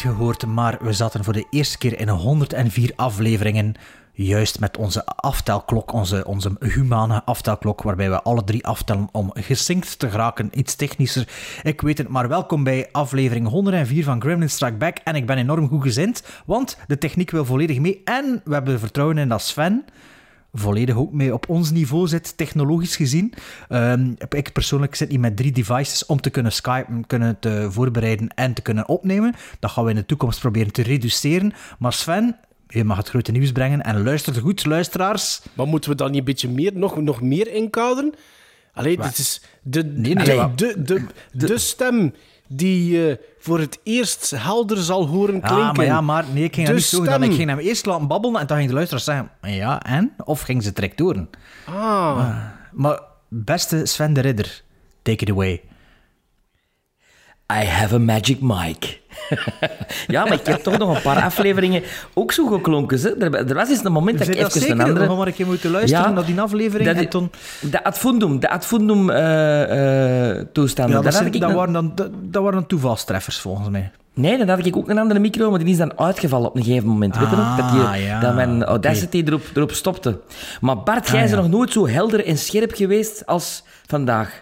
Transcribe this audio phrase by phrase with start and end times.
[0.00, 3.74] gehoord, maar we zaten voor de eerste keer in 104 afleveringen
[4.12, 9.98] juist met onze aftelklok, onze, onze humane aftelklok, waarbij we alle drie aftellen om gesynct
[9.98, 10.50] te geraken.
[10.58, 11.28] Iets technischer,
[11.62, 14.96] ik weet het, maar welkom bij aflevering 104 van Gremlin Strike Back.
[15.04, 18.78] En ik ben enorm goed gezind, want de techniek wil volledig mee en we hebben
[18.78, 19.84] vertrouwen in dat Sven
[20.52, 23.34] volledig ook mee op ons niveau zit, technologisch gezien.
[23.68, 28.28] Um, ik persoonlijk zit niet met drie devices om te kunnen skypen, kunnen te voorbereiden
[28.34, 29.34] en te kunnen opnemen.
[29.58, 31.52] Dat gaan we in de toekomst proberen te reduceren.
[31.78, 32.36] Maar Sven,
[32.68, 35.42] je mag het grote nieuws brengen en luister goed, luisteraars.
[35.52, 38.14] Maar moeten we dan niet een beetje meer, nog, nog meer inkaderen?
[38.74, 42.14] Alleen, dit is de, Nee, nee, allee, maar- de, de, de, stem
[42.52, 45.68] die je voor het eerst helder zal horen klinken.
[45.68, 47.14] Ah, maar ja, maar nee, ik ging De niet zo gedaan.
[47.20, 47.30] stem.
[47.30, 50.12] Ik ging hem eerst laten babbelen en dan ging de luisteraar zeggen, ja, en?
[50.24, 51.26] Of ging ze direct door?
[51.66, 52.36] Ah,
[52.72, 54.62] Maar beste Sven de Ridder,
[55.02, 55.62] take it away.
[57.52, 58.99] I have a magic mic.
[60.06, 61.82] Ja, maar ik heb toch nog een paar afleveringen
[62.14, 63.00] ook zo geklonken.
[63.00, 63.16] Hè.
[63.24, 64.70] Er, er was eens een moment dat ik even zeker?
[64.70, 65.00] een andere...
[65.00, 67.30] We gaan maar een keer moeten luisteren Ja, naar die aflevering dat en toen...
[67.70, 70.96] De ad fundum, de ad fundum eh, eh, toestanden.
[70.96, 73.38] Ja, dat, Daar zijn- had ik dat, een- waren dan, dat, dat waren dan toevalstreffers
[73.38, 73.90] volgens mij.
[74.14, 76.62] Nee, dan had ik ook een andere micro, maar die is dan uitgevallen op een
[76.64, 77.16] gegeven moment.
[77.18, 77.56] Weet je nog?
[77.56, 78.64] Dat, die, Ah, ja, dat mijn.
[78.64, 80.18] Audacity erop, erop stopte.
[80.60, 81.36] Maar Bart, jij Ah, is ja.
[81.36, 84.30] nog nooit zo helder en scherp geweest als vandaag.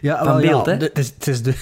[0.00, 0.72] Ja, Van wel, ja, beeld, hè?
[0.72, 1.54] Het is, het is de...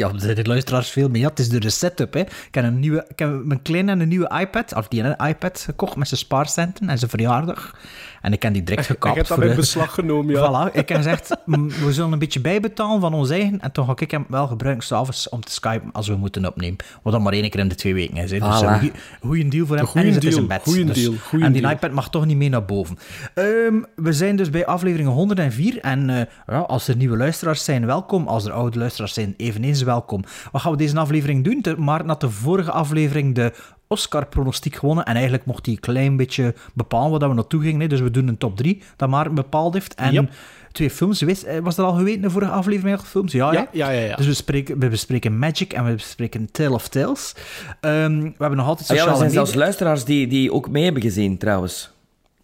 [0.00, 1.20] Ja, er de luisteraars veel meer.
[1.20, 2.14] Ja, het is door de setup.
[2.14, 2.20] Hè.
[2.20, 5.96] Ik heb, een nieuwe, ik mijn kleine een nieuwe iPad, of die een iPad gekocht
[5.96, 7.74] met zijn spaarcenten en zijn verjaardag.
[8.20, 9.16] En ik heb die direct ik gekapt.
[9.16, 10.68] heb dat in beslag genomen, ja.
[10.70, 11.36] Voilà, ik heb gezegd,
[11.84, 13.60] we zullen een beetje bijbetalen van ons eigen.
[13.60, 16.76] En toen ga ik hem wel gebruiken s'avonds om te skypen als we moeten opnemen.
[17.02, 18.30] Wat dan maar één keer in de twee weken is.
[18.30, 18.38] Hè.
[18.38, 18.66] Dus Voilà.
[18.66, 19.84] een goeie- goeie deal voor hem.
[19.84, 20.72] Een goeie en hij zit in zijn deal, bed.
[20.72, 21.72] goeie Dus- deal, goeie en die deal.
[21.74, 22.98] iPad mag toch niet mee naar boven.
[23.34, 25.78] Ehm, we zijn dus bij aflevering 104.
[25.80, 26.16] En eh,
[26.46, 28.26] ja, als er nieuwe luisteraars zijn, welkom.
[28.26, 30.24] Als er oude luisteraars zijn, eveneens welkom.
[30.52, 31.84] Wat gaan we deze aflevering doen?
[31.84, 33.52] Maar na de vorige aflevering de
[33.94, 35.04] Oscar-pronostiek gewonnen.
[35.04, 37.80] En eigenlijk mocht hij een klein beetje bepalen waar we naartoe gingen.
[37.80, 37.86] hè.
[37.86, 39.94] Dus we doen een top 3 dat Maarten bepaald heeft.
[39.94, 40.30] En Yep.
[40.72, 41.20] twee films.
[41.20, 43.00] Wist- eh, Was dat al geweten, de vorige aflevering?
[43.00, 43.32] Films?
[43.32, 44.16] Ja, Ja, ja, ja, ja.
[44.16, 47.34] Dus we, spreken, we bespreken Magic en we bespreken Tale of Tales.
[47.80, 49.32] Ehm, we hebben nog altijd Ah, ja, sociale er zijn media.
[49.44, 51.90] zelfs luisteraars die, die ook mee hebben gezien, trouwens.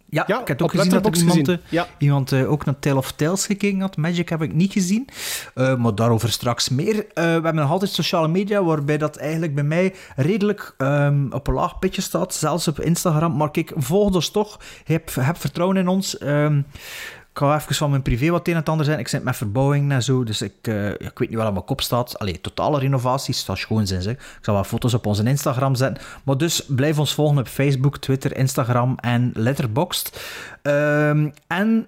[0.09, 1.59] Ja, Ja, ik heb ook gezien dat er iemand, gezien.
[1.65, 1.87] eh, Ja.
[1.97, 3.97] iemand eh, ook naar Tale of Tales gekeken had.
[3.97, 5.07] Magic heb ik niet gezien,
[5.53, 6.95] Eh, maar daarover straks meer.
[7.13, 11.53] We hebben nog altijd sociale media, waarbij dat eigenlijk bij mij redelijk ehm, op een
[11.53, 12.33] laag pitje staat.
[12.33, 14.59] Zelfs op Instagram, maar kijk, volg ons toch.
[14.83, 16.17] Heb, heb vertrouwen in ons.
[16.17, 16.61] Ehm,
[17.37, 18.99] ik ga even van mijn privé wat een en het ander zijn.
[18.99, 21.65] Ik zit met verbouwing en zo, dus ik, eh, ik weet niet wat aan mijn
[21.65, 22.19] kop staat.
[22.19, 24.01] Allee, totale renovaties, dat is schoon zijn.
[24.01, 24.13] Zeg.
[24.13, 26.03] Ik zal wat foto's op onze Instagram zetten.
[26.23, 30.19] Maar dus blijf ons volgen op Facebook, Twitter, Instagram en Letterboxd.
[30.61, 31.87] Ehm, en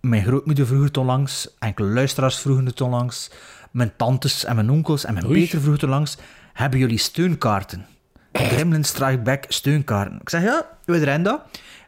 [0.00, 3.30] mijn grootmoeder vroeg het onlangs, enkele luisteraars vroegen het onlangs,
[3.70, 5.40] mijn tantes en mijn onkels en mijn Oei.
[5.40, 6.16] Peter vroeg het onlangs,
[6.52, 7.86] hebben jullie steunkaarten?
[8.32, 10.18] Gremlin Strike Back steunkaarten.
[10.20, 11.40] Ik zeg, ja, we zijn dat.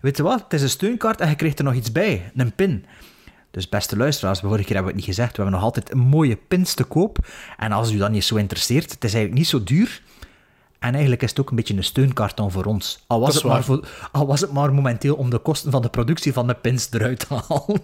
[0.03, 2.55] Weet je wat, het is een steunkaart en je krijgt er nog iets bij, een
[2.55, 2.85] pin.
[3.51, 6.37] Dus beste luisteraars, vorige keer hebben we het niet gezegd, we hebben nog altijd mooie
[6.37, 7.19] pins te koop.
[7.57, 10.03] En als u dat niet zo interesseert, het is eigenlijk niet zo duur.
[10.82, 13.04] En eigenlijk is het ook een beetje een steunkaart dan voor ons.
[13.06, 15.88] Al was, het maar, voor, al was het maar momenteel om de kosten van de
[15.88, 17.82] productie van de pins eruit te halen.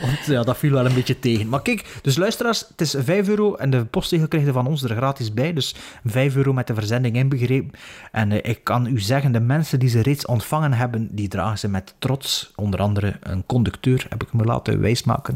[0.00, 1.48] Want ja, dat viel wel een beetje tegen.
[1.48, 4.82] Maar kijk, dus luisteraars, het is 5 euro en de postzegel krijg je van ons
[4.82, 5.52] er gratis bij.
[5.52, 7.70] Dus 5 euro met de verzending inbegrepen.
[8.12, 11.58] En eh, ik kan u zeggen, de mensen die ze reeds ontvangen hebben, die dragen
[11.58, 12.52] ze met trots.
[12.56, 15.34] Onder andere een conducteur, heb ik me laten wijsmaken.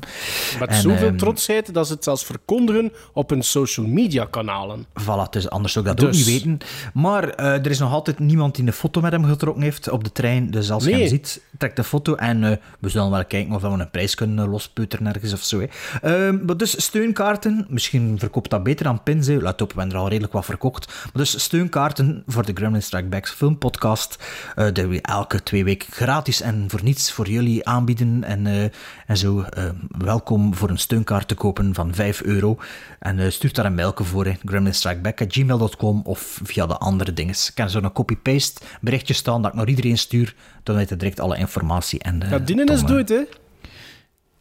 [0.58, 4.86] Met En, zoveel ehm, trotsheid dat ze het zelfs verkondigen op hun social media kanalen.
[5.00, 6.26] Voilà, dus anders zou ik dat ook Dus.
[6.26, 6.58] niet weten.
[6.94, 10.04] Maar eh, er is nog altijd niemand die een foto met hem getrokken heeft op
[10.04, 10.50] de trein.
[10.50, 10.98] Dus als je Nee.
[11.00, 14.14] hem ziet, trek de foto en eh, we zullen wel kijken of we een prijs
[14.14, 15.60] kunnen lospeuteren ergens of zo.
[15.60, 15.66] Hè.
[16.02, 19.26] Ehm, maar dus steunkaarten, misschien verkoopt dat beter dan pins.
[19.26, 19.36] hè.
[19.40, 20.86] Laat op, we hebben er al redelijk wat verkocht.
[20.86, 24.18] Maar dus steunkaarten voor de Gremlin Strike Backs filmpodcast.
[24.56, 28.24] eh die we elke twee weken gratis en voor niets voor jullie aanbieden.
[28.24, 28.72] En,
[29.10, 29.64] en zo, eh,
[29.98, 32.56] welkom voor een steunkaart te kopen van 5 euro.
[32.98, 34.32] En eh, stuur daar een mailje voor, hè.
[34.44, 37.34] gremlinstrikeback.gmail.com of via de andere dingen.
[37.34, 40.34] Ik kan zo'n copy-paste berichtje staan dat ik naar iedereen stuur.
[40.62, 41.98] Dan weet je direct alle informatie.
[41.98, 43.22] En, eh, Ja, Dienen is dood, hè?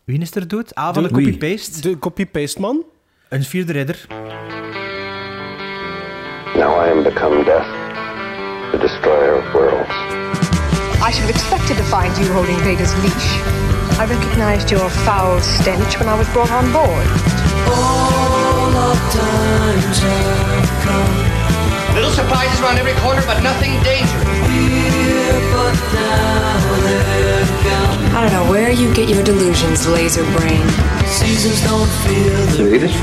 [0.04, 0.76] Wie is er dood?
[0.76, 1.82] Ah, van de copy-paste.
[1.82, 2.84] De copy-paste man.
[3.30, 4.06] Een vierde ridder.
[6.56, 7.68] Now I am become death,
[8.72, 10.29] the destroyer of worlds.
[11.10, 13.30] I should have expected to find you holding Vader's leash.
[13.98, 17.08] I recognized your foul stench when I was brought on board.
[21.96, 24.22] Little surprises around every corner, but nothing dangerous.
[28.14, 30.62] I don't know where you get your delusions, laser brain.
[31.10, 31.58] Zullen we dit?
[32.54, 32.94] Zullen we dit?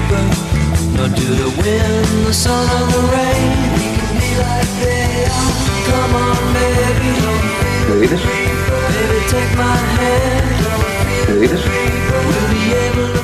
[5.87, 6.46] Zullen
[7.87, 8.11] dit?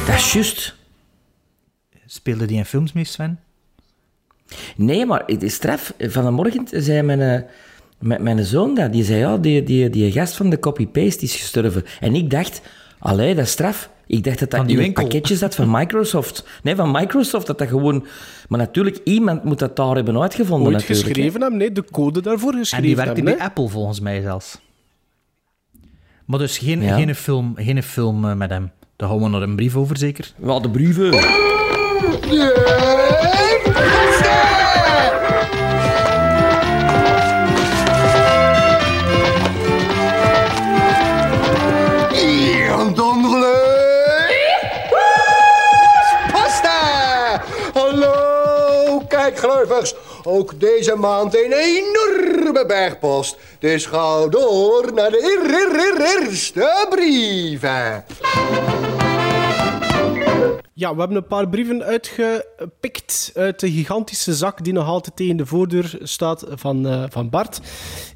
[0.07, 0.75] Dat is juist.
[2.07, 3.41] Speelde die in films mee, Sven?
[4.77, 5.95] Nee, maar het is straf.
[5.99, 7.49] Van de morgen zei mijn, eh,
[7.99, 8.93] mijn, mijn zoon dat.
[8.93, 11.85] Die zei, ja, die, die, die gast van de copy-paste is gestorven.
[12.01, 12.61] En ik dacht,
[12.99, 13.91] allee, dat is straf.
[14.13, 15.03] Ik dacht dat dat in het winkel.
[15.03, 16.45] pakketje zat van Microsoft.
[16.63, 18.07] Nee, van Microsoft, dat dat gewoon...
[18.49, 21.07] Maar natuurlijk, iemand moet dat daar hebben uitgevonden Ooit natuurlijk.
[21.09, 21.15] hè.
[21.15, 23.33] geschreven hebben, nee, de code daarvoor geschreven En die werkte hebben.
[23.35, 23.49] bij hè.
[23.49, 24.61] Apple volgens mij zelfs.
[26.25, 26.95] Maar dus geen, Ja.
[26.97, 28.71] geen film, geen film eh, met hem.
[28.97, 30.33] Daar houden we nog een brief over, zeker?
[30.43, 31.11] Ja, de brieven.
[50.25, 53.37] Ook deze maand een enorme bergpost.
[53.59, 58.05] Dus ga door naar de eer- eer- eer- eerste brieven.
[60.75, 65.37] Ja, we hebben een paar brieven uitgepikt uit de gigantische zak die nog altijd tegen
[65.37, 67.61] de voordeur staat van, eh, van Bart.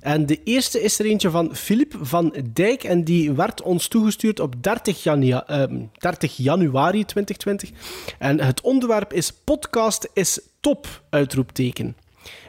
[0.00, 4.40] En de eerste is er eentje van Filip van Dijk en die werd ons toegestuurd
[4.40, 7.70] op 30, jania- ehm, 30 januari 2020.
[8.18, 11.96] En het onderwerp is podcast is top, uitroepteken.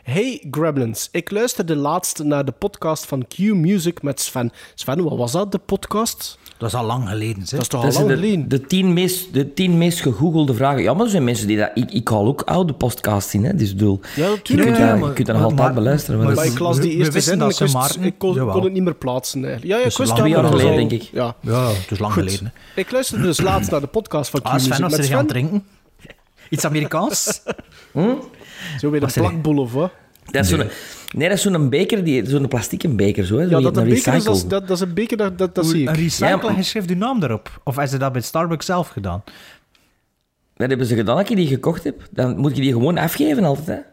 [0.03, 4.51] Hey Gremlins, ik luisterde laatst naar de podcast van Q Music met Sven.
[4.75, 6.37] Sven, wat was dat, de podcast?
[6.57, 7.49] Dat is al lang geleden, zeg.
[7.49, 8.49] Dat is toch Dat lang de, geleden?
[8.49, 10.81] de, tien meest, de tien meest gegoogelde vragen.
[10.81, 11.71] Ja, maar er zijn mensen die dat...
[11.73, 13.55] Ik, ik haal ook oude podcasts in, hè.
[13.55, 13.99] Dus ik bedoel...
[14.15, 14.67] Ja, je natuurlijk.
[14.67, 16.23] kunt, Ja, maar- je kunt dat nog altijd beluisteren.
[16.23, 18.37] maar- Maar ik las die we eerste wisten zin en dat ik, wist- ik kon,
[18.51, 19.45] kon het niet meer plaatsen.
[19.45, 19.71] Eigenlijk.
[19.73, 21.09] Ja, ja, ik Dus wist twee dat, jaar geleden, denk ik.
[21.13, 21.35] Ja.
[21.41, 22.23] Ja, het is lang Goed.
[22.23, 22.53] geleden.
[22.73, 22.81] hè.
[22.81, 25.27] Ik luisterde dus laatst naar de podcast van Q Ah, Music Sven, als ze gaan
[25.27, 25.63] drinken.
[26.49, 27.41] Iets Amerikaans?
[28.79, 29.91] Zo weer een plakboel of wat?
[30.25, 30.63] Dat is zo'n...
[31.15, 33.43] Nee, dat is zo'n beker, die- zo'n plastieke beker, zo, hè.
[33.43, 35.93] Ja, dat een beker is, dat, dat, is een beker, dat, dat, dat zie Een
[35.93, 35.99] ik.
[35.99, 37.61] recycle Ja, maar- en je schrijft uw naam erop.
[37.63, 39.23] Of hebben ze dat bij Starbucks zelf gedaan?
[40.55, 42.07] Dat hebben ze gedaan als je die gekocht hebt.
[42.11, 43.83] Dan moet je die gewoon afgeven altijd, hè.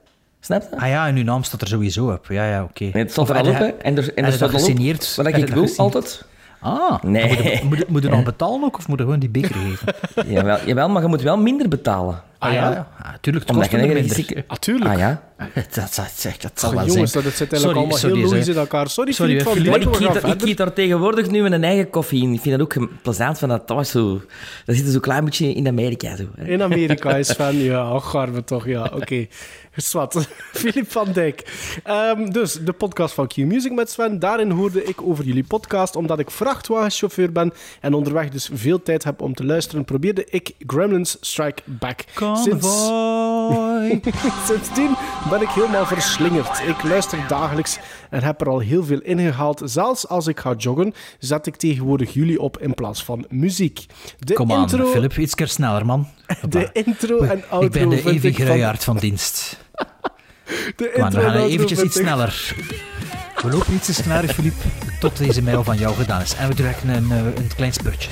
[0.40, 0.76] Snap je?
[0.80, 2.26] Ah ja, en uw naam staat er sowieso op.
[2.28, 2.82] Ja, ja, oké.
[2.82, 3.66] Nee, het stond er al op, hè.
[3.66, 5.14] En er, en er staat dat al op gesigneerd?
[5.16, 6.24] wat ik wil, altijd.
[6.60, 7.28] Ah, Nee.
[7.28, 9.28] dan Moet je, moet, je- moet je nog betalen ook, of moet je gewoon die
[9.28, 9.94] beker geven?
[10.32, 12.22] Jawel, jawel, maar je moet wel minder betalen.
[12.44, 12.70] Ah, ja.
[12.70, 12.82] Ja.
[13.04, 14.44] Ah, du lukter godt, men det er ikke sikkert.
[14.92, 15.16] Ah,
[15.74, 17.24] Dat, dat, dat zal Oh, wel jongens, zijn.
[17.24, 18.88] dat, zit eigenlijk Sorry, allemaal sorry, heel logisch in elkaar.
[18.90, 22.22] Sorry, Sorry, Filip van Dijk, ik we er, ik er tegenwoordig nu mijn eigen koffie
[22.22, 22.32] in.
[22.32, 24.20] Ik vind dat ook plezant van dat thuis zo...
[24.64, 26.16] Dat zit zo'n klein beetje in Amerika.
[26.16, 26.44] Zo, hè.
[26.46, 29.26] In Amerika is Sven, ja, och, garme toch, ja, oké.
[29.76, 30.28] Zwat.
[30.52, 31.52] Filip van Dijk.
[31.84, 34.18] Ehm, dus, de podcast van Q Music met Sven.
[34.18, 35.96] Daarin hoorde ik over jullie podcast.
[35.96, 40.52] Omdat ik vrachtwagenchauffeur ben en onderweg dus veel tijd heb om te luisteren, probeerde ik
[40.66, 42.04] Gremlins Strike Back.
[42.34, 44.00] Sinds, Convoy.
[44.46, 44.90] sindsdien
[45.38, 46.60] ben ik helemaal verslingerd.
[46.66, 47.78] Ik luister dagelijks
[48.10, 49.60] en heb er al heel veel ingehaald.
[49.64, 53.86] Zelfs als ik ga joggen, zet ik tegenwoordig jullie op in plaats van muziek.
[54.18, 56.08] De Kom aan, intro, Filip, iets keer sneller, man.
[56.48, 59.56] de intro en outro Ik ben de ik van- van dienst.
[60.76, 62.54] De Kom aan, we intro en gaan eventjes iets sneller.
[63.42, 64.54] We lopen iets te sneller, Filip,
[65.00, 66.34] tot deze mail van jou gedaan is.
[66.34, 68.10] En we trekken een, eh, een klein spurtje.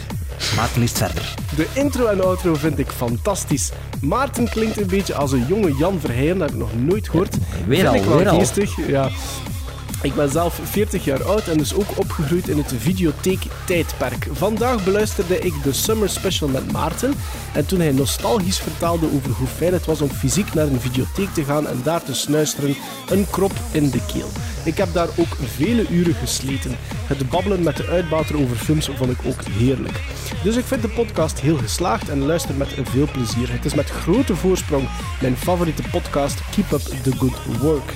[0.57, 1.35] Maarten liefst verder.
[1.57, 3.71] De intro en outro vind ik fantastisch.
[4.01, 7.37] Maarten klinkt een beetje als een jonge Jan Verheyen, dat heb ik nog nooit gehoord.
[7.67, 8.39] Weer vind al, ik wel weer al.
[8.39, 8.87] geestig.
[8.87, 9.09] Ja.
[10.03, 14.29] Ik ben zelf 40 jaar oud en dus ook opgegroeid in het videotheek-tijdperk.
[14.33, 17.15] Vandaag beluisterde ik de Summer Special met Maarten.
[17.55, 21.29] En toen hij nostalgisch vertaalde over hoe fijn het was om fysiek naar een videotheek
[21.29, 22.77] te gaan en daar te snuisteren,
[23.09, 24.29] een krop in de keel.
[24.65, 26.77] Ik heb daar ook vele uren gesleten.
[27.07, 30.01] Het babbelen met de uitbater over films vond ik ook heerlijk.
[30.43, 33.53] Dus ik vind de podcast heel geslaagd en luister met veel plezier.
[33.53, 34.89] Het is met grote voorsprong
[35.21, 37.95] mijn favoriete podcast Keep Up The Good Work.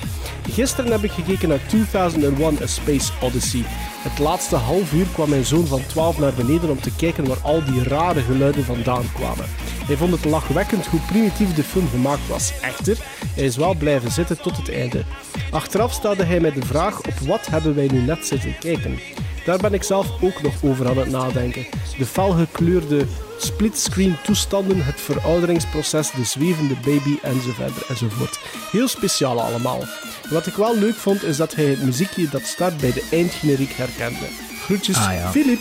[0.51, 3.63] Gisteren heb ik gekeken naar 2001 A Space Odyssey.
[3.97, 7.41] Het laatste half uur kwam mijn zoon van 12 naar beneden om te kijken waar
[7.41, 9.45] al die rare geluiden vandaan kwamen.
[9.85, 12.53] Hij vond het lachwekkend hoe primitief de film gemaakt was.
[12.61, 12.97] Echter,
[13.35, 15.03] hij is wel blijven zitten tot het einde.
[15.51, 18.99] Achteraf stelde hij mij de vraag op wat hebben wij nu net zitten kijken.
[19.45, 21.65] Daar ben ik zelf ook nog over aan het nadenken.
[21.97, 23.05] De felgekleurde
[23.37, 28.39] splitscreen toestanden, het verouderingsproces, de zwevende baby enzovoort enzovoort.
[28.71, 29.83] Heel speciaal allemaal.
[30.29, 33.71] Wat ik wel leuk vond, is dat hij het muziekje dat staat bij de eindgeneriek
[33.71, 34.25] herkende.
[34.63, 35.29] Groetjes, Ah, ja.
[35.31, 35.59] Filip.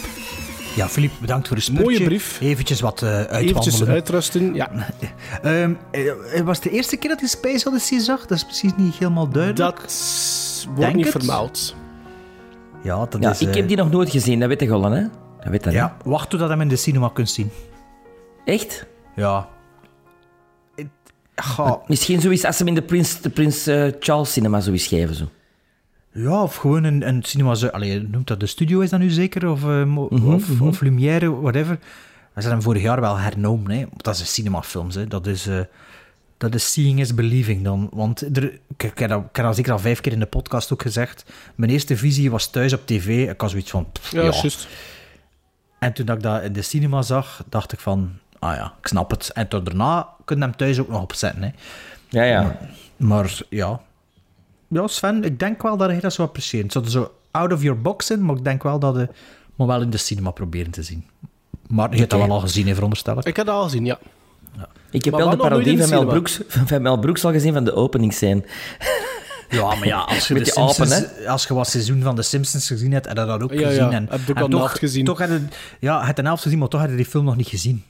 [0.76, 1.84] Ja, Filip, bedankt voor de spurtje.
[1.84, 2.38] Mooie brief.
[2.40, 3.88] Eventjes wat eh Eventjes uitwandelen.
[3.94, 4.54] uitrusten.
[4.54, 4.70] Ja,
[5.42, 8.26] Ehm, eh, was het de eerste keer dat hij Space Odyssey zag?
[8.26, 9.76] Dat is precies niet helemaal duidelijk.
[9.80, 11.12] dat wordt Denk niet het?
[11.24, 11.74] vermeld.
[12.82, 13.40] Ja, dat Ja, is...
[13.40, 15.02] ik eh, heb die nog nooit gezien, dat weet je al, hè?
[15.40, 15.72] Dat weet dat?
[15.72, 17.50] Ja, wacht totdat je hem in de cinema kunt zien.
[18.44, 18.86] Echt?
[19.16, 19.48] Ja.
[21.86, 25.14] Misschien zoiets als ze hem in de Prins, de Prins eh, Charles cinema zoiets geven.
[25.14, 25.28] Zo.
[26.12, 27.54] Ja, of gewoon een, een cinema...
[27.54, 29.48] zo- Allee, je noemt dat de studio, is dat nu zeker?
[29.50, 31.78] Of, eh, mo- Mhm, of, of Lumière, whatever.
[32.32, 33.84] We zijn hem vorig jaar wel hernomen, hè.
[33.96, 35.06] Dat is een cinemafilms, hè.
[35.06, 35.46] Dat is...
[35.46, 35.60] eh,
[36.38, 37.88] dat is seeing is believing dan.
[37.92, 40.26] Want er, ik, ik, heb dat, ik heb dat zeker al vijf keer in de
[40.26, 41.24] podcast ook gezegd.
[41.54, 43.28] Mijn eerste visie was thuis op tv.
[43.30, 43.86] Ik had zoiets van...
[43.92, 44.30] pff, Ja, ja.
[44.30, 44.68] juist.
[45.78, 48.10] En toen dat ik dat in de cinema zag, dacht ik van...
[48.38, 49.30] Ah ja, ik snap het.
[49.34, 51.50] En toen daarna kun je hem thuis ook nog opzetten, hè.
[52.08, 52.58] Ja, ja.
[52.96, 53.80] Maar ja.
[54.68, 56.64] Ja, Sven, ik denk wel dat hij dat zou appreciëren.
[56.64, 59.08] Het zou er zo out of your box zijn, maar ik denk wel dat hij
[59.54, 61.04] maar wel in de cinema proberen te zien.
[61.68, 63.24] Maar je hebt dat wel al gezien, hè, veronderstel ik.
[63.24, 63.98] Ik had dat al gezien, ja.
[64.90, 66.06] Ik heb Maar wel de in parodie van Mel.
[66.06, 68.44] Brooks, van Mel Brooks al gezien van de openingsscène.
[69.48, 72.16] Ja, maar ja, als je, Met de die apen, Simpsons, als je wat seizoen van
[72.16, 73.92] de Simpsons gezien hebt, heb je dat ook Ja, ja, gezien.
[73.92, 75.04] En, heb ik en toch, helft gezien.
[75.04, 75.40] Toch had je,
[75.80, 77.84] ja, het een helft gezien, maar toch had je die film nog niet gezien.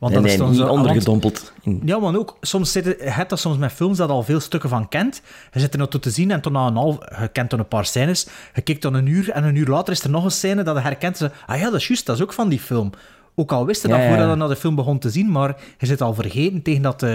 [0.00, 0.66] Want Nee, dat nee, is dan niet zo...
[0.66, 1.52] want- ondergedompeld.
[1.62, 4.22] In- Ja, maar ook, soms zit het, je hebt dat soms met films dat al
[4.22, 5.22] veel stukken van kent.
[5.52, 7.58] Je zit er nog toe te zien en toen na een half, je kent dan
[7.58, 8.26] een paar scènes.
[8.54, 10.76] Je kijkt dan een uur en een uur later is er nog een scène dat
[10.76, 11.16] je herkent.
[11.16, 12.90] Ze, ah ja, dat is juist, dat is ook van die film.
[13.34, 15.56] Ook al wist je dat Ja, voordat je naar de film begon te zien, maar
[15.78, 17.08] je zit al vergeten tegen dat, eh,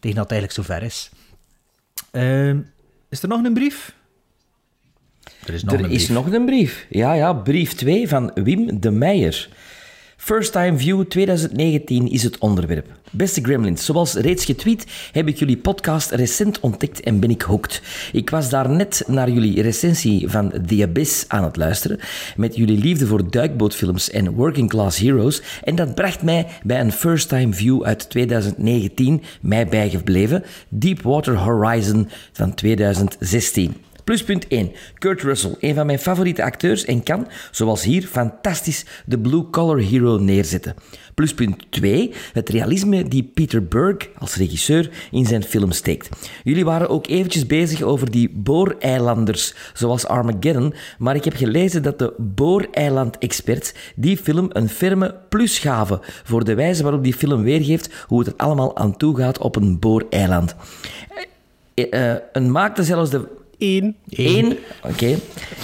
[0.00, 1.10] tegen dat het eigenlijk zover is.
[2.10, 2.58] Ehm,
[3.08, 3.94] is er nog een brief?
[5.46, 6.16] Er is nog er een is brief.
[6.16, 6.86] nog een brief.
[6.90, 9.48] Ja, ja, brief 2 van Wim de Meijer.
[10.16, 12.86] First Time View 2019 is het onderwerp.
[13.10, 17.82] Beste Gremlins, zoals reeds getweet heb ik jullie podcast recent ontdekt en ben ik hooked.
[18.12, 21.98] Ik was daar net naar jullie recensie van The Abyss aan het luisteren,
[22.36, 26.92] met jullie liefde voor duikbootfilms en working class heroes, en dat bracht mij bij een
[26.92, 33.85] First Time View uit 2019, mij bijgebleven, Deepwater Horizon van 2016.
[34.06, 34.72] Pluspunt 1.
[34.98, 39.78] Kurt Russell, een van mijn favoriete acteurs en kan, zoals hier, fantastisch de Blue Collar
[39.78, 40.74] Hero neerzetten.
[41.14, 42.12] Pluspunt 2.
[42.32, 46.08] Het realisme die Peter Berg als regisseur in zijn film steekt.
[46.44, 51.98] Jullie waren ook eventjes bezig over die booreilanders, zoals Armageddon, maar ik heb gelezen dat
[51.98, 58.04] de booreiland-experts die film een ferme plus gaven voor de wijze waarop die film weergeeft
[58.06, 60.54] hoe het er allemaal aan toe gaat op een booreiland.
[61.74, 63.96] Eh, een maakte zelfs de Eén.
[64.08, 65.14] Eén, oké.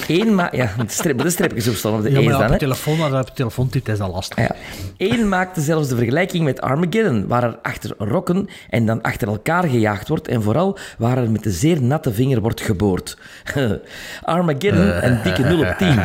[0.08, 2.42] Eén ma- ja, de strip, de stripjes opstaan op de Ja, maar E's ja, dan,
[2.42, 2.52] op hè.
[2.52, 4.38] de telefoon, je op de telefoon typt, is dat lastig.
[4.38, 4.54] Ja.
[4.96, 9.68] Eén maakte zelfs de vergelijking met Armageddon, waar er achter rokken en dan achter elkaar
[9.68, 13.18] gejaagd wordt en vooral waar er met de zeer natte vinger wordt geboord.
[14.22, 15.99] Armageddon, een dikke 0 op 10.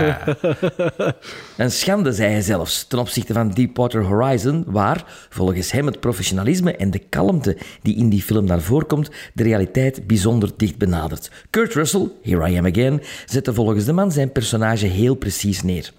[1.58, 6.76] Een schande, zei hij zelfs, ten opzichte van Deepwater Horizon, waar, volgens hem het professionalisme
[6.76, 11.32] en de kalmte die in die film naar voren komt, de realiteit bijzonder dicht benadert.
[11.50, 15.92] Kurt Russell, Here I Am Again, zette volgens de man zijn personage heel precies neer.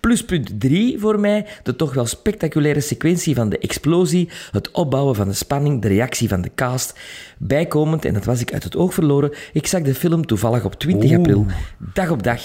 [0.00, 5.28] Pluspunt 3 voor mij, de toch wel spectaculaire sequentie van de explosie, het opbouwen van
[5.28, 6.98] de spanning, de reactie van de cast.
[7.38, 10.74] Bijkomend, en dat was ik uit het oog verloren, ik zag de film toevallig op
[10.74, 11.46] 20 april,
[11.92, 12.40] dag op dag,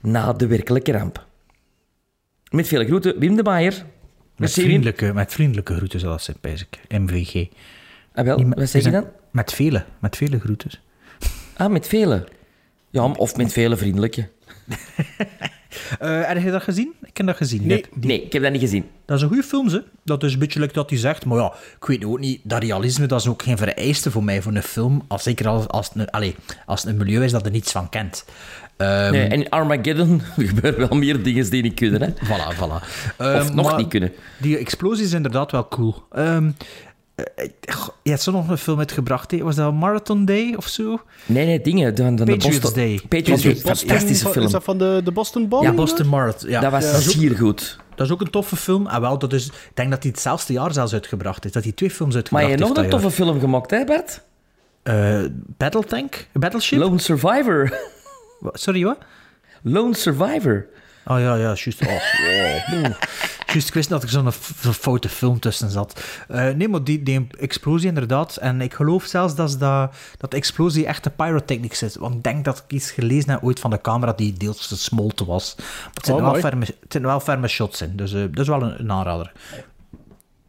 [0.00, 1.26] na de werkelijke ramp.
[2.50, 3.84] Met veel groeten, Wim de Maier.
[4.36, 6.34] Met vriendelijke, met vriendelijke groeten, zoals ze.
[6.88, 7.46] MVG.
[8.14, 9.06] Ah, wel, wat zeg je dan?
[9.30, 10.70] Met vele, met vele groeten.
[11.56, 12.24] Ah, met vele.
[12.90, 14.28] Ja, of met vele vriendelijke.
[15.98, 16.92] Eh heb je dat gezien?
[17.02, 17.66] Ik heb dat gezien.
[17.66, 17.84] Nee.
[17.94, 18.84] Nee, ik heb dat niet gezien.
[19.06, 19.78] dat is een goede film, hè.
[20.04, 21.24] Dat is een beetje like dat hij zegt.
[21.24, 24.42] Maar ja, ik weet ook niet, dat realisme, dat is ook geen vereiste voor mij
[24.42, 25.02] voor een film.
[25.06, 26.34] Als, zeker als, als, het een, allez,
[26.66, 28.24] als het een milieu is dat er niets van kent.
[28.76, 32.08] Ehm, Nee, en in Armageddon gebeuren wel meer dingen die niet kunnen, hè.
[32.10, 32.82] Voilà, voilà.
[32.82, 34.12] Of Ehm, nog niet kunnen.
[34.38, 36.02] Die explosie is inderdaad wel cool.
[36.10, 36.52] Ehm, eh,
[38.02, 39.38] je hebt zo nog een film uitgebracht, hè?
[39.38, 41.00] was dat Marathon Day of zo?
[41.26, 41.94] Nee, nee, dingen.
[41.94, 43.00] De, de, de Patriots Boston, Day.
[43.08, 44.44] Patriots Day, fantastische van- film.
[44.44, 45.72] Is dat van de, de Boston Bombing?
[45.72, 46.50] Ja, Boston Marathon.
[46.50, 46.60] Ja.
[46.60, 47.78] Dat was ook, zeer goed.
[47.94, 48.86] dat is ook een toffe film.
[48.86, 51.52] Ah, wel, dat is, ik denk dat hij hetzelfde jaar zelfs uitgebracht is.
[51.52, 53.84] Dat hij twee films Maar uitgebracht je hebt nog heeft een toffe film gemaakt, hè,
[53.84, 54.22] Bert?
[54.82, 55.20] Eh,
[55.56, 56.26] Battle Tank?
[56.32, 56.78] Battleship?
[56.78, 57.78] Lone Survivor.
[58.52, 58.98] Sorry, wat?
[59.62, 60.66] Lone Survivor.
[61.06, 61.82] Oh ja, ja, juist.
[61.82, 61.88] Oh,
[62.70, 62.92] wow.
[63.56, 64.32] Juist, ik wist dat er zo'n
[64.72, 66.02] foute film tussen zat.
[66.28, 68.36] Eh, nee, maar die, die explosie inderdaad.
[68.36, 71.96] En ik geloof zelfs dat, ze dat, dat de explosie echt de pyrotechnics is.
[71.96, 75.26] Want ik denk dat ik iets gelezen heb ooit van de camera die deels gesmolten
[75.26, 75.54] was.
[75.56, 77.96] Maar het zijn, Oh, wel, ferme, het zijn wel ferme shots in.
[77.96, 79.32] Dus eh, dat is wel een, een aanrader.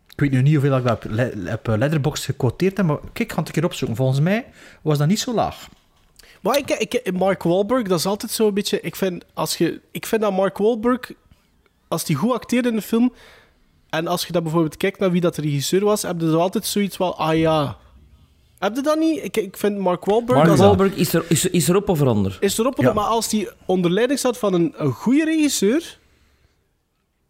[0.09, 2.97] Ik weet nu niet hoeveel ik dat op, le- op eh, Letterboxd gequoteerd heb, maar
[3.13, 3.97] kijk, ga ik een keer opzoeken.
[3.97, 4.45] Volgens mij
[4.81, 5.67] was dat niet zo laag.
[6.41, 8.81] Maar ik, ik, Mark Wahlberg, dat is altijd zo'n beetje...
[8.81, 11.11] Ik vind, als je, ik vind dat Mark Wahlberg,
[11.87, 13.13] als die goed acteert in de film...
[13.89, 16.37] En als je dan bijvoorbeeld kijkt naar wie dat de regisseur was, heb je zo
[16.37, 17.77] altijd zoiets wel, ah ja...
[18.59, 19.23] Heb je dat niet?
[19.23, 20.45] Ik, ik vind Mark Wahlberg...
[20.45, 22.37] Mark Wahlberg is, er, is, is erop of eronder?
[22.39, 22.93] is erop, Ja.
[22.93, 25.99] maar als die onder leiding staat van een, een goede regisseur,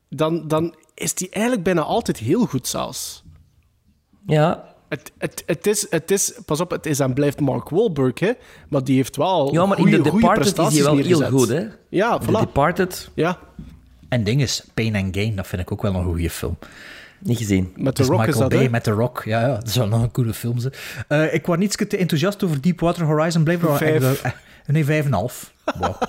[0.09, 3.23] dan, dan is die eigenlijk bijna altijd heel goed zelfs.
[4.25, 4.75] Ja.
[4.89, 8.31] Het, het, het, is, het is, pas op, het is en blijft Mark Wahlberg, hè,
[8.69, 11.47] maar die heeft wel Ja, maar goeie, in The Departed is hij wel heel goed,
[11.47, 11.65] hè?
[11.89, 12.31] Ja, The.
[12.31, 13.39] Departed, Ja,
[14.09, 16.57] En ding is, Pain and Gain, dat vind ik ook wel een goede film.
[17.19, 17.73] niet gezien.
[17.75, 19.21] met The Dus Rock is Michael dat, Bay met The Rock.
[19.25, 20.73] Ja, ja, dat zou nog een coole film zijn.
[21.07, 23.43] Eh, ik was niet te enthousiast over Deepwater Horizon.
[23.43, 24.01] Blijf wel Vijf.
[24.01, 24.31] wel- eh,
[24.65, 25.53] Nee, vijf en een half.
[25.79, 26.01] Wow.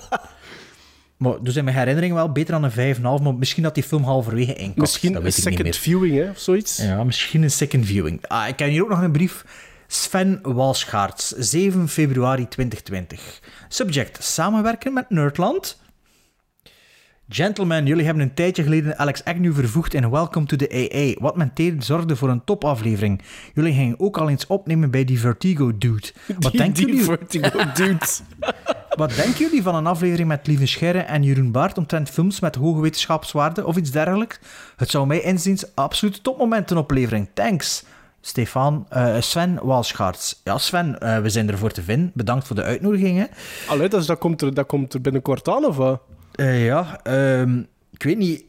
[1.17, 3.21] maar dus in mijn herinnering wel beter dan een vijf en een half.
[3.21, 4.77] Maar misschien dat die film halverwege inkakt.
[4.77, 5.81] Misschien dat een weet ik niet second meer.
[5.81, 6.77] viewing, hè, of zoiets.
[6.77, 8.27] Ja, misschien een second viewing.
[8.27, 9.45] Ah, ik heb hier ook nog een brief.
[9.87, 13.39] Sven Walschaerts, 7 februari 2020.
[13.67, 15.79] Subject, samenwerken met Nerdland.
[17.31, 21.35] Gentlemen, jullie hebben een tijdje geleden Alex Agnew vervoegd in Welcome to the AA, wat
[21.35, 23.21] men zorgde voor een topaflevering.
[23.53, 26.07] Jullie gingen ook al eens opnemen bij die Vertigo Dude.
[26.39, 28.05] Wat, Die- denken die jullie, Vertigo dude.
[28.95, 32.55] wat denken jullie van een aflevering met Lieve Scherre en Jeroen Baart omtrent films met
[32.55, 34.39] hoge wetenschapswaarde of iets dergelijks?
[34.75, 37.27] Het zou mij inziens absoluut topmomenten opleveren.
[37.33, 37.83] Thanks.
[38.21, 40.41] Stefan, eh, Sven Walschaerts.
[40.43, 42.11] Ja, Sven, eh, we zijn ervoor te vinden.
[42.13, 43.27] Bedankt voor de uitnodiging.
[43.67, 46.01] Allee, dus dat, komt er, dat komt er binnenkort aan, of wat?
[46.39, 47.59] Eh, ja, ehm,
[47.91, 48.43] ik weet niet.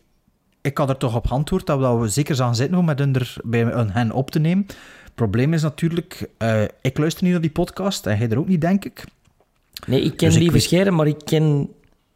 [0.61, 2.99] Ik had er toch op geantwoord dat we, dat we zeker zouden zitten om met
[2.99, 4.67] hun er bij hun- hen op te nemen.
[5.05, 8.49] Het probleem is natuurlijk, eh, ik luister niet naar die podcast en jij er ook
[8.49, 9.05] niet, denk ik.
[9.87, 11.69] Nee, ik ken Dus ik weet- Scheren, maar ik ken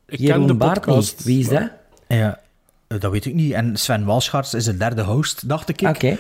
[0.06, 1.16] Ik Jeroen ken de Baart podcast.
[1.16, 1.26] niet.
[1.26, 1.70] Wie is dat?
[2.08, 2.40] Ja,
[2.86, 3.52] eh, dat weet ik niet.
[3.52, 5.80] En Sven Walschaerts is de derde host, dacht ik.
[5.88, 6.16] Oké.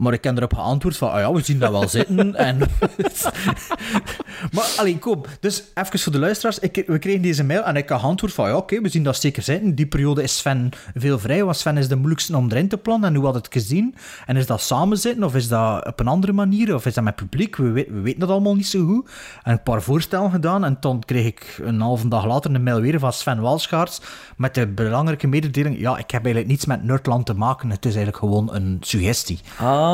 [0.00, 2.34] Maar ik heb erop geantwoord van, ah ja, we zien dat wel zitten.
[2.48, 2.58] en...
[4.54, 5.22] maar, allee, kom.
[5.40, 6.58] Dus, even voor de luisteraars.
[6.58, 9.16] Ik, we kregen deze mail en ik had geantwoord van, ja, oké, we zien dat
[9.16, 9.74] zeker zitten.
[9.74, 13.08] Die periode is Sven veel vrij, want Sven is de moeilijkste om erin te plannen.
[13.08, 13.94] En hoe had het gezien?
[14.26, 16.74] En is dat samen zitten, of is dat op een andere manier?
[16.74, 17.56] Of is dat met publiek?
[17.56, 19.10] We, we, we weten dat allemaal niet zo goed.
[19.42, 20.64] En een paar voorstellen gedaan.
[20.64, 24.00] En toen kreeg ik een halve dag later een mail weer van Sven Walschaerts
[24.36, 27.70] met de belangrijke mededeling, ja, ik heb eigenlijk niets met Nerdland te maken.
[27.70, 29.40] Het is eigenlijk gewoon een suggestie.
[29.58, 29.89] Ah.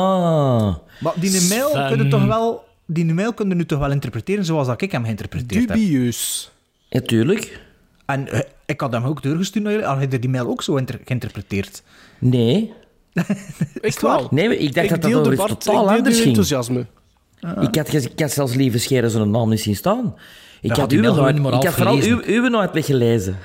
[0.99, 1.87] Maar die mail Sven.
[1.87, 2.65] kun je toch wel...
[2.85, 5.77] Die mail kun je nu toch wel interpreteren zoals dat ik hem geïnterpreteerd heb.
[5.77, 6.51] Dubieus.
[6.89, 7.59] Ja, tuurlijk.
[8.05, 9.87] En eh, ik had hem ook doorgestuurd naar jullie.
[9.87, 11.83] Had je die mail ook zo inter- geïnterpreteerd?
[12.19, 12.73] Nee.
[13.81, 14.27] Ik wel.
[14.31, 16.27] Nee, ik dacht dat dat over iets totaal ik deel anders uw ging.
[16.37, 16.85] enthousiasme.
[17.61, 20.15] Ik, had, gez- ik had zelfs Lieve Scheren zijn naam niet zien staan.
[20.61, 22.43] Ik had had, die uw mail gewoon nooit, niet meer ik had vooral uw, afgelezen.
[22.43, 23.37] uw nooit weggelezen.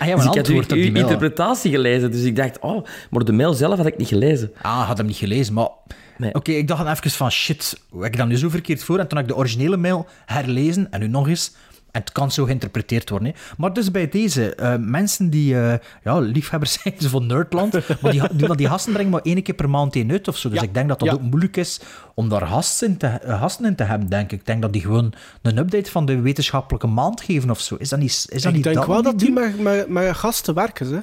[0.00, 2.10] Ah ja, Dus ik had uw, uw interpretatie gelezen.
[2.10, 4.52] Dus ik dacht, oh, maar de mail zelf had ik niet gelezen.
[4.62, 5.68] Ah, had hem niet gelezen, maar...
[6.16, 6.34] Nee.
[6.34, 8.98] Oké, ik dacht dan even van shit, hoe heb ik dat nu zo verkeerd voor?
[8.98, 11.54] En toen heb ik de originele mail herlezen en nu nog eens.
[11.92, 13.28] En het kan zo geïnterpreteerd worden.
[13.28, 13.34] Hè.
[13.56, 15.74] Maar dus bij deze, eh, mensen die eh,
[16.04, 19.70] ja, liefhebbers zijn van Nerdland, maar die, die, die gasten brengen maar één keer per
[19.70, 20.48] maand één uit of zo.
[20.48, 20.64] Dus Ja.
[20.64, 21.14] ik denk dat dat Ja.
[21.14, 21.80] ook moeilijk is
[22.14, 24.38] om daar gasten in, te, eh, gasten in te hebben, denk ik.
[24.40, 27.74] Ik denk dat die gewoon een update van de wetenschappelijke maand geven of zo.
[27.78, 30.16] Is dat niet, is dat Ik niet denk dat wel dat die met, met, met
[30.16, 30.98] gasten werken, hè.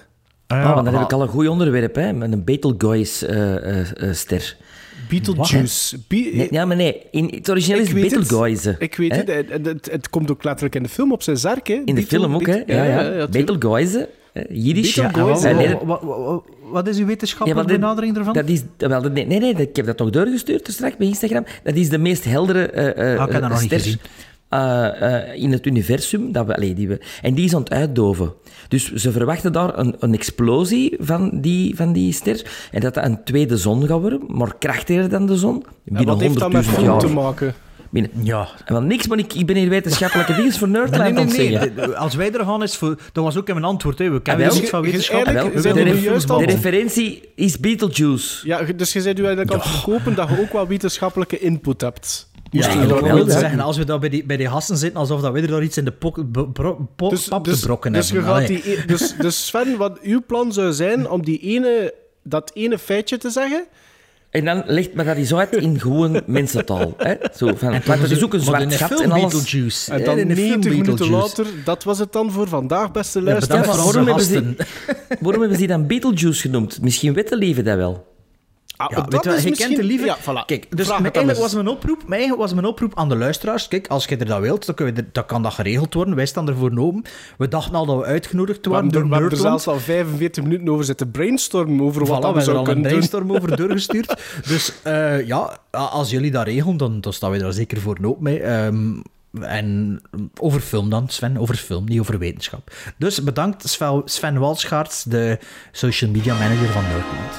[0.47, 4.57] Ah, Ah, want dan maar- heb ik al een goed onderwerp, hè, met een Betelgeuse-ster.
[5.09, 5.97] Beetlejuice.
[6.07, 7.93] Be- nee, ja, maar nee, in, het origineel is.
[7.93, 8.75] Betelgeuse.
[8.79, 9.33] Ik weet hè?
[9.33, 9.65] het.
[9.65, 11.73] Het, het, komt ook letterlijk in de film op zijn zerk, hè.
[11.73, 12.63] In de Beetle- film ook, hè?
[12.65, 13.27] Ja, ja.
[14.49, 14.93] Jiddisch.
[14.93, 15.43] Ja, wat.
[15.43, 18.33] Eh, dat- wat, is uw Ja, wetenschappelijke dit- benadering ervan?
[18.33, 21.07] Dat is, wel, dat- nee, nee, nee, ik heb dat nog doorgestuurd dus straks bij
[21.07, 21.45] Instagram.
[21.63, 23.99] Dat is de meest heldere eh, eh, Ah, ik heb dat nog niet ster, gezien.
[24.49, 26.31] Eh, eh, in het universum.
[26.31, 28.33] Dat we, allee, die we, en die is aan het uitdoven.
[28.67, 32.45] Dus ze verwachten daar een, een explosie van die, van die ster.
[32.71, 35.55] En dat dat een tweede zon gaat worden, maar krachtiger dan de zon.
[35.65, 37.15] En Binnen wat heeft dat met 100.000 film te jaar.
[37.15, 37.53] maken?
[37.89, 41.03] Binnen, Ja, en wel niks, maar ik, ik ben hier wetenschappelijke dingen voor Nee, Nerdland
[41.13, 41.51] nee, aan het nee.
[41.51, 41.75] zeggen.
[41.75, 42.97] De- Als wij er gaan, is voor...
[43.11, 43.97] Dat was ook in mijn antwoord.
[43.97, 44.09] Hè.
[44.09, 44.59] We kennen Ah, wel.
[44.59, 45.25] niets van wetenschap.
[45.25, 48.47] Wel, de, ref- referentie is Beetlejuice.
[48.47, 51.81] Ja, dus je bent u eigenlijk aan het verkopen dat je ook wel wetenschappelijke input
[51.81, 52.29] hebt.
[52.51, 53.59] Moest Ja, daar wil wel zeggen.
[53.59, 55.77] als we dat bij die, bij die gasten zitten, alsof dat we er daar iets
[55.77, 58.27] in de pok, be- bro- po- Dus, pap dus, te brokken dus, hebben.
[58.27, 58.47] gaat Allee.
[58.61, 62.77] die, e- dus, dus Sven, wat uw plan zou zijn om die ene, dat ene
[62.77, 63.65] feitje te zeggen,
[64.29, 66.93] En dan legt me dat eens uit in gewoon mensentaal.
[66.97, 67.13] Hè?
[67.35, 69.33] Zo van, want dat is ook een Maar zwart gat en alles.
[69.33, 69.91] Beetlejuice.
[69.91, 71.27] en hè, dan in de film 90 minuten Beetlejuice.
[71.41, 73.65] later, dat was het dan voor vandaag, beste Ja, luisteraars.
[73.67, 74.55] Ja, voor maar onze waarom.
[75.19, 76.81] Waarom hebben ze die dan Beetlejuice genoemd?
[76.81, 78.15] Misschien weten leven dat wel.
[78.77, 80.05] Ah, Ja, dat weet je wat, is je misschien- kent de lieve...
[80.05, 80.45] Ja, voilà.
[80.45, 83.67] Kijk, dus mijn, eigenlijk was mijn, oproep, mijn was mijn oproep aan de luisteraars.
[83.67, 86.15] Kijk, als je er dat wilt, dan, kunnen we er- dan kan dat geregeld worden.
[86.15, 87.03] Wij staan ervoor open.
[87.37, 90.43] We dachten al dat we uitgenodigd We waren door we hebben er zelfs al 45
[90.43, 92.81] minuten over zitten brainstormen over wat Voilà, dat we we hebben er zouden al een
[92.81, 93.09] kunnen doen.
[93.09, 94.21] brainstorm over doorgestuurd.
[94.47, 98.23] Dus eh, ja, als jullie dat regelen, dan, dan staan we daar zeker voor open
[98.23, 98.39] mee.
[98.41, 98.99] Ehm,
[99.41, 100.01] En
[100.39, 102.71] over film dan, Sven, over film, niet over wetenschap.
[102.97, 105.39] Dus bedankt Sven, Sven Walschaerts, de
[105.71, 107.33] social media manager van Nerdland,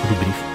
[0.00, 0.53] voor die brief.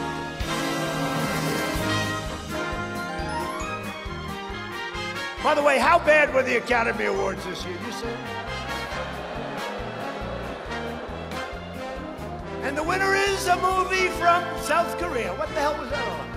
[5.43, 7.78] By the way, how bad were the Academy Awards this year?
[7.86, 8.13] You say?
[12.63, 15.34] And the winner is a movie from South Korea.
[15.36, 16.28] What the hell was that about?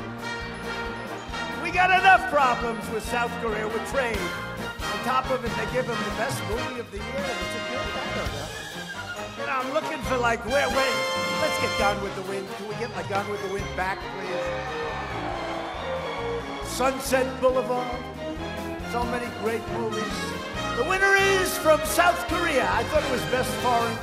[1.64, 4.16] We got enough problems with South Korea with trade.
[4.16, 7.26] On top of it, they give him the best movie of the year.
[7.26, 7.60] It's a
[9.36, 10.94] good I'm looking for like where, where.
[11.42, 12.48] Let's get Gone with the Wind.
[12.56, 14.46] Can we get like Gone with the Wind back, please?
[16.68, 18.11] Sunset Boulevard.
[18.92, 20.04] So many great movies.
[20.76, 22.68] The winner is from South Korea.
[22.70, 23.96] I thought it was best foreign.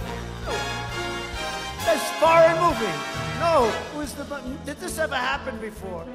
[1.85, 2.97] Best foreign movie.
[3.37, 4.23] No, it was the.
[4.65, 6.07] Did this ever happen before?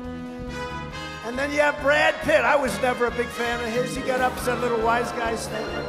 [1.25, 2.41] And then you have Brad Pitt.
[2.41, 3.95] I was never a big fan of his.
[3.95, 5.89] He got up said little wise guy statement.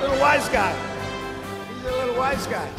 [0.00, 0.74] Little wise guy.
[1.74, 2.70] He's a little wise guy.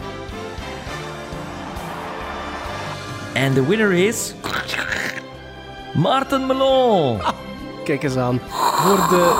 [3.35, 4.33] And the winner is...
[5.95, 7.21] Martin Melon.
[7.85, 8.41] Kijk eens aan.
[8.49, 9.33] Voor de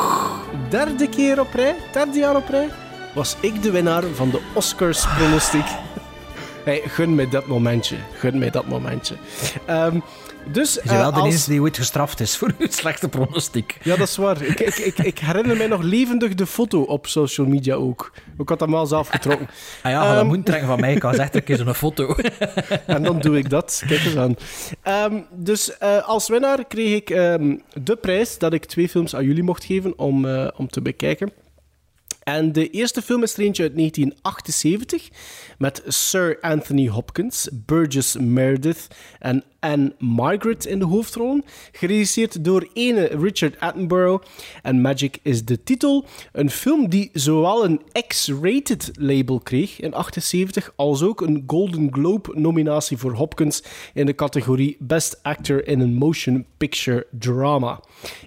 [0.70, 2.70] derde keer op rij, derde jaar op rij,
[3.14, 5.66] was ik de winnaar van de Oscars pronostiek.
[6.64, 7.96] Hey, gun mij dat momentje.
[8.14, 9.16] Gun mij dat momentje.
[9.66, 10.00] Ehm,
[10.52, 13.10] dus, Je bent wel eh, de als- eerste die ooit gestraft is voor uw slechte
[13.10, 13.78] pronostiek.
[13.84, 14.42] Ja, dat is waar.
[14.42, 18.12] Ik, ik, ik, ik herinner mij nog levendig de foto op social media ook.
[18.38, 19.48] Ik had hem wel zelf getrokken.
[19.84, 20.94] Ah ja, dat Ehm, moeten trekken van mij.
[20.94, 22.16] Ik kan zeggen, ik eens een foto.
[22.86, 23.84] En dan doe ik dat.
[23.88, 24.36] Kijk eens aan.
[24.82, 29.26] Ehm, dus eh, als winnaar kreeg ik ehm, de prijs dat ik twee films aan
[29.26, 31.32] jullie mocht geven om, eh, om te bekijken.
[32.24, 35.10] En de eerste film is er eentje uit 1978
[35.58, 38.88] met Sir Anthony Hopkins, Burgess Meredith
[39.20, 41.44] en Anne Margaret in de hoofdrollen.
[41.72, 44.26] Geregisseerd door ene Richard Attenborough.
[44.62, 46.06] En Magic is de titel.
[46.32, 52.32] Een film die zowel een X-rated label kreeg in 78 als ook een Golden Globe
[52.34, 57.80] nominatie voor Hopkins in de categorie Best Actor in a Motion Picture Drama.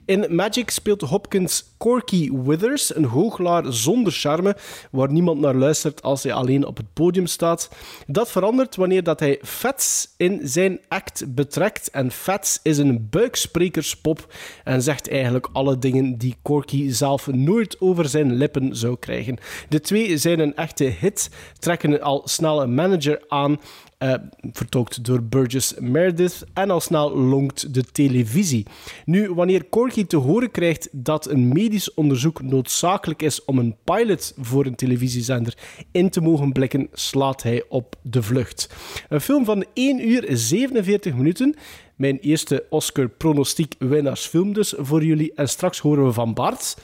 [0.05, 4.57] In Magic speelt Hopkins Corky Withers, een hooglaar zonder charme,
[4.91, 7.69] waar niemand naar luistert als hij alleen op het podium staat.
[8.07, 11.91] Dat verandert wanneer dat hij Fats in zijn act betrekt.
[11.91, 18.09] En Fats is een buiksprekerspop en zegt eigenlijk alle dingen die Corky zelf nooit over
[18.09, 19.39] zijn lippen zou krijgen.
[19.69, 23.61] De twee zijn een echte hit, trekken al snel een manager aan
[23.99, 24.15] eh,
[24.53, 28.67] vertolkt door Burgess Meredith, en al snel lonkt de televisie.
[29.05, 34.35] Nu, wanneer Corky te horen krijgt dat een medisch onderzoek noodzakelijk is om een pilot
[34.37, 35.57] voor een televisiezender
[35.93, 38.75] in te mogen blikken, slaat hij op de vlucht.
[39.09, 41.55] Een film van 1 uur 47 minuten.
[41.97, 45.33] Mijn eerste Oscar-pronostiek winnaarsfilm dus voor jullie.
[45.35, 46.77] En straks horen we van Bart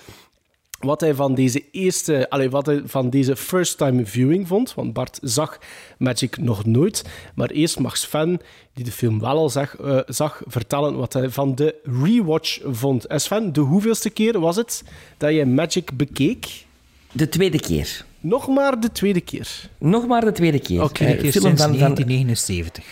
[0.85, 4.75] wat hij van deze eerste, allee, wat hij van deze first time viewing vond.
[4.75, 5.59] Want Bart zag
[5.99, 7.05] Magic nog nooit.
[7.35, 8.41] Maar eerst mag Sven,
[8.75, 13.05] die de film wel al zag, eh, zag vertellen wat hij van de rewatch vond.
[13.07, 14.83] En Sven, de hoeveelste keer was het
[15.17, 16.65] dat je Magic bekeek?
[17.13, 18.05] De tweede keer.
[18.21, 19.69] Nog maar de tweede keer.
[19.79, 20.83] Nog maar de tweede keer.
[20.83, 22.85] Oké, Eh, Een keer film sinds van, van, 1979.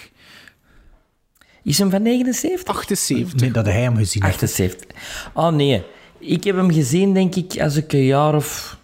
[1.63, 2.75] is hem van 79?
[2.77, 3.41] 78.
[3.41, 4.35] Nee, dat hij hem gezien heeft.
[4.35, 4.89] 78.
[5.35, 5.83] Oh nee.
[6.25, 8.79] Ik heb hem gezien, denk ik, als ik een jaar of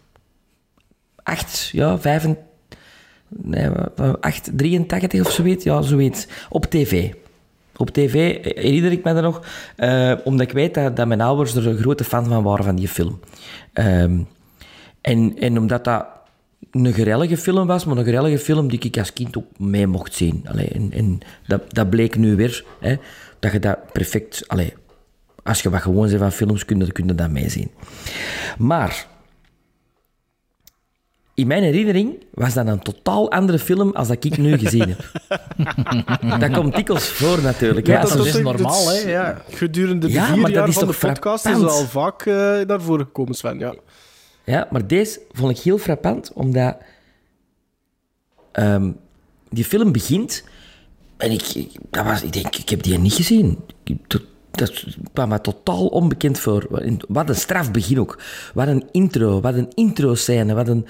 [1.23, 2.39] acht, ja, vijf, en-
[3.29, 3.69] nee,
[4.21, 6.27] acht, 83 of zoiets, ja, zoiets.
[6.49, 7.13] Op tv.
[7.77, 9.43] Op tv herinner ik me dat nog,
[9.77, 12.77] eh, omdat ik weet dat, dat mijn ouders er een grote fan van waren van
[12.77, 13.21] die film.
[13.73, 14.19] Ehm,
[15.01, 16.07] en, en omdat dat
[16.71, 20.15] een gerellige film was, maar een gerellige film die ik als kind ook mee mocht
[20.15, 20.45] zien.
[20.49, 22.97] Allee, en en dat, dat bleek nu weer, hè,
[23.39, 24.45] dat je dat perfect...
[24.47, 24.75] Allee,
[25.49, 27.71] als je wat gewoon bent van films, kun je, kun je dat meezien.
[28.59, 29.07] Maar...
[31.35, 35.11] In mijn herinnering was dat een totaal andere film als dat ik nu gezien heb.
[36.41, 37.89] dat komt dikwijls voor, natuurlijk.
[37.89, 39.43] als dat is normaal, hè, ja.
[39.51, 41.71] Gedurende de Ja, vier maar dat jaar is van de podcast is frappant?
[41.71, 43.59] al vaak eh naar voren gekomen, Sven.
[43.59, 43.75] Ja.
[44.45, 46.77] Ja, maar deze vond ik heel frappant, omdat
[48.53, 48.91] ehm,
[49.51, 50.45] die film begint
[51.17, 53.59] en ik, ik, dat was, ik denk, ik heb die niet gezien.
[53.85, 54.21] Ik-
[54.59, 56.67] Dat, kwam me totaal onbekend voor.
[57.09, 58.19] Wat een strafbegin ook.
[58.55, 60.87] Wat een intro, wat een intro-scène, wat een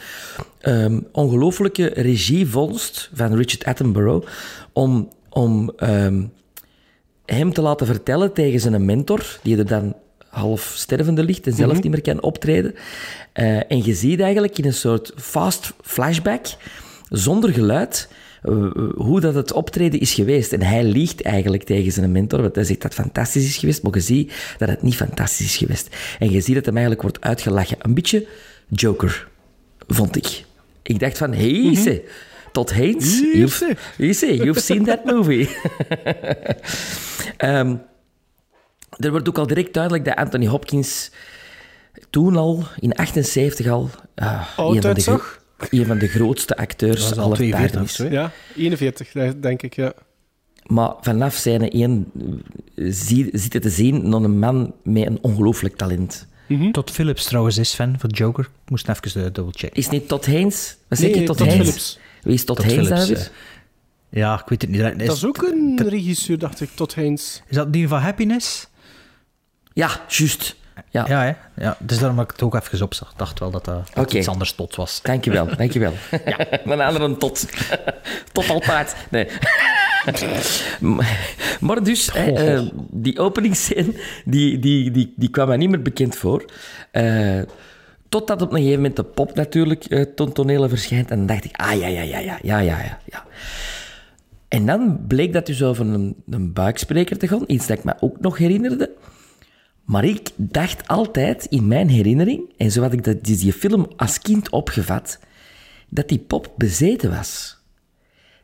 [0.60, 4.26] ehm, ongelooflijke regievondst van Richard Attenborough
[4.72, 6.22] om, om ehm,
[7.24, 9.94] hem te laten vertellen tegen zijn mentor, die er dan
[10.28, 12.74] half stervende ligt en zelf niet meer kan optreden.
[13.32, 16.46] Eh, en je ziet eigenlijk in een soort fast flashback,
[17.08, 18.08] zonder geluid,
[18.42, 20.52] eh, hoe dat het optreden is geweest.
[20.52, 23.82] En hij liegt eigenlijk tegen zijn mentor, want hij zegt dat het fantastisch is geweest,
[23.82, 25.96] maar je ziet dat het niet fantastisch is geweest.
[26.18, 27.76] En je ziet dat hem eigenlijk wordt uitgelachen.
[27.80, 28.26] Een beetje
[28.68, 29.28] Joker,
[29.86, 30.44] vond ik.
[30.82, 32.02] Ik dacht van, hé, hey,
[32.52, 33.76] Todd Haynes, Hier you've, ze.
[33.96, 35.48] you see, you've seen that movie.
[37.36, 37.76] Ehm,
[38.96, 41.10] er wordt ook al direct duidelijk dat Anthony Hopkins
[42.10, 45.37] toen al, in 78 al, een,
[45.70, 48.12] een van de grootste acteurs aller 42 tijden of is.
[48.12, 49.92] Ja, 41, denk ik, ja.
[50.66, 52.12] Maar vanaf zijn één
[52.76, 56.26] zie, zit het te zien naar een man met een ongelooflijk talent.
[56.72, 58.44] Todd Phillips trouwens is fan van Joker.
[58.64, 59.78] Ik moest even uh, dubbelchecken.
[59.78, 60.76] Is niet Todd Haynes?
[60.88, 61.56] Wat zeg Nee, je, Haynes?
[61.66, 61.98] Phillips.
[62.22, 63.18] Wie is Phillips, weer?
[63.18, 63.24] eh.
[64.10, 64.80] Ja, ik weet het niet.
[65.00, 67.42] Is, Dat is ook een regisseur, dacht ik, Todd Haynes.
[67.48, 68.68] is dat die van Happiness?
[69.72, 70.56] Ja, juist.
[70.90, 71.62] Ja, Ja, hè?
[71.64, 71.76] ja.
[71.78, 73.10] Dus daarom dat ik het ook even opzag.
[73.10, 75.02] Ik dacht wel dat dat, iets anders tot was.
[75.02, 75.92] dankjewel, dankjewel.
[76.24, 76.38] Ja.
[76.72, 77.46] Een andere tot.
[78.32, 78.94] Tot al paard.
[79.10, 79.28] Nee.
[81.60, 86.16] Maar dus, hè, eh, die openingsscène, die, die, die, die kwam mij niet meer bekend
[86.16, 86.44] voor.
[86.90, 87.40] Eh,
[88.08, 91.10] totdat op een gegeven moment de pop natuurlijk eh ten tonele verschijnt.
[91.10, 93.24] En dan dacht ik, ah ja, ja, ja, ja, ja, ja, ja, ja.
[94.48, 97.44] En dan bleek dat dus over een, een buikspreker te gaan.
[97.46, 98.90] Iets dat ik me ook nog herinnerde.
[99.88, 103.86] Maar ik dacht altijd in mijn herinnering, en zo had ik dat, die, die film
[103.96, 105.18] als kind opgevat,
[105.88, 107.58] dat die pop bezeten was.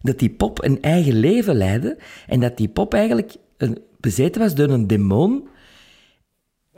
[0.02, 4.54] Dat die pop een eigen leven leidde en dat die pop eigenlijk een, bezeten was
[4.54, 5.48] door een demon.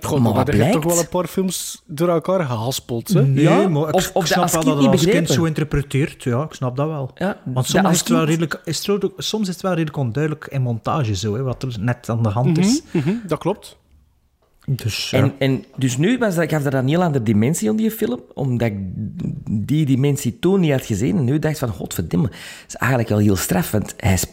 [0.00, 3.22] God, Maar maar wat je hebt toch wel een paar films door elkaar gehaspeld, hè?
[3.26, 5.44] Nee, Ja, maar ik, of- ik of dat snap als wel dat als kind zo
[5.44, 6.22] interpreteert.
[6.22, 7.10] Ja, ik snap dat wel.
[7.14, 9.96] Ja, Want soms is, het wel redelijk, is het ook- soms is het wel redelijk
[9.96, 12.82] onduidelijk in montage, zo, hè, wat er net aan de hand is.
[12.90, 13.78] Mhm, dat klopt.
[14.68, 15.18] Dus, ja.
[15.18, 18.20] En, en dus nu was dat, gaf dat een heel andere dimensie aan die film,
[18.34, 18.74] omdat ik
[19.50, 21.16] die dimensie toen niet had gezien.
[21.16, 22.36] En nu dacht ik van, godverdomme, dat
[22.68, 24.30] is eigenlijk wel heel straf, want hij, sp-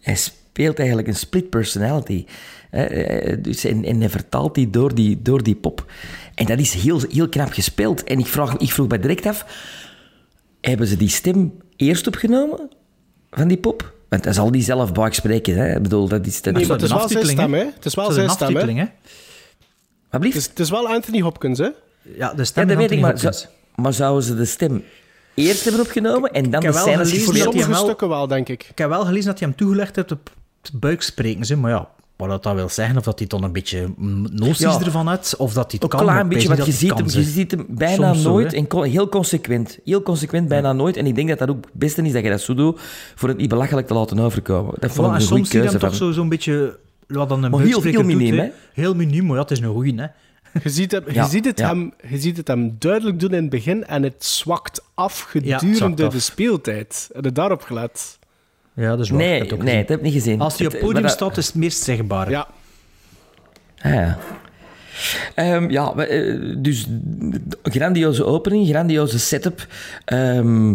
[0.00, 2.24] hij speelt eigenlijk een split personality.
[2.70, 5.92] hè, eh, Dus, en, en hij vertaalt die door, die door die pop.
[6.34, 8.04] En dat is heel, heel knap gespeeld.
[8.04, 9.46] En ik, vraag, ik vroeg me direct af,
[10.60, 12.68] hebben ze die stem eerst opgenomen
[13.30, 13.92] van die pop?
[14.08, 15.56] Want hij zal die zelf buik spreken.
[15.56, 15.76] Hè?
[15.76, 16.42] Ik bedoel, dat is...
[16.42, 17.64] Dat Nee, is maar het is een wel zijn stem, hè?
[17.74, 18.84] Het is wel Dat zijn stem, hè?
[20.20, 20.34] Blieft?
[20.34, 21.64] Het is, het is wel Anthony Hopkins, hè?
[21.64, 24.82] Ja, de Ja, stem dat van weet ik, maar, maar zouden ze de stem
[25.34, 27.36] eerst hebben opgenomen en dan heb de scènes dat gespeeld?
[27.36, 28.66] sommige hem wel- stukken wel, denk ik.
[28.70, 30.30] Ik heb wel gelezen dat hij hem toegelegd heeft op
[30.62, 33.52] het buikspreken, ze, maar ja, wat dat, dat wil zeggen, of dat hij dan een
[33.52, 33.88] beetje
[34.30, 34.80] noties Ja.
[34.80, 36.00] ervan had, of dat hij het Ook kan.
[36.00, 38.24] een maar klein ik beetje, want je dat ziet, hem, je ziet hem bijna Soms
[38.24, 39.78] nooit en co- heel consequent.
[39.84, 40.96] Heel consequent, bijna nooit.
[40.96, 42.80] En ik denk dat dat ook het beste is dat je dat zo doet,
[43.14, 44.74] voor het niet belachelijk te laten overkomen.
[44.78, 46.78] Dat vond ik en een goede soms zie je hem toch zo- zo'n beetje...
[47.06, 48.44] Wat dan een Maar heel- buikspreker heel doet, miniem, hè.
[48.44, 48.50] hè?
[48.72, 50.06] Heel miniem, maar ja, het is een goeie, hè.
[50.62, 51.68] Je ziet, hem, je, ziet het ja.
[51.68, 55.74] hem, je ziet het hem duidelijk doen in het begin en het zwakt af gedurende
[55.76, 56.12] zwakt af.
[56.12, 57.08] de speeltijd.
[57.12, 58.18] Heb je daarop gelet?
[58.74, 59.20] Ja, dat is waar.
[59.20, 60.40] ik Nee, heb het ook nee, dat heb ik niet gezien.
[60.40, 62.30] Als hij op Het- het podium dat- staat, is het meest zichtbaar.
[62.30, 62.48] Ja.
[63.82, 64.18] Ah, ja.
[65.34, 66.86] Ehm, ja, eh, dus
[67.62, 69.66] grandioze opening, grandioze setup.
[70.04, 70.74] Ehm,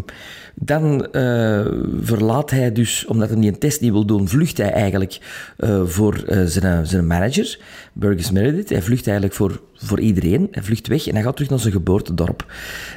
[0.56, 1.66] dan eh,
[2.02, 5.20] verlaat hij dus, omdat hij een test niet wil doen, vlucht hij eigenlijk
[5.58, 7.60] eh, voor zijn, zijn manager,
[7.94, 8.70] Burgess Meredith.
[8.70, 10.48] Hij vlucht eigenlijk voor, voor iedereen.
[10.52, 12.46] Hij vlucht weg en hij gaat terug naar zijn geboortedorp.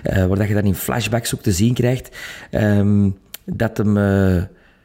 [0.03, 2.17] Waar dat je dan in flashbacks ook te zien krijgt
[2.51, 3.11] ehm,
[3.45, 3.97] dat hem...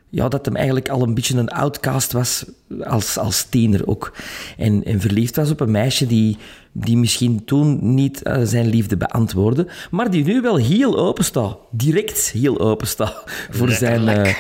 [0.10, 2.46] ja, dat hem eigenlijk al een beetje een outcast was
[2.84, 4.13] als, als tiener ook.
[4.58, 6.38] En, en verliefd was op een meisje die,
[6.72, 11.58] die misschien toen niet eh, zijn liefde beantwoordde, maar die nu wel heel open staat.
[11.72, 14.34] Direct heel open staat voor zijn, eh,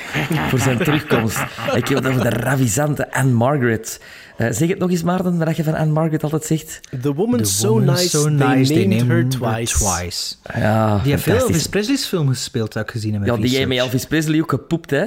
[0.49, 1.37] voor zijn terugkomst.
[1.75, 4.01] Ik heb het over de ravisante Anne Margaret.
[4.37, 6.79] Eh, zeg het nog eens, Maarten, wat je van Anne Margaret altijd zegt.
[7.01, 10.35] The woman so woman nice, so they nice, they named her twice.
[10.55, 11.35] Ja, Die heeft veel.
[11.35, 14.41] Elvis Presley's film gespeeld, heb ik gezien in mijn Ja, die jij met Elvis Presley
[14.41, 15.05] ook gepoept, hè?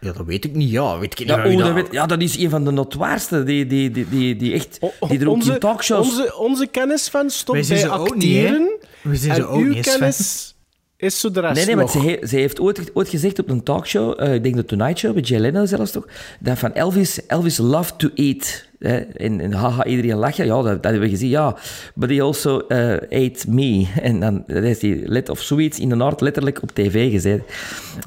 [0.00, 0.70] Ja, dat weet ik niet.
[0.70, 1.28] Ja, weet ik niet.
[1.28, 3.42] Ja, oh, dat- weet- ja, dat is een van de notoirste.
[3.44, 4.78] Die, die, die, die, die echt...
[5.08, 6.08] Die er ook in talkshows...
[6.08, 8.70] Onze, onze kennis van stopt bij acteren.
[9.02, 10.54] We zien en ze ook uw niet eens, kennis
[10.96, 11.92] is zo de rest Nee, nee, nog.
[11.92, 14.64] want ze, he- ze heeft ooit, ooit gezegd op een talkshow, eh, ik denk de
[14.64, 16.06] Tonight Show, met Jay Leno zelfs toch,
[16.40, 18.66] dat van Elvis, Elvis loved to eat.
[18.78, 18.96] Hè?
[18.96, 20.46] En, en haha, iedereen lachen.
[20.46, 21.56] Ja, dat, dat hebben we gezien, ja.
[21.94, 23.86] But he also eh, ate me.
[24.02, 27.42] En dan dat heeft hij let of zoiets in de Noord letterlijk op tv gezet.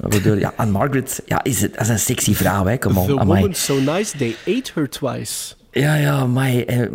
[0.00, 2.78] Waardoor, ja, Anne Margaret, ja, is, het, dat is een sexy vrouw, hè.
[2.78, 3.40] Come on, The amai.
[3.40, 5.54] woman so nice, they ate her twice.
[5.70, 6.50] Ja, ja, maar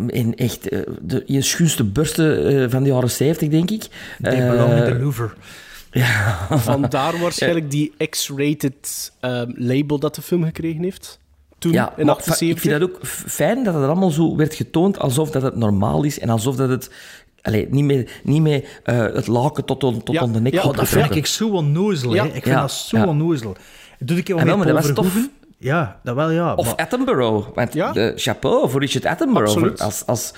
[0.06, 3.86] in echt, eh, de, je schoonste bursten eh, van de jaren 70, denk ik.
[4.22, 5.30] They belong in Eh, the Louvre.
[6.70, 11.18] Vandaar waarschijnlijk die X-rated ehm, label dat de film gekregen heeft.
[11.58, 12.56] Toen, Ja, in maar 78.
[12.56, 16.02] ik vind dat ook fijn dat het allemaal zo werd getoond alsof dat het normaal
[16.04, 16.90] is en alsof dat het
[17.42, 20.52] allee, niet meer, niet meer eh, het laken tot, on- tot Ja, onder de nek
[20.62, 22.22] ja, dat vind ik zo onnozel, Ja.
[22.22, 22.26] hè.
[22.28, 23.56] Ik vind Ja, dat zo onnozel.
[23.98, 25.16] Doe ik wel maar dat was tof.
[25.58, 26.54] Ja, dat wel, ja.
[26.54, 27.48] Of maar- Attenborough.
[27.54, 29.52] Want de chapeau voor Richard Attenborough.
[29.54, 29.80] Absoluut.
[29.80, 30.32] Als, als,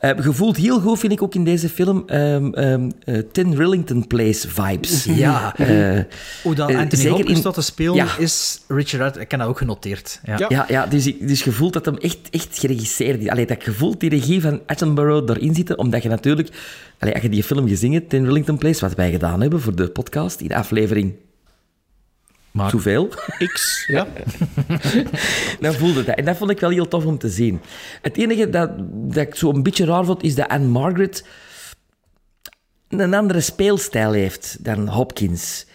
[0.00, 4.48] gevoeld heel goed, vind ik ook in deze film, ehm ehm, eh, Tin Rillington Place
[4.48, 5.04] vibes.
[5.04, 5.56] Ja.
[5.56, 6.00] Eh,
[6.42, 8.18] Hoe dat eh, Anthony zeker Hopkins in- dat te spelen Ja.
[8.18, 10.20] is Richard Ik heb dat ook genoteerd.
[10.24, 10.36] Ja.
[10.48, 10.64] Ja.
[10.68, 13.28] ja, dus, ik- dus je voelt dat hem echt, echt geregisseerd is.
[13.28, 16.48] Allee, dat je voelt die regie van Attenborough erin zitten, omdat je natuurlijk...
[16.98, 19.74] Allee, als je die film gezien hebt, Tin Rillington Place, wat wij gedaan hebben voor
[19.76, 21.14] de podcast, in aflevering...
[22.52, 23.08] Maar- Zoveel.
[23.52, 24.06] X, ja.
[25.60, 26.16] Dan voelde dat.
[26.16, 27.60] En dat vond ik wel heel tof om te zien.
[28.02, 31.24] Het enige dat, dat ik zo een beetje raar vond, is dat Anne Margaret
[32.88, 35.66] een andere speelstijl heeft dan Hopkins.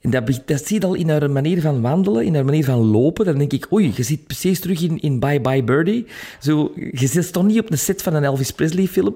[0.00, 2.78] En dat, dat zie je al in haar manier van wandelen, in haar manier van
[2.78, 3.24] lopen.
[3.24, 6.06] Dan denk ik, oei, je zit precies terug in, in Bye Bye Birdie.
[6.40, 9.14] Zo, je zit toch niet op een set van een Elvis Presley film.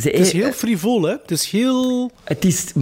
[0.00, 1.10] Ze, Het is heel frivol, hè.
[1.10, 2.10] Het is heel...
[2.24, 2.72] het is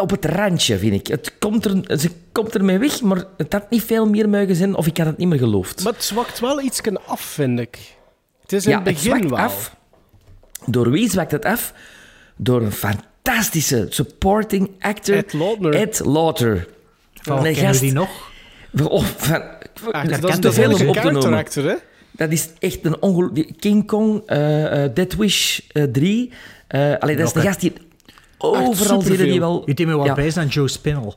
[0.00, 1.06] op het randje, vind ik.
[1.06, 4.74] Het komt er, ze komt ermee weg, maar het had niet veel meer mogen zijn
[4.74, 5.82] of ik had het niet meer geloofd.
[5.84, 7.78] Maar het zwakt wel iets af, vind ik.
[8.42, 9.38] Het is in ja, het begin zwakt wel.
[9.38, 9.76] af.
[10.66, 11.74] Door wie zwakt het af?
[12.36, 13.07] Door een fantastische
[13.88, 15.16] supporting actor.
[15.16, 15.74] Ed Lautner.
[15.74, 16.68] Ed Lauter.
[17.14, 18.30] Van, Een kennen we gast- die nog?
[18.82, 19.42] Oh, van,
[19.92, 21.38] Ah, dat dat is te de veel om op te character noemen.
[21.38, 21.74] actor, hè.
[22.12, 23.52] Dat is echt een ongelooflijk...
[23.60, 26.32] King Kong, eh eh Dead Wish eh, 3.
[26.68, 27.72] eh allee, dat is de gast die...
[28.38, 29.26] Overal superveel.
[29.26, 29.62] die wel...
[29.66, 30.14] Je deed me wat Ja.
[30.14, 31.12] bij aan Joe Spinell.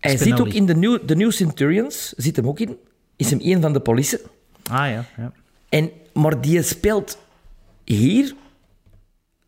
[0.00, 2.12] Hij zit ook in de New, de New Centurions.
[2.16, 2.76] Zit hem ook in.
[3.16, 4.18] Is hem een van de politie.
[4.70, 5.32] Ah ja, ja.
[5.68, 7.18] En, maar die speelt
[7.84, 8.34] hier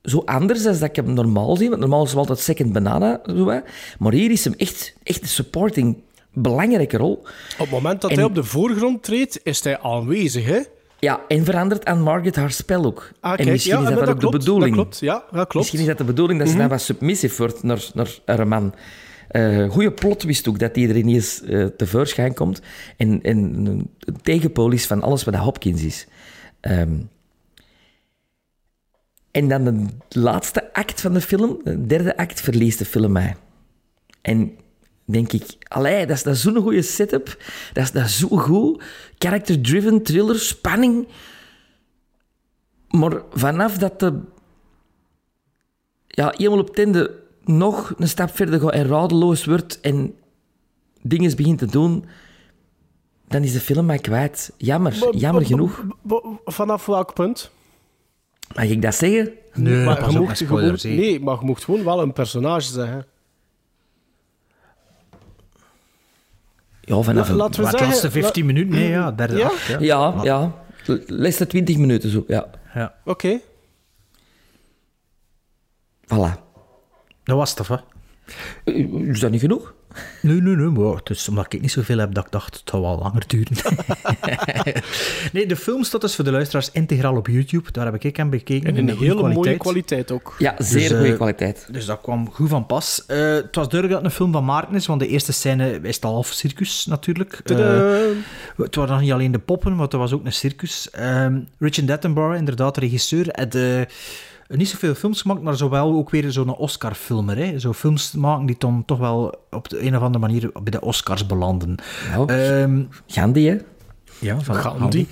[0.07, 1.69] zo anders dan dat ik hem normaal zie.
[1.69, 3.21] Want normaal is hem altijd second banana.
[3.27, 3.59] Zo, hè.
[3.99, 7.13] Maar hier is hem echt, echt een supporting, belangrijke rol.
[7.13, 7.27] Op
[7.59, 10.61] het moment dat En- hij op de voorgrond treedt, is hij aanwezig, hè.
[10.99, 13.11] Ja, en verandert aan Margaret haar spel ook.
[13.21, 14.75] Ah, en misschien ja, is dat, dan ook klopt, de bedoeling.
[14.77, 15.49] Dat klopt, ja, dat klopt.
[15.49, 15.59] Mhm.
[15.59, 18.75] Misschien is dat de bedoeling dat ze dan wat submissief wordt naar, naar haar man.
[19.29, 22.61] Eh goeie plot wist ook dat die er ineens eh tevoorschijn komt.
[22.97, 23.91] En, en een
[24.23, 26.07] tegenpool is van alles wat dat Hopkins is.
[26.61, 26.95] Ehm,
[29.37, 33.37] en dan de laatste act van de film, de derde act, verliest de film mij.
[34.23, 34.59] En
[35.05, 37.43] denk ik, allee, dat is, dat is zo'n goede setup.
[37.73, 38.83] Dat is, dat is zo goed.
[39.19, 41.09] Character-driven, thriller, spanning.
[42.89, 44.21] Maar vanaf dat de...
[46.07, 50.15] Ja, eenmaal op het einde nog een stap verder gaat en radeloos wordt en
[51.03, 52.05] dingen begint te doen,
[53.29, 54.53] dan is de film mij kwijt.
[54.57, 55.85] Jammer, jammer genoeg.
[56.45, 57.51] Vanaf welk punt?
[58.55, 59.31] Mag ik dat zeggen?
[59.55, 60.71] Nee, maar pas je op mocht, met je spoilers.
[60.85, 61.01] mocht- hè.
[61.01, 63.07] nee, maar je mocht gewoon wel een personage zeggen.
[66.81, 67.37] Ja, vanaf La- een...
[67.39, 67.87] laten we Maar het zeggen...
[67.87, 69.47] laatste 15 minuten, nee, ja, derde Ja?
[69.47, 69.79] act, ja.
[69.81, 70.53] Ja, ja.
[71.07, 72.51] Laatste 20 minuten zo, ja.
[72.75, 72.95] ja.
[73.05, 73.41] Oké.
[76.05, 76.39] Voilà.
[77.25, 77.77] Dat was het, hè?
[78.65, 79.75] Eh, Is dat niet genoeg?
[80.21, 80.69] Nee, nee, nee.
[80.69, 83.25] Maar het is omdat ik niet zoveel heb dat ik dacht, het zou wel langer
[83.27, 83.57] duren.
[85.33, 87.73] nee, de film staat dus voor de luisteraars integraal op YouTube.
[87.73, 88.69] Daar heb ik hem bekeken.
[88.69, 90.11] En in een hele mooie kwaliteit.
[90.11, 90.35] ook.
[90.39, 91.69] Ja, zeer Dus, goede eh, kwaliteit.
[91.71, 93.05] Dus dat kwam goed van pas.
[93.07, 95.81] Eh, het was duidelijk dat het een film van Maarten is, want de eerste scène
[95.83, 97.41] is het half circus natuurlijk.
[97.45, 97.57] Eh,
[98.57, 100.91] het waren nog niet alleen de poppen, want er was ook een circus.
[100.91, 103.81] Ehm, Richard Attenborough, inderdaad, de regisseur, had eh,
[104.49, 107.37] niet zoveel films gemaakt, maar zowel ook weer zo'n Oscar-filmer.
[107.37, 107.59] Hè?
[107.59, 110.81] Zo films maken die dan toch wel op de een of andere manier bij de
[110.81, 111.75] Oscars belanden.
[112.11, 113.57] Nou, Ehm, Gandhi, hè?
[114.19, 114.79] ja, van Gandhi.
[114.81, 115.07] Gandhi.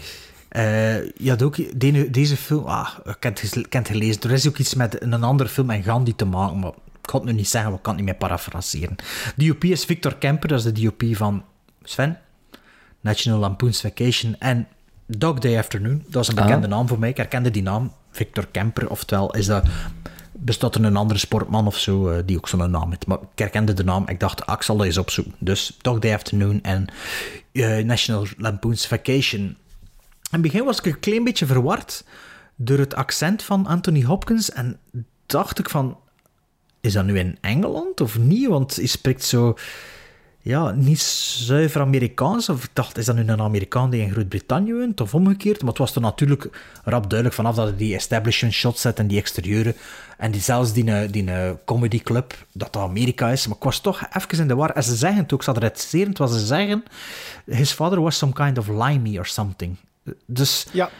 [0.48, 4.22] Eh, je had ook de- deze film, ah, ik heb het, gelezen.
[4.22, 7.20] Er is ook iets met een andere film en Gandhi te maken, maar ik kan
[7.20, 8.96] het nu niet zeggen, want ik kan het niet meer parafraseren.
[9.36, 11.42] DOP is Victor Kemper, dat is de DOP van
[11.82, 12.18] Sven,
[13.00, 14.66] National Lampoon's Vacation en
[15.06, 16.04] Dog Day Afternoon.
[16.08, 16.44] Dat is een Ah.
[16.44, 17.08] bekende naam voor mij.
[17.08, 19.64] Ik herkende die naam, Victor Kemper, oftewel is dat.
[20.32, 23.06] Bestaat er een andere sportman of zo eh, die ook zo'n naam heeft?
[23.06, 24.08] Maar ik herkende de naam.
[24.08, 25.34] Ik dacht, ah, ik zal dat eens opzoeken.
[25.38, 26.86] Dus Dog Day Afternoon en
[27.52, 29.40] eh, National Lampoon's Vacation.
[29.40, 29.56] In
[30.30, 32.04] het begin was ik een klein beetje verward
[32.56, 34.52] door het accent van Anthony Hopkins.
[34.52, 34.78] En
[35.26, 35.98] dacht ik van,
[36.80, 38.48] is dat nu in Engeland of niet?
[38.48, 39.56] Want hij spreekt zo,
[40.44, 42.48] ja, niet zuiver Amerikaans.
[42.48, 45.00] Of ik dacht, is dat nu een Amerikaan die in Groot-Brittannië woont?
[45.00, 45.60] Of omgekeerd?
[45.60, 46.48] Maar het was er natuurlijk
[46.84, 49.74] rap duidelijk vanaf dat die establishment shots zet en die exterieuren.
[50.18, 53.46] En die, zelfs die, eh, die eh, comedy club, dat dat Amerika is.
[53.46, 54.70] Maar ik was toch even in de war.
[54.70, 56.84] En ze zeggen het ook, ze hadden het was ze zeggen,
[57.46, 59.76] his father was some kind of limey or something.
[60.26, 60.90] Dus Ja.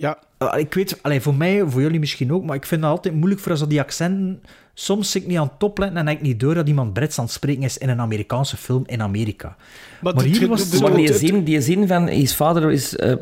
[0.00, 0.18] Ja.
[0.38, 3.14] uh, ik weet, allee, voor mij, voor jullie misschien ook, maar ik vind het altijd
[3.14, 4.42] moeilijk voor als dat die accenten.
[4.74, 7.18] Soms zit ik niet aan het topletten en heb ik niet door dat iemand Brits
[7.18, 9.56] aan het spreken is in een Amerikaanse film in Amerika.
[10.00, 13.12] Maar, hier was het Maar die zin, die zin van his father is, eh,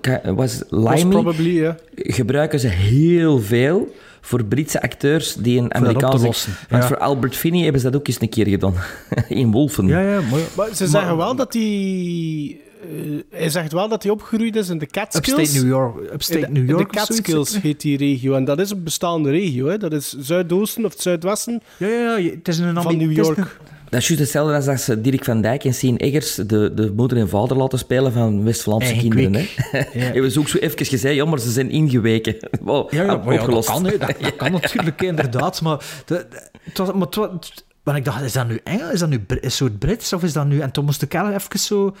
[0.00, 6.26] eh, was limey, probably, gebruiken ze heel veel voor Britse acteurs die een Amerikaanse...
[6.26, 6.88] lossen, Want ja.
[6.88, 8.74] voor Albert Finney hebben ze dat ook eens een keer gedaan.
[9.28, 9.86] In Wolfen.
[9.86, 10.40] Ja, ja, maar...
[10.56, 12.60] Maar ze zeggen wel dat hij...
[12.88, 15.38] eh, hij zegt wel dat hij opgegroeid is in de Catskills.
[15.38, 16.12] Upstate New York.
[16.12, 16.98] Upstate In de- New York De.
[16.98, 18.34] Catskills heet die regio.
[18.34, 19.66] En dat is een bestaande regio.
[19.66, 19.78] Hè.
[19.78, 22.30] Dat is zuidoosten of het zuidwesten Ja, ja, ja.
[22.30, 23.58] Het is een van New een- York.
[23.90, 26.92] Dat is juist hetzelfde als dat ze Dirk van Dijk en Sien Eggers de, de
[26.96, 29.32] moeder en vader laten spelen van West-Vlaamse kinderen.
[29.32, 29.46] Hè.
[29.78, 29.84] Ja.
[30.12, 32.36] Hebben ze ook zo even gezegd, ja, maar ze zijn ingeweken.
[32.60, 33.98] Wow, Ja, ja, maar ja, dat kan, hè.
[33.98, 35.62] dat, dat kan natuurlijk inderdaad.
[35.62, 38.92] Maar, de, de- het was, maar, het was- maar ik dacht, is dat nu Engels?
[38.92, 40.12] Is dat nu een soort Brits?
[40.12, 40.58] Of is dat nu...
[40.60, 41.96] En toen moest ik wel even zo...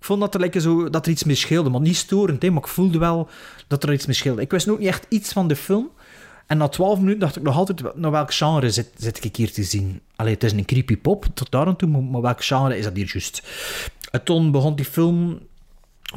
[0.00, 1.70] Ik vond dat er, like, zo, dat er iets mee scheelde.
[1.70, 3.28] Maar niet storend, hè, maar ik voelde wel
[3.66, 4.42] dat er iets mee scheelde.
[4.42, 5.90] Ik wist ook niet echt iets van de film.
[6.46, 9.52] En na twaalf minuten dacht ik nog altijd, naar welk genre zit, zit ik hier
[9.52, 10.00] te zien?
[10.16, 12.96] Allee, het is een creepy pop, tot daar aan toe, maar, welk genre is dat
[12.96, 13.42] hier juist?
[14.10, 15.38] En toen begon die film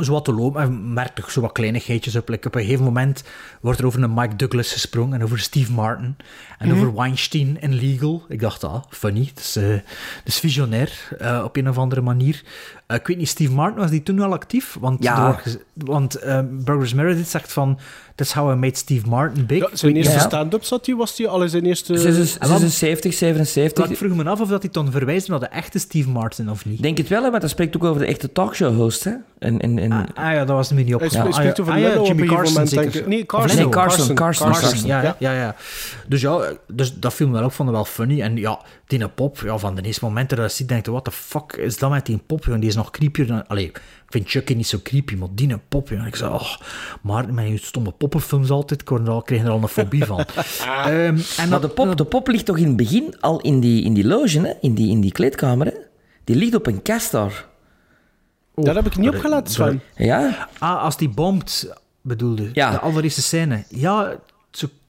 [0.02, 2.30] zo wat te lopen en merkte ik zo wat kleinigheidjes op.
[2.30, 3.24] Like, op een gegeven moment
[3.62, 6.16] wordt er over een Mike Douglas gesprongen en over Steve Martin
[6.58, 8.26] en over Weinstein in Legal.
[8.30, 9.32] Ik dacht, ah, funny.
[9.36, 9.76] Is, eh,
[10.24, 12.44] is visionair eh, op een of andere manier.
[12.88, 14.78] Eh, ik weet niet, Steve Martin, was die toen al actief?
[14.80, 15.40] Want, Ja.
[15.46, 17.80] er want eh, Burgers Meredith zegt van,
[18.16, 19.60] that's how I made Steve Martin big.
[19.60, 20.20] Ja, zijn eerste Ja.
[20.20, 21.98] stand-up zat hij, was hij al in zijn eerste...
[21.98, 23.90] Ze is En dan- 76, Maar 77.
[23.90, 26.66] ik vroeg me af of dat hij dan verwijst naar de echte Steve Martin of
[26.66, 26.82] niet.
[26.82, 29.04] Denk het wel, hè, want dat spreekt ook over de echte talkshow-host.
[29.04, 29.12] hè.
[29.40, 31.00] En, en, en, Ah, ah ja, dat was me niet op.
[31.00, 31.50] Hij Ja, spreekt ah, ja.
[31.62, 33.08] over Ah ja, Leno op Jimmy Carson zeker.
[33.08, 33.58] Nee, Carson.
[33.60, 35.16] Nee, Carson, Carson, Carson, ja, Ja.
[35.20, 35.32] ja.
[35.32, 35.56] Ja, ja.
[36.08, 38.22] Dus ja, dus dat viel me wel op, vond ik wel funny.
[38.22, 41.04] En ja, die pop, ja, van de eerste momenten dat je ziet, denk je, what
[41.04, 42.46] the fuck is dat met die pop?
[42.60, 43.48] Die is nog creepier dan...
[43.48, 46.00] Allee, ik vind Chucky niet zo creepy, maar die pop, joh.
[46.00, 46.54] En ik zei, oh,
[47.02, 50.26] maar je stomme poppenfilms altijd, ik word er al- kreeg er al een fobie van.
[50.66, 53.60] Ehm, en maar dat- de pop, de pop ligt toch in het begin al in
[53.60, 54.54] die, in die loge, hè?
[54.62, 55.66] In, die, in die kleedkamer.
[55.68, 55.74] Hè?
[56.24, 57.46] Die ligt op een kast daar.
[58.56, 59.82] Dat heb ik niet opgelet, Sven.
[59.96, 62.50] Ja, Ah, als die bombt, bedoelde.
[62.54, 62.72] Ja.
[62.72, 63.64] De allereerste scène.
[63.70, 64.16] Ja,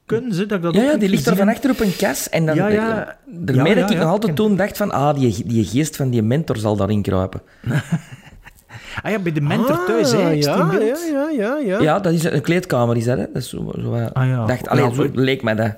[0.07, 2.27] kunnen ze, dat ik dat ja, ja die ligt er van achter op een kast.
[2.27, 3.17] En dan, Ja, ja.
[3.27, 4.03] Daarmee ja, dat ik ja.
[4.03, 7.41] nog altijd toen dacht van, ah, die, die geest van die mentor zal daarin kruipen.
[9.03, 10.19] Ah ja, bij de mentor thuis, hè.
[10.25, 10.81] Ah, is die ja, ja,
[11.13, 11.81] ja, ja, ja.
[11.81, 13.27] Ja, dat is een kleedkamer, is dat, hè?
[13.33, 14.47] Dat is zo, zo wat- Ah, ja.
[14.47, 15.77] dacht, allee, Ja, zo maar- leek mij dat.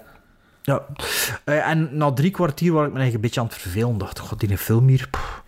[0.62, 0.83] Ja.
[1.45, 3.99] Eh, en na drie kwartier was ik me eigenlijk een beetje aan het vervelen.
[3.99, 5.09] dacht, god, die film hier...
[5.11, 5.43] pff,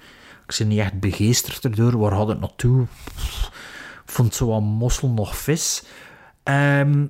[0.48, 1.98] ik ben niet echt begeesterd erdoor.
[1.98, 2.86] Waar had het naartoe?
[3.14, 3.46] Pff,
[4.04, 5.82] Ik vond het zo wat mossel nog vis.
[6.42, 7.06] Ehm,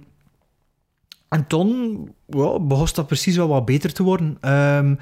[1.28, 4.36] en toen ja, begon dat precies wel wat beter te worden.
[4.40, 4.94] Ehm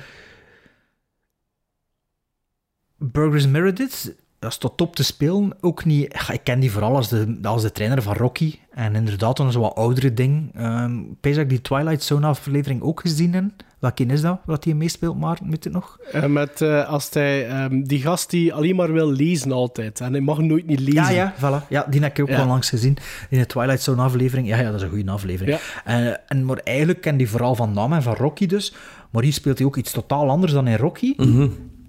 [2.98, 5.56] Burgers Meredith, dat is tot top te spelen.
[5.60, 6.28] Ook niet...
[6.32, 8.58] Ik ken die vooral als de, als de trainer van Rocky.
[8.70, 10.54] En inderdaad, dan is een wat oudere ding.
[10.54, 13.50] Ehm ik die Twilight Zone aflevering ook gezien heb.
[13.78, 15.98] Welke is dat, wat hij meespeelt, maar weet het nog?
[16.12, 20.00] Eh, met, eh, als hij, ehm, die gast die alleen maar wil lezen altijd.
[20.00, 20.94] En hij mag nooit niet lezen.
[20.94, 21.68] Ja, ja, voilà.
[21.68, 22.36] Ja, die heb ik ook Ja.
[22.36, 22.96] wel langs gezien.
[23.30, 24.48] In de Twilight Zone aflevering.
[24.48, 25.58] Ja, ja, dat is een goede aflevering.
[25.84, 28.74] Eh, en, maar eigenlijk ken die vooral van naam en van Rocky dus.
[29.10, 31.14] Maar hier speelt hij ook iets totaal anders dan in Rocky.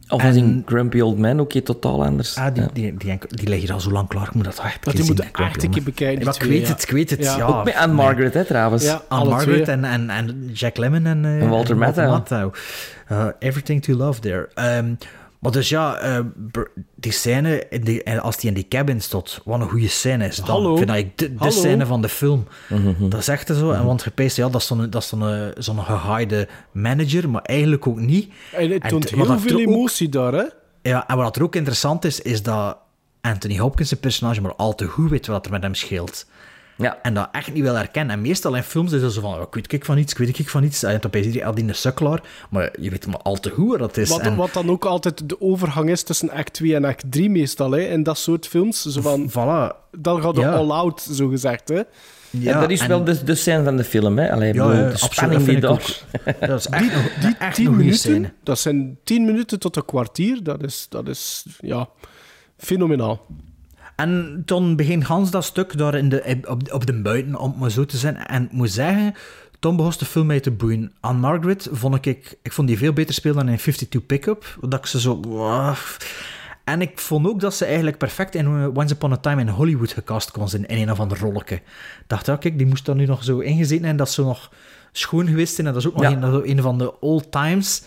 [0.09, 2.35] Of En- als in Grumpy Old Man ook iets totaal anders.
[2.35, 2.69] Ah, die, Ja.
[2.73, 4.27] die, die, die, liggen al zo lang klaar.
[4.27, 6.25] Ik moet dat echt Dat moeten hebben, echt een keer bekijken.
[6.25, 6.67] Ja, ik weet ja.
[6.67, 7.23] het, ik weet het.
[7.23, 7.37] Ja.
[7.37, 7.93] Ja, Ook met Anne.
[7.93, 8.83] Margaret, hè, trouwens.
[8.83, 9.01] Ja.
[9.07, 9.75] Anne Margaret twee.
[9.75, 12.51] en, en, en Jack Lemmon en, eh, En Walter Matthau.
[13.11, 14.49] Uh, everything to love there.
[14.53, 14.93] Ehm,
[15.47, 16.19] maar dus ja, eh,
[16.95, 20.25] die scène, in die, en als die in die cabin stond, wat een goede scène
[20.27, 20.47] is dat.
[20.47, 20.71] Hallo.
[20.71, 21.51] Ik vind dat ik de, de Hallo.
[21.51, 22.47] scène van de film.
[22.69, 23.09] Mhm.
[23.09, 23.71] Dat is echt zo.
[23.71, 27.99] En want gepeest, ja, dat is zo'n zo'n eh, zo'n gehaaide manager, maar eigenlijk ook
[27.99, 28.33] niet.
[28.51, 30.43] En het toont heel veel er ook- emotie daar, hè?
[30.81, 32.77] Ja, en wat er ook interessant is, is dat
[33.21, 36.25] Anthony Hopkins, zijn personage, maar al te goed weet wat er met hem scheelt.
[36.77, 36.97] Ja.
[37.01, 38.15] En dat echt niet wil herkennen.
[38.15, 40.17] En meestal in films is het zo van, oh, ik weet ik van iets, ik
[40.17, 40.83] weet ik van iets.
[40.83, 43.79] En dan ben je al die sukkelaar, maar je weet maar al te goed wat
[43.79, 44.09] dat is.
[44.09, 47.29] Wat, en, wat dan ook altijd de overgang is tussen act 2 en act 3
[47.29, 47.79] meestal, hè?
[47.79, 48.81] In dat soort films.
[48.85, 49.75] Zo van, voilà.
[49.99, 50.51] dan gaat het Ja.
[50.53, 51.81] all out, zo gezegd, hè?
[52.29, 54.31] Ja, dat is en- wel de, de scène van de film, hè.
[54.31, 55.69] Allee, ik Ja, bedoel, ja, de spanning dat die vind ik
[56.23, 56.35] daar...
[56.39, 56.47] ook.
[56.49, 58.33] Dat is echt, nog, Die echt 10 een goede minuten, scène.
[58.43, 60.43] dat zijn 10 minuten tot een kwartier.
[60.43, 61.89] Dat is, dat is ja,
[62.57, 63.25] fenomenaal.
[63.97, 67.71] En toen begint Hans dat stuk daar in de, op, op de buiten, om maar
[67.71, 68.17] zo te zijn.
[68.17, 69.13] En ik moet zeggen,
[69.59, 70.91] toen begon de film mij te boeien.
[70.99, 74.57] Aan Margaret vond ik, ik vond die veel beter spelen dan in 52 Pickup.
[74.61, 75.19] Dat ik ze zo...
[76.63, 79.91] En ik vond ook dat ze eigenlijk perfect in Once Upon a Time in Hollywood
[79.91, 81.55] gecast kon zijn in een of ander rolletje.
[81.55, 81.63] Ik
[82.07, 84.51] dacht, ja, kijk, die moest daar nu nog zo ingezeten en dat zo nog
[84.91, 85.67] schoon geweest zijn.
[85.67, 86.11] En dat is ook nog Ja.
[86.11, 87.83] een, dat is ook een van de old times.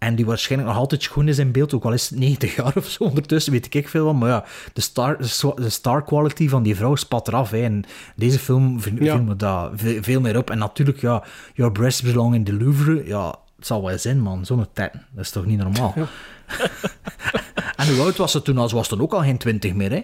[0.00, 2.72] En die waarschijnlijk nog altijd schoon is in beeld, ook al is het 90 jaar
[2.76, 4.18] of zo ondertussen, weet ik veel van.
[4.18, 5.18] Maar ja, de star,
[5.56, 7.50] de star quality van die vrouw spat eraf.
[7.50, 7.62] Hè.
[7.62, 7.84] En
[8.16, 9.16] deze film viel Ja.
[9.16, 10.50] me daar ve- veel meer op.
[10.50, 11.24] En natuurlijk, ja,
[11.54, 13.06] Your Breasts Belong in the Louvre.
[13.06, 13.26] Ja,
[13.56, 14.44] het zal wel zijn, man.
[14.46, 14.92] Zo'n tijd.
[14.92, 15.94] Dat is toch niet normaal?
[17.76, 18.58] en hoe oud was ze toen?
[18.58, 18.68] al?
[18.68, 20.02] Ze was toen ook al geen 20 meer, hè?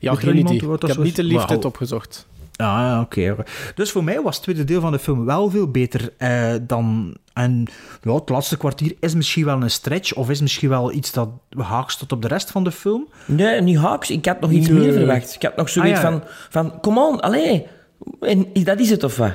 [0.00, 0.56] Ja, geen idee.
[0.72, 1.68] Ik heb niet de leeftijd Wauw.
[1.70, 2.26] opgezocht.
[2.56, 3.36] Ah, oké.
[3.74, 7.16] Dus voor mij was het tweede deel van de film wel veel beter eh, dan...
[7.32, 7.66] En
[8.02, 11.28] ja, het laatste kwartier is misschien wel een stretch, of is misschien wel iets dat
[11.58, 13.08] haaks tot op de rest van de film.
[13.26, 14.10] Nee, niet haaks.
[14.10, 14.78] Ik had nog iets Nee.
[14.78, 15.34] meer verwacht.
[15.34, 16.10] Ik had nog zoiets Ah, ja.
[16.10, 17.66] van, van, come on, allee.
[18.20, 19.32] En dat is het, of wat?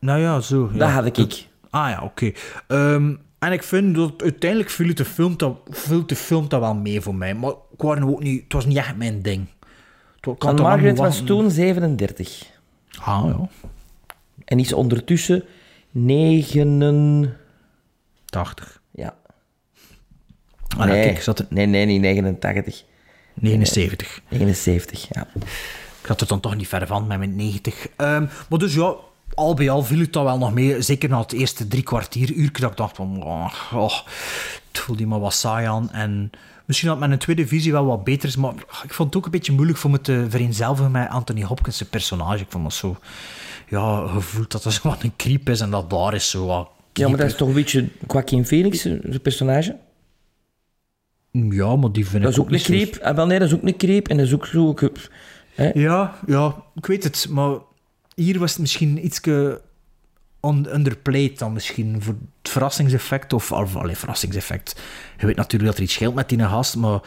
[0.00, 0.70] Nou ja, zo.
[0.72, 0.78] Ja.
[0.78, 1.46] Dat had ik.
[1.70, 2.32] Ah ja, oké.
[2.66, 6.74] Ehm, en ik vind dat uiteindelijk viel de film dat, viel de film dat wel
[6.74, 7.34] mee voor mij.
[7.34, 9.46] Maar ik ook niet, het was niet echt mijn ding.
[10.20, 12.46] Het wa- ik had En toch wel Margaret was toen 37.
[13.00, 13.48] Ah ja,
[14.44, 15.44] En is ondertussen
[15.90, 17.36] 9...
[18.24, 18.80] 80.
[18.90, 19.14] Ja.
[20.76, 21.46] Ah, nee, kijk, ik zat er...
[21.50, 22.84] nee, nee, niet 89.
[23.34, 24.20] 79.
[24.28, 25.26] 79, ja.
[26.00, 27.86] Ik had er dan toch niet ver van met mijn 90.
[27.96, 28.94] Ehm, maar dus ja,
[29.34, 30.82] al bij al viel het dan wel nog mee.
[30.82, 33.22] Zeker na het eerste drie kwartier, uur, dat ik dacht van...
[33.22, 33.92] Oh, oh,
[34.68, 35.90] het voelde maar wat saai aan.
[35.90, 36.30] En
[36.68, 38.54] misschien dat mijn tweede visie wel wat beter is, maar
[38.84, 42.42] ik vond het ook een beetje moeilijk voor me te vereenzelvigen met Anthony Hopkins' personage.
[42.42, 42.96] Ik vond dat zo...
[43.68, 46.70] Ja, gevoeld dat zo wat een creep is en dat daar is zo wat...
[46.92, 49.76] Ja, maar dat is toch een beetje Joaquin Phoenix, eh, zijn personage?
[51.30, 52.98] Ja, maar die vind Dat is ik ook een niet creep.
[53.02, 54.08] Ah, wel, nee, dat is ook een creep.
[54.08, 54.74] En dat is ook zo...
[55.54, 55.70] Hè?
[55.74, 57.26] Ja, ja, ik weet het.
[57.30, 57.58] Maar
[58.14, 59.20] hier was het misschien iets
[60.48, 63.32] on underplayed dan misschien voor het verrassingseffect.
[63.32, 64.80] Of, of allee, verrassingseffect.
[65.18, 67.00] Je weet natuurlijk dat er iets scheelt met die gast, maar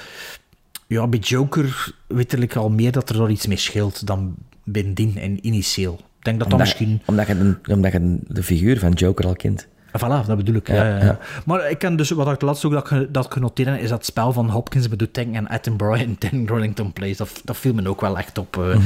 [0.87, 4.93] ja, bij Joker weet ik al meer dat er daar iets mee scheelt dan bij
[4.93, 5.93] Dien en initieel.
[5.93, 7.01] Ik denk dat dat Omdat, misschien...
[7.05, 9.67] omdat je, de, omdat je de figuur van Joker al kent.
[9.97, 10.67] Voilà, dat bedoel ik.
[10.67, 11.19] Ja, ja, ja.
[11.45, 14.49] Maar ik kan dus, wat ik laatst ook dat, dat genoteerd is dat spel van
[14.49, 17.17] Hopkins me doet denken aan Attenborough in 10 Rollington Place.
[17.17, 18.57] Dat, dat viel me ook wel echt op.
[18.57, 18.77] eh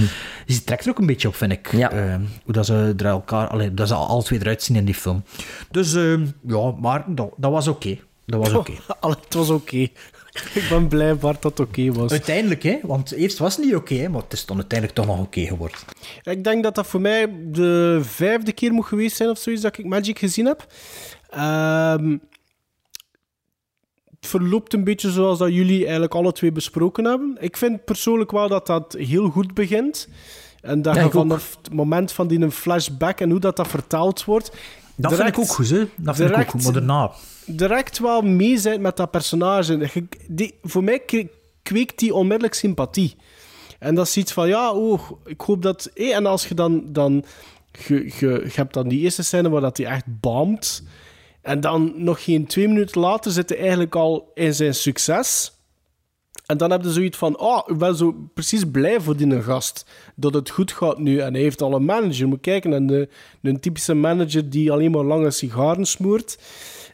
[0.46, 1.74] Die trekt er ook een beetje op, vind ik.
[1.74, 4.94] Eh, hoe dat ze er elkaar, allee, dat ze alle twee eruit zien in die
[4.96, 5.24] film.
[5.72, 7.98] Dus eh, ja, maar dat, dat was oké.
[8.26, 8.72] Dat was oké.
[9.00, 9.88] Allee, het was oké.
[10.54, 12.12] Ik ben blij Bart dat het oké was.
[12.12, 15.20] Uiteindelijk, hè, want eerst was het niet oké, maar het is dan uiteindelijk toch nog
[15.26, 15.78] oké geworden.
[16.24, 19.78] Ik denk dat dat voor mij de vijfde keer moet geweest zijn of zoiets dat
[19.78, 20.66] ik Magic gezien heb.
[21.30, 22.18] Ehm,
[24.20, 27.38] het verloopt een beetje zoals dat jullie eigenlijk alle twee besproken hebben.
[27.40, 30.08] Ik vind persoonlijk wel dat dat heel goed begint.
[30.62, 34.26] En dat Ja, vanaf het moment van die een flashback en hoe dat, dat vertaald
[34.26, 34.52] wordt...
[34.96, 35.86] Dat direct- vind ik ook goed, hè.
[35.96, 37.12] Dat vind ik ook goed, maar daarna...
[37.46, 39.90] direct wel mee zijn met dat personage.
[40.28, 41.30] Die, voor mij kwe-
[41.64, 43.16] kweekt die onmiddellijk sympathie.
[43.80, 45.86] En dat is iets van, ja, oh, ik hoop dat...
[45.86, 46.84] en als je dan...
[46.86, 47.26] dan
[47.88, 50.84] je, je, hebt dan die eerste scène waar dat hij echt baamt.
[51.42, 55.54] En dan nog geen twee minuten later zit hij eigenlijk al in zijn succes.
[56.46, 59.86] En dan heb je zoiets van, oh, ik ben zo precies blij voor die gast.
[60.16, 61.20] Dat het goed gaat nu.
[61.20, 62.28] En hij heeft al een manager.
[62.28, 63.10] Moet kijken, en de,
[63.42, 66.38] een typische manager die alleen maar lange sigaren smoort.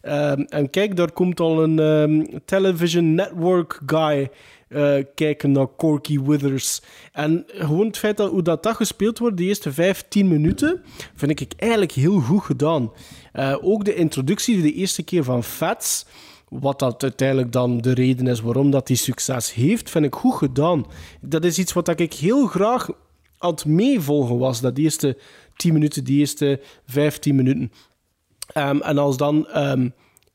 [0.02, 4.30] Ehm, en kijk, daar komt al een ehm, television network guy
[4.68, 6.82] eh, kijken naar Corky Withers.
[7.12, 10.82] En gewoon het feit dat hoe dat, dat gespeeld wordt, de eerste 15 minuten,
[11.16, 12.92] vind ik eigenlijk heel goed gedaan.
[13.32, 16.06] Eh, ook de introductie de eerste keer van Fats,
[16.50, 20.36] wat dat uiteindelijk dan de reden is waarom dat hij succes heeft, vind ik goed
[20.36, 20.86] gedaan.
[21.22, 22.90] Dat is iets wat ik heel graag
[23.38, 25.18] aan het meevolgen was, dat eerste
[25.56, 27.72] 10 minuten, die eerste 15 minuten.
[28.54, 29.90] Ehm, en als dan ehm,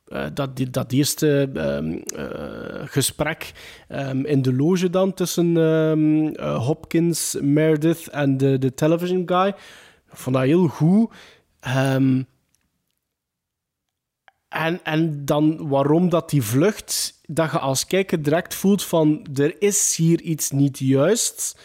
[0.06, 3.52] eh, dat, dat eerste ehm, eh, gesprek
[4.22, 5.56] in de loge dan tussen
[6.36, 9.54] eh, Hopkins, Meredith en de, de television guy,
[10.08, 11.10] vond dat heel goed.
[14.48, 19.62] En, en dan waarom dat die vlucht, dat je als kijker direct voelt van er
[19.62, 21.60] is hier iets niet juist.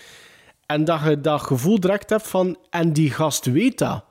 [0.65, 4.05] En dat je dat gevoel direct hebt van en die gast weet dat.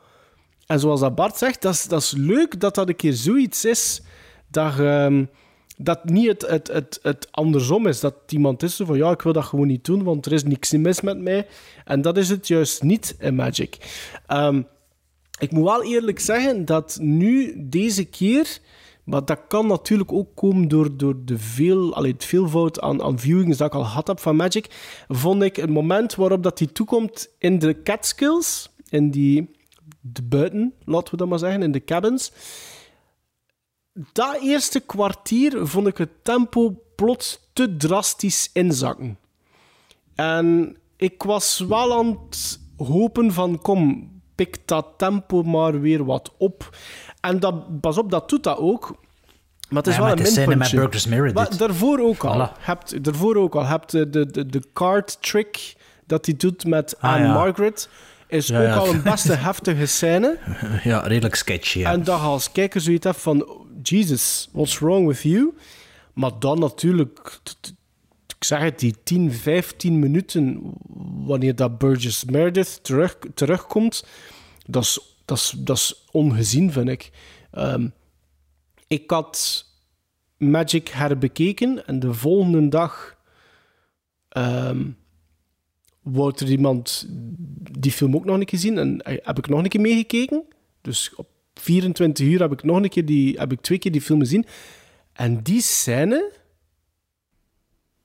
[0.70, 3.64] En zoals dat Bart zegt, dat is, dat is leuk dat dat een keer zoiets
[3.64, 4.02] is.
[4.50, 5.24] Dat, ehm,
[5.76, 8.00] dat niet het, het, het, het andersom is.
[8.00, 10.70] Dat iemand is van ja, ik wil dat gewoon niet doen, want er is niks
[10.72, 11.46] mis met mij.
[11.84, 13.76] En dat is het juist niet in Magic.
[14.26, 14.62] Ehm,
[15.38, 18.58] ik moet wel eerlijk zeggen dat nu, deze keer...
[19.04, 23.18] Maar dat kan natuurlijk ook komen door, door de veel, allee, het veelvoud aan, aan
[23.18, 24.66] viewings dat ik al gehad heb van Magic.
[25.08, 29.50] Vond ik het moment waarop dat die toekomt in de Catskills, in die
[30.00, 32.32] de buiten, laten we dat maar zeggen, in de cabins.
[34.12, 39.18] Dat eerste kwartier vond ik het tempo plots te drastisch inzakken.
[40.14, 46.32] En ik was wel aan het hopen van, kom, pik dat tempo maar weer wat
[46.38, 46.76] op.
[47.20, 48.94] En dat, pas op, dat doet dat ook.
[49.68, 50.56] Maar het is Ja, wel een minpuntje.
[50.56, 51.34] met Burgers Meredith.
[51.34, 52.48] Maar daarvoor ook al.
[52.48, 52.52] Voilà.
[52.60, 53.64] Hebt, daarvoor ook al.
[53.64, 55.76] Hebt de, de, de, de card trick
[56.06, 57.32] dat hij doet met Ah, Anne ja.
[57.32, 57.88] Margaret.
[58.30, 58.74] Is Ja, ook ja.
[58.74, 60.38] al een beste heftige scène.
[60.82, 61.92] Ja, redelijk sketchy, ja.
[61.92, 63.68] En dat je als kijker zoiets hebt van...
[63.82, 65.54] Jesus, what's wrong with you?
[66.12, 67.40] Maar dan natuurlijk...
[68.26, 70.72] ik zeg het, die 10, 15 minuten
[71.24, 74.04] wanneer dat Burgess Meredith terug, terugkomt,
[74.66, 77.10] dat is, dat, is, dat is ongezien, vind ik.
[77.50, 77.88] Ehm,
[78.86, 79.64] ik had
[80.36, 83.16] Magic herbekeken en de volgende dag
[84.28, 84.82] ehm
[86.02, 87.06] wou er iemand
[87.78, 90.44] die film ook nog een keer zien en heb ik nog een keer meegekeken.
[90.80, 94.00] Dus op 24 uur heb ik nog een keer die, heb ik twee keer die
[94.00, 94.46] film gezien.
[95.12, 96.32] En die scène,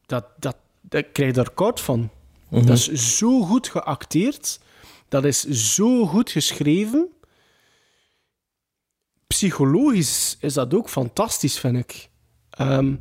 [0.05, 2.09] dat, dat, dat krijg je daar koud van.
[2.49, 4.59] Dat is zo goed geacteerd.
[5.07, 7.09] Dat is zo goed geschreven.
[9.27, 12.09] Psychologisch is dat ook fantastisch, vind ik.
[12.49, 12.95] Ehm,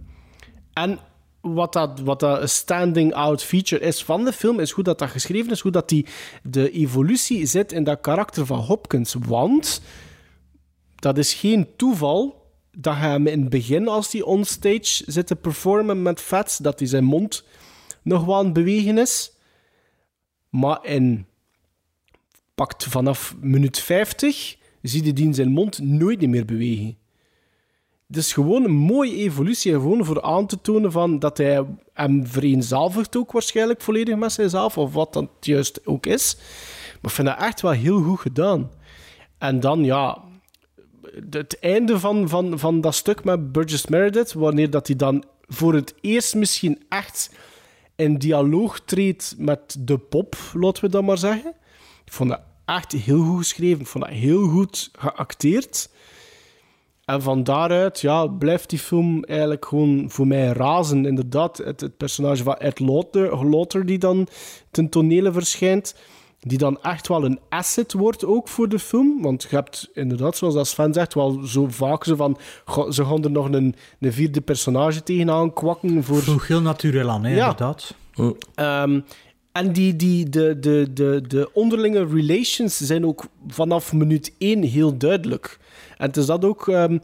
[0.73, 0.99] en
[1.45, 5.11] wat dat, wat dat een standing-out feature is van de film, is hoe dat, dat
[5.11, 6.07] geschreven is, hoe dat die,
[6.43, 9.15] de evolutie zit in dat karakter van Hopkins.
[9.27, 9.81] Want
[10.95, 12.43] dat is geen toeval
[12.77, 16.89] dat hij in het begin, als hij onstage zit te performen met Fats, dat hij
[16.89, 17.45] zijn mond
[18.03, 19.33] nog wel aan het bewegen is.
[20.49, 21.27] Maar in
[22.55, 26.97] pakt vanaf minuut 50 zie je die zijn mond nooit meer bewegen.
[28.15, 29.73] Het is gewoon een mooie evolutie.
[29.73, 34.79] Gewoon voor aan te tonen van dat hij hem vereenzelvigt ook waarschijnlijk volledig met zichzelf.
[34.79, 36.37] Of wat dat juist ook is.
[37.01, 38.71] Maar ik vind dat echt wel heel goed gedaan.
[39.39, 40.23] En dan, ja...
[41.31, 45.75] Het einde van, van, van dat stuk met Burgess Meredith, wanneer dat hij dan voor
[45.75, 47.31] het eerst misschien echt
[47.97, 51.55] in dialoog treedt met de pop, laten we dat maar zeggen.
[52.05, 53.81] Ik vond dat echt heel goed geschreven.
[53.81, 55.89] Ik vond dat heel goed geacteerd.
[57.05, 61.07] En van daaruit ja, blijft die film eigenlijk gewoon voor mij razen.
[61.07, 64.27] Inderdaad, het, het personage van Ed Lauter, Lauter die dan
[64.71, 65.95] ten tonele verschijnt,
[66.41, 69.23] die dan echt wel een asset wordt ook voor de film.
[69.23, 72.39] Want je hebt inderdaad, zoals dat Sven zegt, wel zo vaak zo van...
[72.91, 76.23] Ze gaan er nog een, een vierde personage tegenaan kwakken voor...
[76.23, 77.41] Vroeg heel natuurlijk aan, hè, Ja.
[77.41, 77.95] inderdaad.
[78.55, 79.01] Ehm,
[79.53, 84.99] en die, die, de, de, de, de onderlinge relations zijn ook vanaf minuut één heel
[84.99, 85.59] duidelijk.
[86.05, 86.99] En het is dat ook ehm,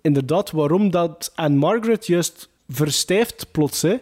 [0.00, 3.96] inderdaad waarom dat Anne Margaret juist verstijft plots, hè,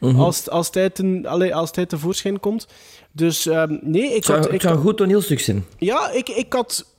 [0.00, 2.66] als, als, ten, allee, als hij tevoorschijn komt.
[3.12, 5.64] Dus ehm, nee, ik zou, had, ik, zou een goed toneelstuk zijn.
[5.78, 6.94] ja, ik, ik, had,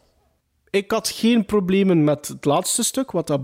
[0.69, 3.41] ik had geen problemen met het laatste stuk, wat dat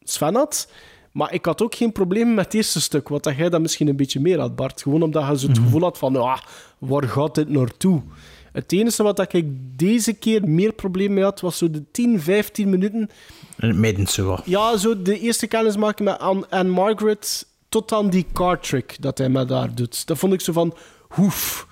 [0.00, 0.68] Sven had.
[1.12, 3.88] Maar ik had ook geen problemen met het eerste stuk, wat dat jij dan misschien
[3.88, 4.82] een beetje meer had, Bart.
[4.82, 6.38] Gewoon omdat je zo het gevoel had van, ah,
[6.78, 8.02] waar gaat dit naartoe?
[8.56, 9.44] Het enige wat ik
[9.76, 13.10] deze keer meer problemen mee had, was zo de 10, 15 minuten.
[13.56, 14.38] Midden zo.
[14.44, 19.18] Ja, zo de eerste kennismaking met Anne, Anne Margaret, tot aan die card trick dat
[19.18, 20.06] hij met haar doet.
[20.06, 20.76] Dat vond ik zo van,
[21.08, 21.66] hoef.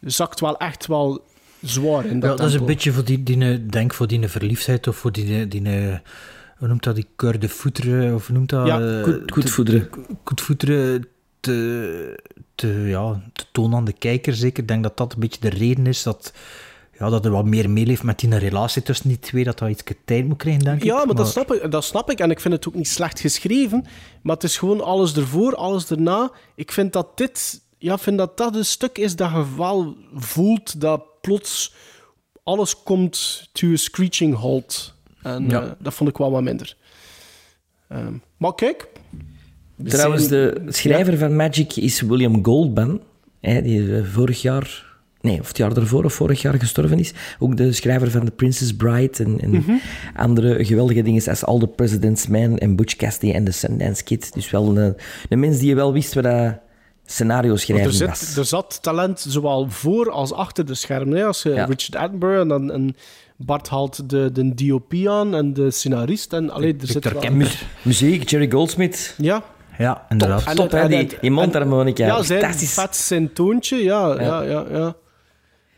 [0.00, 1.24] Zakt wel echt wel
[1.60, 4.86] zwaar in dat Ja, dat is een beetje voor die, die denk voor die verliefdheid
[4.86, 5.62] of voor die, die
[6.58, 8.66] hoe noemt dat, die keur de voeteren, of noemt dat?
[8.66, 9.02] Ja, eh,
[10.24, 10.62] Goed, goed
[11.40, 12.18] te-
[12.54, 14.62] te, ja, te tonen aan de kijker, zeker.
[14.62, 16.32] Ik denk dat dat een beetje de reden is dat,
[16.98, 19.82] ja, dat er wat meer meeleeft met die relatie tussen die twee, dat dat iets
[20.04, 20.84] tijd moet krijgen, denk ik.
[20.84, 22.18] Ja, maar, Dat, snap ik, dat snap ik.
[22.20, 23.86] En ik vind het ook niet slecht geschreven.
[24.22, 26.30] Maar het is gewoon alles ervoor, alles erna.
[26.54, 27.60] Ik vind dat dit...
[27.80, 31.74] Ja, vind dat dat een stuk is dat je wel voelt dat plots
[32.42, 34.94] alles komt to a screeching halt.
[35.22, 35.62] En Ja.
[35.62, 36.76] eh, dat vond ik wel wat minder.
[37.88, 38.88] Ehm, maar kijk...
[39.78, 43.00] we Trouwens, de schrijver van Magic is William Goldman,
[43.40, 47.12] hè, die eh, vorig jaar, nee, of het jaar daarvoor of vorig jaar gestorven is.
[47.38, 49.72] Ook de schrijver van The Princess Bride en, en Mhm.
[50.16, 54.34] andere geweldige dingen als All the President's Man en Butch Cassidy en The Sundance Kid.
[54.34, 54.96] Dus wel een,
[55.28, 56.54] een mens die wel wist wat dat
[57.04, 61.16] scenario schrijven er, zit, er zat talent zowel voor als achter de schermen.
[61.18, 61.24] Hè?
[61.24, 61.64] Als je Ja.
[61.64, 62.96] Richard Attenborough en, dan, en
[63.36, 66.32] Bart haalt de, de DOP aan en de scenarist.
[66.32, 67.44] En, allee, er zit wel-.
[67.82, 69.14] Muziek, Jerry Goldsmith.
[69.18, 69.44] Ja,
[69.78, 70.44] Ja, inderdaad.
[70.44, 72.06] En- Top, hè, en- die, en- die mondharmonica.
[72.06, 72.72] ja, zijn Fantastisch.
[72.74, 73.76] vet zijn toontje.
[73.76, 74.64] Ja, ja, ja.
[74.70, 74.96] ja,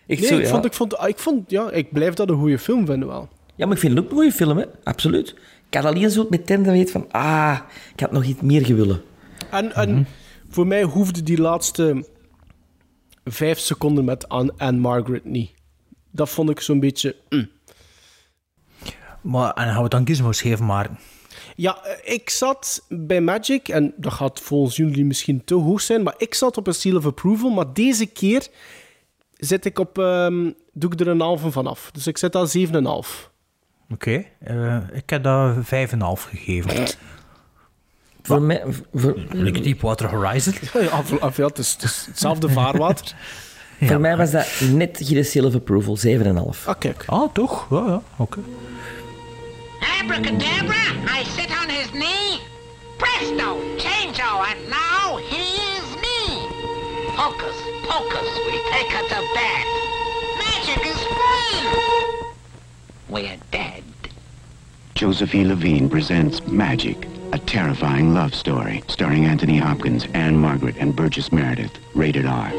[0.07, 0.49] Nee, zo, ik, ja.
[0.49, 3.29] vond, ik, vond, ik vond, ja, ik blijf dat een goede film vinden wel.
[3.55, 4.65] Ja, maar ik vind het ook een goede film, hè.
[4.85, 5.35] Absoluut.
[5.69, 7.59] Ik had alleen zo meteen dat weet van, ah,
[7.95, 9.03] ik had nog iets meer gewillen.
[9.51, 10.07] En, en
[10.49, 12.07] voor mij hoefde die laatste
[13.25, 15.51] vijf seconden met Anne, Anne Margaret niet.
[16.11, 17.17] Dat vond ik zo'n beetje...
[17.29, 17.49] mm.
[19.21, 20.89] Maar, en gaan we het dan gizmos geven, maar...
[21.61, 26.03] Ja, eh, ik zat bij Magic, en dat gaat volgens jullie misschien te hoog zijn,
[26.03, 28.49] maar ik zat op een seal of approval, maar deze keer
[29.37, 31.91] zit ik op, ehm, doe ik er een halve van af.
[31.93, 33.31] Dus ik zit aan 7,5.
[33.91, 36.87] Oké, eh, ik heb dat 5,5 gegeven.
[38.23, 38.65] Voor mij...
[38.95, 40.55] Voor, Like Deepwater Horizon.
[40.73, 41.03] Ja,
[41.47, 43.15] het, is, het is hetzelfde vaarwater.
[43.89, 46.67] Voor mij was dat net geen seal of approval, 7,5.
[46.67, 47.05] Ah, kijk.
[47.07, 47.67] Ah, toch?
[47.71, 48.41] Ja, ja, oké.
[50.01, 50.81] Abracadabra,
[51.11, 52.41] I sit on his knee.
[52.97, 56.49] Presto, changeo, and now he is me.
[57.13, 59.67] Hocus pocus, we take her to bed.
[60.39, 62.31] Magic is free.
[63.11, 63.85] We're dead.
[64.95, 71.31] Josephine Levine presents Magic, a terrifying love story starring Anthony Hopkins, Anne Margaret, and Burgess
[71.31, 71.79] Meredith.
[71.95, 72.51] Rated R.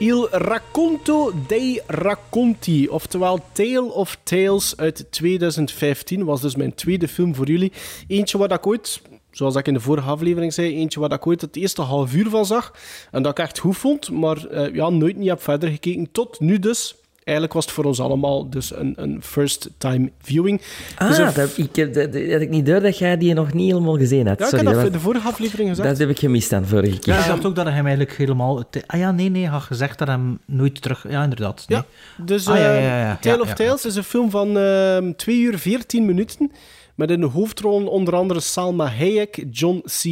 [0.00, 7.34] Il Racconto dei Racconti, oftewel Tale of Tales uit 2015, was dus mijn tweede film
[7.34, 7.72] voor jullie.
[8.06, 11.40] Eentje waar ik ooit, zoals ik in de vorige aflevering zei, eentje waar ik ooit
[11.40, 12.74] het eerste half uur van zag
[13.10, 16.12] en dat ik echt goed vond, maar eh, ja, nooit niet heb verder gekeken.
[16.12, 16.96] Tot nu dus.
[17.28, 20.60] Eigenlijk was het voor ons allemaal dus een, een first-time viewing.
[20.96, 23.52] Ah, Dus dat, ik, heb- dat, dat had ik niet door dat jij die nog
[23.52, 24.38] niet helemaal gezien had.
[24.38, 25.88] Ja, ik Sorry, heb dat in de vorige aflevering gezegd.
[25.88, 27.14] dat heb ik gemist dan vorige keer.
[27.14, 28.64] Ja, ik dacht ook dat hij hem eigenlijk helemaal...
[28.86, 31.04] Ah ja, nee, nee, hij had gezegd dat hij hem nooit terug...
[31.08, 31.64] Ja, inderdaad.
[31.68, 31.78] Nee.
[31.78, 31.84] Ja,
[32.24, 33.18] dus Ah, ja, eh, ja, ja, ja.
[33.20, 33.54] Tale Ja, of ja.
[33.54, 36.52] Tales is een film van ehm 2 uur 14 minuten.
[36.98, 40.02] Met in de hoofdrollen onder andere Salma Hayek, John C.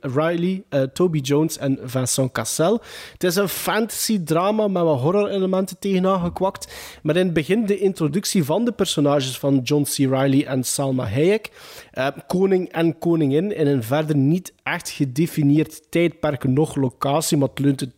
[0.00, 2.80] Riley, eh, Toby Jones en Vincent Cassel.
[3.12, 6.74] Het is een fantasy-drama met wat horror-elementen tegenaan gekwakt.
[7.02, 9.96] Met in het begin de introductie van de personages van John C.
[9.96, 11.50] Riley en Salma Hayek.
[11.90, 17.58] Eh, koning en koningin in een verder niet echt gedefinieerd tijdperk nog locatie, maar het
[17.58, 17.96] leunt het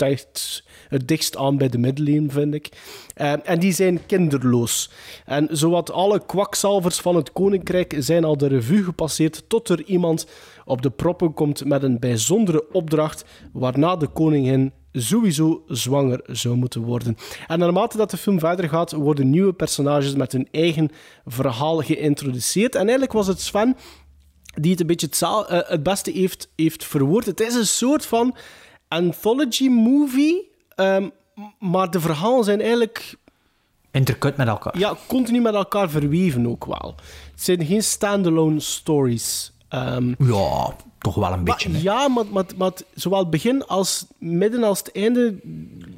[0.88, 2.68] het dichtst aan bij de middeleeuwen, vind ik.
[3.14, 4.90] Eh, en die zijn kinderloos.
[5.24, 10.26] En zowat alle kwakzalvers van het koninkrijk zijn al de revue gepasseerd tot er iemand
[10.64, 16.82] op de proppen komt met een bijzondere opdracht, waarna de koningin sowieso zwanger zou moeten
[16.82, 17.16] worden.
[17.46, 20.90] En naarmate dat de film verder gaat, worden nieuwe personages met hun eigen
[21.24, 22.74] verhaal geïntroduceerd.
[22.74, 23.76] En eigenlijk was het Sven
[24.60, 27.26] die het een beetje het, zaal- eh, het beste heeft, heeft verwoord.
[27.26, 28.36] Het is een soort van
[28.88, 31.08] anthology movie, ehm,
[31.58, 33.14] maar de verhalen zijn eigenlijk
[33.90, 34.78] Intercut met elkaar.
[34.78, 36.94] ja, continu met elkaar verweven ook wel.
[37.30, 39.52] Het zijn geen standalone stories.
[39.68, 41.68] Ehm, Ja, toch wel een beetje.
[41.68, 45.34] maar, ja, maar, maar, maar zowel het begin als midden als het einde,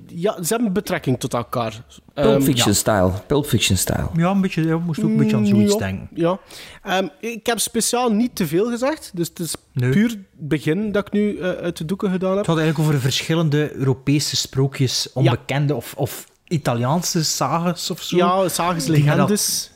[0.06, 1.84] ja, ze hebben betrekking tot elkaar.
[2.14, 3.10] Pulp Ehm, Fiction style.
[3.26, 4.08] Pulp Fiction style.
[4.16, 6.08] Ja, een beetje, ja, moest ook een beetje aan zoiets ja, denken.
[6.14, 6.38] Ja.
[6.82, 9.90] Ehm, ik heb speciaal niet te veel gezegd, dus het is Nee.
[9.90, 12.38] puur het begin dat ik nu eh, uit de doeken gedaan heb.
[12.38, 18.16] Het gaat eigenlijk over verschillende Europese sprookjes, onbekende of, of Italiaanse sagas of zo.
[18.16, 19.70] Ja, sages, legendes.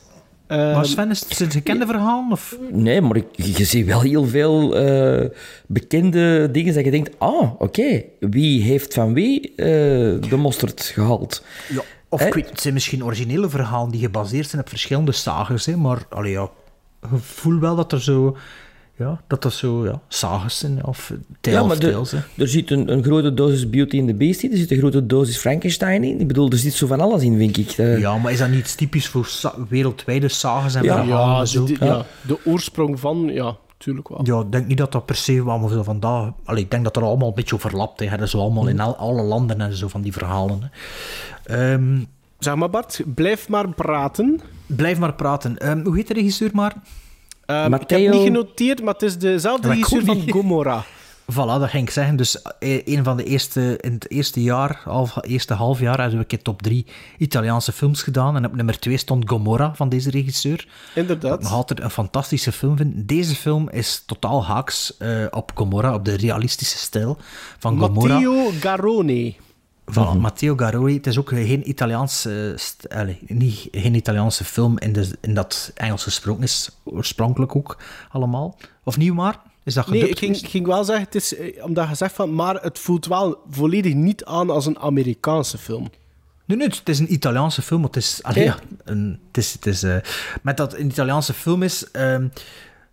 [0.47, 2.31] Ehm, Maar Sven, is het zijn het gekende verhalen?
[2.31, 2.57] Of?
[2.71, 5.29] Nee, maar ik, je ziet wel heel veel eh,
[5.67, 9.65] bekende dingen dat je denkt, ah, oké, wie heeft van wie eh,
[10.29, 11.43] de mosterd gehaald?
[11.69, 12.27] Ja, of Hè?
[12.27, 15.11] ik weet, het zijn misschien originele verhalen die gebaseerd zijn op verschillende
[15.65, 16.49] hè, maar allee, ja,
[17.11, 18.37] je voelt wel dat er zo...
[18.97, 22.11] Ja, dat er zo ja, sagas zijn, of tale Ja, of maar de- tales.
[22.11, 22.17] hè.
[22.37, 25.05] er zit een, een grote dosis Beauty and the Beast in, er zit een grote
[25.05, 26.19] dosis Frankenstein in.
[26.19, 27.71] Ik bedoel, er zit zo van alles in, vind ik.
[27.71, 30.95] Eh, Ja, maar is dat niet typisch voor sa- wereldwijde sagas en Ja.
[30.95, 31.35] verhalen?
[31.37, 31.65] ja, zo?
[31.65, 34.19] de, ja, de oorsprong van, ja, tuurlijk wel.
[34.23, 36.31] Ja, ik denk niet dat dat per se allemaal zo vandaag...
[36.45, 37.99] Allee, ik denk dat er allemaal een beetje overlapt.
[37.99, 38.09] Hè.
[38.09, 40.71] Dat is zo allemaal in al, alle landen en zo van die verhalen.
[41.43, 41.73] Hè.
[41.73, 41.99] Ehm,
[42.39, 44.39] Zeg maar Bart, blijf maar praten.
[44.65, 45.57] blijf maar praten.
[45.57, 46.73] Ehm, hoe heet de regisseur maar?
[47.53, 50.29] Ehm, ik heb niet genoteerd, maar het is dezelfde regisseur van.
[50.29, 50.83] Gomorra.
[51.31, 52.15] Voilà, dat ging ik zeggen.
[52.15, 56.13] Dus eh, een van de eerste, in het eerste jaar, half, eerste half jaar, hebben
[56.13, 56.85] we een keer top drie
[57.17, 58.35] Italiaanse films gedaan.
[58.35, 60.67] En op nummer twee stond Gomorra van deze regisseur.
[60.95, 61.41] Inderdaad.
[61.41, 63.07] nog altijd een fantastische film vind.
[63.07, 67.17] Deze film is totaal haaks eh, op Gomorra, op de realistische stijl
[67.57, 68.13] van Gomorra.
[68.13, 69.33] Matteo Garone.
[69.85, 70.95] Van Matteo Garoi.
[70.95, 75.71] Het is ook geen Italiaanse, st- allee, niet, geen Italiaanse film in, de, in dat
[75.75, 76.69] Engels gesproken is.
[76.83, 77.77] Oorspronkelijk ook
[78.09, 78.57] allemaal.
[78.83, 79.39] Of niet maar?
[79.63, 82.33] Is dat Nee, ik ging, ging wel zeggen, het is, eh, omdat je zegt van,
[82.35, 85.89] maar het voelt wel volledig niet aan als een Amerikaanse film.
[86.45, 87.79] Nee, nee, het is een Italiaanse film.
[87.81, 88.51] maar Het is, allee,
[88.83, 89.95] een, het is, het is, eh,
[90.41, 91.85] met dat een Italiaanse film is.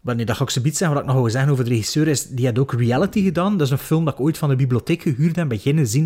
[0.01, 2.47] Wanneer dat ga ik zeggen, wat ik nog wil zeggen over de regisseur is, die
[2.47, 3.57] had ook Reality gedaan.
[3.57, 6.05] Dat is een film dat ik ooit van de bibliotheek gehuurd heb, beginnen zien.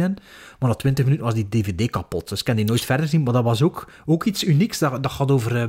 [0.58, 2.28] Maar na 20 minuten was die DVD kapot.
[2.28, 3.22] Dus ik kan die nooit verder zien.
[3.22, 4.78] Maar dat was ook, ook iets unieks.
[4.78, 5.68] Dat, dat gaat over eh,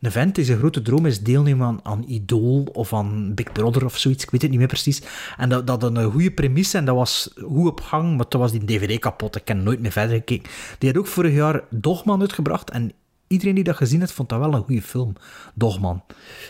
[0.00, 3.84] een vent die zijn grote droom is deelnemen aan, aan Idol of aan Big Brother
[3.84, 4.24] of zoiets.
[4.24, 5.02] Ik weet het niet meer precies.
[5.36, 8.40] En dat, dat had een goede premisse en dat was goed op gang, maar toen
[8.40, 9.36] was die DVD kapot.
[9.36, 10.50] Ik heb nooit meer verder gekeken.
[10.78, 12.92] Die had ook vorig jaar Dogman uitgebracht en
[13.26, 15.12] iedereen die dat gezien heeft, vond dat wel een goede film.
[15.54, 16.02] Dogman.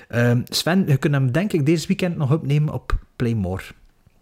[0.08, 3.62] Ehm, Sven, je kunt hem denk ik deze weekend nog opnemen op Playmore.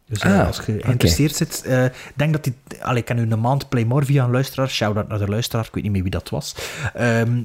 [0.07, 1.85] Dus eh, Ah, als je geïnteresseerd zit, eh,
[2.15, 2.55] denk dat die...
[2.81, 4.69] Allee, ik ken nu een maand Playmore via een luisteraar.
[4.69, 6.55] Shout-out naar de luisteraar, ik weet niet meer wie dat was.
[6.95, 7.43] Ehm,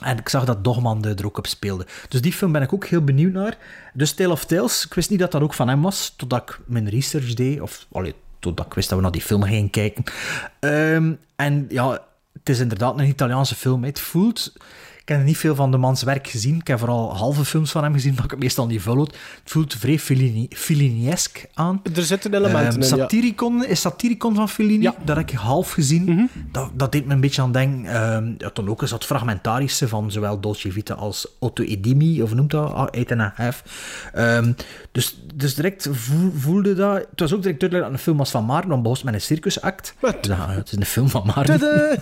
[0.00, 1.86] en ik zag dat Dogman er ook op speelde.
[2.08, 3.58] Dus die film ben ik ook heel benieuwd naar.
[3.94, 6.60] Dus Tale of Tales, ik wist niet dat dat ook van hem was, totdat ik
[6.66, 7.60] mijn research deed.
[7.60, 10.04] Of, allee, totdat ik wist dat we naar die film gingen kijken.
[10.60, 12.02] Ehm, en ja,
[12.40, 13.84] het is inderdaad een Italiaanse film.
[13.84, 14.52] Het voelt...
[15.10, 16.56] Ik heb niet veel van de mans werk gezien.
[16.56, 19.06] Ik heb vooral halve films van hem gezien, dat ik het meestal niet volhoud.
[19.42, 21.80] Het voelt vrij Fellini- Fellini-esk aan.
[21.94, 23.02] Er zitten elementen Ehm, in, ja.
[23.02, 24.82] Satiricon, is Satiricon van Fellini?
[24.82, 24.94] Ja.
[25.04, 26.04] Dat heb ik half gezien.
[26.04, 26.24] Mhm.
[26.52, 27.84] dat, dat deed me een beetje aan denken.
[27.92, 32.34] ehm ja, toen ook eens dat fragmentarische van zowel Dolce Vita als Otto Edimi, of
[32.34, 32.72] noemt dat?
[32.72, 33.62] Ah, Eight and a Half.
[34.12, 34.52] Ehm,
[34.92, 37.06] dus, dus direct voel- voelde dat...
[37.10, 39.20] Het was ook direct duidelijk dat een film was van Maarten, want begon met een
[39.20, 39.94] circusact.
[40.00, 40.22] Wat?
[40.24, 41.58] Dus, het is een film van Maarten.
[41.58, 41.96] Tada!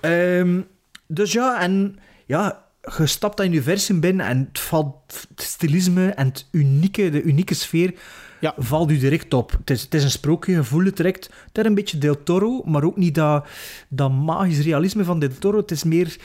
[1.08, 1.96] Dus ja, en
[2.26, 2.64] ja,
[2.98, 4.94] je stapt dat universum binnen en het valt
[5.34, 7.94] het stilisme en het unieke, de unieke sfeer
[8.40, 8.54] Ja.
[8.58, 9.50] valt u direct op.
[9.58, 11.24] Het is, het is een sprookje, je voelt het direct.
[11.46, 13.46] Het is een beetje Del Toro, maar ook niet dat,
[13.88, 15.56] dat magisch realisme van Del Toro.
[15.56, 16.16] Het is meer,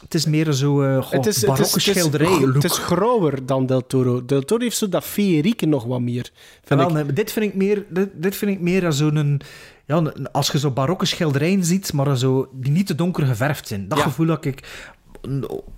[0.00, 2.28] het is meer zo uh, Het het is, barokke het is, schilderij.
[2.52, 4.24] het is grauwer dan Del Toro.
[4.24, 6.30] Del Toro heeft zo dat feerieke nog wat meer.
[6.64, 7.16] Vind Wel, ik.
[7.16, 9.40] dit vind ik meer, dit, dit vind ik meer als zo'n...
[9.86, 13.88] Ja, als je zo barokke schilderijen ziet, maar zo, die niet te donker geverfd zijn.
[13.88, 14.04] Dat Ja.
[14.04, 14.88] gevoel dat ik...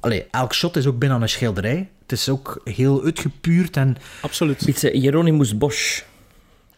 [0.01, 1.89] Allee, elk shot is ook bijna een schilderij.
[2.03, 3.97] Het is ook heel uitgepuurd en...
[4.21, 4.63] Absoluut.
[4.67, 6.03] Beetje Hieronymus Bosch.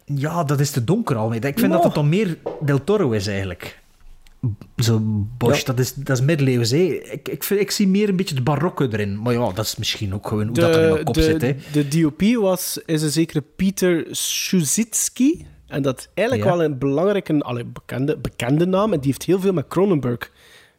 [0.05, 1.35] Ja, dat is te donker al.
[1.35, 3.79] Ik vind dat het dan meer Del Toro is, eigenlijk.
[4.76, 4.99] Zo
[5.39, 5.64] Bosch, Ja.
[5.64, 6.70] dat, is, dat is middeleeuws.
[6.70, 6.76] Hè.
[7.11, 9.22] Ik, ik, vind, ik zie meer een beetje het barokke erin.
[9.22, 11.43] Maar ja, dat is misschien ook gewoon hoe dat er in mijn kop de, zit.
[11.43, 11.57] Hè.
[11.72, 15.45] de DOP was, is een zekere Pieter Szuzitsky.
[15.69, 16.57] En dat is eigenlijk Ja.
[16.57, 18.93] wel een belangrijke, allee, bekende, bekende naam.
[18.93, 20.31] En die heeft heel veel met Cronenberg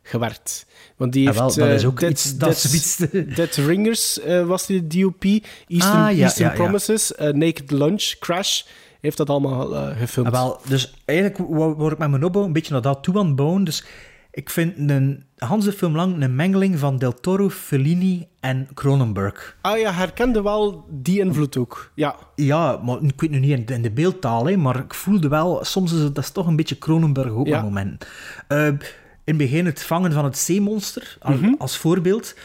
[0.04, 0.66] gewerkt.
[0.98, 1.56] Want die Ah, heeft...
[1.56, 2.96] wel, dat eh, is ook Dead- iets- dat is
[3.36, 5.24] Dead- Ringers eh, was die de DOP.
[5.24, 6.54] Eastern, Ah, ja, Eastern.
[6.54, 8.62] Promises, eh, Naked Lunch, Crash.
[9.02, 10.28] Heeft dat allemaal eh, gefilmd.
[10.34, 13.26] Ah, wel, dus eigenlijk wou ik met mijn opbouw een beetje naar dat toe aan
[13.26, 13.64] het bouwen.
[13.64, 13.84] Dus
[14.32, 19.58] ik vind een Hanse film lang een mengeling van Del Toro, Fellini en Cronenberg.
[19.62, 21.92] Ah ja, herkende wel die invloed ook.
[21.96, 22.16] Ja.
[22.36, 25.28] Ja, maar ik weet nu niet in de, in de beeldtaal, hè, maar ik voelde
[25.28, 27.58] wel, soms is het, dat is toch een beetje Cronenberg ook Ja.
[27.58, 28.06] een moment.
[28.48, 28.78] Eh, in
[29.26, 31.54] het begin het vangen van het zeemonster, al- Mhm.
[31.58, 32.36] als voorbeeld,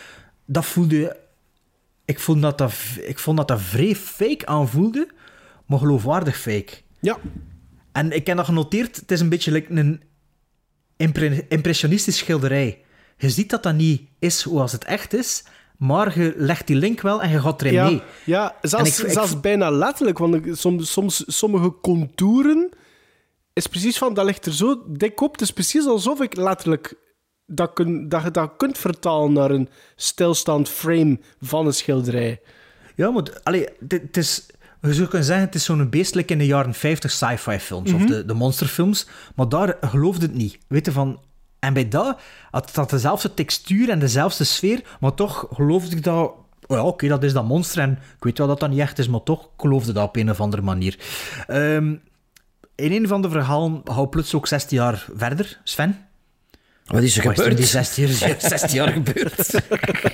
[0.46, 1.16] dat voelde...
[2.04, 2.74] Ik vond dat dat,
[3.06, 5.08] ik vond dat dat vrij fake aanvoelde,
[5.66, 6.72] maar geloofwaardig fake.
[7.00, 7.16] Ja.
[7.92, 10.02] En ik heb dat genoteerd, het is een beetje like een
[10.96, 12.82] impre- impressionistisch schilderij.
[13.16, 15.44] Je ziet dat dat niet is zoals het echt is,
[15.78, 18.02] maar je legt die link wel en je gaat erin Ja, mee.
[18.24, 20.18] ja zelfs, ik- ik- zelfs bijna letterlijk.
[20.18, 22.68] Want soms, soms, sommige contouren
[23.52, 25.32] is precies van, dat ligt er zo dik op.
[25.32, 26.94] Het is precies alsof ik letterlijk
[27.46, 32.40] dat, kun, dat je dat kunt vertalen naar een stilstaand frame van een schilderij.
[32.96, 34.46] Ja, maar allee, dit, het is,
[34.90, 38.02] je zou kunnen zeggen, het is zo'n beestelijk in de jaren 50 sci-fi films, Mhm.
[38.02, 40.58] of de, de monsterfilms, maar daar geloofde het niet.
[40.68, 41.20] Weet je, van...
[41.58, 42.20] En bij dat
[42.50, 46.32] had had dezelfde textuur en dezelfde sfeer, maar toch geloofde ik dat...
[46.66, 48.98] oh Ja, oké, dat is dat monster en ik weet wel dat dat niet echt
[48.98, 50.98] is, maar toch geloofde dat op een of andere manier.
[51.46, 51.94] Ehm,
[52.74, 55.98] in een van de verhalen hou plots ook 16 jaar verder, Sven.
[56.84, 57.56] Wat is er Wat is er gebeurd?
[57.56, 59.60] die 16 jaar, 16 jaar gebeurd.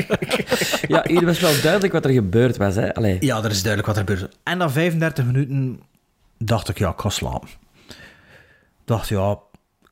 [0.94, 2.74] ja, hier was wel duidelijk wat er gebeurd was.
[2.74, 2.94] Hè?
[2.94, 3.16] Allee.
[3.20, 4.36] Ja, er is duidelijk wat er gebeurt.
[4.42, 5.80] En na 35 minuten
[6.38, 7.48] dacht ik, ja, ik ga slapen.
[8.84, 9.38] dacht, ja, ik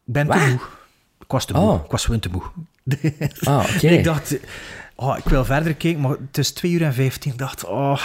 [0.04, 0.58] ben te moe.
[1.20, 1.62] Ik was te moe.
[1.62, 1.84] Oh.
[1.84, 2.42] Ik was gewoon te moe.
[3.40, 3.88] Ah, oké.
[3.88, 4.36] ik dacht,
[4.94, 7.32] oh, ik wil verder kijken, maar het is 2 uur en 15.
[7.32, 8.00] Ik dacht, oh,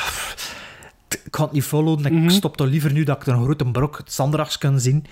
[1.10, 2.14] ik kan het niet volhouden.
[2.14, 2.24] Mhm.
[2.24, 5.06] Ik stop toch liever nu dat ik een grote brok het zandrags kan zien.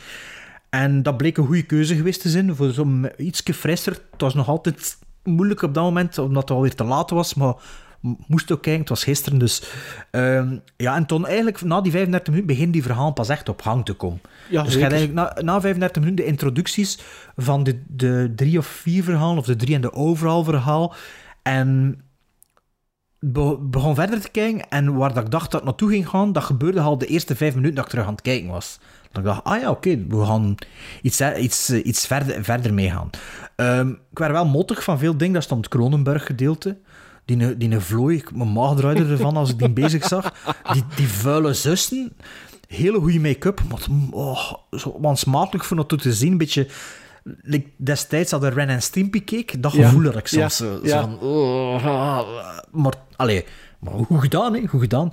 [0.71, 2.55] En dat bleek een goede keuze geweest te zijn.
[2.55, 3.91] Voor zo'n iets frisser.
[4.11, 7.33] Het was nog altijd moeilijk op dat moment, omdat het alweer te laat was.
[7.33, 7.53] Maar
[8.27, 9.39] moest ook kijken, het was gisteren.
[9.39, 9.63] Dus
[10.11, 13.61] ehm, ja, en toen eigenlijk na die 35 minuten begint die verhaal pas echt op
[13.61, 14.21] gang te komen.
[14.49, 15.07] Ja, dus je hebt zeker.
[15.07, 16.99] eigenlijk na, na 35 minuten de introducties
[17.35, 20.93] van de, de drie of vier verhalen, of de drie en de overal verhaal.
[21.41, 22.01] En
[23.19, 26.31] be- begon verder te kijken en waar dat ik dacht dat het naartoe ging gaan,
[26.31, 28.79] dat gebeurde al de eerste vijf minuten dat ik terug aan het kijken was.
[29.11, 30.55] Dat ik dacht, ah ja, oké, we gaan
[31.01, 33.09] iets, eh, iets, eh, iets verder, verder meegaan.
[33.55, 36.77] Ehm ik werd wel mottig van veel dingen, dat stond het Kronenberg gedeelte.
[37.25, 40.33] Die, die vlooi, ik- mijn maag draaide ervan als ik die bezig zag.
[40.73, 42.13] Die, die vuile zussen,
[42.67, 43.79] hele goede make-up, maar
[44.11, 46.31] oh, zo wansmakelijk voor dat toe te zien.
[46.31, 46.67] Een beetje,
[47.41, 49.85] like destijds hadden Ren en Stimpy keek, dat Ja.
[49.85, 50.49] gevoel had ik Ja.
[50.49, 50.55] soms.
[50.55, 51.01] zo- zo Ja.
[51.01, 52.27] van, oh, ah,
[52.71, 53.45] maar, allee,
[53.81, 54.67] maar goed gedaan, hè?
[54.67, 55.09] Goed gedaan.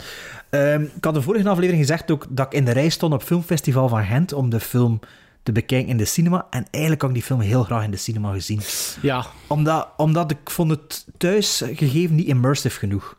[0.50, 3.22] Ehm, ik had de vorige aflevering gezegd ook dat ik in de rij stond op
[3.22, 5.00] Filmfestival van Gent om de film
[5.42, 6.46] te bekijken in de cinema.
[6.50, 8.60] En eigenlijk had ik die film heel graag in de cinema gezien.
[9.02, 9.24] Ja.
[9.46, 13.16] Omdat, omdat ik vond het thuis gegeven niet immersive genoeg.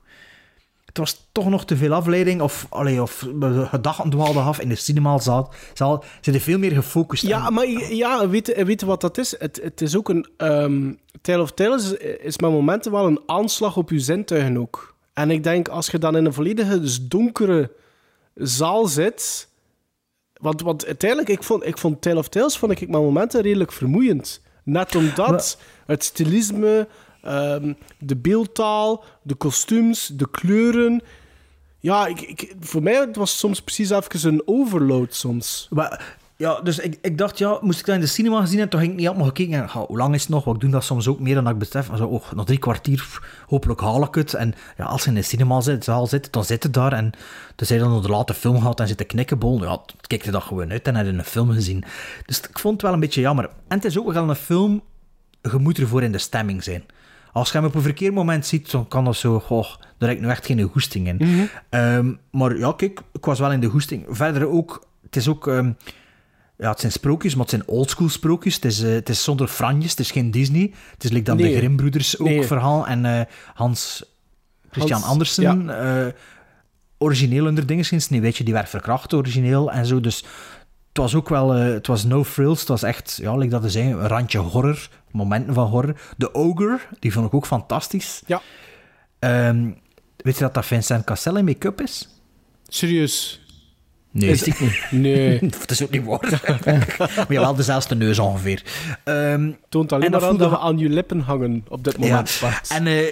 [0.85, 3.25] Het was toch nog te veel afleiding, of, allee, of
[3.69, 5.53] gedachten dwaalden af in de cinemazaal.
[5.73, 7.23] Zaal, Ze er veel meer gefocust.
[7.23, 9.35] Ja, maar ja, weet, je- weet wat dat is?
[9.39, 10.27] Het, het is ook een...
[10.37, 10.91] ehm
[11.21, 14.95] Tale of Tales is, is met momenten wel een aanslag op je zintuigen ook.
[15.19, 17.71] En ik denk, als je dan in een volledige dus donkere
[18.35, 19.47] zaal zit...
[20.33, 23.71] Want, want uiteindelijk, ik vond, ik vond Tale of Tales vond ik met momenten redelijk
[23.71, 24.41] vermoeiend.
[24.63, 26.87] Net omdat het stilisme,
[27.21, 31.01] ehm, de beeldtaal, de kostuums, de kleuren.
[31.79, 35.67] Ja, ik, ik, voor mij het was soms precies even een overload soms.
[35.69, 38.69] Maar, ja, dus ik, ik dacht, ja, moest ik dat in de cinema gezien hebben,
[38.69, 39.53] toen ging ik niet helemaal gekeken.
[39.53, 40.43] En, ja, hoe lang is het nog?
[40.43, 41.89] Want ik doe dat soms ook meer dan ik besef.
[41.95, 44.33] Zo, oh, nog drie kwartier, hopelijk haal ik het.
[44.33, 46.93] En ja, als je in de cinemazaal zit, dan zit het daar.
[46.93, 47.11] En
[47.55, 49.63] dan zijn dan nog de late film gehad en zit te knikkenbol.
[49.63, 51.83] Ja, kijk je dat gewoon uit en heb je een film gezien.
[52.25, 53.45] Dus ik vond het wel een beetje jammer.
[53.67, 54.81] En het is ook wel een film,
[55.41, 56.83] je moet ervoor in de stemming zijn.
[57.31, 59.39] Als je hem op een verkeerd moment ziet, dan kan dat zo...
[59.39, 59.67] Goh,
[59.97, 61.49] daar heb ik nu echt geen goesting in.
[61.69, 64.05] Ehm, maar ja, kijk, ik was wel in de goesting.
[64.09, 64.87] Verder ook...
[65.03, 65.47] Het is ook...
[65.47, 65.71] ehm,
[66.59, 68.55] ja, het zijn sprookjes, maar het zijn oldschool sprookjes.
[68.55, 70.73] Het is, eh, het is zonder franjes, het is geen Disney.
[70.93, 71.51] Het is like dan Nee.
[71.51, 72.43] de Grimbroeders ook Nee.
[72.43, 72.87] verhaal.
[72.87, 74.03] En eh, Hans
[74.71, 76.13] Christian Hans, Andersen, eh,
[76.97, 79.99] origineel onder dingen sinds weet je, die werd verkracht origineel en zo.
[80.01, 80.17] Dus
[80.87, 82.59] het was ook wel, het was no frills.
[82.59, 85.95] Het was echt, ja, like dat te zeggen, een randje horror, momenten van horror.
[86.17, 88.21] De Ogre, die vond ik ook fantastisch.
[88.25, 88.41] Ja.
[89.19, 89.71] Ehm,
[90.17, 92.09] weet je dat dat Vincent Cassel in make-up is?
[92.67, 93.41] Serieus?
[94.11, 95.01] Nee, Is- wist ik niet.
[95.01, 95.39] Nee.
[95.59, 96.41] dat is ook niet waar.
[97.15, 98.63] maar je wel dezelfde neus ongeveer.
[99.03, 101.93] Ehm, Toont alleen En dat maar aan dat we aan je lippen hangen op dit
[101.93, 102.37] ja, moment.
[102.41, 102.69] Bart.
[102.69, 103.07] en eh,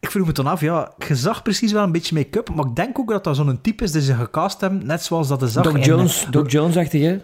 [0.00, 2.76] ik vroeg me toen af, ja, je zag precies wel een beetje make-up, maar ik
[2.76, 5.48] denk ook dat dat zo'n type is die ze gecast hebben, net zoals dat ze
[5.48, 7.16] zag Doc in, Jones, Doc Jones-achtig, hè?
[7.16, 7.22] Wa-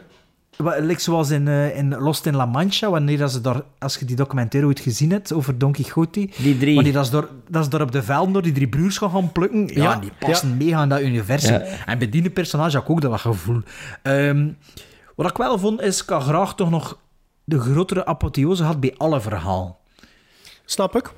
[0.58, 4.04] Like zoals in, eh, in Lost in La Mancha, wanneer dat ze daar, als je
[4.04, 6.74] die documentaire ooit gezien hebt over Don Quixote, Die drie.
[6.74, 9.10] wanneer dat ze, daar, dat ze daar op de velden door die drie broers gaan,
[9.10, 11.52] gaan plukken, ja, Ja, die passen mega in dat universum.
[11.52, 11.86] Ja.
[11.86, 13.60] En bij die personage had ik ook dat gevoel.
[14.02, 14.48] Ehm,
[15.16, 16.98] wat ik wel vond, is, ik had graag toch nog
[17.44, 19.80] de grotere apotheose had bij alle verhaal.
[20.64, 21.12] Snap ik.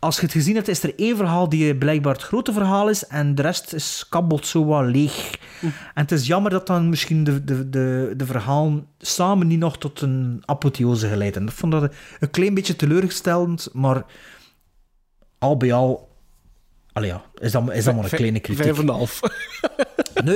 [0.00, 3.06] Als je het gezien hebt, is er één verhaal die blijkbaar het grote verhaal is
[3.06, 5.38] en de rest is kabbelt zo wat leeg.
[5.62, 5.72] En
[6.02, 10.00] het is jammer dat dan misschien de, de, de, de verhalen samen niet nog tot
[10.00, 11.52] een apotheose geleid hebben.
[11.52, 14.04] Ik vond dat een klein beetje teleurstellend, maar
[15.38, 16.08] al bij al...
[16.92, 18.64] Allee ja, is dat, is dat maar een kleine kritiek.
[18.64, 19.20] Vijf en een half.
[20.24, 20.34] Nee,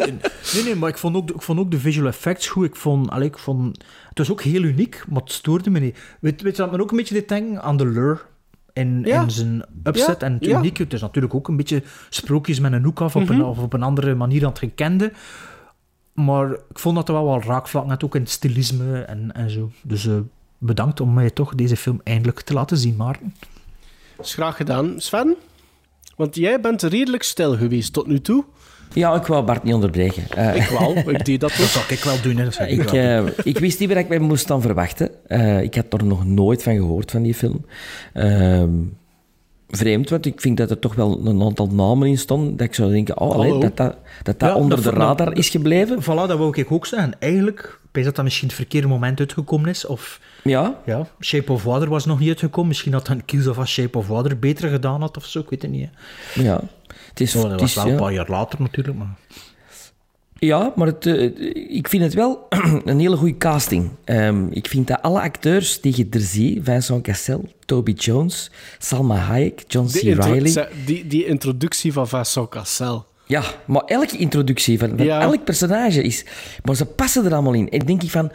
[0.54, 2.66] nee, nee, maar ik vond ook, de- ik vond ook de visual effects goed.
[2.66, 5.98] Ik vond, allee, ik vond, het was ook heel uniek, maar het stoorde me niet.
[6.20, 8.20] Weet, weet je dat me ook een beetje deed denken aan de Lure
[8.74, 9.22] in, Ja.
[9.22, 10.82] in zijn upset Ja, en het unieke.
[10.82, 13.32] Het is natuurlijk ook een beetje sprookjes met een hoek af op, Mhm.
[13.32, 15.12] een, of op een andere manier dan het gekende.
[16.12, 19.50] Maar ik vond dat er wel wel raakvlakken had, ook in het stilisme en, en
[19.50, 19.70] zo.
[19.82, 20.14] Dus eh,
[20.58, 23.34] bedankt om mij toch deze film eindelijk te laten zien, Maarten.
[24.20, 25.00] Is graag gedaan.
[25.00, 25.36] Sven?
[26.16, 28.44] Want jij bent redelijk stil geweest tot nu toe.
[28.92, 30.24] Ja, ik wou Bart niet onderbreken.
[30.30, 32.44] Eh, Ik wel, ik deed dat Dat zou ik wel doen, hè.
[32.44, 35.10] Dat ik Ik, eh, ik wist niet wat ik mij moest dan verwachten.
[35.26, 37.64] Eh, ik had er nog nooit van gehoord, van die film.
[38.12, 38.70] Ehm,
[39.68, 42.56] vreemd, want ik vind dat er toch wel een aantal namen in stonden.
[42.56, 45.36] Dat ik zou denken, oh, allee, dat dat, dat, dat Ja, onder dat de radar
[45.36, 46.02] is gebleven.
[46.02, 47.12] Voilà, dat wou ik ook zeggen.
[47.18, 50.20] Eigenlijk, weet dat dat misschien het verkeerde moment uitgekomen is, of...
[50.42, 52.68] Ja, Ja, Shape of Water was nog niet uitgekomen.
[52.68, 55.50] Misschien had dan Kills of a Shape of Water beter gedaan had of zo, ik
[55.50, 55.88] weet het niet.
[56.34, 56.42] hè.
[56.42, 56.60] ja.
[57.08, 57.92] Het is, dat het was is, wel ja.
[57.92, 59.16] een paar jaar later natuurlijk, maar...
[60.38, 61.22] Ja, maar het, eh,
[61.76, 62.46] ik vind het wel
[62.84, 63.90] een hele goede casting.
[64.04, 69.16] Ehm, ik vind dat alle acteurs die je er ziet, Vincent Cassel, Toby Jones, Salma
[69.16, 69.94] Hayek, John C.
[69.94, 70.68] Reilly...
[70.86, 73.06] die, die introductie van Vincent Cassel.
[73.26, 75.20] Ja, maar elke introductie van, van Ja.
[75.20, 76.24] elk personage is...
[76.64, 77.70] Maar ze passen er allemaal in.
[77.70, 78.32] En denk ik van...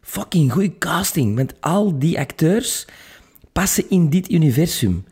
[0.00, 1.36] Fucking goede casting.
[1.36, 2.86] Want al die acteurs
[3.52, 5.04] passen in dit universum.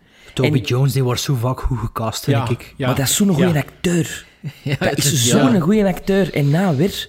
[0.43, 2.75] Toby En- Jones, die wordt zo vaak goed gecast, vind Ja, ik.
[2.77, 2.87] ja.
[2.87, 3.59] Maar dat is zo'n goede Ja.
[3.59, 4.25] acteur.
[4.63, 5.61] Ja, Dat is zo'n ja.
[5.61, 6.35] goede acteur.
[6.35, 7.09] En na weer,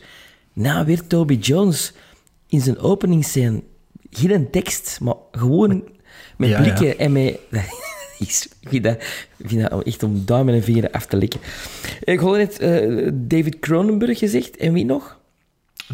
[0.54, 1.94] na weer Toby Jones
[2.48, 3.64] in zijn openingsscène.
[4.10, 5.84] Geen tekst, maar gewoon
[6.38, 6.94] met Ja, blikken ja.
[6.96, 7.40] en met...
[8.20, 8.96] is- Ik vind, dat,
[9.38, 11.40] ik vind dat echt om duimen en vingeren af te likken.
[12.04, 14.58] Ik had net eh, David Cronenberg gezegd.
[14.58, 15.20] En wie nog?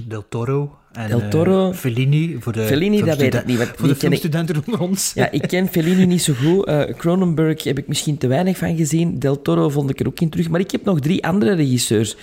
[0.08, 0.78] Del Toro.
[0.98, 1.74] En, Del eh, Toro.
[1.74, 5.12] Fellini, voor de, Fellini, dat weet ik niet, want Voor de ik- filmstudenten onder ons.
[5.16, 6.66] Ja, ik ken Fellini niet zo goed.
[6.66, 9.20] Eh, Cronenberg heb ik misschien te weinig van gezien.
[9.20, 10.50] Del Toro vond ik er ook in terug.
[10.50, 12.16] Maar ik heb nog drie andere regisseurs.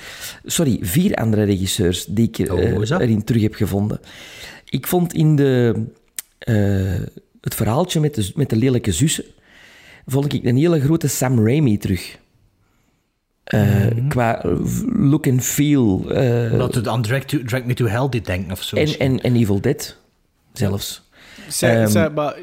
[0.44, 4.00] Sorry, vier andere regisseurs die ik eh, Oh, erin terug heb gevonden.
[4.68, 5.84] Ik vond in de,
[7.40, 9.24] het verhaaltje met de, met de lelijke zussen...
[10.06, 12.18] vond ik een hele grote Sam Raimi terug.
[13.44, 14.08] Eh, Mhm.
[14.08, 14.40] Qua
[14.96, 16.04] look and feel.
[16.10, 18.76] eh, Dat het aan Drag, to, Drag Me to Hell dit denken of zo.
[18.76, 19.96] en, en, en Evil Dead
[20.52, 21.02] zelfs.
[21.48, 22.14] Zij, Ehm.
[22.14, 22.36] maar,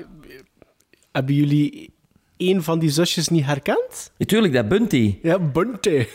[1.12, 1.94] hebben jullie
[2.38, 4.12] een van die zusjes niet herkend?
[4.18, 5.18] Natuurlijk, dat Bunty.
[5.22, 6.06] Ja, Bunty.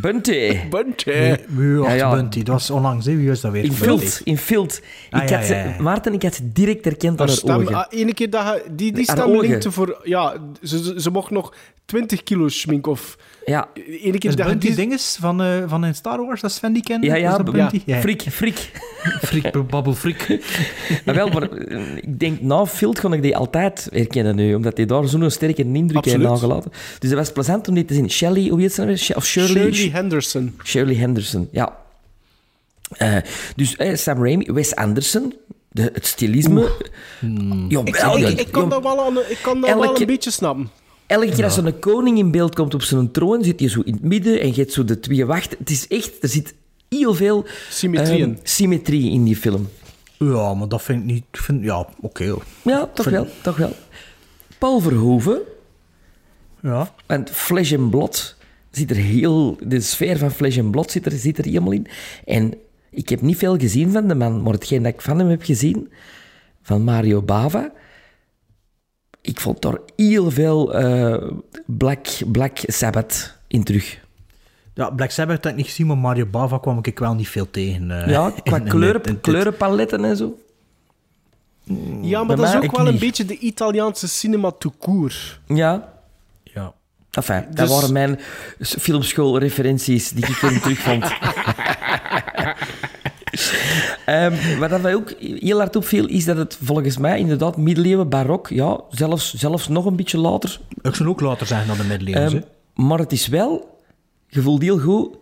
[0.00, 0.56] Bunty.
[0.70, 1.10] Bunty.
[1.10, 2.10] Nee, wie was Ja, ja.
[2.14, 2.38] Bunty?
[2.42, 3.16] Dat was onlangs, hè?
[3.16, 3.64] Wie was dat weer?
[3.64, 3.72] In.
[3.72, 4.20] Filt.
[4.24, 4.80] In Filt.
[5.10, 5.82] Ah, ik ja, had ja, ze, ja.
[5.82, 7.74] Maarten, ik had ze direct herkend aan Haar stem, ogen.
[7.74, 10.00] ah, ene keer dat je, die, die stem linkte voor...
[10.04, 13.16] Ja, ze, ze, ze mocht nog 20 kilo schmink of...
[13.48, 14.76] Ja, Ene keer dat Bunty die...
[14.76, 17.06] dinges van, eh, van in Star Wars, dat Sven die kende?
[17.06, 18.00] ja, ja, dat ja.
[18.00, 18.70] Frik, frik.
[19.28, 20.40] Frik, babbel, frik.
[21.04, 24.76] Maar wel, maar eh, ik denk, na Filt kon ik die altijd herkennen nu, omdat
[24.76, 26.70] hij daar zo'n sterke indruk heeft nagelaten.
[26.98, 28.10] Dus het was plezant om die te zien.
[28.10, 29.72] Shelley, hoe heet ze nou Of Shirley?
[29.72, 30.58] Shirley Henderson.
[30.64, 31.76] Shirley Henderson, ja.
[32.88, 33.16] Eh,
[33.56, 35.34] dus eh, Sam Raimi, Wes Anderson,
[35.68, 36.70] de, het stilisme.
[37.68, 40.06] Ja, Ik, wel, ik, ja, ik kan dat wel, aan, ik kan dat wel een
[40.06, 40.70] beetje snappen.
[41.08, 43.80] Elke keer als er een koning in beeld komt op zijn troon, zit hij zo
[43.80, 45.58] in het midden en je hebt zo de twee wachten.
[45.58, 46.54] Het is echt, er zit
[46.88, 48.38] heel veel Symmetrie ehm, in.
[48.42, 49.68] symmetrie in die film.
[50.18, 51.24] Ja, maar dat vind ik niet...
[51.32, 52.26] Vind, ja, oké.
[52.28, 52.44] hoor.
[52.62, 53.72] Ja, toch wel, toch wel.
[54.58, 55.38] Paul Verhoeven,
[56.62, 56.94] Ja.
[57.06, 58.36] want Flesh and Blood
[58.70, 59.56] zit er heel...
[59.62, 61.86] De sfeer van Flesh and Blood zit er, zit er helemaal in.
[62.24, 62.54] En
[62.90, 65.42] ik heb niet veel gezien van de man, maar hetgeen dat ik van hem heb
[65.42, 65.90] gezien,
[66.62, 67.72] van Mario Bava,
[69.20, 71.30] ik vond daar heel veel eh,
[71.66, 73.98] Black, Black Sabbath in terug.
[74.74, 77.50] Ja, Black Sabbath heb ik niet gezien, maar Mario Bava kwam ik wel niet veel
[77.50, 77.90] tegen.
[78.02, 80.38] eh, Ja, qua in- in kleuren, in kleurenpaletten en zo.
[82.02, 85.40] Ja, maar Bij dat is ook wel een beetje de Italiaanse cinema tout court.
[85.46, 85.92] Ja,
[86.42, 86.72] Ja.
[87.10, 88.18] enfin, dat Dus- waren mijn
[88.60, 91.04] filmschoolreferenties die ik erin terugvond.
[94.08, 98.08] Ehm wat dat mij ook heel hard opviel, is dat het volgens mij inderdaad middeleeuwen,
[98.08, 100.60] barok, ja, zelfs, zelfs nog een beetje later.
[100.82, 102.32] Ik zou ook later zeggen dan de middeleeuwen.
[102.32, 103.78] Ehm, maar het is wel,
[104.28, 105.16] je voelt heel goed,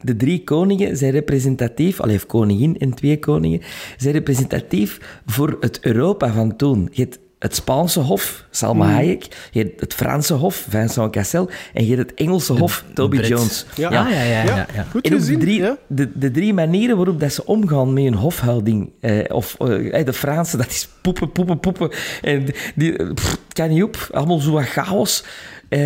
[0.00, 3.60] de drie koningen zijn representatief, al heeft koningin en twee koningen,
[3.96, 6.88] zijn representatief voor het Europa van toen.
[6.92, 8.92] Je hebt het Spaanse hof, Salma Mm.
[8.92, 13.16] Hayek, je hebt het Franse hof, Vincent Cassel, en je hebt het Engelse hof, Toby
[13.16, 13.28] Brit.
[13.28, 13.66] Jones.
[13.74, 13.90] Ja.
[13.90, 14.42] ja, ja, ja.
[14.44, 14.86] ja, ja.
[14.90, 15.76] Goed En de drie, ja?
[15.86, 18.90] de, de drie manieren waarop dat ze omgaan met hun hofhouding.
[19.00, 21.90] Eh, of eh, de Franse, dat is poepen, poepen, poepen.
[22.22, 24.08] En die, eh, pff, kan niet op.
[24.12, 25.24] Allemaal zo wat chaos.
[25.70, 25.78] Eh,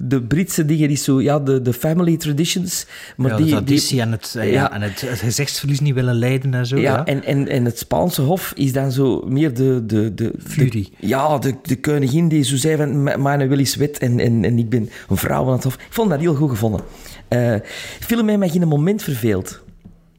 [0.00, 2.86] de Britse dingen is zo, ja, de, de family traditions.
[3.16, 4.72] Maar Ja, die, de die, traditie en, het, eh, ja, ja.
[4.72, 6.76] en het, het gezichtsverlies niet willen leiden en zo.
[6.76, 9.82] ja, Ja, En, en, en het Spaanse hof is dan zo meer de...
[9.86, 10.70] de, de, Fury.
[10.70, 13.02] de- ja, de, de koningin die zo zei van...
[13.02, 15.74] "M- Mijn wil is wet en, en, en ik ben een vrouw aan het hof.
[15.74, 16.80] Ik vond dat heel goed gevonden.
[17.28, 17.54] Eh
[18.00, 19.62] film heeft mij geen moment verveeld.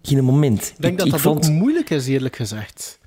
[0.02, 0.62] Geen moment.
[0.76, 3.00] Ik denk dat dat vond, ook moeilijk is, eerlijk gezegd.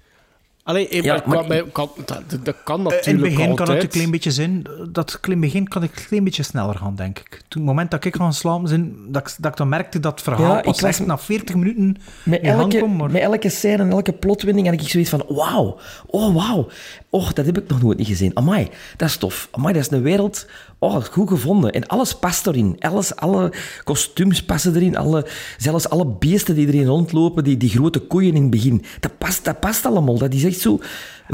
[0.62, 3.48] Allee, ik, Ja, ik maar kan, kan- dat, dat kan Eh, natuurlijk in het begin
[3.48, 3.76] kan altijd.
[3.76, 4.62] het een klein beetje zijn.
[4.88, 7.28] Dat klein begin kan ik een klein beetje sneller gaan, denk ik.
[7.48, 10.12] Toen het moment dat ik gaan slapen zijn, dat ik, dat ik dan merkte dat
[10.12, 12.86] het verhaal Ja, pas echt na 40 minuten Met elke.
[12.86, 13.10] Maar...
[13.10, 15.24] met elke scène en elke plotwending had ik zoiets van...
[15.28, 16.68] Wauw, oh wauw.
[17.10, 18.36] Och, dat heb ik nog nooit niet gezien.
[18.36, 19.48] Amai, dat is tof.
[19.50, 20.46] Amai, dat is een wereld...
[20.82, 21.72] Oh, goed gevonden.
[21.72, 22.76] En alles past erin.
[22.78, 23.52] Alles, alle
[23.84, 24.96] kostuums passen erin.
[24.96, 25.26] Alle,
[25.58, 28.84] zelfs alle beesten die erin rondlopen, die, die grote koeien in het begin.
[29.00, 30.18] Dat past, dat past allemaal.
[30.18, 30.80] Dat is echt zo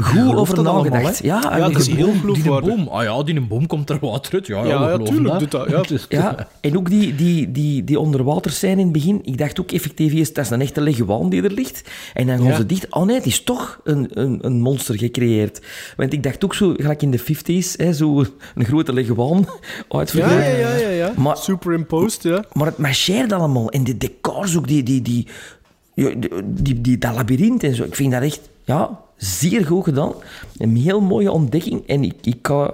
[0.03, 1.19] goed over nagedacht.
[1.19, 1.27] hè?
[1.27, 3.97] ja, Ja, dat is die- heel Die boom, ah ja, die een boom komt er
[4.01, 4.47] water uit.
[4.47, 5.69] Ja, Ja, tuurlijk doet dat.
[5.69, 5.83] Ja.
[6.09, 9.19] Ja, en ook die, die, die, die onderwaterscène in het begin.
[9.23, 11.81] Ik dacht ook effectief eerst, dat is een echte leguaan die er ligt.
[12.13, 12.55] En dan gaan Ja.
[12.55, 12.93] ze dicht.
[12.93, 15.61] Oh nee, het is toch een, een, een monster gecreëerd.
[15.97, 18.23] Want ik dacht ook zo, gelijk in de 50s, hè, zo
[18.55, 19.37] een grote leguaan
[19.89, 20.39] Ja, uitvergroot.
[20.39, 21.11] ja, ja, ja, ja.
[21.17, 22.43] Maar- Superimposed, ja.
[22.53, 23.69] Maar het marcheert allemaal.
[23.69, 25.27] En de decors ook, die, die, die,
[26.45, 27.83] die, die- dat labyrint en zo.
[27.83, 30.13] Ik vind dat echt ja, zeer goed gedaan.
[30.57, 31.87] Een heel mooie ontdekking.
[31.87, 32.73] En ik, ik ga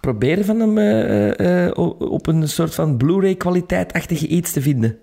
[0.00, 4.98] proberen van hem eh, eh, op een soort van Blu-ray kwaliteitachtige iets te vinden.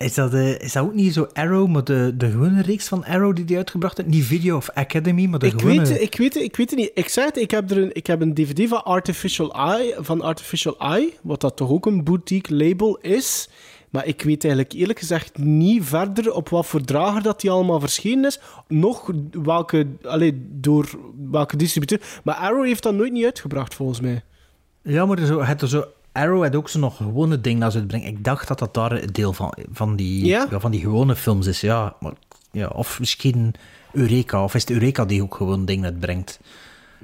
[0.00, 3.04] Is dat, eh, is dat ook niet zo Arrow, maar de, de gewone reeks van
[3.04, 4.08] Arrow die die uitgebracht heeft?
[4.08, 5.76] Niet Video of Academy, maar de Ik gewone...
[5.76, 6.90] weet, ik, weet, het, ik weet het niet.
[6.94, 10.20] Ik zei het, ik heb, er een, ik heb een DVD van Artificial Eye, van
[10.20, 13.48] Artificial Eye, wat dat toch ook een boutique label is.
[13.90, 17.80] Maar ik weet eigenlijk eerlijk gezegd niet verder op wat voor drager dat die allemaal
[17.80, 18.40] verschenen is.
[18.68, 19.10] Nog
[19.42, 20.90] welke, allee, door
[21.30, 22.00] welke distributeur.
[22.24, 24.22] Maar Arrow heeft dat nooit niet uitgebracht, volgens mij.
[24.82, 27.78] Ja, maar zo, het er zo, Arrow had ook zo nog gewone dingen dat ze
[27.78, 28.06] uitbrengen.
[28.08, 30.46] Ik dacht dat dat daar een deel van, van, die, Ja?
[30.50, 31.60] van die gewone films is.
[31.60, 32.12] Ja, maar,
[32.52, 33.54] ja, of misschien
[33.92, 34.44] Eureka.
[34.44, 36.40] Of is het Eureka die ook gewoon dingen uitbrengt?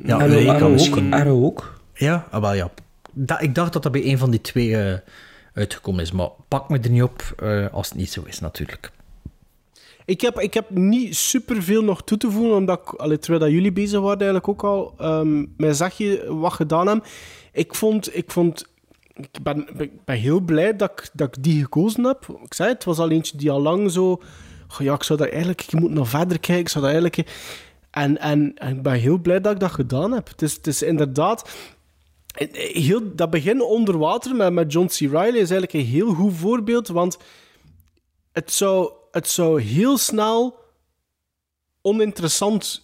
[0.05, 1.07] Ja, Arrow, Eureka Arrow misschien.
[1.15, 1.81] ook, Arrow ook.
[1.95, 2.71] Ja, ah, wel ja.
[3.13, 4.99] Da- ik dacht dat dat bij een van die twee eh,
[5.57, 6.13] uitgekomen is.
[6.13, 8.91] Maar pak me er niet op eh, als het niet zo is, natuurlijk.
[10.05, 13.73] Ik heb, ik heb niet superveel nog toe te voegen, omdat ik, terwijl dat jullie
[13.73, 17.05] bezig waren eigenlijk ook al, ehm mijn zagje wat gedaan hebben.
[17.53, 18.67] Ik vond, ik vond,
[19.15, 19.69] ik ben,
[20.05, 22.27] ben heel blij dat ik, dat ik die gekozen heb.
[22.45, 24.23] Ik zei het, was al eentje die al lang zo,
[24.79, 27.31] ja, ik zou daar eigenlijk, ik moet nog verder kijken, ik zou daar eigenlijk...
[27.91, 30.29] En, en, en ik ben heel blij dat ik dat gedaan heb.
[30.29, 31.51] Het is, het is inderdaad...
[32.37, 34.99] Eh, dat begin onder water met, met John C.
[34.99, 37.19] Reilly is eigenlijk een heel goed voorbeeld, want
[38.33, 40.59] het zou, het zou heel snel
[41.83, 42.83] oninteressant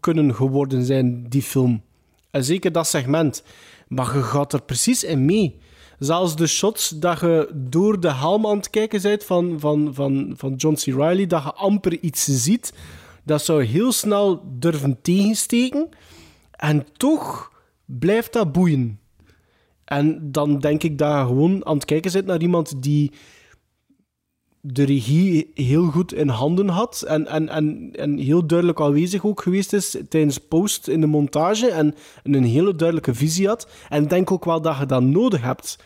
[0.00, 1.82] kunnen geworden zijn, die film.
[2.30, 3.42] En zeker dat segment.
[3.88, 5.58] Maar je gaat er precies in mee.
[5.98, 10.32] Zelfs de shots dat je door de helm aan het kijken bent van, van, van,
[10.36, 10.84] van John C.
[10.84, 12.72] Reilly, dat je amper iets ziet,
[13.24, 15.88] dat zou heel snel durven tegensteken.
[16.50, 17.49] En toch
[17.98, 19.00] blijft dat boeien.
[19.84, 23.12] En dan denk ik je gewoon aan het kijken zit naar iemand die
[24.60, 29.42] de regie heel goed in handen had en, en, en, en heel duidelijk aanwezig ook
[29.42, 33.68] geweest is tijdens post in de montage en een hele duidelijke visie had.
[33.88, 35.78] En denk ook wel dat je dat nodig hebt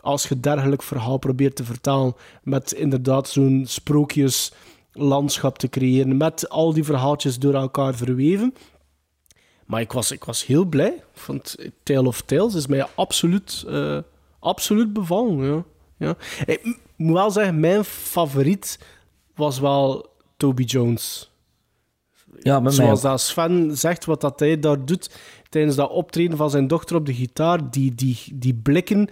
[0.00, 6.72] als je dergelijk verhaal probeert te vertalen met inderdaad zo'n sprookjeslandschap te creëren met al
[6.72, 8.54] die verhaaltjes door elkaar verweven.
[9.68, 10.94] Maar ik was, ik was heel blij.
[10.94, 13.98] Ik vond Tale of Tales is mij absoluut, eh,
[14.38, 15.44] absoluut bevallen.
[15.44, 15.64] Ja.
[15.96, 16.16] Ja.
[16.46, 18.78] Ik moet wel zeggen, mijn favoriet
[19.34, 21.30] was wel Toby Jones.
[22.40, 25.10] Ja, met Zoals dat Sven zegt, wat dat hij daar doet
[25.48, 29.08] tijdens dat optreden van zijn dochter op de gitaar, die, die, die blikken.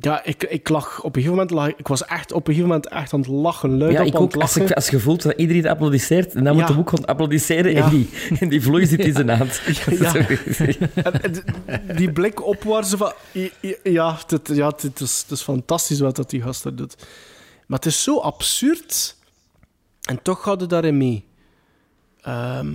[0.00, 2.68] Ja, ik, ik lag op een gegeven moment, lag, ik was echt op een gegeven
[2.68, 4.32] moment echt aan het lachen, luid Ja, op ik aan ook.
[4.32, 4.70] het Als, lachen.
[4.70, 7.84] ik, als je voelt dat iedereen applaudisseert, dan moet je ook gaan applaudisseren Ja.
[7.84, 8.08] en, die,
[8.40, 9.60] en die vloei zit in zijn hand.
[11.22, 13.12] En- en die blik opwaarts van...
[13.82, 16.96] Ja, het, ja is, het is fantastisch wat dat die gast daar doet.
[17.66, 19.16] Maar het is zo absurd.
[20.08, 21.24] En toch gaat het daarin mee.
[22.22, 22.72] Ehm,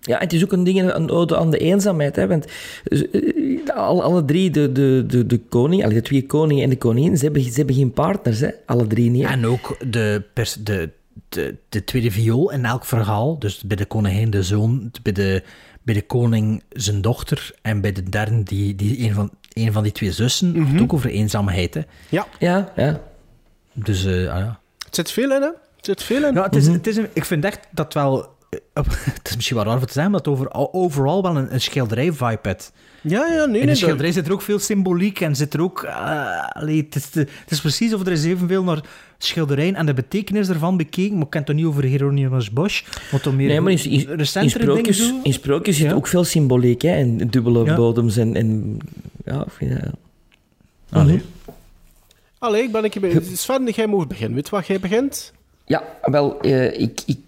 [0.00, 2.16] Ja, het is ook een ding, een ode aan de eenzaamheid.
[2.16, 2.44] Hè, want
[2.84, 7.16] eh, al, alle drie, de, de, de, de koning, de twee koningen en de koningin,
[7.16, 8.48] ze hebben, ze hebben geen partners, hè?
[8.66, 9.24] alle drie niet.
[9.24, 9.28] hè.
[9.32, 10.90] En ook de, pers, de,
[11.28, 13.38] de, de tweede viool in elk verhaal.
[13.38, 15.42] Dus bij de koningin de zoon, bij de,
[15.82, 19.82] bij de koning zijn dochter en bij de derde die, die een, van, een van
[19.82, 20.50] die twee zussen.
[20.50, 20.72] Mhm.
[20.72, 21.74] Het ook over eenzaamheid.
[21.74, 21.80] Hè.
[22.08, 23.00] ja, Ja, ja.
[23.74, 24.60] Dus ah, ja.
[24.84, 25.50] het zit veel in, hè?
[25.76, 26.34] Het zit veel in.
[26.34, 28.38] Ja, het is, het is een- ik vind echt dat wel...
[28.50, 28.58] eh,
[29.14, 31.60] Het is misschien wel raar voor te zeggen, maar het over, overal wel een, een
[31.60, 32.56] schilderij-vibe.
[33.02, 33.60] Ja, ja, nee, In nee.
[33.60, 35.82] de dat- schilderij zit er ook veel symboliek en zit er ook...
[35.82, 38.80] eh, allee, het, is de- het is precies of er is evenveel naar
[39.18, 41.14] schilderijen en de betekenis ervan bekeken.
[41.14, 43.84] Maar ik ken het toch niet over Hieronymus Bosch, wat dan meer Nee, maar in,
[43.84, 45.20] in, in recentere dingen sprookjes, zo.
[45.22, 45.94] in sprookjes zit Ja.
[45.94, 46.90] ook veel symboliek, hè?
[46.94, 47.74] En dubbele Ja.
[47.76, 48.34] bodems en...
[48.36, 48.78] en
[49.24, 49.90] ja, ik vind dat-
[50.90, 51.22] Allee.
[52.38, 53.20] Allee, ik ben een keer bij...
[53.34, 54.34] Sven, jij mag beginnen.
[54.34, 55.32] Weet je wat jij begint?
[55.64, 57.00] Ja, wel, eh, ik...
[57.06, 57.18] ik,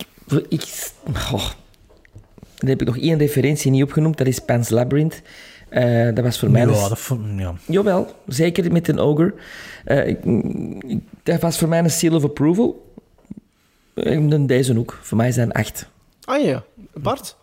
[0.48, 0.90] ik
[1.32, 1.50] oh,
[2.58, 5.22] dan heb ik nog één referentie niet opgenoemd, dat is Pan's Labyrinth.
[5.68, 6.60] Eh, dat was voor mij...
[6.60, 7.54] Ja, dus- dat vond ja.
[7.66, 9.34] Jawel, zeker met een ogre.
[9.84, 10.24] Eh, ik,
[10.86, 12.94] ik- dat was voor mij een seal of approval.
[13.94, 14.98] En deze ook.
[15.02, 15.88] Voor mij zijn acht.
[16.24, 17.36] Ah ja, Bart?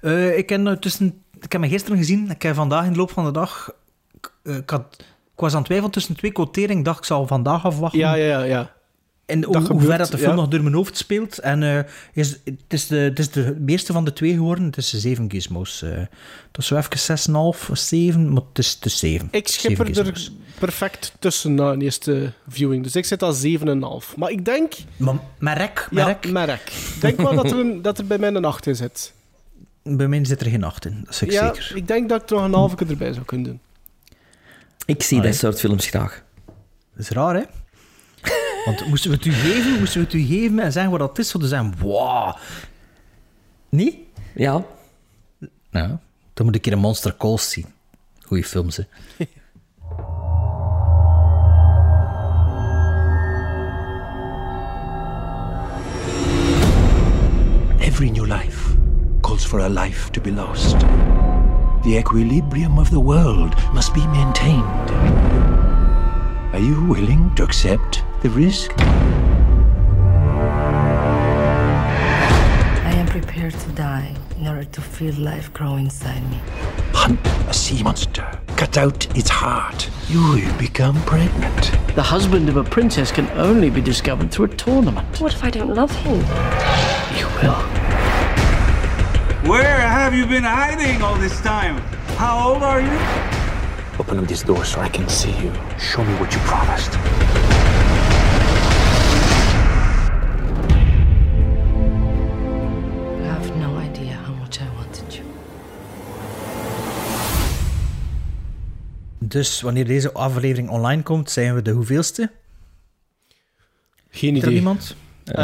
[0.00, 2.98] Eh, ik, heb nou tussen, ik heb me gisteren gezien, ik heb vandaag in de
[2.98, 3.72] loop van de dag...
[4.14, 4.96] Ik, eh, ik, had,
[5.34, 6.78] ik was aan het twijfelen tussen twee quoteringen.
[6.78, 7.98] Ik dacht, ik zal vandaag afwachten.
[7.98, 8.72] Ja, ja, ja.
[9.26, 10.36] Dat hoe, gebeurt, ver dat de film ja.
[10.36, 11.38] nog door mijn hoofd speelt.
[11.38, 11.78] En eh,
[12.12, 14.64] is, het, is de, het is de meeste van de twee geworden.
[14.64, 15.82] Het is de zeven gizmos.
[15.82, 15.90] eh
[16.50, 17.18] dat is zo even
[17.64, 19.28] 6,5 of 7, maar het is, is 7.
[19.30, 20.28] Ik schip er er
[20.58, 22.82] perfect tussen na een eerste viewing.
[22.82, 24.14] Dus ik zit al 7,5.
[24.16, 24.74] Maar ik denk...
[24.96, 26.72] Maar Merk, Ja, Merk, merk.
[26.94, 29.12] Ik denk wel dat er, een, dat er bij mij een 8 in zit.
[29.82, 31.00] bij mij zit er geen 8 in.
[31.04, 31.76] Dat is ik ja, zeker.
[31.76, 33.60] ik denk dat ik er nog een halve keer erbij zou kunnen doen.
[34.86, 35.30] Ik zie Allee.
[35.30, 36.22] dat soort films graag.
[36.46, 37.42] Dat is raar, hè?
[38.64, 41.18] Want moesten we het u geven, moesten we het u geven en zeggen wat dat
[41.18, 42.36] is, zouden ze zeggen, wow.
[43.68, 43.96] Niet?
[44.34, 44.64] Ja.
[45.70, 45.88] Nou,
[46.34, 47.66] dan moet ik een keer een Monster Calls zien.
[48.22, 48.84] Goeie films, hè.
[57.78, 58.76] Every new life
[59.20, 60.78] calls for a life to be lost.
[61.82, 64.90] The equilibrium of the world must be maintained.
[66.52, 68.72] Are you willing to accept the risk?
[72.80, 76.40] I am prepared to die in order to feel life grow inside me.
[76.94, 78.26] Hunt a sea monster.
[78.56, 79.90] Cut out its heart.
[80.08, 81.72] You will become pregnant.
[81.94, 85.20] The husband of a princess can only be discovered through a tournament.
[85.20, 86.16] What if I don't love him?
[87.18, 87.60] You will.
[89.50, 91.76] Where have you been hiding all this time?
[92.16, 92.98] How old are you?
[94.00, 95.52] Open up this door so I can see you.
[95.78, 96.94] Show me what you promised.
[109.34, 112.30] Dus wanneer deze aflevering online komt, zijn we de hoeveelste?
[114.10, 114.54] Geen Is er idee.
[114.58, 114.96] iemand?
[115.24, 115.34] Eh,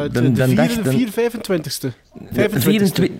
[0.00, 1.92] dan- de de dan vier- dacht- dan- 4 25ste.
[2.12, 2.60] De 25ste.
[2.60, 3.10] 24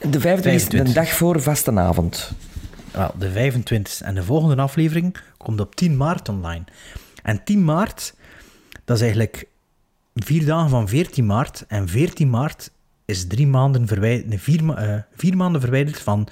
[0.00, 0.94] de 25 is een 25.
[0.94, 2.32] dag voor vastenavond.
[2.92, 4.04] Wel, de 25e.
[4.04, 6.64] En de volgende aflevering komt op 10 maart online.
[7.22, 8.14] En 10 maart,
[8.84, 9.44] dat is eigenlijk
[10.14, 11.64] vier dagen van 14 maart.
[11.68, 12.70] En 14 maart
[13.04, 16.28] is drie maanden verwijderd, vier, eh, vier maanden verwijderd van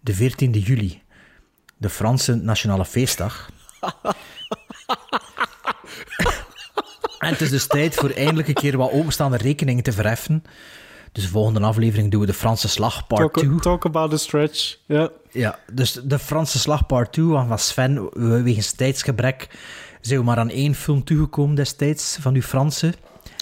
[0.00, 1.02] de 14e juli.
[1.78, 3.50] De Franse Nationale Feestdag.
[7.18, 10.42] en het is dus tijd voor eindelijk een keer wat openstaande rekeningen te verheffen.
[11.12, 13.48] Dus de volgende aflevering doen we de Franse Slag Part 2.
[13.48, 14.76] Talk, talk about the stretch.
[14.86, 15.10] Ja.
[15.30, 19.48] Ja, dus de Franse Slag Part 2, want van Sven, we- wegens tijdsgebrek,
[20.00, 22.92] zijn we maar aan één film toegekomen destijds, van uw Franse.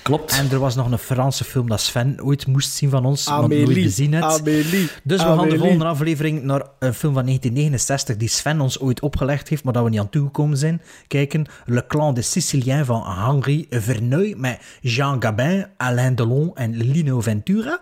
[0.07, 0.33] Klopt.
[0.33, 3.49] En er was nog een Franse film dat Sven ooit moest zien van ons, want
[3.49, 3.83] nooit Amélie.
[3.83, 4.25] gezien het.
[4.25, 4.89] Amélie.
[5.03, 5.59] Dus we gaan de Amélie.
[5.59, 9.83] volgende aflevering naar een film van 1969 die Sven ons ooit opgelegd heeft, maar dat
[9.85, 10.83] we niet aan toegekomen zijn.
[11.07, 17.21] Kijken, Le Clan des Siciliens van Henri Verneuil met Jean Gabin, Alain Delon en Lino
[17.21, 17.81] Ventura.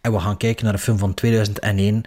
[0.00, 2.02] En we gaan kijken naar een film van 2001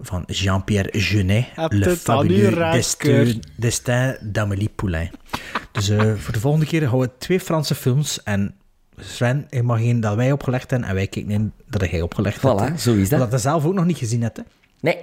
[0.00, 2.72] van Jean-Pierre Jeunet, Le Fabuleux.
[2.72, 5.10] Destin, Destin d'Amélie Poulain.
[5.72, 8.54] Dus eh, voor de volgende keer gaan we twee Franse films en
[9.00, 12.42] Sven, je mag één dat wij opgelegd hebben en wij kijken één dat jij opgelegd
[12.42, 12.60] hebt.
[12.60, 12.76] Voilà, hè.
[12.78, 13.20] zo is dat.
[13.20, 14.36] Omdat je zelf ook nog niet gezien hebt.
[14.36, 14.42] Hè.
[14.80, 14.96] Nee.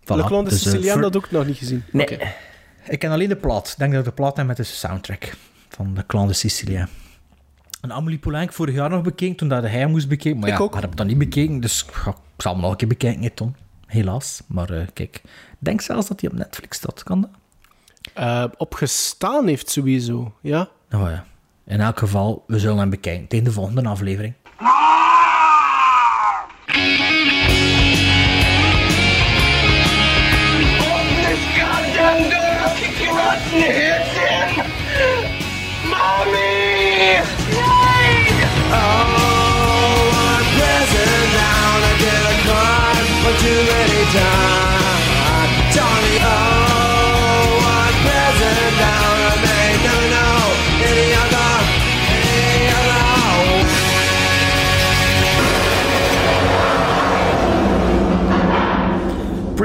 [0.00, 0.06] Voilà.
[0.06, 1.84] Le Clan de Dus, eh, Sicilian, dat ook nog niet gezien.
[1.92, 2.04] Nee.
[2.12, 2.32] Oké.
[2.88, 3.68] Ik ken alleen de plaat.
[3.68, 5.36] Ik denk dat ik de plaat heb met de soundtrack
[5.68, 6.86] van de Clan de Sicilië.
[7.80, 10.38] En Amélie Poulain ik vorig jaar nog bekeken, toen dat hij moest bekeken.
[10.38, 10.74] Maar Ik ja, ook.
[10.74, 13.22] ik heb het dan niet bekeken, dus ja, ik zal hem nog een keer bekijken,
[13.22, 13.56] hè, Ton.
[13.86, 14.42] Helaas.
[14.46, 15.24] Maar eh, kijk, ik
[15.58, 17.02] denk zelfs dat hij op Netflix staat.
[17.02, 17.30] Kan dat?
[18.14, 20.68] Eh, opgestaan heeft sowieso, ja.
[20.88, 21.24] Nou ja.
[21.66, 24.34] In elk geval, we zullen hem bekijken tegen de volgende aflevering.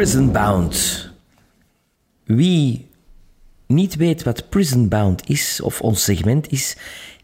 [0.01, 1.09] Prison Bound.
[2.23, 2.87] Wie
[3.67, 6.77] niet weet wat Prison Bound is, of ons segment is,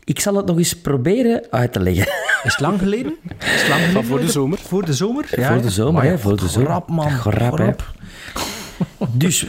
[0.03, 2.05] ik zal het nog eens proberen uit te leggen.
[2.43, 3.15] Is het lang geleden?
[3.39, 4.05] Is het lang geleden?
[4.05, 4.57] Voor de zomer.
[4.57, 5.25] Voor de zomer?
[5.27, 6.69] voor de zomer, voor de zomer.
[6.69, 7.09] Grap, man.
[7.09, 7.71] Grap, hè.
[9.23, 9.45] Dus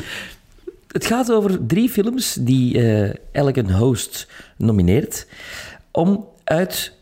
[0.87, 5.27] het gaat over drie films die eh, elk een host nomineert
[5.91, 6.93] om uit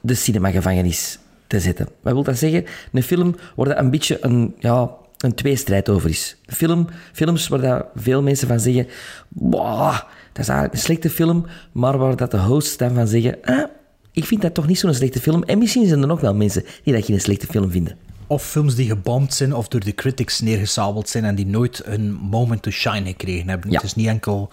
[0.00, 1.88] de cinemagevangenis te zetten.
[2.00, 2.64] Wat wil dat zeggen?
[2.92, 6.36] Een film waar dat een beetje een, ja, een tweestrijd over is.
[6.46, 8.86] Film, films waar dat veel mensen van zeggen...
[9.28, 9.92] "Wow,
[10.32, 13.38] dat is eigenlijk een slechte film, maar waar dat de hosts dan van zeggen...
[13.42, 13.64] Ah,
[14.12, 15.42] ik vind dat toch niet zo'n slechte film.
[15.42, 17.96] En misschien zijn er nog wel mensen die dat geen slechte film vinden.
[18.26, 22.12] Of films die gebomd zijn of door de critics neergesabeld zijn en die nooit een
[22.12, 23.70] moment to shine gekregen hebben.
[23.70, 23.76] Ja.
[23.76, 24.48] Het is niet enkel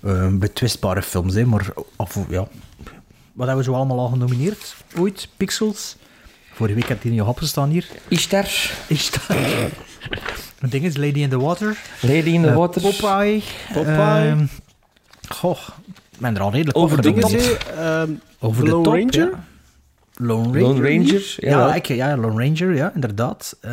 [0.00, 2.48] eh, betwistbare films, hè, maar of, ja.
[3.32, 4.76] wat hebben we zo allemaal al genomineerd?
[4.98, 5.28] Ooit?
[5.36, 5.96] Pixels?
[6.58, 7.86] Vorige week had hij niet opgestaan hier.
[8.08, 8.46] Ishtar.
[8.88, 9.36] Ishtar.
[10.68, 11.76] Ding is Lady in the Water.
[12.00, 12.80] Lady in the Eh, Water.
[12.82, 13.42] Popeye.
[13.72, 14.28] Popeye.
[14.28, 14.44] Ehm,
[15.28, 17.30] goh, ik ben er al redelijk Over de Dingen top.
[17.30, 19.30] ze, ehm, Over Lone de top, Ranger?
[19.30, 19.44] ja.
[20.20, 20.60] Lone Ranger.
[20.62, 21.34] Lone Ranger.
[21.36, 23.56] Ja, ik, ja, Lone Ranger, ja, inderdaad.
[23.60, 23.72] Eh,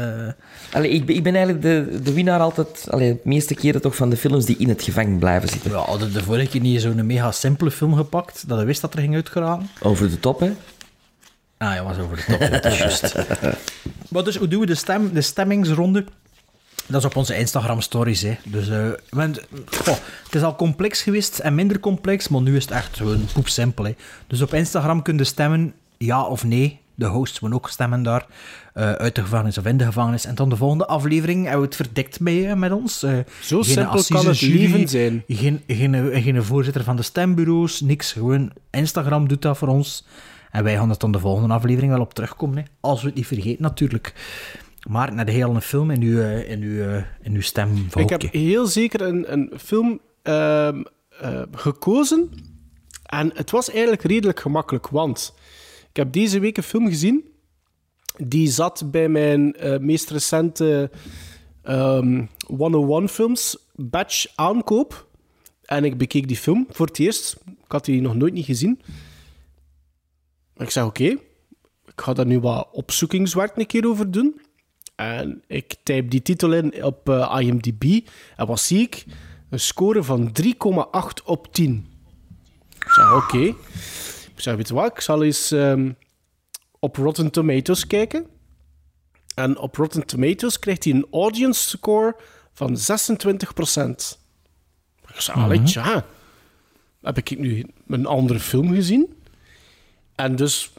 [0.71, 3.95] Allee, ik, ben, ik ben eigenlijk de, de winnaar altijd, allee, de meeste keren toch
[3.95, 5.71] van de films die in het gevangen blijven zitten.
[5.71, 8.93] Ja, hadden de vorige keer niet zo'n mega simpele film gepakt, dat je wist dat
[8.93, 9.69] er ging uitgeraken.
[9.81, 10.51] Over de top, hè?
[11.57, 13.15] Ah ja, was over de top, dat is juist.
[14.09, 16.05] Maar dus, hoe doen we de, stem, de stemmingsronde?
[16.87, 18.37] Dat is op onze Instagram-stories, hè.
[18.43, 19.41] Dus, eh, want,
[19.71, 23.25] goh, het is al complex geweest en minder complex, maar nu is het echt gewoon
[23.33, 23.95] poepsimpel, hè.
[24.27, 26.79] Dus op Instagram kun je stemmen, ja of nee.
[26.97, 28.25] De hosts moeten ook stemmen daar,
[28.73, 30.25] eh, uit de gevangenis of in de gevangenis.
[30.25, 33.03] En dan de volgende aflevering hebben we het verdikt mee met ons.
[33.03, 35.23] Eh, Zo geen simpel kan het leven zijn.
[35.27, 38.11] Geen, geen, geen voorzitter van de stembureaus, niks.
[38.11, 40.05] Gewoon Instagram doet dat voor ons.
[40.55, 42.57] En wij gaan er dan de volgende aflevering wel op terugkomen.
[42.57, 42.63] Hè.
[42.79, 44.13] Als we het niet vergeten, natuurlijk.
[44.89, 48.09] Maar naar de hele film in uw, eh, in uw, eh, in uw stem Ik
[48.09, 50.83] heb heel zeker een, een film ehm,
[51.19, 52.29] eh, gekozen.
[53.05, 55.33] En het was eigenlijk redelijk gemakkelijk, want
[55.89, 57.23] ik heb deze week een film gezien.
[58.17, 60.89] Die zat bij mijn meest recente
[61.61, 65.07] ehm 101 films batch aankoop.
[65.65, 67.37] En ik bekeek die film voor het eerst.
[67.45, 68.81] Ik had die nog nooit niet gezien.
[70.57, 71.03] Ik zei, oké,
[71.85, 74.41] ik ga daar nu wat opzoekingswerk een keer over doen.
[74.95, 78.07] En ik type die titel in op eh, IMDb.
[78.35, 79.05] En wat zie ik?
[79.49, 81.87] Een score van 3,8 op 10.
[82.75, 83.37] Ik zeg, oké.
[83.37, 84.91] Ik zeg, weet je wat?
[84.91, 85.91] Ik zal eens ehm,
[86.79, 88.25] op Rotten Tomatoes kijken.
[89.35, 92.15] En op Rotten Tomatoes krijgt hij een audience score
[92.53, 94.19] van 26 procent.
[95.13, 95.67] Ik zei, allee, Mhm.
[95.67, 96.05] tja.
[97.01, 99.13] Heb ik nu een andere film gezien?
[100.15, 100.71] En dus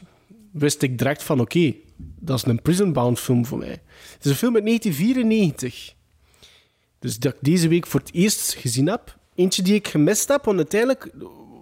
[0.51, 3.81] wist ik direct van, oké, dat is een Prison Bound film voor mij.
[4.13, 5.95] Het is een film uit 1994.
[6.99, 9.17] Dus dat ik deze week voor het eerst gezien heb.
[9.35, 11.09] Eentje die ik gemist heb, want uiteindelijk,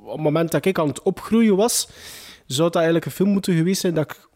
[0.03, 1.87] op het moment dat ik aan het opgroeien was,
[2.45, 4.27] zou dat eigenlijk een film moeten geweest zijn dat ik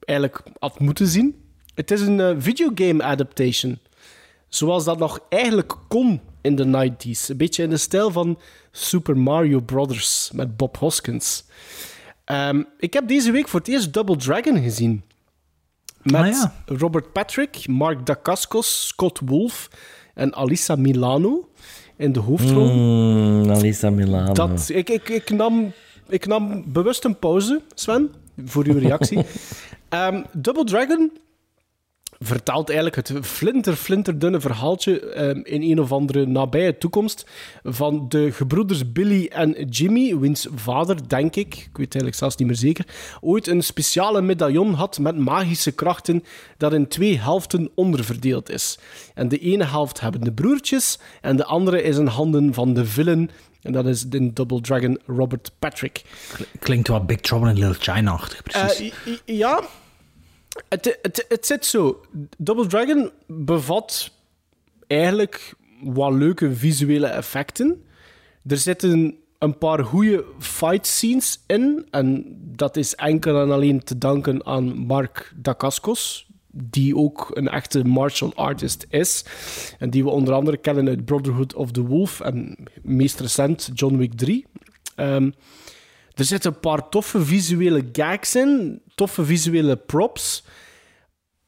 [0.00, 1.42] eigenlijk had moeten zien.
[1.74, 3.78] Het is een eh, videogame adaptation.
[4.48, 7.28] Zoals dat nog eigenlijk kon in de 90s.
[7.28, 8.38] Een beetje in de stijl van
[8.70, 11.44] Super Mario Brothers met Bob Hoskins.
[12.32, 15.02] Ehm, ik heb deze week voor het eerst Double Dragon gezien.
[16.02, 16.54] Met Ah, ja.
[16.66, 19.70] Robert Patrick, Mark Dacascos, Scott Wolf
[20.14, 21.48] en Alissa Milano
[21.96, 22.72] in de hoofdrol.
[22.72, 24.32] Mm, Alisa Milano.
[24.32, 25.72] Dat, ik, ik, ik, nam,
[26.08, 28.10] ik nam bewust een pauze, Sven,
[28.44, 29.18] voor uw reactie.
[29.88, 31.12] Ehm, Double Dragon
[32.22, 37.26] vertelt eigenlijk het flinter, flinterdunne verhaaltje ehm, in een of andere nabije toekomst
[37.62, 42.48] van de gebroeders Billy en Jimmy, wiens vader, denk ik, ik weet eigenlijk zelfs niet
[42.48, 42.86] meer zeker,
[43.20, 46.24] ooit een speciale medaillon had met magische krachten
[46.56, 48.78] dat in twee helften onderverdeeld is.
[49.14, 52.86] En de ene helft hebben de broertjes en de andere is in handen van de
[52.86, 53.30] villain
[53.62, 56.02] en dat is in Double Dragon Robert Patrick.
[56.58, 58.92] Klinkt wel Big Trouble in Little China-achtig, precies.
[59.04, 59.62] Eh, ja,
[60.68, 62.00] het, het, het zit zo.
[62.38, 64.10] Double Dragon bevat
[64.86, 67.84] eigenlijk wat leuke visuele effecten.
[68.46, 71.86] Er zitten een paar goede fight scenes in.
[71.90, 72.24] En
[72.56, 76.30] dat is enkel en alleen te danken aan Mark Dacascos.
[76.54, 79.24] Die ook een echte martial artist is.
[79.78, 82.20] En die we onder andere kennen uit Brotherhood of the Wolf.
[82.20, 84.46] En meest recent John Wick 3.
[84.94, 85.30] Ehm,
[86.14, 90.44] er zitten een paar toffe visuele gags in, toffe visuele props.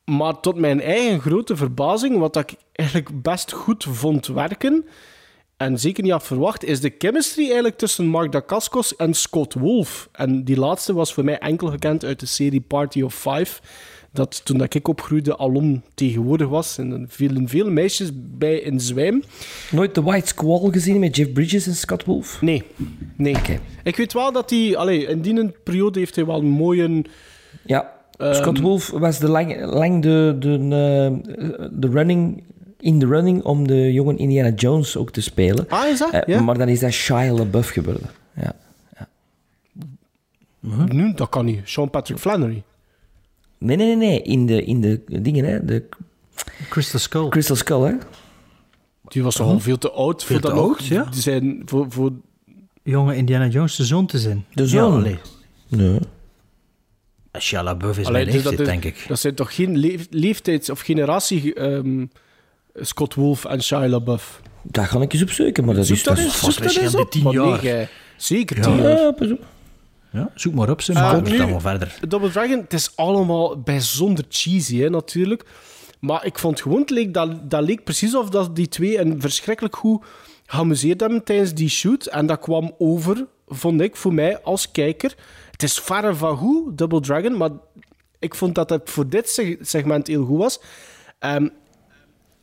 [0.05, 4.85] Maar tot mijn eigen grote verbazing, wat ik eigenlijk best goed vond werken,
[5.57, 10.09] en zeker niet had verwacht, is de chemistry eigenlijk tussen Mark Dacascos en Scott Wolf.
[10.12, 13.61] En die laatste was voor mij enkel gekend uit de serie Party of Five,
[14.15, 16.78] dat toen dat ik opgroeide alom tegenwoordig was.
[16.78, 19.23] En er vielen veel meisjes bij in zwijm.
[19.70, 22.41] Nooit The White Squall gezien met Jeff Bridges en Scott Wolf?
[22.41, 22.62] Nee,
[23.16, 23.36] nee.
[23.82, 24.77] Ik weet wel dat hij...
[24.77, 27.05] Allee, in die periode heeft hij wel een mooie...
[27.66, 32.43] Ja, Ehm, Scott Wolf was de lang, lang de, de, eh, de running,
[32.81, 35.66] in de running om de jonge Indiana Jones ook te spelen.
[35.69, 36.12] Ah, is dat?
[36.12, 36.41] Eh, Ja.
[36.41, 38.03] Maar dan is dat Shia LaBeouf geworden.
[38.36, 38.57] Ja.
[40.89, 41.61] Nu, dat kan niet.
[41.65, 42.62] Sean Patrick Flannery.
[43.59, 44.22] Nee, nee, nee, nee.
[44.22, 45.64] In de, in de dingen, hè.
[45.64, 45.85] De
[46.68, 47.28] Crystal Skull.
[47.28, 47.94] Crystal Skull, hè.
[49.09, 51.05] Die was toch al veel te oud Veel voor te dat oud, nog- ja.
[51.05, 52.12] Die zijn voor, voor...
[52.82, 54.44] Jonge Indiana Jones de zoon te zijn.
[54.52, 55.05] De zoon?
[55.05, 55.16] Ja.
[55.68, 55.98] Nee.
[57.40, 59.09] Shia LaBeouf is Allee, mijn dus dat, leeftijd, is- denk ik.
[59.09, 61.55] dat zijn toch geen leef- leeftijds- of generatie...
[61.55, 62.06] ehm,
[62.74, 64.40] Scott Wolf en Shia LaBeouf.
[64.62, 66.02] Daar ga ik eens op zoeken, maar dat Zoek is...
[66.02, 67.10] dat is zoek dat eens op.
[67.10, 67.64] tien nee, jaar.
[67.64, 68.62] jij- Zeker Ja.
[68.62, 69.01] tien jaar.
[69.01, 69.44] Ja, pas op.
[70.15, 71.99] Ja, zoek maar op, ze Eh, maar nu- dan wel verder.
[72.09, 75.45] Double Dragon, het is allemaal bijzonder cheesy, hè, natuurlijk.
[76.01, 79.20] Maar ik vond gewoon, het leek, dat, dat leek precies of dat die twee een
[79.20, 80.05] verschrikkelijk goed
[80.47, 82.07] geamuseerd hebben tijdens die shoot.
[82.07, 85.15] En dat kwam over, vond ik, voor mij als kijker.
[85.51, 87.51] Het is verre van goed, Double Dragon, maar
[88.19, 90.61] ik vond dat het voor dit seg- segment heel goed was.
[91.19, 91.49] Ehm,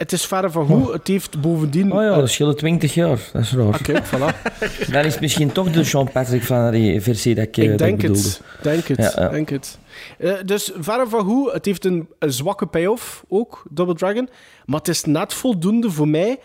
[0.02, 0.94] het is verre van goed.
[0.94, 1.92] Het heeft bovendien...
[1.94, 3.20] Oh ja, dat scheelt 20 jaar.
[3.34, 3.68] Dat is raar.
[3.68, 4.42] Oké, voilà.
[4.92, 7.80] Dan is het misschien toch de Sean Patrick Flannery versie dat ik, eh, Ik dat
[7.80, 8.22] denk bedoelde.
[8.22, 8.42] het.
[8.62, 8.98] Denk het.
[8.98, 9.30] Ja, ja.
[9.30, 9.78] Denk het.
[10.18, 11.52] Eh, dus verre van goed.
[11.52, 14.30] Het heeft een, een zwakke payoff ook, Double Dragon.
[14.66, 16.40] Maar het is net voldoende voor mij.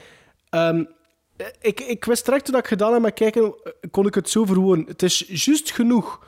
[0.50, 0.84] Ehm,
[1.36, 4.30] eh, ik, ik wist direct toen ik gedaan heb met kijken, eh, kon ik het
[4.30, 4.84] zo verwoorden.
[4.86, 6.24] Het is juist genoeg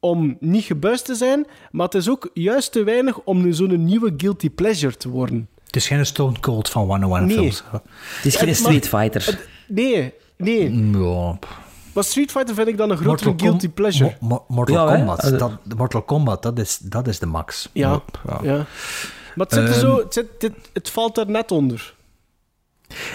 [0.00, 3.84] om niet gebuist te zijn, maar het is ook juist te weinig om nu zo'n
[3.84, 5.48] nieuwe guilty pleasure te worden.
[5.74, 7.36] Het is geen Stone Cold van 101 Nee.
[7.36, 7.64] films.
[7.70, 9.26] Het is geen Het Street Fighter.
[9.26, 10.72] het- Nee, nee.
[10.98, 11.38] Ja.
[11.94, 14.16] Maar Street Fighter vind ik dan een grotere Mortal, guilty Com- pleasure.
[14.20, 14.96] Mo- Mo- Mortal Ja?
[14.96, 17.68] Kombat, Eh, dat, Mortal Kombat, dat is, dat is de max.
[17.72, 18.02] Ja,
[18.42, 18.56] ja.
[19.34, 21.94] Maar het, zit er Ehm, zo, het, zit, het, het valt er net onder.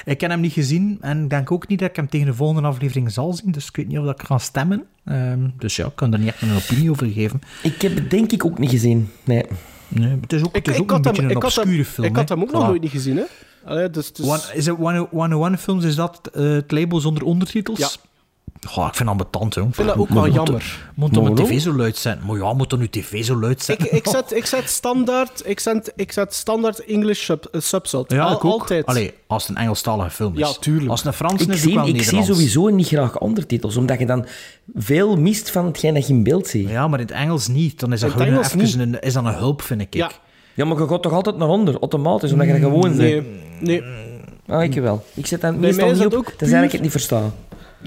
[0.05, 2.33] Ik heb hem niet gezien en ik denk ook niet dat ik hem tegen de
[2.33, 4.85] volgende aflevering zal zien, dus ik weet niet of ik ga stemmen.
[5.05, 7.41] Ehm, dus ja, ik kan er niet echt een opinie over geven.
[7.63, 9.11] Ik heb het denk ik ook niet gezien.
[9.23, 9.45] Nee.
[9.89, 11.85] Nee, het is ook, het is ook een beetje hem, een ik had hem- obscure
[11.85, 12.07] film.
[12.07, 12.67] Ik had hem ook nog Voilà.
[12.67, 13.23] nooit niet gezien, hè?
[13.65, 14.25] Allee, dus, dus...
[14.25, 14.77] One, is het
[15.11, 17.99] 101 films, is dat eh, het label zonder ondertitels?
[18.67, 19.61] Goh, ik vind dat ambetant, hè.
[19.61, 20.89] Ik vind dat ook wel jammer.
[20.95, 21.45] Moet dan waarom?
[21.47, 22.19] tv zo luid zijn?
[22.27, 23.77] Maar ja, moet dan uw tv zo luid zijn?
[23.79, 28.11] Ik, ik, zet, ik zet standaard, ik zet, ik zet standaard English sub, uh, subsalt.
[28.11, 28.51] ja, Al- ik ook.
[28.59, 28.85] Altijd.
[28.85, 30.39] Allee, als het een Engelstalige film is.
[30.39, 30.89] Ja, tuurlijk.
[30.89, 34.05] Als het een Frans Ik, is, zie, ik zie sowieso niet graag ondertitels, omdat je
[34.05, 34.25] dan
[34.75, 36.69] veel mist van hetgeen dat je in beeld ziet.
[36.69, 37.79] Ja, maar in het Engels niet.
[37.79, 39.93] Dan is dat In het gewoon Engels even een, is dat een hulp, vind ik.
[39.93, 40.11] Ja.
[40.53, 43.25] Ja, maar je gaat toch altijd naar onder, automatisch, omdat je dat gewoon Nee, zegt.
[43.61, 43.83] nee.
[44.47, 45.03] Oh, ik wel.
[45.13, 47.21] Ik zet dan meestal niet dat op, ook tenzij ik het niet versta.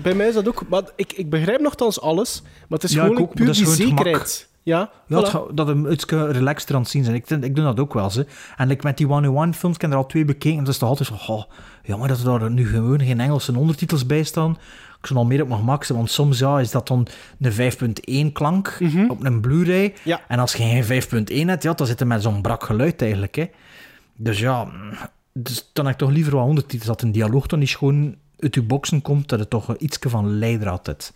[0.03, 0.63] Bij mij is dat ook...
[0.69, 3.55] Maar ik, ik begrijp nogthans alles, maar het is Ja, gewoon ik ook, puur dat
[3.55, 4.51] is die gewoon het zekerheid.
[4.65, 5.31] Ja, Ja, het voilà.
[5.31, 7.17] ga- dat hem iets relaxter aan het zien zijn.
[7.17, 8.11] Ik, ik doe dat ook wel.
[8.11, 8.27] Ze.
[8.57, 10.59] En like, met die one-on-one films, ik heb er al twee bekeken.
[10.59, 11.43] En dat is toch altijd zo, oh,
[11.83, 14.51] jammer dat er daar nu gewoon geen Engelse ondertitels bij staan.
[15.01, 17.07] Ik zou al meer op mijn gemak zijn, want soms ja, is dat dan
[17.41, 18.79] een 5.1 klank
[19.09, 19.95] op een Blu-ray.
[20.05, 20.21] Ja.
[20.29, 21.03] En als je geen
[21.45, 23.35] 5.1 hebt, ja, dan zit er met zo'n brak geluid eigenlijk.
[23.35, 23.47] Hè.
[24.17, 24.69] Dus ja,
[25.33, 26.87] dus dan heb ik toch liever wat ondertitels.
[26.87, 30.39] Dat een dialoog dan niet gewoon uit je boxen komt, dat het toch iets van
[30.39, 31.13] leidraad heeft.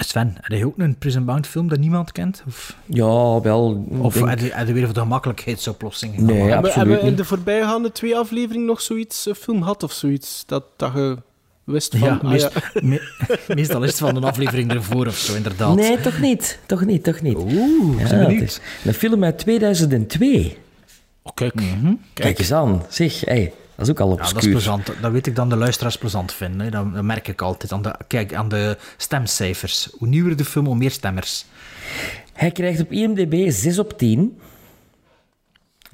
[0.00, 2.42] Sven, heb je ook een Prison Bound film dat niemand kent?
[2.46, 3.86] Of, Ja, wel.
[3.98, 6.16] of denk- heb je, heb je weer voor de gemakkelijkheidsoplossing?
[6.18, 6.36] Nee?
[6.36, 9.92] Hebben, absoluut hebben we in de voorbijgaande twee afleveringen nog zoiets, een film gehad of
[9.92, 10.42] zoiets?
[10.46, 11.16] Dat, dat je
[11.64, 12.08] wist van...
[12.08, 12.80] Ja, ah, meest- ja.
[12.82, 13.08] me-
[13.54, 15.74] meestal is het van een aflevering ervoor of zo, inderdaad.
[15.76, 16.58] Nee, toch niet.
[16.66, 17.36] Toch niet, toch niet.
[17.36, 18.42] Oeh, Ja, zijn het benieuwd.
[18.48, 20.56] is een film uit 2002.
[21.22, 21.54] Oh, kijk.
[22.14, 22.82] Kijk eens aan.
[22.88, 23.52] Zeg, hey,
[23.86, 24.34] dat is ook al Ja, obscuur.
[24.34, 25.02] dat is plezant.
[25.02, 26.60] Dat weet ik dan de luisteraars plezant vinden.
[26.60, 26.70] hè.
[26.70, 27.72] Dat, dat merk ik altijd.
[27.72, 29.88] Aan de, kijk, aan de stemcijfers.
[29.98, 31.44] Hoe nieuwer de film, hoe meer stemmers.
[32.32, 34.38] Hij krijgt op IMDb 6 op 10.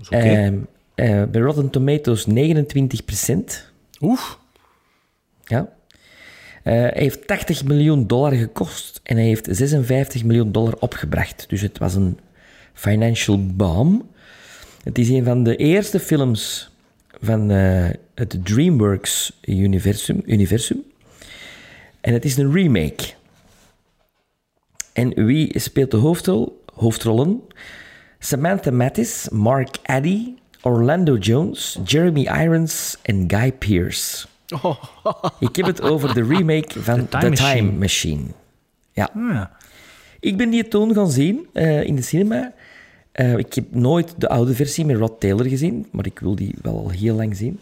[0.01, 0.17] oké.
[0.17, 0.55] Ehm,
[0.95, 4.39] eh, bij Rotten Tomatoes 29% Oef.
[5.45, 5.69] Ja.
[6.63, 11.45] Eh, hij heeft 80 miljoen dollar gekost en hij heeft 56 miljoen dollar opgebracht.
[11.49, 12.19] Dus het was een
[12.73, 14.03] financial bomb.
[14.83, 16.68] Het is een van de eerste films
[17.23, 20.23] van eh, het DreamWorks-universum.
[20.27, 20.83] Universum.
[22.01, 23.13] En het is een remake.
[24.93, 26.65] En wie speelt de hoofdrol?
[26.75, 27.43] Hoofdrollen?
[28.19, 34.27] Samantha Mathis, Mark Addy, Orlando Jones, Jeremy Irons en Guy Pearce.
[34.63, 34.85] Oh.
[35.41, 37.79] Ik heb het over de remake van The Time Time, Machine.
[37.79, 38.25] Machine.
[38.93, 39.51] Ja.
[40.21, 42.53] Ik ben die toen gaan zien eh, in de cinema.
[43.13, 46.55] Eh, ik heb nooit de oude versie met Rod Taylor gezien, maar ik wil die
[46.63, 47.61] wel al heel lang zien.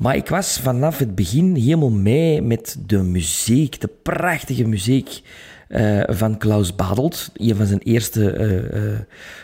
[0.00, 5.22] Maar ik was vanaf het begin helemaal mee met de muziek, de prachtige muziek
[5.68, 7.30] eh, van Klaus Badelt.
[7.34, 8.98] Een van zijn eerste eh, eh,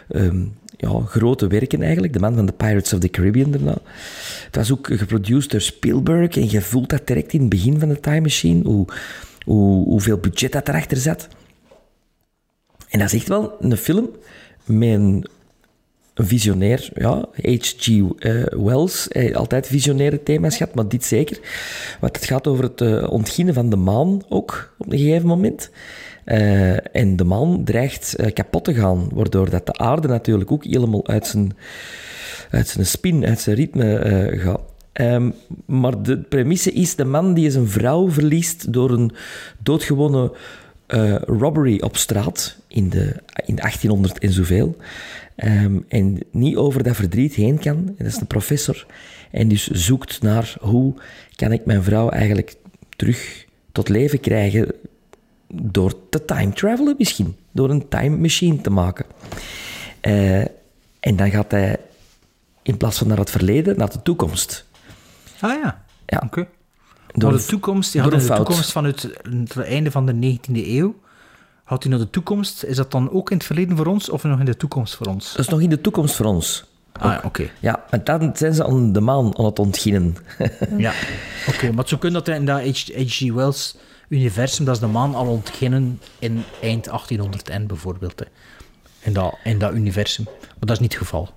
[0.08, 0.44] ehm,
[0.76, 3.76] ja, grote werken eigenlijk, de man van de Pirates of the Caribbean daarna.
[4.44, 7.88] Het was ook geproduceerd door Spielberg en je voelt dat direct in het begin van
[7.88, 8.86] de Time Machine, hoe,
[9.44, 11.28] hoe, hoeveel budget dat erachter zat.
[12.88, 14.08] En dat is echt wel een film
[14.66, 15.26] een
[16.24, 17.88] visionair, ja, H.G.
[18.18, 21.38] eh, Wells, eh, altijd visionaire thema's gehad, maar dit zeker.
[22.00, 25.70] Want het gaat over het eh, ontginnen van de maan ook, op een gegeven moment.
[26.92, 31.26] En de maan dreigt kapot te gaan, waardoor dat de aarde natuurlijk ook helemaal uit
[31.26, 31.56] zijn,
[32.50, 34.60] uit zijn spin, uit zijn ritme gaat.
[34.92, 35.30] Ehm,
[35.66, 39.10] maar de premisse is de man die zijn vrouw verliest door een
[39.62, 40.32] doodgewone
[40.86, 44.76] eh, robbery op straat in, de, in 1800 en zoveel.
[45.36, 47.76] Ehm, en niet over dat verdriet heen kan.
[47.76, 48.86] En dat is de professor.
[49.30, 50.94] En dus zoekt naar hoe
[51.34, 52.54] kan ik mijn vrouw eigenlijk
[52.96, 54.72] terug tot leven krijgen
[55.48, 57.36] door te time travelen misschien.
[57.52, 59.06] Door een time machine te maken.
[60.00, 60.40] Eh,
[61.00, 61.76] en dan gaat hij
[62.62, 64.66] in plaats van naar het verleden, naar de toekomst.
[65.40, 66.22] Ah ja, Ja.
[66.24, 66.46] oké.
[67.16, 70.94] Door Maar de toekomst, die hadden de toekomst vanuit het einde van de 19e eeuw.
[71.64, 72.62] Had hij naar de toekomst?
[72.62, 75.06] Is dat dan ook in het verleden voor ons of nog in de toekomst voor
[75.06, 75.30] ons?
[75.30, 76.64] Dat is nog in de toekomst voor ons.
[76.92, 77.50] Ah, oké.
[77.60, 80.16] Ja, want dan zijn ze aan de maan aan het ontginnen.
[80.76, 80.92] Ja,
[81.48, 81.72] oké.
[81.72, 83.32] maar zou kunnen dat in dat H.G.
[83.32, 83.76] Wells
[84.08, 88.18] universum, dat is de maan al ontginnen in eind 1800 en bijvoorbeeld.
[88.18, 88.26] Hè.
[89.00, 90.24] In, dat, in dat universum.
[90.24, 91.30] Maar dat is niet het geval.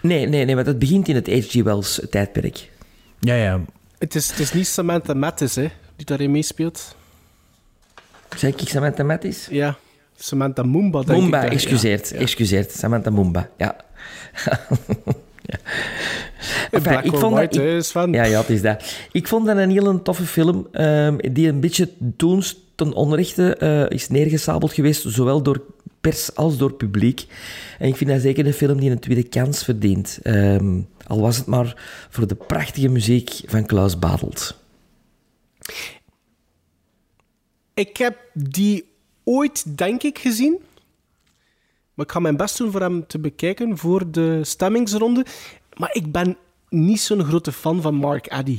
[0.00, 1.62] Nee, nee, nee, want het begint in het H.G.
[1.62, 2.70] Wells tijdperk.
[3.20, 3.60] Ja, ja.
[3.98, 6.96] Het is, het is niet Samantha Mathis, hè, die daarin meespeelt.
[8.36, 9.46] Zeg ik Samantha Mathis?
[9.50, 9.76] Ja,
[10.16, 11.52] Samantha Mumba, denk Mumba, ik.
[11.52, 12.16] excuseert, ja.
[12.16, 12.72] excuseert.
[12.72, 13.76] Samantha Mumba, ja.
[15.42, 15.58] ja.
[16.80, 18.12] Black or dat- Sven.
[18.12, 18.94] Ja, ja, het is dat.
[19.12, 22.42] Ik vond dat een hele toffe film, ehm, die een beetje toen
[22.74, 25.62] ten onrechte eh, is neergesabeld geweest, zowel door
[26.00, 27.26] pers als door publiek.
[27.78, 30.18] En ik vind dat zeker een film die een tweede kans verdient.
[30.22, 34.56] Ehm, al was het maar voor de prachtige muziek van Klaus Badelt.
[37.74, 38.88] Ik heb die
[39.24, 40.58] ooit, denk ik, gezien.
[41.94, 45.26] Maar ik ga mijn best doen voor hem te bekijken voor de stemmingsronde.
[45.76, 46.36] Maar ik ben
[46.68, 48.58] niet zo'n grote fan van Mark Addy.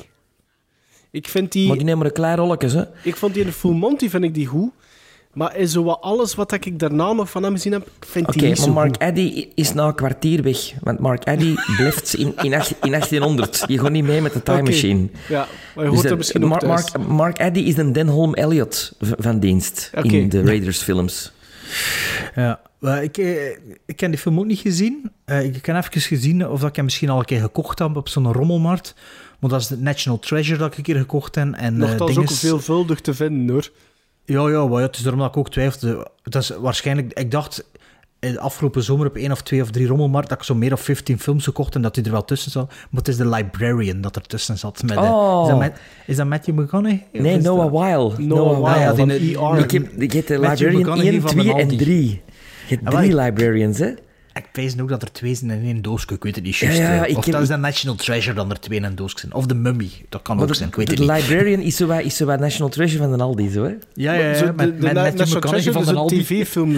[1.12, 1.68] Ik vind die...
[1.68, 2.84] Maar die nemen een klein rolletjes, hè.
[3.04, 4.72] Ik vond die in Full Monty vind ik die goed.
[5.38, 8.38] Maar zo wat alles wat ik daarna nog van hem gezien heb, ik vind Oké,
[8.38, 9.04] die niet maar zo Mark goed.
[9.04, 10.74] Addy is na een kwartier weg.
[10.82, 13.64] Want Mark Addy blijft in, in, acht- in 1800.
[13.68, 14.70] Je gaat niet mee met de time Oké.
[14.70, 15.08] machine.
[15.30, 16.66] Ja, maar je hoort de- hem misschien Mark.
[16.66, 21.32] Mark, Mark Addy is een Denholm Elliot van dienst in de Raiders films.
[22.36, 22.60] Ja,
[23.02, 23.50] ik, eh,
[23.86, 25.12] ik heb die film ook niet gezien.
[25.26, 27.96] Eh, ik heb even gezien of dat ik hem misschien al een keer gekocht heb
[27.96, 28.96] op zo'n rommelmarkt.
[29.40, 31.54] Want dat is de National Treasure dat ik een keer gekocht heb.
[31.54, 33.70] En, eh, Nochtans ding ook veelvuldig te vinden, hoor.
[34.28, 36.08] Ja, ja, maar ja, het is daarom dat ik ook twijfelde.
[36.24, 37.14] Dat is waarschijnlijk...
[37.20, 37.70] Ik dacht
[38.20, 40.82] eh, afgelopen zomer op één of twee of drie rommelmarkt dat ik zo meer of
[40.82, 42.68] 15 films gekocht en dat hij er wel tussen zat.
[42.68, 44.84] Maar het is de Librarian dat er tussen zat.
[44.86, 45.42] Met, Oh.
[45.44, 47.06] is, dat met, is dat Matthew McConaughey?
[47.12, 48.14] Nee, Noah Weil.
[48.18, 51.62] Noah Ah, ja, die- Ik heb, ik heb de Librarian McConaughey 1, van 2 en
[51.62, 51.78] Aldi.
[51.78, 52.22] 3.
[52.68, 53.90] Je hebt drie librarians, hè?
[54.58, 56.08] Ik wijs ook dat er twee zijn in één doosje.
[56.14, 56.78] Ik weet het niet juist.
[56.78, 56.96] ja, eh.
[56.96, 59.20] ja, ik of heb- dat is de National Treasure dan er twee in een doosje
[59.20, 59.34] zijn.
[59.34, 59.90] Of de Mummy.
[60.10, 60.70] Dat kan Maar ook de, zijn.
[60.70, 61.28] Ik weet de het niet.
[61.30, 63.70] Librarian is zo wat, is zo wat National Treasure van de Aldi, zo, hè?
[63.94, 64.34] Ja, ja, ja.
[64.36, 66.24] Zo, Met, de, de, National Treasure van is de een Aldi.
[66.24, 66.76] tv-film.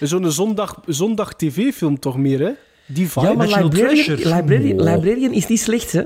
[0.00, 2.50] Zo'n zondag, zondag tv-film toch meer, hè?
[2.86, 3.26] Die vibe.
[3.26, 4.34] Ja, maar National Librarian, Treasure.
[4.36, 4.82] Librarian.
[4.82, 6.02] Librarian is niet slecht, hè?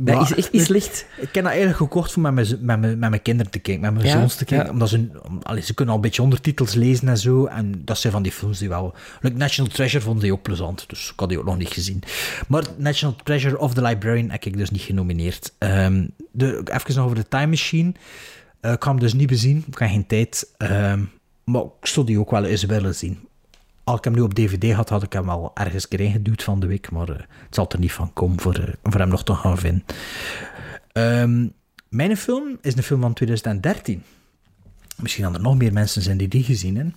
[0.00, 1.06] Dat Maar- is echt slecht.
[1.16, 3.82] Ik heb dat eigenlijk gekocht voor met mijn, met mijn, met mijn kinderen te kijken,
[3.82, 4.66] met mijn Ja, zoons te kijken.
[4.66, 4.72] ja.
[4.72, 7.46] Omdat ze, om- allee, ze kunnen al een beetje ondertitels lezen en zo.
[7.46, 8.94] En dat zijn van die films die wel...
[9.20, 12.02] Like National Treasure vond die ook plezant, dus ik had die ook nog niet gezien.
[12.48, 15.52] Maar National Treasure of the Librarian heb ik dus niet genomineerd.
[15.58, 17.92] Ehm, de, even nog over de Time Machine.
[18.60, 20.48] Eh, ik kan hem dus niet bezien, ik heb geen tijd.
[20.56, 21.02] Ehm,
[21.44, 23.18] maar ik zou die ook wel eens willen zien.
[23.88, 26.60] Al ik hem nu op DVD had, had ik hem al ergens erin geduwd van
[26.60, 26.90] de week.
[26.90, 29.58] Maar eh, het zal er niet van komen voor, eh, voor hem nog te gaan
[29.58, 29.84] vinden.
[30.92, 31.46] Ehm,
[31.88, 34.02] mijn film is een film van 2013.
[34.96, 36.94] Misschien dat er nog meer mensen zijn die die gezien hebben.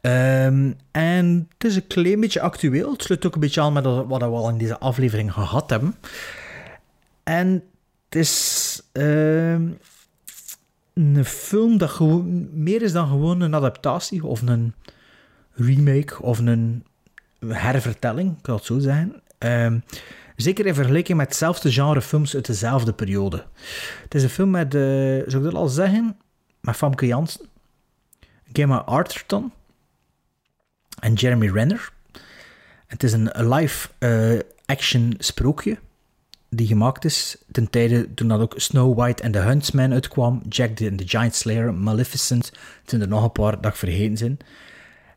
[0.00, 2.92] Ehm, en het is een klein beetje actueel.
[2.92, 5.94] Het sluit ook een beetje aan met wat we al in deze aflevering gehad hebben.
[7.22, 7.64] En
[8.04, 9.68] het is ehm,
[10.94, 14.74] een film dat gewoon meer is dan gewoon een adaptatie of een
[15.60, 16.84] remake of een
[17.46, 19.22] hervertelling, ik kan het zo zeggen.
[19.38, 19.78] Ehm,
[20.36, 23.44] zeker in vergelijking met hetzelfde genre films uit dezelfde periode.
[24.02, 24.80] Het is een film met, eh
[25.26, 26.16] zou ik dat al zeggen,
[26.60, 27.46] met Famke Janssen,
[28.52, 29.52] Gemma Arterton
[31.00, 31.92] en Jeremy Renner.
[32.86, 35.78] Het is een live-action sprookje
[36.50, 40.76] die gemaakt is ten tijde toen dat ook Snow White en The Huntsman uitkwam, Jack
[40.76, 42.52] the, the Giant Slayer, Maleficent,
[42.84, 44.38] zijn er nog een paar ik vergeten zijn.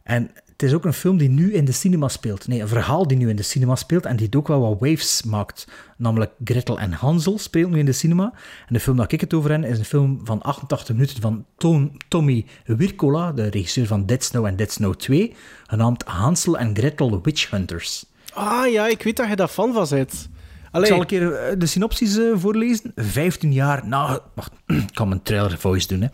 [0.03, 2.47] En het is ook een film die nu in de cinema speelt.
[2.47, 5.23] Nee, een verhaal die nu in de cinema speelt en die ook wel wat waves
[5.23, 5.67] maakt.
[5.97, 8.33] Namelijk Gretel en Hansel speelt nu in de cinema.
[8.67, 11.45] En de film dat ik het over heb is een film van 88 minuten van
[11.57, 15.35] Tom, Tommy Wirkola, de regisseur van Dead Snow en Dead Snow 2,
[15.67, 18.05] genaamd Hansel en Gretel Witch Hunters.
[18.33, 20.29] Ah ja, ik weet dat je daar fan van bent.
[20.71, 22.91] Ik zal een keer eh, de synopsis eh, voorlezen.
[22.95, 24.19] 15 jaar na...
[24.35, 26.07] Wacht, ik kan mijn trailer voice doen, hè.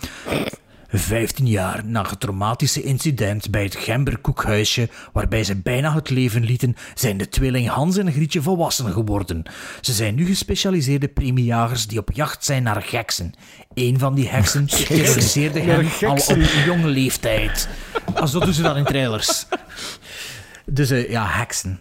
[0.91, 6.75] 15 jaar na het traumatische incident bij het Gemberkoekhuisje, waarbij ze bijna het leven lieten,
[6.93, 9.43] zijn de tweeling Hans en Grietje volwassen geworden.
[9.81, 13.33] Ze zijn nu gespecialiseerde premiejagers die op jacht zijn naar geksen.
[13.73, 17.69] Een van die heksen terroriseerde hen al op jonge leeftijd.
[18.15, 19.45] Als zo doen ze dat in trailers.
[20.65, 21.79] Dus eh, ja, heksen.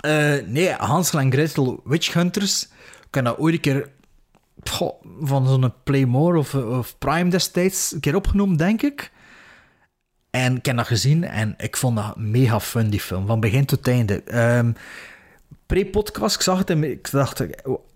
[0.00, 2.62] Eh, nee, Hansel en Gretel Witch Hunters.
[3.08, 3.88] Ik heb dat ooit een keer
[5.20, 9.12] van zo'n Playmore of, of Prime destijds een keer opgenomen, denk ik.
[10.30, 13.26] En ik heb dat gezien en ik vond dat mega fun, die film.
[13.26, 14.22] Van begin tot einde.
[14.22, 14.72] Ehm,
[15.68, 17.46] Pre-podcast, ik zag het en ik dacht,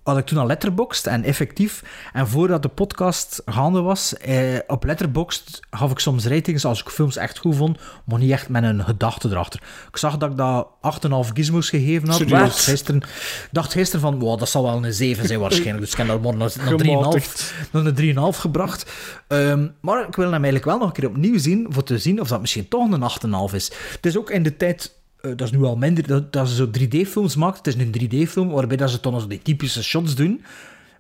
[0.03, 1.83] had ik toen al Letterboxd en effectief.
[2.13, 6.89] En voordat de podcast gaande was, eh, op Letterboxd gaf ik soms ratings als ik
[6.89, 9.63] films echt goed vond, maar niet echt met een gedachte erachter.
[9.89, 12.17] Ik zag dat ik dat 8,5 gizmos gegeven had.
[12.17, 12.39] Serieus?
[12.39, 15.81] dacht gisteren, ik dacht gisteren van, wow, dat zal wel een 7 zijn waarschijnlijk.
[15.81, 17.55] Dus ik heb dat maar naar, naar 3,5 Gematigd.
[17.71, 18.91] naar een 3,5 gebracht.
[19.29, 22.21] Ehm, maar ik wil hem eigenlijk wel nog een keer opnieuw zien, voor te zien
[22.21, 23.03] of dat misschien toch een
[23.51, 23.73] 8,5 is.
[23.93, 26.67] Het is ook in de tijd, dat is nu al minder, dat, dat ze zo
[26.67, 27.57] 3D-films maakt.
[27.57, 30.45] Het is een 3D-film waarbij dat ze nog zo die typische shots doen.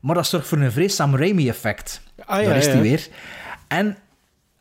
[0.01, 2.01] Maar dat zorgt voor een vrees Sam Raimi-effect.
[2.24, 2.70] Ah, ja, Daar is ja.
[2.73, 3.09] hij weer.
[3.69, 3.97] En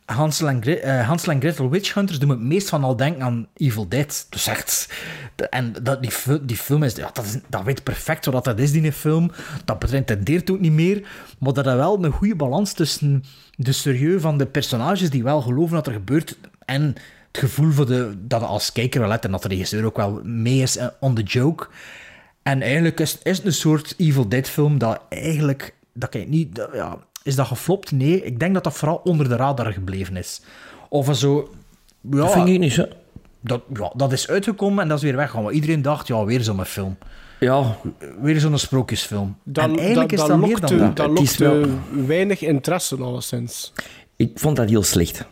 [0.06, 2.96] Hansel en, Gre- eh, Hansel en Gretel Witch Hunters doen me het meest van al
[2.96, 4.26] denken aan Evil Dead.
[4.30, 4.94] Dus echt...
[5.36, 6.12] de- En dat, die,
[6.42, 6.96] die film is...
[6.96, 9.32] Ja, dat, is dat weet perfect wat dat is, die film.
[9.66, 11.08] Dat pretendeert ook niet meer.
[11.40, 13.24] Maar dat er wel een goede balans tussen
[13.56, 16.96] de serieus van de personages die wel geloven dat er gebeurt en
[17.32, 19.98] het gevoel voor de, dat je als kijker wel hebt en dat de regisseur ook
[19.98, 21.68] wel mee is eh, on the joke.
[22.44, 25.74] En eigenlijk is, is het een soort Evil Dead film dat eigenlijk...
[25.94, 26.56] Dat kan je niet...
[26.56, 27.92] dat- ja, is dat geflopt?
[27.92, 30.42] Nee, ik denk dat dat vooral onder de radar gebleven is.
[30.90, 31.50] Of zo...
[32.12, 32.86] Ja, Dat vind ik niet zo.
[33.42, 35.50] dat, ja, dat is uitgekomen en dat is weer weggegaan.
[35.52, 36.98] Iedereen dacht, ja, weer zo'n film.
[37.40, 37.78] Ja,
[38.22, 39.38] Weer zo'n sprookjesfilm.
[39.44, 40.96] dat, en eigenlijk dat, is dat meer dan dat.
[40.96, 43.74] dat lokte wel- weinig interesse, alleszins.
[44.16, 45.26] ik vond dat heel slecht.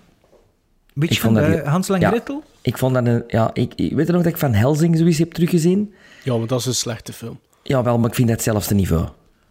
[1.00, 2.10] Beetje ik vond dat Hansel en Ja.
[2.10, 2.44] Gretel?
[2.62, 3.24] Ik vond dat een...
[3.28, 5.94] Ja, ik, ik weet nog dat ik Van Helsing zoiets heb teruggezien.
[6.24, 7.40] Ja, maar dat is een slechte film.
[7.64, 9.08] Ja, wel, maar ik vind dat hetzelfde niveau.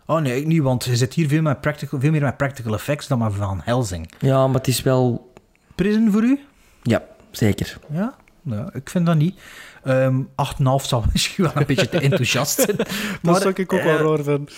[0.06, 2.74] Oh nee, ik niet, want je zit hier veel, met practical, veel meer met practical
[2.74, 4.12] effects dan maar van Helsing.
[4.18, 5.32] Ja, maar het is wel...
[5.74, 6.40] Prison voor u?
[6.82, 7.02] Ja.
[7.30, 7.78] zeker.
[7.92, 8.14] Ja?
[8.42, 9.40] ja, ik vind dat niet.
[9.84, 12.76] Ehm 8,5 zal misschien wel een beetje te enthousiast zijn.
[13.22, 14.48] Dat zou ik ook wel eh, raar vinden.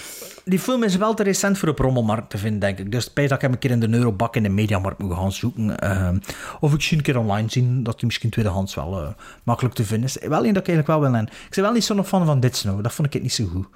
[0.44, 2.92] Die film is wel te recent voor op rommelmarkt te vinden, denk ik.
[2.92, 5.32] Dus spijt dat ik hem een keer in de Eurobak in de Mediamarkt moet gaan
[5.32, 5.78] zoeken.
[5.78, 6.18] Ehm,
[6.60, 9.08] of ik zie een keer online zien dat hij misschien tweedehands wel eh,
[9.42, 10.16] makkelijk te vinden is.
[10.28, 11.32] Wel een dat ik eigenlijk wel wil hebben.
[11.48, 12.82] Ik ben wel niet zo'n fan van dit snow.
[12.82, 13.66] Dat vond ik niet zo goed.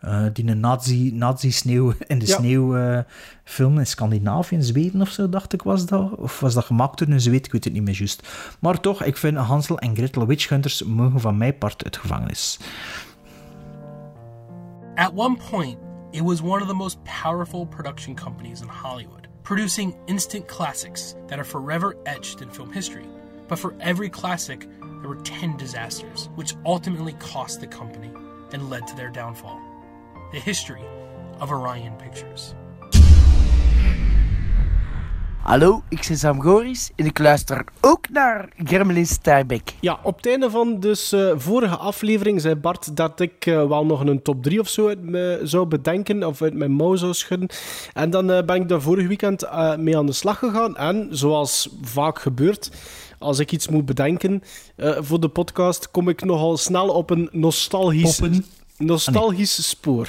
[0.00, 2.36] Eh, die nazi, nazi sneeuw in de Ja.
[2.36, 2.98] sneeuw eh,
[3.44, 6.14] film in Scandinavië, in Zweden of zo, dacht ik was dat.
[6.16, 7.46] Of was dat gemaakt door een Zweed?
[7.46, 8.28] Ik weet het niet meer juist.
[8.60, 12.58] Maar toch, ik vind Hansel en Gretel Witch Hunters mogen van mij part uit gevangenis.
[14.94, 15.76] At one point,
[16.12, 21.38] it was one of the most powerful production companies in Hollywood, producing instant classics that
[21.38, 23.04] are forever etched in film history.
[23.48, 28.10] But for every classic, there were 10 disasters, which ultimately cost the company
[28.52, 29.58] and led to their downfall.
[30.36, 30.84] The history
[31.40, 32.52] of Orion Pictures.
[35.42, 39.74] Hallo, ik ben Sam Goris en ik luister ook naar Gremlin Starbek.
[39.80, 43.86] Ja, op het einde van dus eh, vorige aflevering zei Bart dat ik eh, wel
[43.86, 47.14] nog een top 3 of zo uit me zou bedenken, of uit mijn mouw zou
[47.14, 47.48] schudden.
[47.92, 50.76] En dan eh, ben ik daar vorig weekend eh, mee aan de slag gegaan.
[50.76, 52.70] En zoals vaak gebeurt,
[53.18, 54.42] als ik iets moet bedenken
[54.76, 58.20] eh, voor de podcast, kom ik nogal snel op een nostalgisch,
[58.78, 60.08] nostalgisch spoor.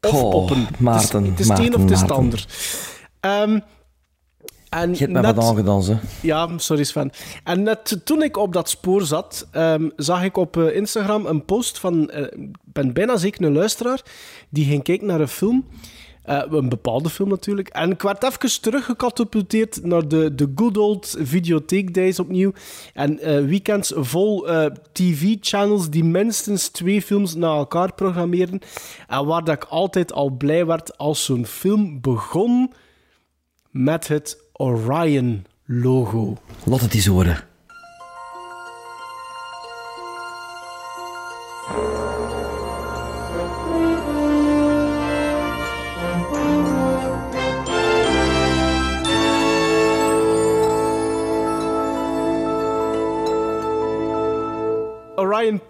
[0.00, 0.66] Of Goh, poppen.
[0.78, 2.46] Maarten, het is, het is het een of het is het ander.
[3.20, 3.58] Ehm,
[4.68, 5.96] en Je hebt mij net- wat aangedaan, ze.
[6.20, 7.10] ja, sorry Sven.
[7.44, 11.44] En net toen ik op dat spoor zat, ehm, zag ik op eh, Instagram een
[11.44, 14.02] post van, eh, ik ben bijna zeker een luisteraar,
[14.48, 15.66] die ging kijken naar een film.
[16.22, 17.68] Eh, een bepaalde film natuurlijk.
[17.68, 22.52] En ik werd even teruggecatapulteerd naar de, de good old videotheek days opnieuw.
[22.94, 28.60] En eh, weekends vol eh, tv-channels die minstens twee films na elkaar programmeren.
[29.08, 32.72] En waar dat ik altijd al blij werd als zo'n film begon
[33.70, 36.36] met het Orion-logo.
[36.64, 37.51] Laat het eens horen.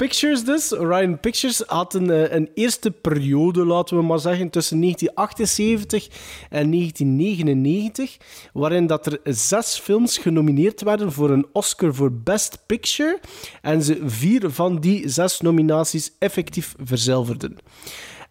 [0.02, 0.74] Pictures dus.
[0.74, 6.08] Orion Pictures had een, eh, een eerste periode, laten we maar zeggen, tussen 1978
[6.50, 8.16] en 1999,
[8.52, 13.18] waarin dat er zes films genomineerd werden voor een Oscar voor Best Picture
[13.60, 17.56] en ze vier van die zes nominaties effectief verzilverden.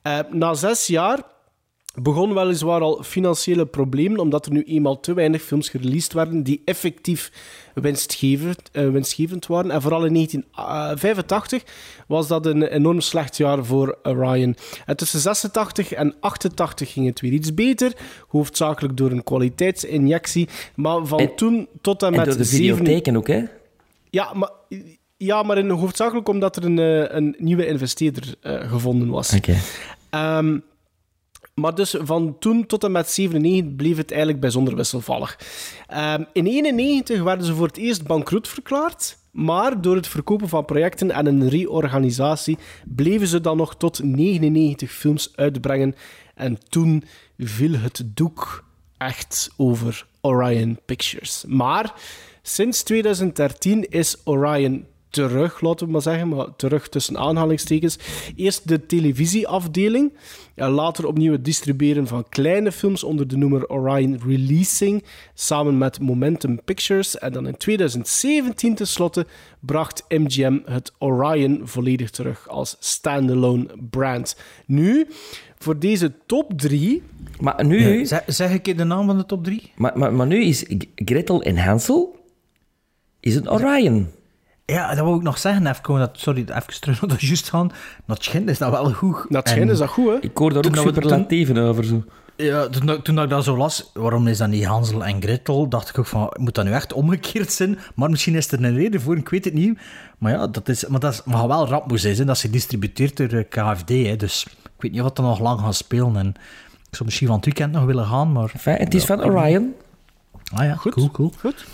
[0.01, 1.23] Eh, na zes jaar
[1.93, 6.61] begon weliswaar al financiële problemen, omdat er nu eenmaal te weinig films gereleased werden die
[6.65, 7.31] effectief
[7.73, 9.71] winstgevend, eh, winstgevend waren.
[9.71, 11.63] En vooral in 1985
[12.07, 14.55] was dat een enorm slecht jaar voor Orion.
[14.85, 17.93] En tussen 86 en 88 ging het weer iets beter,
[18.27, 20.49] hoofdzakelijk door een kwaliteitsinjectie.
[20.75, 23.43] Maar van En- toen tot en En met door de zeven- videotheken ook, hè?
[24.09, 24.49] Ja, maar,
[25.17, 29.33] ja, maar in, hoofdzakelijk omdat er een, eh, een nieuwe investeerder eh, gevonden was.
[29.35, 29.55] Oké.
[30.09, 30.57] Ehm,
[31.53, 35.39] maar dus van toen tot en met 97 bleef het eigenlijk bijzonder wisselvallig.
[35.87, 39.19] Ehm, in 91 werden ze voor het eerst bankroet verklaard.
[39.31, 44.91] Maar door het verkopen van projecten en een reorganisatie bleven ze dan nog tot 99
[44.91, 45.95] films uitbrengen.
[46.35, 47.03] En toen
[47.37, 48.63] viel het doek
[48.97, 51.43] echt over Orion Pictures.
[51.47, 51.93] Maar
[52.41, 57.97] sinds 2013 is Orion terug, laten we maar zeggen, maar terug tussen aanhalingstekens.
[58.35, 60.13] Eerst de televisieafdeling,
[60.55, 65.99] en later opnieuw het distribueren van kleine films onder de noemer Orion Releasing, samen met
[65.99, 67.17] Momentum Pictures.
[67.17, 69.25] En dan in 2017 tenslotte
[69.59, 74.35] bracht MGM het Orion volledig terug als standalone brand.
[74.65, 75.07] Nu,
[75.57, 77.03] voor deze top 3...
[77.39, 78.05] Maar nu...
[78.05, 79.71] Zeg, zeg ik de naam van de top 3?
[79.75, 80.65] Maar, maar, maar nu is
[80.95, 82.19] Gretel en Hansel...
[83.19, 84.07] Is het Orion?
[84.71, 85.67] Ja, dat wou ik nog zeggen.
[85.67, 87.71] Even, komen dat, sorry, even terug naar dat juist gaan.
[88.07, 89.25] Schijn is dat wel goed.
[89.29, 90.17] Dat schijn is dat goed, hè?
[90.21, 91.83] Ik hoor daar ook dat superlatieven over.
[91.83, 92.03] Zo.
[92.35, 95.21] Ja, toen, dat- toen dat ik dat zo las, waarom is dat niet Hansel en
[95.21, 97.79] Gretel, dacht ik ook van, moet dat nu echt omgekeerd zijn?
[97.95, 99.79] Maar misschien is er een reden voor, ik weet het niet.
[100.17, 102.25] Maar ja, dat is, maar dat is, maar wel rap zijn, hè.
[102.25, 104.15] dat is gedistributeerd door eh, KFD, hè.
[104.15, 106.15] dus ik weet niet wat er nog lang gaat spelen.
[106.15, 106.27] En
[106.89, 108.51] ik zou misschien van het weekend nog willen gaan, maar...
[108.53, 109.73] Enfin, het is van Orion.
[110.53, 110.93] Ah ja, Goed.
[110.93, 111.33] cool, cool.
[111.39, 111.65] Goed.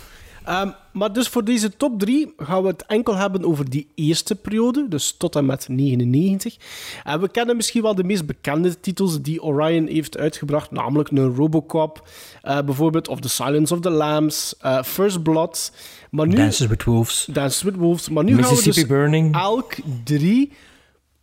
[0.44, 0.68] Ehm,
[0.98, 4.88] maar dus voor deze top 3 gaan we het enkel hebben over die eerste periode,
[4.88, 6.56] dus tot en met 99.
[7.04, 11.34] En we kennen misschien wel de meest bekende titels die Orion heeft uitgebracht, namelijk een
[11.34, 12.08] Robocop,
[12.42, 15.72] eh, bijvoorbeeld of The Silence of the Lambs, eh, First Blood.
[16.10, 17.28] Maar nu, Dances with Wolves.
[17.32, 18.08] Dances with Wolves.
[18.08, 19.34] Maar nu gaan we dus Burning.
[19.36, 20.52] elk drie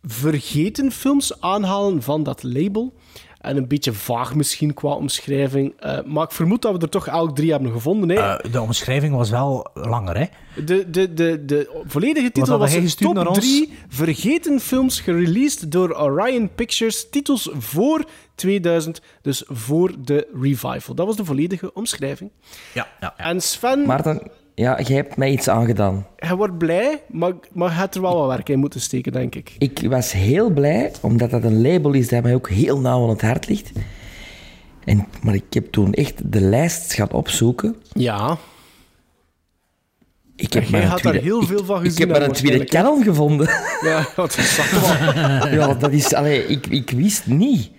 [0.02, 2.94] vergeten films aanhalen van dat label.
[3.46, 5.74] En een beetje vaag misschien qua omschrijving.
[5.78, 8.08] Eh, maar ik vermoed dat we er toch elk drie hebben gevonden.
[8.08, 8.16] Hè?
[8.16, 10.24] Eh, de omschrijving was wel langer, hè?
[10.64, 13.38] De, de, de, de volledige titel was hij gestuurd Top naar ons?
[13.38, 17.10] 3 vergeten films gereleased door Orion Pictures.
[17.10, 18.04] Titels voor
[18.34, 20.94] 2000, dus voor de revival.
[20.94, 22.30] Dat was de volledige omschrijving.
[22.74, 24.22] Ja, ja, En Sven, Maarten,
[24.58, 26.06] ja, jij hebt mij iets aangedaan.
[26.16, 29.34] hij wordt blij, maar, maar hij had er wel wat werk in moeten steken, denk
[29.34, 29.54] ik.
[29.58, 33.08] Ik was heel blij, omdat dat een label is dat mij ook heel nauw aan
[33.08, 33.70] het hart ligt.
[34.84, 37.76] En, maar ik heb toen echt de lijst gaan opzoeken.
[37.92, 38.36] Ja.
[40.36, 42.34] Ik heb jij had daar tweede- heel ik- veel van Ik gezien heb maar een
[42.34, 43.48] tweede canon gevonden.
[43.82, 45.52] Ja, dat zag wel.
[45.58, 46.14] ja, dat is...
[46.14, 47.70] Allee, ik, ik wist niet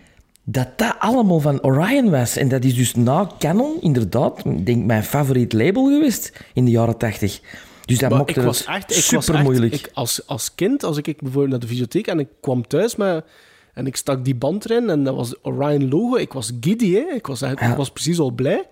[0.50, 2.36] dat dat allemaal van Orion was.
[2.38, 6.72] En dat is dus na Canon, inderdaad, ik denk mijn favoriet label geweest in de
[6.72, 7.40] jaren tachtig.
[7.86, 9.74] Dus dat Maar maakte ik was het echt, ik was super echt moeilijk.
[9.74, 12.96] ik, als, als kind, als ik, ik bijvoorbeeld naar de videotheek en ik kwam thuis
[12.96, 13.26] met,
[13.74, 17.06] en ik stak die band erin en dat was Orion logo, ik was giddy, hè.
[17.14, 17.70] Ik, was, echt- Ja.
[17.72, 18.64] ik was precies al blij.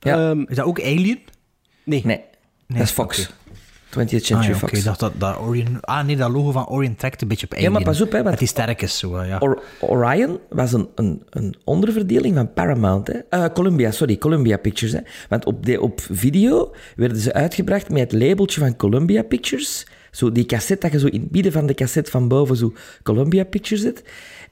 [0.00, 0.30] Ja.
[0.30, 1.18] Ehm, Is dat ook Alien?
[1.84, 2.02] nee.
[2.04, 2.20] Nee,
[2.66, 3.30] dat is Fox.
[3.98, 4.58] 20th Ah, Century ja, oké.
[4.58, 4.72] Fox.
[4.78, 5.78] Ik dacht dat, dat Orion...
[5.80, 7.72] Ah, nee, dat logo van Orion trekt een beetje op Ja, Alien.
[7.72, 9.38] maar pas op, hè, want- die sterkes, zo, eh, ja.
[9.38, 13.06] Or- Orion was een, een, een onderverdeling van Paramount.
[13.06, 13.18] Hè?
[13.28, 14.92] Eh, Columbia, sorry, Columbia Pictures.
[14.94, 15.00] Hè?
[15.28, 19.86] Want op, de, op video werden ze uitgebracht met het labeltje van Columbia Pictures.
[20.10, 22.72] Zo die cassette, dat je zo in het midden van de cassette van boven zo
[23.02, 24.02] Columbia Pictures zet.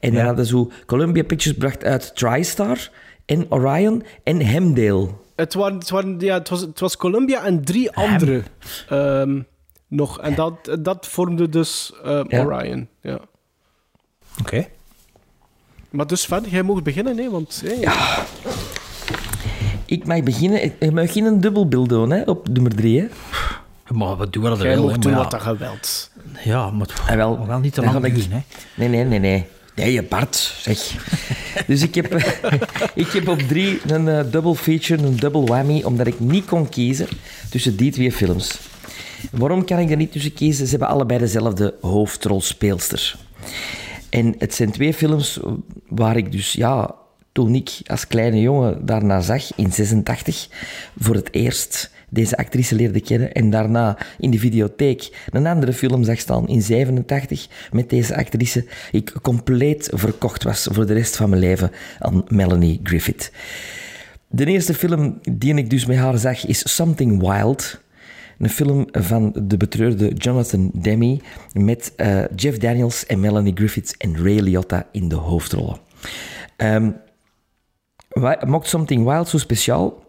[0.01, 0.27] En dan Ja.
[0.27, 2.91] hadden zo Columbia Pictures bracht uit TriStar
[3.27, 5.09] en Orion en Hemdale.
[5.41, 8.43] Het, waren, het, waren, ja, het, was, het was Columbia en drie andere
[8.89, 9.41] ehm,
[9.89, 10.21] nog.
[10.21, 12.45] En dat, dat vormde dus ehm, Ja.
[12.45, 12.89] Orion.
[13.01, 13.19] Ja.
[14.41, 14.67] Oké.
[15.91, 17.63] Maar dus verder, jij mag beginnen, hè, want...
[17.65, 17.75] hè,
[19.87, 20.65] Ik mag beginnen.
[20.65, 23.01] Ik ik mag geen dubbelbeeld doen hè, op nummer drie.
[23.01, 23.07] Hè.
[23.95, 25.51] Maar wat doen we dat Jij wel, mag hè, doen maar wat ja.
[25.51, 26.11] je wilt.
[26.45, 28.41] Ja, maar het Ah, wel, mag wel niet te lang duren, hè.
[28.75, 29.47] Nee, nee, nee, nee.
[29.81, 30.79] Nee, Bart, zeg.
[31.67, 32.15] dus ik heb,
[32.95, 36.69] ik heb op drie een eh, double feature, een double whammy, omdat ik niet kon
[36.69, 37.09] kiezen
[37.51, 38.59] tussen die twee films.
[39.31, 40.65] Waarom kan ik er niet tussen kiezen?
[40.65, 43.17] Ze hebben allebei dezelfde hoofdrolspeelster.
[44.09, 45.41] En het zijn twee films
[45.89, 46.95] waar ik dus, ja,
[47.33, 50.49] toen ik als kleine jongen daarna zag, in 86,
[50.99, 56.05] voor het eerst deze actrice leerde kennen en daarna in de videotheek een andere film
[56.05, 61.29] zag staan in 87 met deze actrice, ik compleet verkocht was voor de rest van
[61.29, 63.33] mijn leven aan Melanie Griffith.
[64.29, 67.81] De eerste film die ik dus met haar zag is Something Wild.
[68.39, 71.21] Een film van de betreurde Jonathan Demme
[71.53, 75.79] met eh, Jeff Daniels en Melanie Griffith en Ray Liotta in de hoofdrollen.
[76.57, 76.91] Ehm
[78.11, 80.03] wat maakt Something Wild zo speciaal?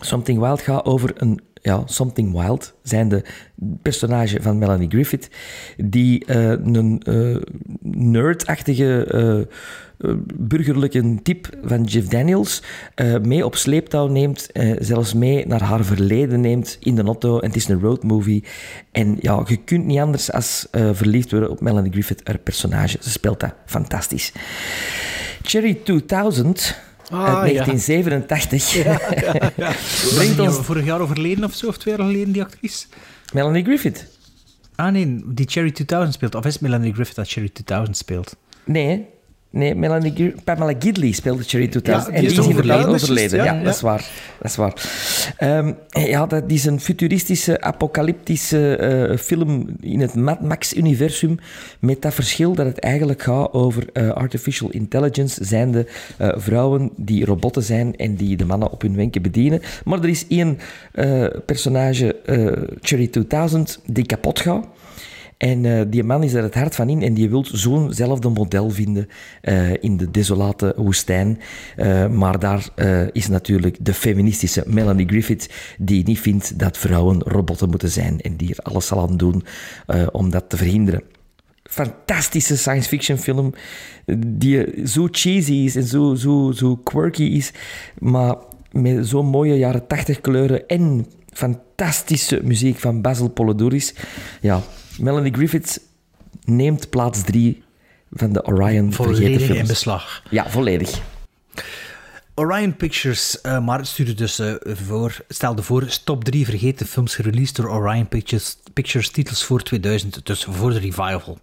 [0.00, 3.24] Something Wild gaat over een ja, Something Wild, zijnde
[3.82, 5.30] personage van Melanie Griffith,
[5.76, 7.36] die eh, een eh,
[7.82, 12.62] nerdachtige eh, burgerlijke type van Jeff Daniels
[13.22, 14.48] mee op sleeptouw neemt,
[14.78, 17.38] zelfs mee naar haar verleden neemt in de auto.
[17.38, 18.44] En het is een roadmovie.
[18.92, 22.98] En ja, je kunt niet anders als verliefd worden op Melanie Griffith, haar personage.
[23.00, 24.32] Ze speelt dat fantastisch.
[25.42, 26.76] Cherry 2000
[27.10, 27.64] Ah, uit ja.
[27.64, 32.86] 1987 Brengt brengt ons vorig jaar overleden of zo, of twee jaar geleden, die actrice?
[33.32, 34.06] Melanie Griffith.
[34.74, 36.34] Ah nee, die Cherry 2000 speelt.
[36.34, 38.36] Of is Melanie Griffith dat Cherry 2000 speelt?
[38.64, 39.06] Nee?
[39.50, 42.06] Nee Melanie Pamela Gidley speelde Cherry 2000.
[42.10, 44.10] Ja, en die is inderdaad overleden, Ja, ja, dat is waar.
[44.38, 44.74] Dat is waar.
[45.36, 51.38] Ehm, ja, dat is een futuristische, apocalyptische eh, film in het Mad Max-universum.
[51.78, 55.44] Met dat verschil dat het eigenlijk gaat over eh, artificial intelligence.
[55.44, 59.60] Zijnde eh, vrouwen die robotten zijn en die de mannen op hun wenken bedienen.
[59.84, 60.58] Maar er is één
[61.46, 62.16] personage,
[62.80, 64.66] Cherry 2000, die kapot gaat.
[65.38, 68.70] En eh, die man is er het hart van in en die wil zo'nzelfde model
[68.70, 69.08] vinden
[69.40, 71.40] eh, in de desolate woestijn.
[71.76, 72.68] Eh, maar daar
[73.12, 78.36] is natuurlijk de feministische Melanie Griffith die niet vindt dat vrouwen robotten moeten zijn en
[78.36, 79.44] die er alles zal aan doen
[80.12, 81.02] om dat te verhinderen.
[81.62, 83.54] Fantastische science fiction film
[84.26, 87.52] die zo cheesy is en zo, zo, zo quirky is,
[87.98, 88.36] maar
[88.72, 93.94] met zo'n mooie jaren tachtig kleuren en fantastische muziek van Basil Polidouris.
[94.40, 94.62] Ja,
[94.98, 95.80] Melanie Griffith
[96.44, 97.62] neemt plaats drie
[98.10, 99.60] van de Orion vergeten Volledig films.
[99.60, 100.22] in beslag.
[100.30, 101.00] Ja, volledig.
[102.34, 107.14] Orion Pictures, eh, maar het stuurde dus eh, voor, stelde voor top 3 vergeten films
[107.14, 111.38] gereleased door Orion Pictures, Pictures titels voor 2000, dus voor de revival.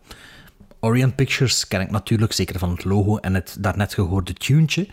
[0.80, 4.88] Orion Pictures ken ik natuurlijk, zeker van het logo en het daarnet gehoorde tuentje.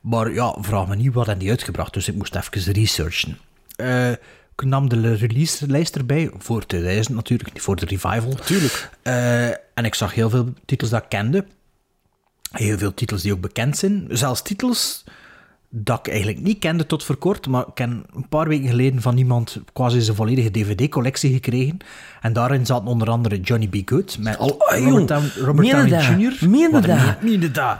[0.00, 3.38] Maar ja, vraag me niet wat hebben die uitgebracht, dus ik moest even researchen.
[3.76, 4.12] Eh,
[4.62, 8.34] ik nam de release-lijst erbij, voor 2000 natuurlijk, niet voor de revival.
[8.34, 8.90] Tuurlijk.
[9.02, 11.46] Eh, en ik zag heel veel titels dat ik kende.
[12.50, 14.06] Heel veel titels die ook bekend zijn.
[14.10, 15.04] Zelfs titels
[15.70, 19.02] dat ik eigenlijk niet kende tot voor kort, maar ik ken een paar weken geleden
[19.02, 21.76] van iemand quasi zijn volledige DVD-collectie gekregen.
[22.20, 23.76] En daarin zat onder andere Johnny B.
[23.88, 24.48] Good met Oh,
[24.84, 25.08] Robert.
[25.08, 26.02] Down- Robert je Downey dat?
[26.40, 26.48] Jr.
[26.48, 26.98] Meen je Wat een dat?
[26.98, 27.78] meen- meen je dat?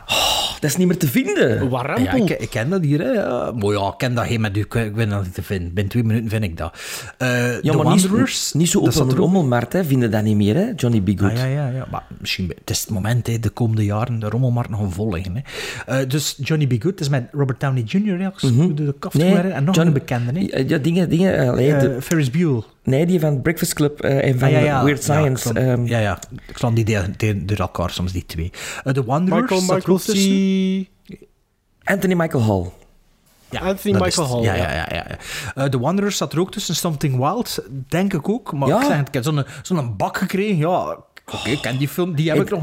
[0.60, 1.70] dat is niet meer te vinden.
[1.70, 3.00] Ja, ik, ik ken dat hier.
[3.00, 3.10] Hè.
[3.12, 4.60] Ja, maar ja, ik ken dat geen met u.
[4.60, 5.66] Ik, ik ben dat niet te vinden.
[5.74, 6.78] Binnen twee minuten vind ik dat.
[7.18, 8.52] Eh Ja, maar Wanderers.
[8.52, 9.84] niet zo op dat een ook- rommelmarkt, hè.
[9.84, 10.72] Vinden dat niet meer, hè?
[10.76, 11.18] Johnny B.
[11.20, 11.30] Good.
[11.30, 11.86] Ah, ja, ja, ja.
[11.90, 15.12] Maar misschien, het is het moment, hè, de komende jaren, de rommelmarkt nog een vol
[15.12, 15.34] liggen.
[15.36, 15.42] Hè.
[16.00, 16.82] Eh, dus Johnny B.
[16.82, 18.20] Good is met Robert Downey Jr.
[18.20, 18.74] Ja, Mhm.
[18.74, 20.40] de kaf Nee, en nog John- een bekende.
[20.40, 20.58] Hè.
[20.66, 21.38] Ja, dingen, dingen.
[21.38, 22.64] eh, allee, Eh, de- Ferris Bueller.
[22.82, 24.84] nee, die van Breakfast Club eh, en van Ah, ja, ja.
[24.84, 25.48] Weird Ja, Science.
[25.48, 25.84] ik ehm.
[25.86, 26.18] ja, ja.
[26.48, 26.84] Ik sla die
[27.46, 28.50] door, elkaar soms, die twee.
[28.84, 30.84] Eh, The Wanderers Michael, zat er Michael ook tussen.
[30.84, 31.26] C.
[31.84, 32.70] Anthony Michael Hall.
[33.50, 34.42] Ja, Anthony Michael is Hall.
[34.42, 34.86] Ja, ja, ja.
[34.90, 35.16] ja, ja.
[35.54, 36.76] Eh, The Wanderers zat er ook tussen.
[36.76, 38.52] Something Wild, denk ik ook.
[38.52, 38.80] Maar Ja.
[38.80, 40.56] ik, zeg, ik heb zo'n zo'n bak gekregen.
[40.56, 40.96] Ja,
[41.34, 42.14] oké, ik ken die film.
[42.14, 42.62] Die heb ik, Ik- nog.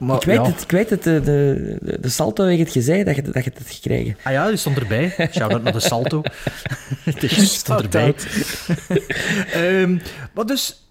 [0.00, 0.44] Maar, ik weet ja.
[0.44, 1.02] het, ik weet het.
[1.02, 4.16] De, de, de, salto heeft het gezegd dat je, dat je het hebt gekregen.
[4.22, 5.14] Ah ja, die stond erbij.
[5.32, 6.22] Shout-out naar de salto.
[7.20, 8.14] die stond erbij.
[9.52, 9.98] Ehm,
[10.34, 10.84] maar dus...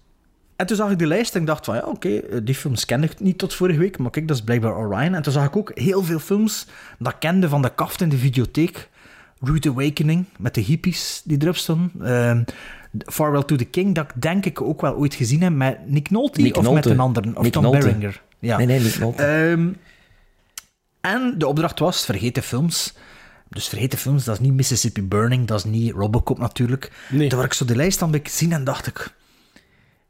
[0.56, 2.84] En toen zag ik de lijst en ik dacht van, ja, oké, eh, die films
[2.84, 5.14] kende ik niet tot vorige week, maar kijk, dat is blijkbaar Orion.
[5.14, 6.66] En toen zag ik ook heel veel films
[6.98, 8.88] dat ik kende van de kaft in de videotheek.
[9.40, 11.92] Rude Awakening, met de hippies die erop stonden.
[12.02, 12.42] Ehm,
[12.98, 16.10] Farewell to the King, dat ik denk ik ook wel ooit gezien heb met Nick
[16.10, 17.78] Nolte Nick of met een ander, of Nick Tom Nolte.
[17.78, 18.22] Berenger.
[18.40, 18.58] Ja.
[18.58, 19.22] Nee, Nolte.
[19.22, 19.68] Ehm,
[21.00, 22.94] en de opdracht was, vergeten films.
[23.48, 26.92] Dus vergeten films, dat is niet Mississippi Burning, dat is niet Robocop natuurlijk.
[27.08, 27.28] Nee.
[27.28, 29.14] Toen ik zo de lijst aan gezien en dacht ik...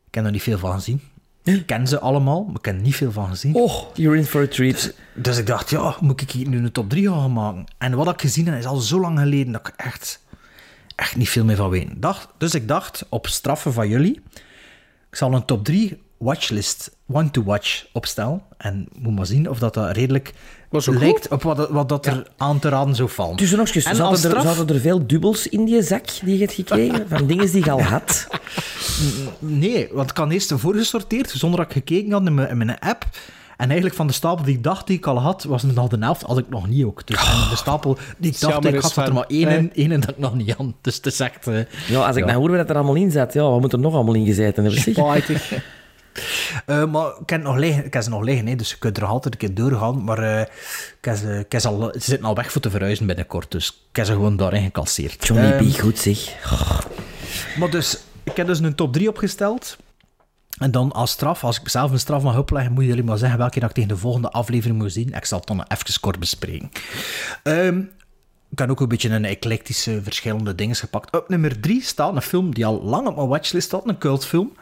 [0.07, 1.01] Ik heb er niet veel van gezien.
[1.45, 3.55] Ik ken ze allemaal, maar ik heb er niet veel van gezien.
[3.55, 4.75] Oh, you're in for a treat.
[4.75, 7.65] Dus, dus ik dacht, ja, moet ik hier nu een top 3 gaan maken?
[7.79, 10.25] En wat ik gezien heb, is al zo lang geleden dat ik echt,
[10.97, 11.89] echt niet veel meer van weet.
[11.97, 14.23] Dacht, dus ik dacht, op straffen van jullie,
[15.11, 18.43] ik zal een top 3 watchlist, one to watch, opstellen.
[18.59, 20.33] En moet maar zien of dat, dat redelijk
[20.87, 23.37] lijkt op wat, wat dat er aan te raden zou vallen.
[23.37, 26.41] Tussen nog eens, En zaten, er, zaten er veel dubbels in die zak die je
[26.41, 27.09] hebt gekregen?
[27.09, 28.27] Van dingen die je al had?
[29.39, 32.79] Nee, want ik had eerst voorgesorteerd, zonder dat ik gekeken had in mijn, in mijn
[32.79, 33.05] app.
[33.57, 35.89] En eigenlijk van de stapel die ik dacht die ik al had, was het al
[35.89, 37.07] de helft, had ik nog niet ook.
[37.07, 39.93] Dus en de stapel die ik dacht ik had, zat er maar één in, één
[39.93, 40.67] in dat ik nog niet had.
[40.81, 41.47] Dus het is echt...
[41.47, 42.31] eh, Ja, als ik Ja.
[42.31, 44.65] nou hoor wat er allemaal in zat, ja, wat moet er nog allemaal in gezeten
[44.65, 44.81] hebben?
[44.83, 45.53] Spijtig.
[46.67, 48.97] Eh, maar ik heb, nog liggen, ik heb ze nog liggen, hè, dus je kunt
[48.97, 50.05] er altijd een keer doorgaan.
[50.05, 52.71] Maar eh, ik heb ze, ik heb ze, al, ze zitten al weg voor te
[52.71, 55.27] verhuizen binnenkort, dus ik heb ze gewoon daarin gecasseerd.
[55.27, 56.35] Johnny Ehm, B, goed zeg.
[57.59, 59.77] Maar dus, ik heb dus een top 3 opgesteld.
[60.59, 63.39] En dan als straf, als ik zelf een straf mag opleggen, moet jullie maar zeggen
[63.39, 65.13] welke dat ik tegen de volgende aflevering moet zien.
[65.13, 66.71] Ik zal het dan even kort bespreken.
[67.43, 67.83] Ehm,
[68.51, 71.17] ik heb ook een beetje een eclectische, verschillende dingen gepakt.
[71.17, 74.53] Op nummer 3 staat een film die al lang op mijn watchlist staat, een cultfilm.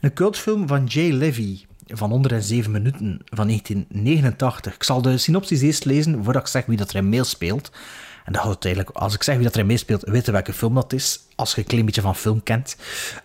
[0.00, 4.74] Een cultfilm van Jay Levy van 107 minuten van 1989.
[4.74, 7.70] Ik zal de synopsis eerst lezen voordat ik zeg wie dat er in meespeelt.
[8.24, 10.74] En dat houdt eigenlijk, als ik zeg wie dat er in meespeelt, weten welke film
[10.74, 12.76] dat is, als je een klein beetje van film kent.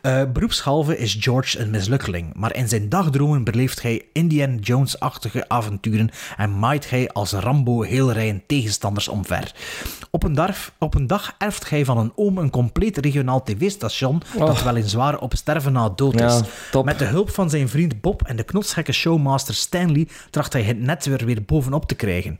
[0.02, 6.10] Eh beroepshalve is George een mislukkeling, maar in zijn dagdromen beleeft hij Indiana Jones-achtige avonturen
[6.38, 9.52] en maait hij als Rambo heel rijen tegenstanders omver.
[10.12, 14.22] Op een, dag, op een dag erft hij van een oom een compleet regionaal tv-station
[14.38, 14.64] dat Oh.
[14.64, 16.42] weliswaar op sterven na dood is.
[16.84, 20.80] Met de hulp van zijn vriend Bob en de knotsgekke showmaster Stanley tracht hij het
[20.80, 22.38] net weer, weer bovenop te krijgen.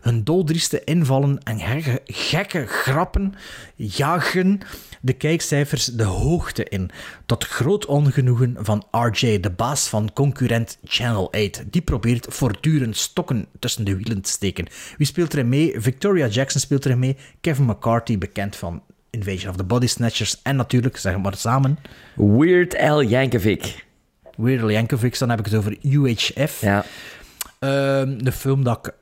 [0.00, 3.34] Hun doldrieste invallen en gekke, gekke grappen
[3.74, 4.60] jagen
[5.00, 6.90] de kijkcijfers de hoogte in.
[7.26, 11.62] Tot groot ongenoegen van RJ, de baas van concurrent Channel 8.
[11.70, 14.66] Die probeert voortdurend stokken tussen de wielen te steken.
[14.96, 15.80] Wie speelt erin mee?
[15.80, 17.16] Victoria Jackson speelt erin mee.
[17.40, 20.42] Kevin McCarthy, bekend van Invasion of the Body Snatchers.
[20.42, 21.78] En natuurlijk, zeg maar samen,
[22.14, 23.86] Weird Al Yankovic.
[24.36, 26.60] Weird Al Yankovic, dan heb ik het over UHF.
[26.60, 26.84] Ja.
[27.58, 28.94] Ehm, de film dat ik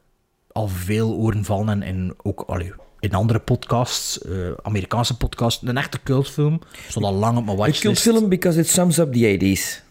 [0.52, 2.72] al veel oren vallen en, en ook allee,
[3.02, 6.60] in andere podcasts, eh, Amerikaanse podcasts, een echte cultfilm.
[6.88, 8.02] Stond al lang op mijn Een watchlist.
[8.02, 9.82] cultfilm because it sums up the 80s.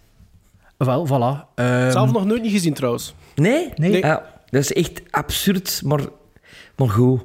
[0.77, 1.53] Wel, voilà.
[1.55, 3.13] Ehm, Zelf nog nooit niet gezien trouwens.
[3.35, 3.69] Nee?
[3.75, 3.97] Nee.
[3.97, 5.99] Ja, dat is echt absurd, maar,
[6.75, 7.21] maar goed.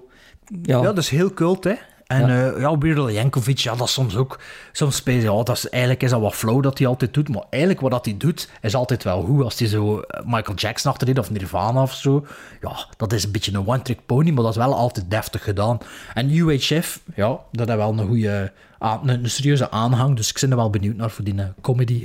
[0.62, 0.76] Ja.
[0.76, 1.74] Ja, dat is heel cult, hè.
[2.06, 2.58] En Ja.
[2.58, 4.38] ja, ja Yankovic, ja, dat is soms ook...
[4.72, 7.28] Soms speel je, ja, dat is, eigenlijk is dat wat flow dat hij altijd doet,
[7.28, 9.44] maar eigenlijk wat dat hij doet, is altijd wel goed.
[9.44, 12.26] Als hij zo eh, Michael Jackson achterin of Nirvana of zo,
[12.60, 15.78] ja, dat is een beetje een one-trick pony, maar dat is wel altijd deftig gedaan.
[16.14, 20.50] En UHF, ja, dat heeft wel een goede, een, een serieuze aanhang, dus ik ben
[20.50, 22.04] er wel benieuwd naar voor die eh, comedy.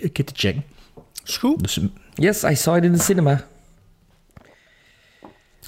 [1.26, 1.62] Is goed.
[1.62, 1.80] Dus
[2.14, 3.46] Yes, I saw it in the cinema.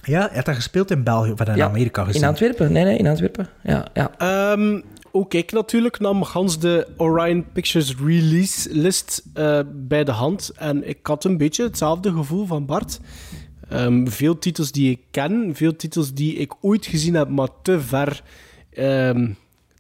[0.04, 2.22] Ja, hij heeft dat gespeeld in België, of in Ja, Amerika gezien.
[2.22, 2.72] In Antwerpen.
[2.72, 3.48] Nee, nee, in Antwerpen.
[3.64, 4.12] Ja, ja.
[4.18, 4.82] Ehm,
[5.12, 10.52] ook ik natuurlijk nam gans de Orion Pictures release list eh, bij de hand.
[10.56, 13.00] En ik had een beetje hetzelfde gevoel van Bart.
[13.70, 17.82] Ehm, veel titels die ik ken, veel titels die ik ooit gezien heb, maar te
[17.82, 18.22] ver,
[18.74, 19.30] ehm,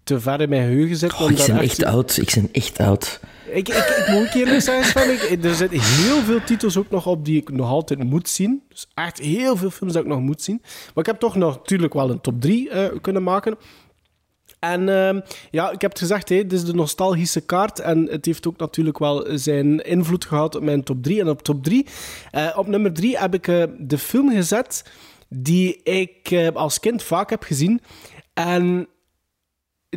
[0.03, 1.19] te ver in mijn geheugen zitten.
[1.19, 2.17] Oh, ik ben echt- echt oud.
[2.17, 3.19] Ik ben echt oud.
[3.51, 3.75] Ik, ik,
[4.07, 7.37] ik moet eerlijk zijn, Sven, ik, er zitten heel veel titels ook nog op die
[7.41, 8.63] ik nog altijd moet zien.
[8.69, 10.59] Dus echt heel veel films dat ik nog moet zien.
[10.61, 12.69] Maar ik heb toch nog natuurlijk wel een top 3
[13.01, 13.55] kunnen maken.
[14.59, 15.19] En ehm,
[15.51, 17.79] ja, ik heb het gezegd, dit is de nostalgische kaart.
[17.79, 21.19] En het heeft ook natuurlijk wel zijn invloed gehad op mijn top 3.
[21.19, 21.85] En op top 3,
[22.55, 24.83] op nummer 3 heb ik eh, de film gezet
[25.29, 27.81] die ik eh, als kind vaak heb gezien.
[28.33, 28.87] En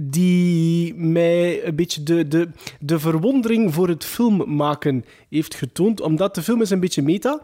[0.02, 2.48] die mij een beetje de, de,
[2.80, 6.00] de verwondering voor het film maken heeft getoond.
[6.00, 7.42] Omdat de film is een beetje meta.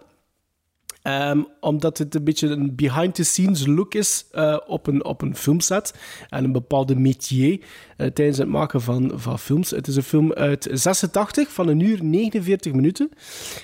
[1.02, 5.94] Ehm, omdat het een beetje een behind-the-scenes look is eh, op, een, op een filmset.
[6.28, 7.60] En een bepaalde métier
[7.96, 9.70] eh, tijdens het maken van, van films.
[9.70, 13.10] Het is een film uit 86 van een uur 49 minuten.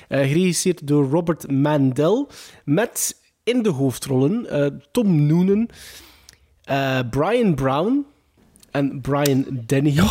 [0.09, 2.31] eh, geregisseerd door Robert Mandel.
[2.65, 5.69] Met in de hoofdrollen Tom Noonan,
[7.11, 8.07] Brian Brown
[8.79, 10.07] en Brian Dennehy.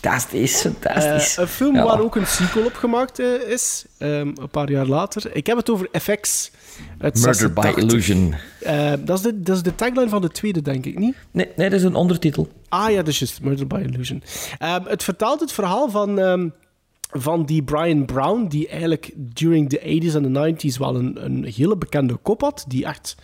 [0.00, 1.36] Fantastisch, fantastisch.
[1.36, 1.84] Eh, een film Ja.
[1.84, 5.36] waar ook een sequel op gemaakt eh, is, ehm, een paar jaar later.
[5.36, 6.50] Ik heb het over FX.
[6.98, 7.76] uit Murder by 86.
[7.76, 8.34] Illusion.
[8.60, 11.14] Eh, dat, is de, dat is de tagline van de tweede, denk ik, niet?
[11.30, 12.48] Nee, nee dat is een ondertitel.
[12.68, 13.42] Ah ja, dat is juist.
[13.42, 14.22] Murder by Illusion.
[14.58, 16.48] Ehm, het vertelt het verhaal van, ehm,
[17.10, 21.44] van die Brian Brown, die eigenlijk during the 80s en de 90s wel een, een
[21.44, 23.16] hele bekende kop had, die echt...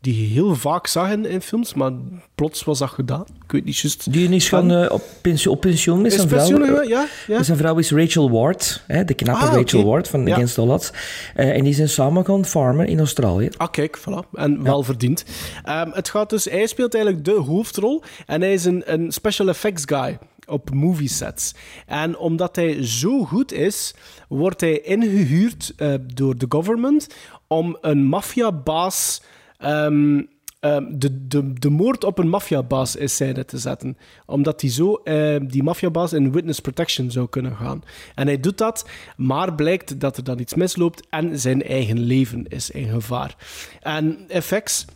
[0.00, 1.92] Die je heel vaak zag in, in films, maar
[2.34, 3.24] plots was dat gedaan.
[3.44, 4.12] Ik weet niet juist.
[4.12, 6.58] Die is gewoon eh, op, pensioen, op pensioen met Is zijn vrouw.
[6.58, 6.88] pensioen,
[7.26, 7.42] ja.
[7.42, 9.84] Zijn vrouw is Rachel Ward, hè, de knappe Ah, Rachel.
[9.84, 10.32] Ward van Ja.
[10.32, 10.92] Against All Odds.
[11.34, 13.48] Eh, en die zijn samen gaan farmen in Australië.
[13.56, 14.30] Ah, kijk, voilà.
[14.32, 15.24] En wel verdiend.
[15.64, 16.44] Ehm, het gaat dus...
[16.44, 18.02] Hij speelt eigenlijk de hoofdrol.
[18.26, 21.54] En hij is een, een special effects guy op movie sets.
[21.86, 23.94] En omdat hij zo goed is,
[24.28, 27.06] wordt hij ingehuurd eh, door de government
[27.46, 29.22] om een maffiabaas...
[29.60, 30.22] ehm,
[30.60, 33.96] ehm, de, de, de moord op een maffiabaas in scène te zetten.
[34.26, 37.82] Omdat hij zo ehm, die maffiabaas in witness protection zou kunnen gaan.
[38.14, 42.46] En hij doet dat, maar blijkt dat er dan iets misloopt en zijn eigen leven
[42.48, 43.36] is in gevaar.
[43.80, 44.86] En FX...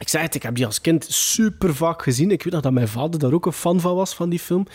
[0.00, 2.30] Ik zei het, ik heb die als kind super vaak gezien.
[2.30, 4.66] Ik weet nog dat mijn vader daar ook een fan van was, van die film.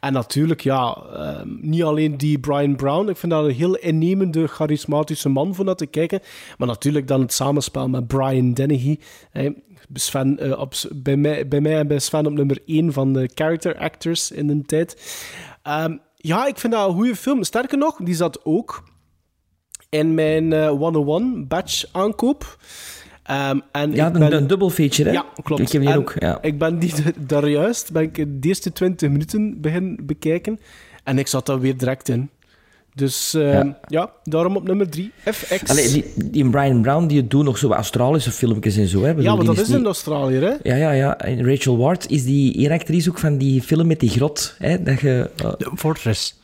[0.00, 3.08] En natuurlijk, ja, ehm, niet alleen die Brian Brown.
[3.08, 6.20] Ik vind dat een heel innemende, charismatische man voor dat te kijken.
[6.58, 8.98] Maar natuurlijk dan het samenspel met Brian Dennehy.
[9.92, 13.30] Sven, eh, op, bij, mij, bij mij en bij Sven op nummer 1 van de
[13.34, 14.96] character actors in de tijd.
[15.62, 17.44] Ehm, ja, ik vind dat een goede film.
[17.44, 18.84] Sterker nog, die zat ook
[19.88, 22.56] in mijn eh 101 batch aankoop.
[23.24, 25.14] Ehm, en Ja, ik een, ben- een dubbel feature, hè?
[25.14, 25.60] Ja, klopt.
[25.62, 26.38] Ik heb die En ook, ja.
[26.42, 30.60] Ik ben die daar juist, ben ik de eerste 20 minuten begin bekijken.
[31.04, 32.30] En ik zat daar weer direct in.
[32.94, 33.76] Dus ehm, ja.
[33.88, 34.10] Ja.
[34.24, 35.70] daarom op nummer 3, FX.
[35.70, 39.02] Allee, die, die Brian Brown die doet nog zo wat Australische filmpjes en zo.
[39.02, 39.08] Hè?
[39.08, 40.52] Bedoel, ja, maar die dat is niet- in Australië, hè?
[40.62, 41.18] Ja, ja, ja.
[41.18, 44.54] En Rachel Ward is die één actrice ook van die film met die grot.
[44.58, 44.82] Hè?
[44.82, 46.40] Dat je, eh, Fortress.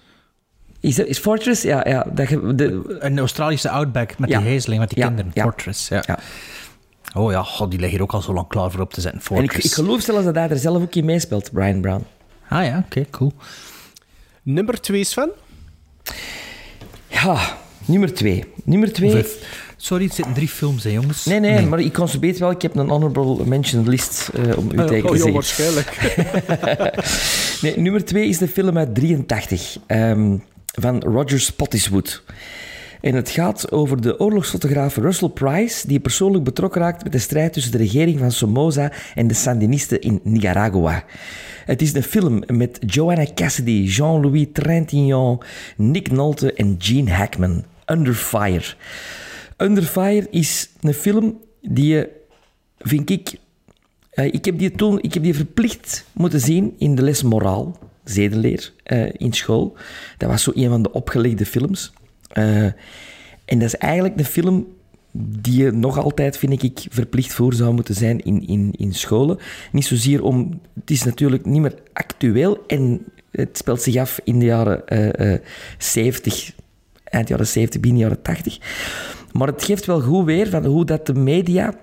[0.80, 1.62] is, dat, is Fortress?
[1.62, 2.06] Ja, ja.
[2.14, 4.38] Dat je, de, Een Australische outback met Ja.
[4.40, 5.30] die hezeling, met die Ja, kinderen.
[5.34, 5.42] ja.
[5.42, 6.18] Fortress, ja.
[7.14, 9.20] Oh ja, god, die liggen hier ook al zo lang klaar voor op te zetten.
[9.20, 9.56] en Fortress.
[9.56, 12.04] ik, ik geloof zelfs dat hij er zelf ook in meespeelt, Brian Brown.
[12.48, 13.32] Ah ja, oké, cool.
[14.42, 15.30] Nummer 2, Sven?
[17.06, 18.44] Ja, nummer twee.
[18.64, 19.10] Nummer twee...
[19.10, 19.68] Vijf.
[19.76, 21.24] Sorry, het zitten drie films, hè, jongens.
[21.24, 24.78] Nee, nee, maar ik constateer wel, ik heb een honorable mention list eh, om u
[24.78, 25.32] Oh, tegen oh, te zeggen.
[25.34, 25.88] waarschijnlijk.
[27.62, 30.36] Nee, nummer twee is de film uit 83 ehm,
[30.66, 32.10] van Roger Spottiswoode.
[33.00, 37.52] En het gaat over de oorlogsfotograaf Russell Price, die persoonlijk betrokken raakt met de strijd
[37.52, 41.04] tussen de regering van Somoza en de Sandinisten in Nicaragua.
[41.64, 45.44] Het is een film met Joanna Cassidy, Jean-Louis Trintignant,
[45.76, 47.64] Nick Nolte en Gene Hackman.
[47.86, 48.74] Under Fire.
[49.56, 52.08] Under Fire is een film die je,
[52.78, 53.38] vind ik,
[54.10, 57.78] eh, ik, heb die toen, ik heb die verplicht moeten zien in de les moraal,
[58.04, 59.76] zedenleer, eh, in school.
[60.18, 61.92] Dat was zo een van de opgelegde films.
[62.30, 62.64] Eh,
[63.44, 64.66] en dat is eigenlijk een film
[65.12, 69.38] die je nog altijd, vind ik, verplicht voor zou moeten zijn in, in, in scholen.
[69.72, 70.60] Niet zozeer om...
[70.74, 75.32] Het is natuurlijk niet meer actueel en het speelt zich af in de jaren eh,
[75.34, 75.40] eh,
[75.78, 76.52] 70,
[77.04, 78.58] eind jaren 70, begin jaren 80.
[79.32, 81.74] Maar het geeft wel goed weer van hoe dat de media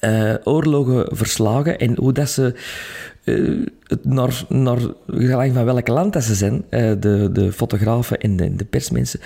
[0.00, 2.54] eh, oorlogen verslagen en hoe dat ze
[3.24, 3.66] eh,
[4.02, 8.56] naar, naar gelang van welk land dat ze zijn, eh, de, de fotografen en de,
[8.56, 9.20] de persmensen,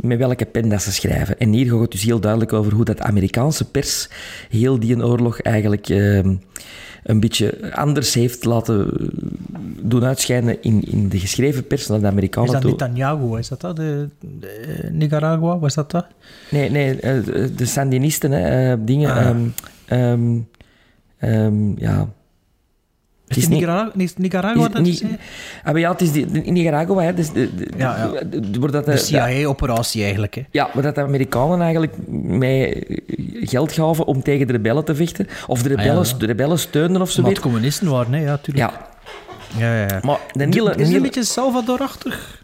[0.00, 1.38] met welke pen dat ze schrijven.
[1.38, 4.08] En hier gaat het dus heel duidelijk over hoe dat Amerikaanse pers
[4.48, 5.88] heel die oorlog eigenlijk
[7.02, 8.90] een beetje anders heeft laten
[9.82, 12.70] doen uitschijnen in, in de geschreven pers naar de Amerikanen Is dat toe.
[12.70, 13.38] Netanyahu?
[13.38, 13.76] Is dat dat?
[13.76, 15.58] De, de Nicaragua?
[15.58, 16.06] Was dat dat?
[16.50, 17.22] Nee, nee, eh,
[17.56, 19.10] de Sandinisten, hè, eh, dingen.
[19.10, 19.26] Ah.
[19.26, 19.48] ehm,
[19.86, 20.38] ehm,
[21.18, 22.08] ehm, ja.
[23.36, 25.18] Is het Nicaragua, is Nicaragua dat je zei?
[25.64, 28.24] Ah, maar ja, het is die, in Nicaragua, hè, dus de, Ja, ja.
[28.24, 30.34] de- de- waar dat De de- CIA-operatie eigenlijk.
[30.34, 30.42] Hè.
[30.50, 32.84] Ja, maar dat de Amerikanen eigenlijk mij
[33.40, 35.28] geld gaven om tegen de rebellen te vechten.
[35.46, 36.16] Of de rebellen, Ah, ja.
[36.18, 38.20] de rebellen steunden of zo Maar het communisten waren, hè?
[38.24, 38.70] Ja, tuurlijk.
[38.70, 38.90] Ja,
[39.58, 40.56] Ja, ja, maar de Is
[40.86, 42.40] het een beetje Salvador-achtig?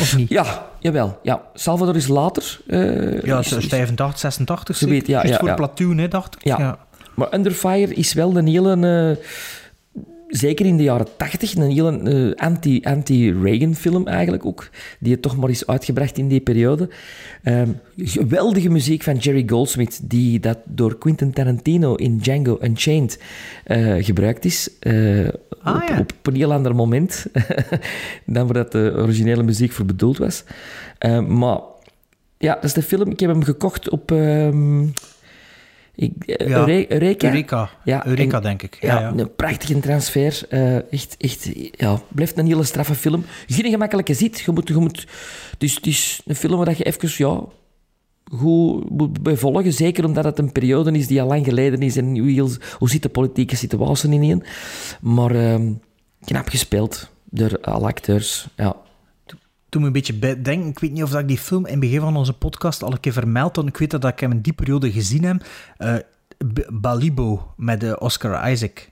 [0.00, 0.28] Of niet?
[0.28, 1.18] Ja, jawel.
[1.22, 1.42] Ja.
[1.54, 2.60] Salvador is later.
[2.66, 5.54] eh, Ja, is- zo is- 85, 86 Zo weet- ja, ja, voor ja.
[5.54, 6.44] Platoon, hè, dacht ik.
[6.44, 6.78] Ja.
[7.14, 9.16] Maar Under Fire is wel een hele...
[9.18, 9.24] eh,
[10.32, 11.98] zeker in de jaren tachtig, een hele
[12.36, 14.68] eh, anti, anti-Reagan film eigenlijk ook.
[14.98, 16.88] Die het toch maar is uitgebracht in die periode.
[17.42, 23.18] Ehm, geweldige muziek van Jerry Goldsmith, die dat door Quentin Tarantino in Django Unchained
[23.64, 24.70] eh, gebruikt is.
[24.78, 25.28] eh,
[25.62, 25.98] Ah, op, ja.
[25.98, 27.26] op een heel ander moment
[28.26, 30.44] dan waar dat de originele muziek voor bedoeld was.
[30.98, 31.58] Ehm, maar
[32.38, 33.10] ja, dat is de film.
[33.10, 34.10] Ik heb hem gekocht op...
[34.10, 34.84] ehm,
[35.94, 37.26] ik, eh, Ja, Eure- Eureka.
[37.28, 37.70] Eureka.
[37.84, 38.78] Ja, Eureka, en- denk ik.
[38.80, 40.42] Ja, een prachtige transfer.
[40.48, 43.24] Eh, echt, echt, ja, blijft een hele straffe film.
[43.46, 44.40] Geen gemakkelijke zit.
[44.40, 45.06] Je moet, je moet,
[45.58, 47.40] dus het is een film waar je even, ja,
[48.24, 49.72] goed moet bij volgen.
[49.72, 53.02] Zeker omdat het een periode is die al lang geleden is en hoe, hoe zit
[53.02, 54.42] de politieke situatie ineen.
[55.00, 55.72] Maar ehm,
[56.24, 58.48] knap gespeeld door alle acteurs.
[58.56, 58.76] Ja.
[59.72, 61.70] Toen me een beetje bij denken, ik weet niet of dat ik die film in
[61.70, 63.66] het begin van onze podcast al een keer vermeld had.
[63.66, 65.46] Ik weet dat ik hem in die periode gezien heb.
[65.76, 65.94] Eh,
[66.72, 68.90] Balibo met Oscar Isaac.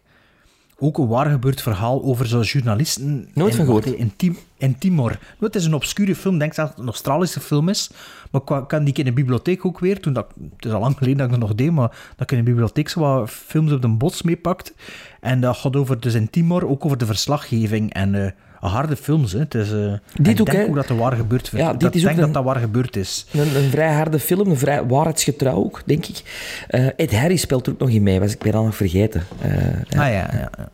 [0.78, 3.28] Ook een waar gebeurd verhaal over zo'n journalisten.
[3.34, 3.86] Nooit van gehoord.
[3.86, 5.10] In, Tim, in Timor.
[5.10, 7.90] Nou, Het is een obscure film, ik denk dat het een Australische film is.
[8.30, 10.26] Maar ik kan die in de bibliotheek ook weer, toen dat,
[10.56, 12.50] het is al lang geleden dat ik dat nog deed, maar dat ik in de
[12.50, 14.74] bibliotheek zo wat films op de bots meepakt.
[15.20, 18.30] En dat gaat over, dus in Timor, ook over de verslaggeving en eh,
[18.60, 19.32] harde films.
[19.32, 19.38] Hè.
[19.38, 20.64] Het is, eh, ik ook, denk hè.
[20.64, 22.52] ook dat het waar gebeurd Ja, dit dat, is ik ook denk een- dat dat
[22.52, 23.26] waar gebeurd is.
[23.32, 26.22] Een, een vrij harde film, een vrij waarheidsgetrouw ook, denk ik.
[26.68, 29.22] Eh, Ed Harris speelt er ook nog in mee, was ik weer al nog vergeten.
[29.40, 29.52] Eh,
[29.88, 30.02] ja.
[30.02, 30.50] Ah ja, ja.
[30.58, 30.68] ja.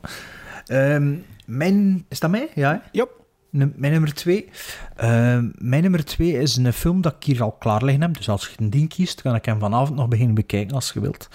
[0.67, 1.15] Ehm,
[1.47, 2.49] mijn, is dat mij?
[2.55, 2.83] Ja.
[2.93, 3.09] Yep.
[3.51, 4.49] Mijn nummer twee.
[4.97, 8.17] Ehm, mijn nummer twee is een film dat ik hier al klaar liggen heb.
[8.17, 11.01] Dus als je een ding kiest, kan ik hem vanavond nog beginnen bekijken als je
[11.01, 11.29] wilt.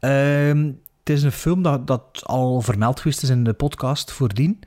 [0.00, 0.64] Ehm,
[1.04, 4.58] het is een film dat, dat al vermeld geweest is in de podcast voordien.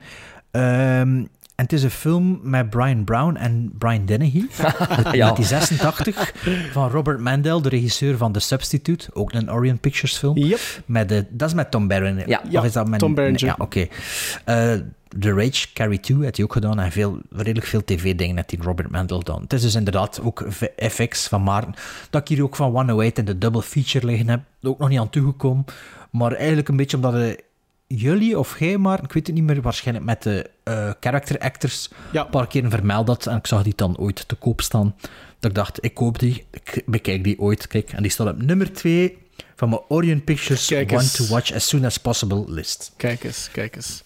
[0.56, 1.24] Ehm,
[1.56, 4.44] en het is een film met Brian Brown en Brian Dennehy.
[4.78, 5.32] uit Ja.
[5.32, 6.32] 1986
[6.72, 9.08] van Robert Mandel, de regisseur van The Substitute.
[9.12, 10.38] Ook een Orient Pictures film.
[10.38, 10.60] Yep.
[10.86, 12.22] Met de, dat is met Tom Barron.
[12.26, 12.42] Ja.
[12.52, 13.44] Of is dat met, Tom Berenger.
[13.44, 13.86] Ja, oké.
[14.44, 14.72] Eh,
[15.18, 16.80] The Rage, Carrie 2 heeft hij ook gedaan.
[16.80, 19.42] En veel, redelijk veel tv-dingen heeft die Robert Mandel gedaan.
[19.42, 20.46] Het is dus inderdaad ook
[20.76, 21.74] FX van Maarten.
[22.10, 24.40] Dat ik hier ook van 108 in de double feature liggen heb.
[24.62, 25.64] Ook nog niet aan toegekomen.
[26.10, 27.44] Maar eigenlijk een beetje omdat de,
[27.86, 31.90] jullie of jij maar, ik weet het niet meer, waarschijnlijk met de eh, character actors
[32.12, 32.24] Ja.
[32.24, 33.26] een paar keer vermeld had.
[33.26, 34.94] En ik zag die dan ooit te koop staan.
[35.40, 37.66] Dat ik dacht, ik koop die, ik bekijk die ooit.
[37.66, 39.18] Kijk, en die staat op nummer 2
[39.56, 42.92] van mijn Orient Pictures Kijk Want to Watch As Soon As Possible list.
[42.96, 44.04] Kijk eens, kijk eens.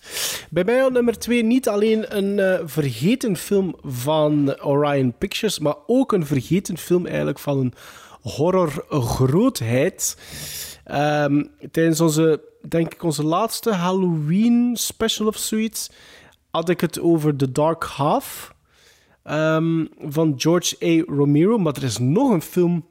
[0.51, 5.75] Bij mij op nummer 2 niet alleen een eh, vergeten film van Orion Pictures, maar
[5.87, 7.75] ook een vergeten film eigenlijk van een
[8.21, 10.17] horrorgrootheid.
[10.85, 15.91] Ehm tijdens onze, denk ik, onze laatste Halloween special of zoiets
[16.51, 18.55] had ik het over The Dark Half
[19.23, 21.13] ehm, van George A.
[21.15, 21.59] Romero.
[21.59, 22.89] Maar er is nog een film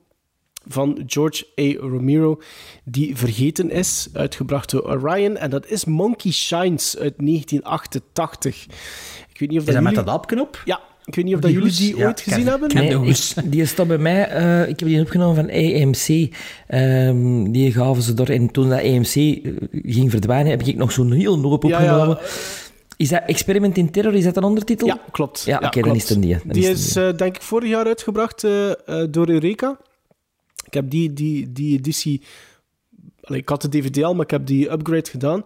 [0.67, 1.87] van George A.
[1.87, 2.41] Romero,
[2.83, 5.37] die vergeten is, uitgebracht door Orion.
[5.37, 8.65] En dat is Monkey Shines uit 1988.
[9.29, 10.61] Ik weet niet of Is dat met dat aapknop?
[10.65, 12.69] Ja, ik weet niet of Die dat jullie die Ja, ooit gezien hebben.
[12.73, 13.33] Nee, ik, hoes.
[13.45, 14.27] die bij mij.
[14.29, 16.33] eh, ik heb die opgenomen van AMC.
[16.67, 18.27] Ehm, die gaven ze door.
[18.29, 19.39] En toen dat AMC eh,
[19.71, 21.75] ging verdwijnen, heb ik nog zo'n heel hoop Ja, ja.
[21.77, 22.17] opgenomen.
[22.97, 24.13] Is dat Experiment in Terror?
[24.15, 24.87] Is dat een ondertitel?
[24.87, 25.43] Ja, klopt.
[25.45, 26.37] Ja, oké, dan is het een die.
[26.43, 28.41] Dan Die is, eh, denk ik, vorig jaar uitgebracht
[29.09, 29.77] door Eureka.
[30.65, 32.21] Ik heb die, die, die editie...
[33.37, 35.43] Ik had de DVD al, maar ik heb die upgrade gedaan.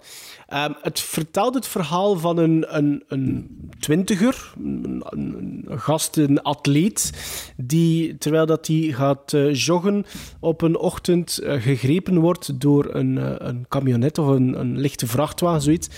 [0.47, 7.11] Ehm, het vertelt het verhaal van een, een, een twintiger, een, gast, een atleet,
[7.57, 10.05] die, terwijl dat hij gaat eh, joggen,
[10.39, 15.07] op een ochtend eh, gegrepen wordt door een, eh, een camionet of een, een lichte
[15.07, 15.89] vrachtwagen, zoiets.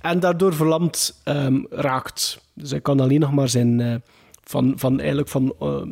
[0.00, 2.40] En daardoor verlamd ehm, raakt.
[2.54, 4.02] Dus hij kan alleen nog maar zijn...
[4.42, 5.88] van, van eigenlijk van ehm,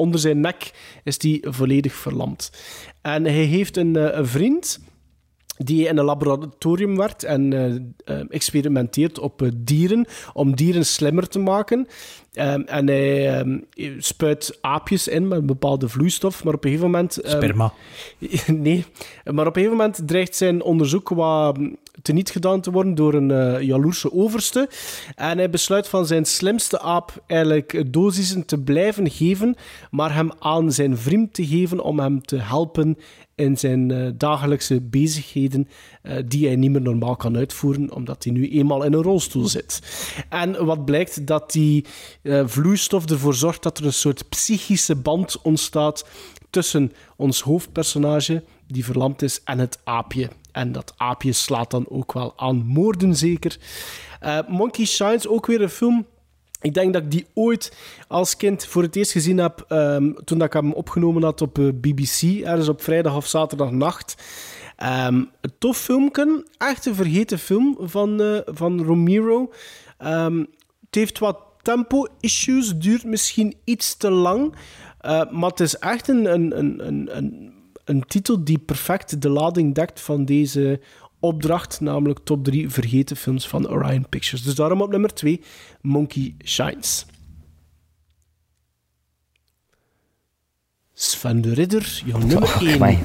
[0.00, 0.70] onder zijn nek
[1.04, 2.52] is die volledig verlamd.
[3.02, 4.80] En hij heeft een, eh, een vriend
[5.56, 7.74] die in een laboratorium werkt en eh,
[8.16, 11.86] eh, experimenteert op dieren om dieren slimmer te maken.
[12.32, 13.58] Ehm, en hij ehm,
[13.98, 17.20] spuit aapjes in met een bepaalde vloeistof, maar op een gegeven moment...
[17.20, 17.72] ehm, Sperma.
[18.46, 18.84] nee,
[19.24, 21.58] maar op een gegeven moment dreigt zijn onderzoek wat
[22.02, 24.68] teniet gedaan te worden door een eh, jaloerse overste.
[25.14, 29.56] En hij besluit van zijn slimste aap eigenlijk dosissen te blijven geven,
[29.90, 32.98] maar hem aan zijn vriend te geven om hem te helpen
[33.34, 35.68] in zijn eh, dagelijkse bezigheden
[36.02, 39.46] eh, die hij niet meer normaal kan uitvoeren, omdat hij nu eenmaal in een rolstoel
[39.46, 39.80] zit.
[40.28, 41.84] En wat blijkt dat die
[42.44, 46.04] vloeistof ervoor zorgt dat er een soort psychische band ontstaat
[46.50, 50.28] tussen ons hoofdpersonage, die verlamd is, en het aapje.
[50.52, 53.58] En dat aapje slaat dan ook wel aan moorden, zeker.
[54.20, 56.06] Eh, Monkey Shines, ook weer een film
[56.60, 57.76] ik denk dat ik die ooit
[58.08, 61.68] als kind voor het eerst gezien heb ehm, toen ik hem opgenomen had op eh,
[61.74, 64.22] BBC, ergens op vrijdag of zaterdagnacht.
[64.76, 69.52] Ehm een tof filmpje, echt een vergeten film van, eh, van Romero.
[69.98, 74.54] Ehm, het heeft wat tempo-issues, duurt misschien iets te lang,
[75.30, 77.49] maar het is echt een, een, een, een,
[77.90, 80.80] een, titel die perfect de lading dekt van deze
[81.18, 84.44] opdracht, namelijk top 3 vergeten films van Orion Pictures.
[84.44, 85.40] Dus daarom op nummer 2,
[85.80, 87.06] Monkey Shines.
[90.92, 92.74] Sven de Ridder, jouw nummer 1.
[92.74, 92.98] Amai.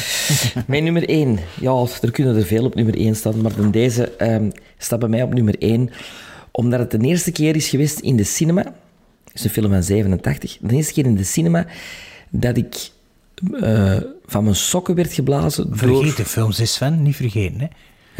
[0.66, 1.38] Mijn nummer 1.
[1.60, 5.08] Ja, er kunnen er veel op nummer 1 staan, maar dan deze ehm, staat bij
[5.08, 5.90] mij op nummer 1.
[6.50, 8.62] Omdat het de eerste keer is geweest in de cinema.
[9.24, 10.58] Het is een film van 87.
[10.60, 11.66] De eerste keer in de cinema
[12.30, 12.90] dat ik
[13.50, 13.96] eh,
[14.26, 15.78] van mijn sokken werd geblazen door...
[15.78, 17.60] Vergeten films is Sven, niet vergeten.
[17.60, 17.68] Hè?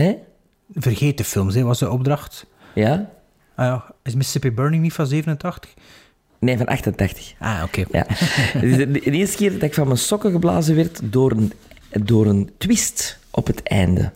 [0.04, 0.14] Hè?
[0.74, 2.46] Vergeten films, hè, was de opdracht.
[2.74, 3.10] Ja?
[3.54, 3.94] Ah, ja.
[4.02, 5.74] Is Mississippi Burning niet van 87?
[6.38, 7.32] Nee, van 88.
[7.38, 7.84] Ah, oké.
[7.90, 8.06] Ja.
[8.60, 11.52] De, de eerste keer dat ik van mijn sokken geblazen werd door een,
[12.02, 14.12] door een twist op het einde.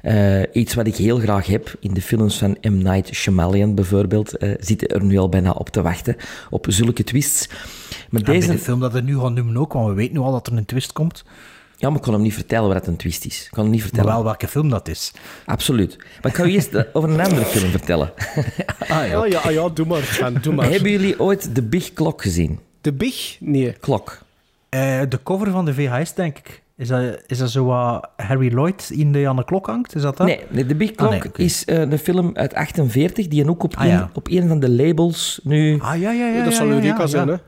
[0.00, 2.78] Eh, iets wat ik heel graag heb in de films van M.
[2.78, 6.16] Night Shyamalan bijvoorbeeld, eh, zitten er nu al bijna op te wachten,
[6.50, 7.48] op zulke twists.
[8.12, 8.52] Maar En bij deze...
[8.52, 10.52] de film dat we nu gaan noemen ook, want we weten nu al dat er
[10.56, 11.24] een twist komt.
[11.76, 13.44] Ja, maar ik kon hem niet vertellen wat een twist is.
[13.44, 14.04] Ik kon hem niet vertellen.
[14.04, 15.12] Maar wel welke film dat is.
[15.46, 15.96] Absoluut.
[15.96, 18.12] Maar ik ga je eerst over een andere film vertellen.
[18.88, 19.16] Ah, ja.
[19.16, 20.70] Ah ja, ah ja, doe maar, Sven, doe maar.
[20.70, 22.58] Hebben jullie ooit The Big Clock gezien?
[22.80, 23.36] De Big?
[23.40, 23.72] Nee.
[23.72, 24.18] Klok.
[24.68, 26.62] Eh, de cover van de VHS, denk ik.
[26.76, 29.94] Is dat, is dat zo wat Harry Lloyd in de aan de klok hangt?
[29.94, 30.26] Is dat dat?
[30.26, 33.62] Nee, nee, The Big Ah, Clock nee, is eh, een film uit 48 die ook
[33.62, 34.10] op, Ah, een, ja.
[34.14, 35.78] op een van de labels nu...
[35.80, 36.42] Ah, ja, ja, ja.
[36.44, 37.32] dat ja, zal ja, Eureka ja, zijn, ja.
[37.32, 37.38] hè?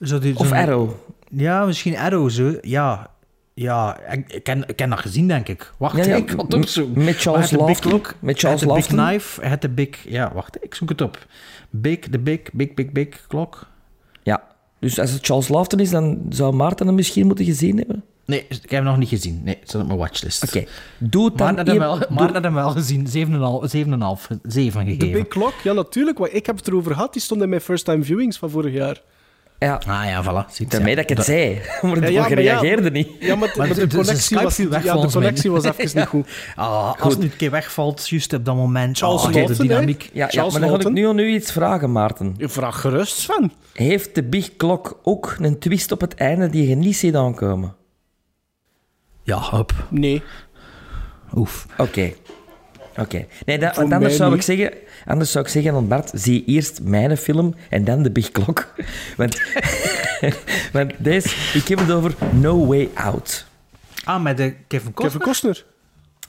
[0.00, 0.90] Zo die, Of Arrow.
[1.30, 2.54] Ja, misschien Arrow, zo.
[2.60, 3.10] Ja,
[3.54, 5.72] ja ik, ik, ken, ik ken dat gezien, denk ik.
[5.78, 7.04] Wacht, Ja, ja, ik ga het opzoeken.
[7.04, 7.48] met Charles
[7.80, 8.96] Clock, Met Charles Big Laughton.
[8.98, 10.08] Knife, het de Big...
[10.08, 11.26] Ja, wacht, ik zoek het op.
[11.70, 13.66] Big, de Big, Big, Big, Big Clock.
[14.22, 14.42] Ja.
[14.80, 18.04] Dus als het Charles Laughton is, dan zou Maarten hem misschien moeten gezien hebben.
[18.24, 19.40] Nee, ik heb hem nog niet gezien.
[19.44, 20.42] Nee, het staat op mijn watchlist.
[20.44, 20.64] Oké.
[20.98, 21.78] Doe het Maar dan...
[21.78, 23.06] wel, doe- maar net hem wel gezien.
[23.06, 23.12] 7,5, 7,5,
[24.42, 25.12] 7 De gegeven.
[25.12, 27.12] Big Clock, ja natuurlijk, want ik heb het erover gehad.
[27.12, 29.02] Die stond in mijn first time viewings van vorig jaar.
[29.58, 30.50] Ja, Ah ja, voilà.
[30.52, 31.60] Ziet, daarmee dat ik het zei.
[31.82, 33.08] Maar Ja, ja, ja, je maar ja, reageerde niet.
[33.20, 36.06] Ja, maar, de- de, de- de connectie was, weg ja, de connectie was even niet
[36.14, 36.28] goed.
[36.56, 38.98] Ah, als het nu een keer wegvalt, juist op dat moment.
[38.98, 39.62] Charles oh, de Lawton, hè?
[39.62, 40.02] dynamiek.
[40.02, 42.34] Ja, ja, Charles maar dan ga ik nu al nu iets vragen, Maarten.
[42.36, 43.52] Je vraag gerust, Sven.
[43.72, 47.74] Heeft de Big Clock ook een twist op het einde die je niet ziet aankomen?
[49.22, 49.72] Ja, hop.
[49.90, 50.22] Nee.
[51.34, 51.66] Oef.
[51.76, 52.12] Oké.
[52.96, 53.26] Oké.
[53.46, 54.44] Nee, dat, Voor want anders zou, ik niet.
[54.44, 54.72] zeggen,
[55.08, 58.74] anders zou ik zeggen aan Bart, zie eerst mijn film en dan de Big Clock.
[59.16, 59.40] Want,
[60.72, 63.46] want deze, ik heb het over No Way Out.
[64.04, 65.20] Ah, met de Kevin Costner.
[65.20, 65.64] Kevin Costner.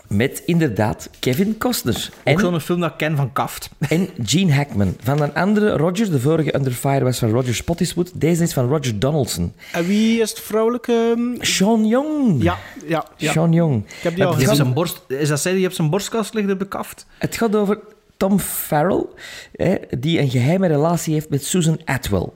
[0.08, 2.10] Met inderdaad Kevin Costner.
[2.24, 3.70] En, Ook zo'n film dat ik ken van Kaft.
[3.90, 4.96] en Gene Hackman.
[5.02, 8.10] Van een andere Roger, de vorige Under Fire was van Roger Spottiswoode.
[8.14, 9.54] Deze is van Roger Donaldson.
[9.72, 11.14] En wie is het vrouwelijke...
[11.18, 12.44] ehm, Sean Young.
[12.44, 12.58] Ja,
[12.88, 13.32] ja, ja.
[13.32, 13.86] Sean Young.
[13.86, 14.56] Ik heb die al gezien.
[14.56, 17.06] zijn borst, is dat zij die op zijn borstkast ligt op de kaft?
[17.18, 17.80] Het gaat over
[18.20, 19.06] Tom Farrell,
[19.56, 22.28] hè, die een geheime relatie heeft met Susan Atwell.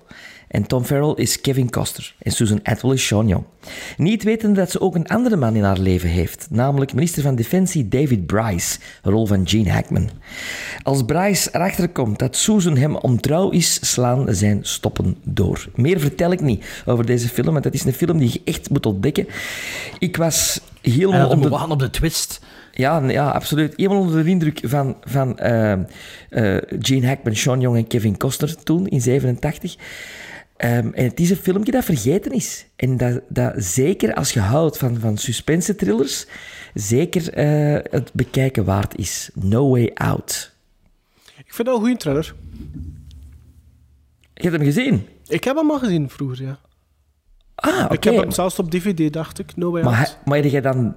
[0.48, 3.44] En Tom Farrell is Kevin Costner en Susan Atwell is Sean Young.
[3.98, 7.36] Niet wetende dat ze ook een andere man in haar leven heeft, namelijk minister van
[7.36, 10.10] Defensie David Bryce, rol van Gene Hackman.
[10.84, 15.68] Als Bryce erachter komt dat Susan hem ontrouw is, slaan zijn stoppen door.
[15.76, 18.70] Meer vertel ik niet over deze film, want het is een film die je echt
[18.70, 19.28] moet ontdekken.
[20.00, 21.50] Ik was En helemaal dat onder...
[21.50, 22.42] wachten op de twist.
[22.76, 23.74] Ja, ja, absoluut.
[23.76, 28.64] Helemaal onder de indruk van, van eh, eh, Gene Hackman, Sean Young en Kevin Costner
[28.64, 29.76] toen, in 87.
[30.58, 32.66] Ehm, en het is een filmpje dat vergeten is.
[32.76, 36.26] En dat, dat zeker als je houdt van, van suspense-thrillers,
[36.74, 39.30] zeker eh, het bekijken waard is.
[39.34, 40.52] No Way Out.
[41.38, 42.36] Ik vind dat een goede trailer.
[44.34, 45.08] Je hebt hem gezien?
[45.28, 46.60] Ik heb hem al gezien vroeger, ja.
[47.56, 47.94] Ah, oké.
[47.94, 49.56] Ik heb hem zelfs op DVD, dacht ik.
[49.56, 50.18] No Way Maar, Out.
[50.26, 50.95] maar heb jij dan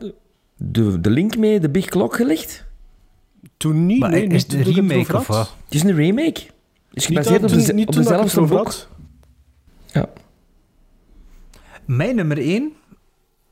[0.57, 2.65] de, de link mee, de Big Clock, gelegd?
[3.57, 4.27] Toen niet, Maar nee.
[4.27, 5.55] is het een remake of wat?
[5.65, 6.41] Het is een remake.
[6.41, 6.45] Het
[7.05, 8.89] is Niet gebaseerd dat- op, de, niet op dezelfde boek.
[9.87, 10.09] Ja.
[11.85, 12.73] Mijn nummer 1,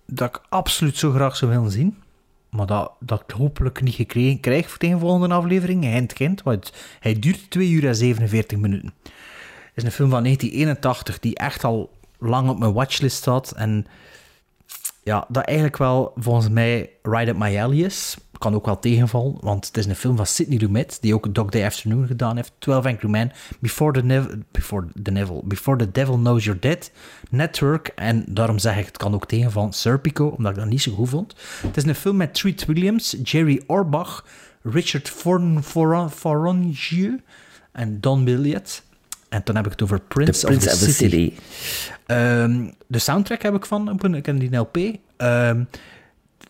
[0.06, 1.96] dat ik absoluut zo graag zou willen zien,
[2.50, 5.84] maar dat, dat ik hopelijk niet gekregen krijg voor de volgende aflevering.
[5.84, 8.92] Hint, hint, want hij duurt 2 uur en 47 minuten.
[9.02, 13.52] Het is een film van 1981 die echt al lang op mijn watchlist staat.
[13.52, 13.86] En
[15.04, 18.16] ja, dat eigenlijk wel volgens mij Ride Up My Alley is.
[18.38, 21.48] Kan ook wel tegenvallen, want het is een film van Sidney Lumet, die ook Dog
[21.50, 22.52] Day Afternoon gedaan heeft.
[22.58, 26.90] 12 Angry Men, Before the, Nev Before the Neville, Before the Devil Knows You're Dead,
[27.30, 30.92] Network, en daarom zeg ik, het kan ook tegenvallen, Serpico, omdat ik dat niet zo
[30.92, 31.34] goed vond.
[31.66, 34.24] Het is een film met Treat Williams, Jerry Orbach,
[34.62, 37.20] Richard Foron, Foron, Forongieu
[37.72, 38.82] en Don Billiot.
[39.28, 40.92] En dan heb ik het over Prince, of the, of the City.
[40.92, 41.32] City.
[42.06, 44.76] Ehm, de soundtrack heb ik van, ik heb die LP.
[45.16, 45.64] Ehm,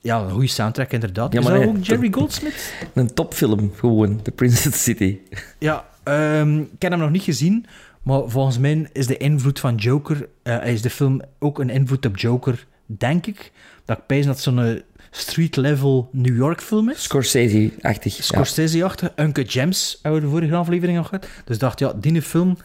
[0.01, 1.33] ja, een goede soundtrack inderdaad.
[1.33, 2.75] Ja, is dat nee, ook Jerry Goldsmith?
[2.95, 4.23] Een topfilm, gewoon.
[4.23, 5.19] The Prince of the City.
[5.59, 7.67] Ja, ehm, ik heb hem nog niet gezien,
[8.03, 12.07] maar volgens mij is de invloed van Joker, eh, is de film ook een invloed
[12.07, 13.53] op Joker, denk ik.
[13.85, 17.03] Dat ik pijs dat zo'n street-level New York film is.
[17.03, 18.17] Scorsese-achtig.
[18.17, 18.23] ja.
[18.23, 19.13] Scorsese-achtig.
[19.17, 21.27] Uncut Gems hebben we de vorige aflevering al gehad.
[21.45, 22.57] Dus ik dacht, ja, die film,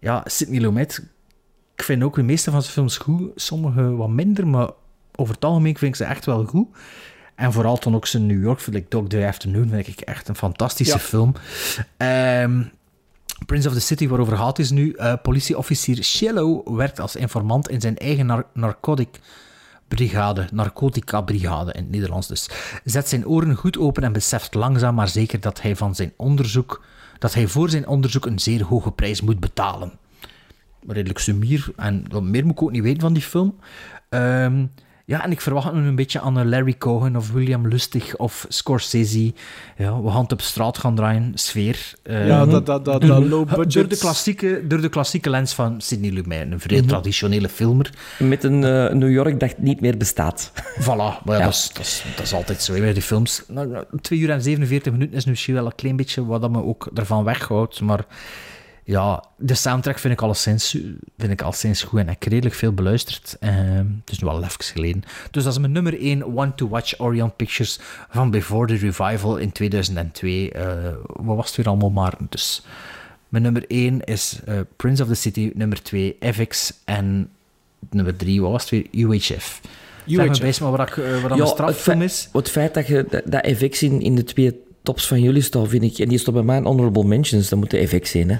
[0.00, 1.02] ja, Sidney Lumet,
[1.76, 3.30] ik vind ook de meeste van zijn films goed.
[3.34, 4.70] Sommige wat minder, maar
[5.14, 6.68] over het algemeen vind ik ze echt wel goed.
[7.34, 10.28] En vooral dan ook zijn New York film, like Dog Day Afternoon, vind ik echt
[10.28, 10.98] een fantastische Ja.
[11.00, 11.32] film.
[11.96, 12.62] Ehm,
[13.46, 17.80] Prince of the City, waarover gaat is nu, eh, politieofficier Shello werkt als informant in
[17.80, 19.08] zijn eigen nar narcotic
[19.88, 22.48] brigade, narcotica brigade in het Nederlands dus.
[22.84, 26.84] Zet zijn oren goed open en beseft langzaam maar zeker dat hij van zijn onderzoek,
[27.18, 29.92] dat hij voor zijn onderzoek een zeer hoge prijs moet betalen.
[30.88, 33.54] Redelijk sumier en wat meer moet ik ook niet weten van die film.
[34.08, 34.64] Ehm,
[35.06, 38.46] ja, en ik verwacht nu een beetje aan een Larry Cohen of William Lustig of
[38.48, 39.32] Scorsese.
[39.76, 41.92] Ja, we gaan het op straat gaan draaien, sfeer.
[42.02, 43.72] Eh, Ja, dat- dat- dat- door- dat low budget.
[43.72, 46.88] Door de, klassieke, door de klassieke lens van Sidney Lumet, een vrij Mhm.
[46.88, 47.90] traditionele filmer.
[48.18, 50.52] Met een eh, New York dat niet meer bestaat.
[50.80, 50.84] Voilà,
[51.24, 51.44] maar ja, Ja.
[51.44, 53.42] Dat, is, dat, is, dat is altijd zo bij die films.
[53.48, 56.50] Nou, nou, 2 uur en 47 minuten is misschien wel een klein beetje wat dat
[56.50, 57.80] me ook ervan weghoudt.
[57.80, 58.04] Maar
[58.84, 60.70] ja, de soundtrack vind ik alleszins,
[61.18, 63.36] vind ik alleszins goed en ik heb redelijk veel beluisterd.
[63.40, 65.02] Ehm, het is nu wel even geleden.
[65.30, 67.78] Dus dat is mijn nummer 1 One to Watch Orion Pictures
[68.10, 70.50] van Before the Revival in 2002.
[70.50, 70.66] Eh,
[71.06, 72.14] wat was het weer allemaal maar?
[72.28, 72.62] Dus
[73.28, 77.28] mijn nummer 1 is eh, Prince of the City, nummer 2 FX en
[77.90, 78.86] nummer 3, wat was het weer?
[78.90, 79.60] UHF.
[80.06, 80.40] Zeg UHF.
[80.40, 82.28] bij maar wat, ik, eh, wat Ja, het, straffilm is.
[82.32, 85.82] het feit dat je dat, FX in, in de twee tops van jullie staat, vind
[85.82, 85.98] ik...
[85.98, 88.38] En die staat bij mij in honorable mentions, dat moet de FX zijn, hè.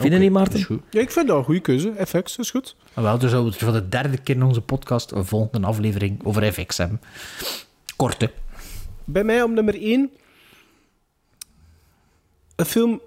[0.00, 0.58] Vind je niet, Maarten?
[0.58, 0.82] is goed.
[0.90, 1.94] Ja, ik vind dat een goede keuze.
[2.06, 2.76] FX is goed.
[2.94, 6.24] Ah, wel, dus zouden we voor de derde keer in onze podcast een volgende aflevering
[6.24, 7.00] over FX hebben.
[7.96, 8.30] Korte.
[9.04, 10.10] Bij mij op nummer 1.
[12.56, 13.00] Een film.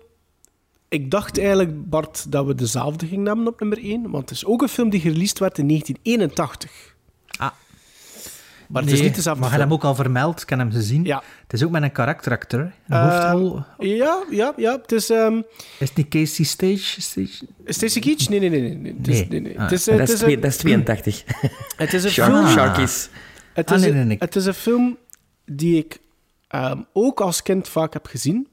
[0.87, 4.01] Ik dacht eigenlijk, Bart, dat we dezelfde gingen nemen op nummer 1.
[4.09, 6.95] Want het is ook een film die gereleased werd in 1981.
[7.37, 7.51] Ah.
[8.73, 9.69] Maar het is niet dezelfde Maar je film.
[9.71, 11.03] hebt hem ook al vermeld, ik heb hem gezien.
[11.03, 11.23] Ja.
[11.41, 13.63] Het is ook met een karakteracteur, een Ehm, hoofdrol.
[13.77, 14.77] Ja, ja, ja.
[14.81, 15.09] Het is...
[15.09, 15.41] ehm
[15.79, 17.01] Is het niet Casey Stage?
[17.01, 17.45] Stage?
[17.65, 18.29] Stacey Keach?
[18.29, 18.61] Nee, nee, nee.
[18.61, 18.75] nee.
[18.77, 18.93] nee.
[18.97, 19.27] Het is, Nee.
[19.29, 19.55] nee, nee.
[19.57, 19.63] Ah.
[19.63, 21.23] Het is, Dat het is, is twee- een- dat is 82.
[21.77, 22.47] Het is een Shark- film...
[22.47, 23.09] Sharkies.
[23.53, 24.17] Het Ah, is, nee, een- nee, nee.
[24.19, 24.97] het is een film
[25.45, 25.99] die ik
[26.47, 28.47] ehm, ook als kind vaak heb gezien.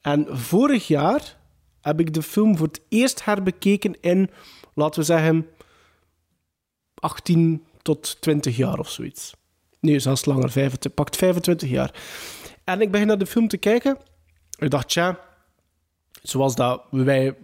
[0.00, 1.36] En vorig jaar
[1.80, 4.30] heb ik de film voor het eerst herbekeken in,
[4.74, 5.46] laten we zeggen,
[6.94, 9.34] 18 tot 20 jaar of zoiets.
[9.80, 11.94] Nee, zelfs langer, 25, pakt 25 jaar.
[12.64, 13.98] En ik begin naar de film te kijken.
[14.58, 15.18] Ik dacht, tja,
[16.22, 17.36] zoals dat wij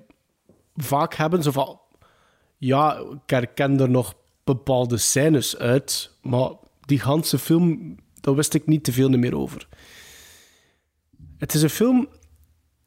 [0.76, 1.80] vaak hebben, zo van,
[2.56, 6.50] ja, ik herken er nog bepaalde scènes uit, maar
[6.80, 9.68] die ganse film, daar wist ik niet te veel meer over.
[11.38, 12.08] Het is een film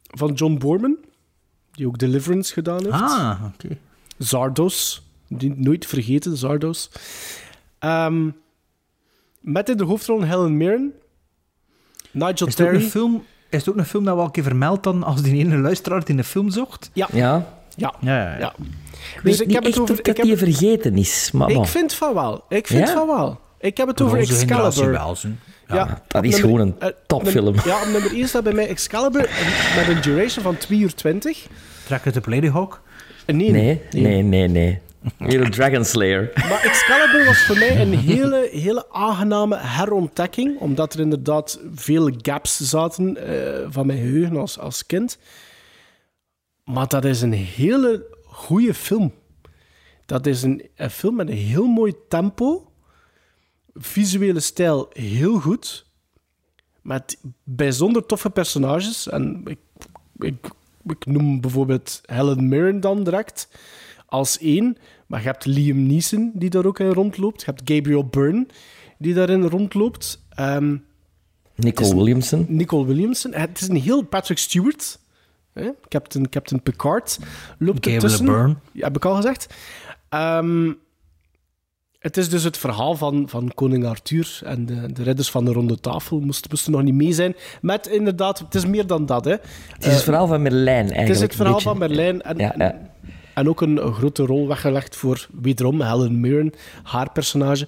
[0.01, 0.97] van John Borman,
[1.71, 2.91] die ook Deliverance gedaan heeft.
[2.91, 3.77] Ah, oké.
[4.17, 5.01] Zardos,
[5.37, 6.89] die nooit vergeten, Zardos.
[7.79, 8.29] Ehm,
[9.39, 10.93] met in de hoofdrol Helen Mirren,
[12.11, 12.75] Nigel Is ook Terry.
[12.75, 15.21] een film, is het ook een film dat we al een keer vermeld dan als
[15.21, 16.89] die ene luisteraar die een film zocht?
[16.93, 17.07] Ja.
[17.13, 17.59] Ja.
[17.75, 17.93] Ja.
[17.99, 18.37] Ja, ja, ja.
[18.39, 18.53] ja.
[19.15, 19.93] Ik Dus ik heb het over...
[19.93, 22.43] of Ik, dat heb, die vergeten is, maar ik vind van wel.
[22.49, 22.93] Ik vind Ja?
[22.93, 23.39] van wel.
[23.59, 24.91] Ik heb het over Excalibur.
[24.91, 25.15] wel.
[25.67, 27.55] Ja, dat is nummer- gewoon een eh, topfilm.
[27.65, 29.29] Ja, op nummer 1 staat bij mij Excalibur
[29.75, 31.47] met een duration van 2 uur 20.
[31.85, 32.81] Trek het op Ladyhawk?
[33.25, 34.79] Eh, Nee, Nee, nee, nee, nee.
[35.17, 36.31] Hier Dragon Slayer.
[36.35, 42.57] Maar Excalibur was voor mij een hele, hele aangename herontdekking, omdat er inderdaad veel gaps
[42.57, 45.17] zaten eh, van mijn geheugen als, als kind.
[46.63, 49.13] Maar dat is een hele goede film.
[50.05, 52.71] Dat is een, een film met een heel mooi tempo,
[53.73, 55.85] visuele stijl heel goed,
[56.81, 59.09] met bijzonder toffe personages.
[59.09, 59.59] En ik,
[60.19, 60.49] ik,
[60.85, 63.47] ik noem bijvoorbeeld Helen Mirren dan direct
[64.11, 64.77] als één.
[65.07, 67.39] Maar je hebt Liam Neeson, die daar ook in rondloopt.
[67.39, 68.47] Je hebt Gabriel Byrne,
[68.97, 70.25] die daarin rondloopt.
[70.29, 70.75] Ehm,
[71.55, 72.45] Nicole Williamson.
[72.49, 73.33] Nicole Williamson.
[73.33, 74.99] Het is een heel Patrick Stewart.
[75.53, 75.69] Hè?
[75.87, 77.19] Captain, Captain Picard
[77.57, 78.25] loopt Gabriel ertussen.
[78.25, 78.55] Byrne.
[78.71, 79.53] Ja, heb ik al gezegd.
[80.09, 80.71] Ehm,
[81.99, 85.51] het is dus het verhaal van, van koning Arthur en de, de ridders van de
[85.51, 87.35] ronde tafel moesten, moesten nog niet mee zijn.
[87.61, 89.25] Met inderdaad, het is meer dan dat.
[89.25, 89.31] Hè.
[89.31, 91.07] Het is het verhaal van Merlijn eigenlijk.
[91.07, 91.69] Het is het verhaal beetje.
[91.69, 92.21] van Merlijn.
[92.21, 92.89] En, Ja, ja.
[93.33, 96.53] En ook een, grote rol weggelegd voor, wederom, Helen Mirren,
[96.83, 97.67] haar personage.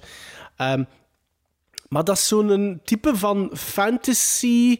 [0.56, 0.84] Ehm,
[1.88, 4.78] maar dat is zo'n type van fantasy,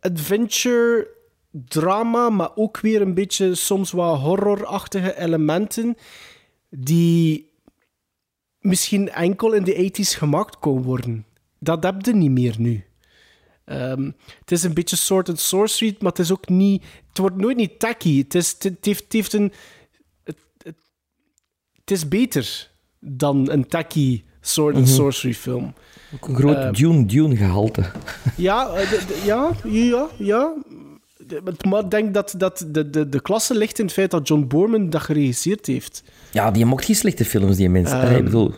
[0.00, 1.08] adventure,
[1.50, 5.96] drama, maar ook weer een beetje soms wat horrorachtige elementen
[6.70, 7.50] die
[8.60, 11.26] misschien enkel in de 80s gemaakt kon worden.
[11.58, 12.85] Dat heb je niet meer nu.
[13.66, 14.10] Ehm,
[14.40, 16.82] het is een beetje sword and sorcery, maar het is ook niet...
[17.08, 18.18] Het wordt nooit niet tacky.
[18.18, 19.52] Het, is, het, heeft, het heeft een...
[20.24, 20.74] Het, het,
[21.80, 22.70] het is beter
[23.00, 24.94] dan een tacky sword and Mhm.
[24.94, 25.74] sorcery film.
[26.14, 27.90] Ook een groot Ehm, Dune, Dune gehalte.
[28.36, 30.54] ja, eh, ja, ja, ja.
[31.68, 34.44] Maar ik denk dat, dat de, de, de klasse ligt in het feit dat John
[34.46, 36.02] Boorman dat geregisseerd heeft.
[36.32, 37.96] Ja, die mocht geen slechte films, die mensen.
[37.96, 38.54] Ehm, Allee, ik bedoel,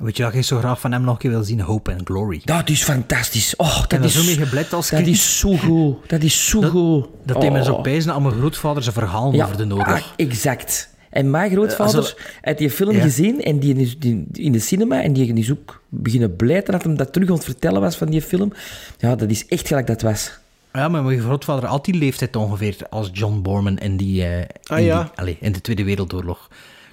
[0.00, 1.60] Weet je wat ik zo graag van hem nog een keer wil zien?
[1.60, 2.40] Hope and Glory.
[2.44, 3.56] dat is fantastisch.
[3.56, 5.14] Oh, dat, is zo mee gebleid als Dat kind.
[5.16, 6.08] is zo goed.
[6.08, 7.06] Dat is zo goed.
[7.24, 7.82] Dat deed me zo Oh.
[7.82, 9.86] pijzen aan mijn grootvader zijn verhaal Ja, over de oorlog.
[9.86, 10.88] ah, exact.
[11.10, 13.00] En mijn grootvader Eh, als had die film Ja.
[13.02, 13.96] gezien en die
[14.32, 17.44] in de cinema en die is ook beginnen blijten dat hem dat terug aan het
[17.44, 18.52] vertellen was van die film.
[18.98, 20.38] Ja, dat is echt gelijk dat was.
[20.72, 24.46] Ja, maar mijn grootvader had die leeftijd ongeveer als John Borman in, die, eh, in,
[24.66, 25.02] Ah, ja.
[25.02, 26.48] die- allee, in de Tweede Wereldoorlog.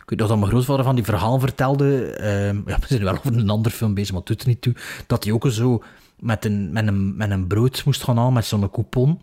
[0.07, 2.05] Weet dat mijn grootvader van die verhaal vertelde.
[2.11, 4.61] ehm, ja, we zijn wel over een ander film bezig, maar het doet er niet
[4.61, 4.75] toe.
[5.07, 5.83] Dat hij ook zo
[6.19, 9.19] met een, met een, met een brood moest gaan halen met zo'n coupon.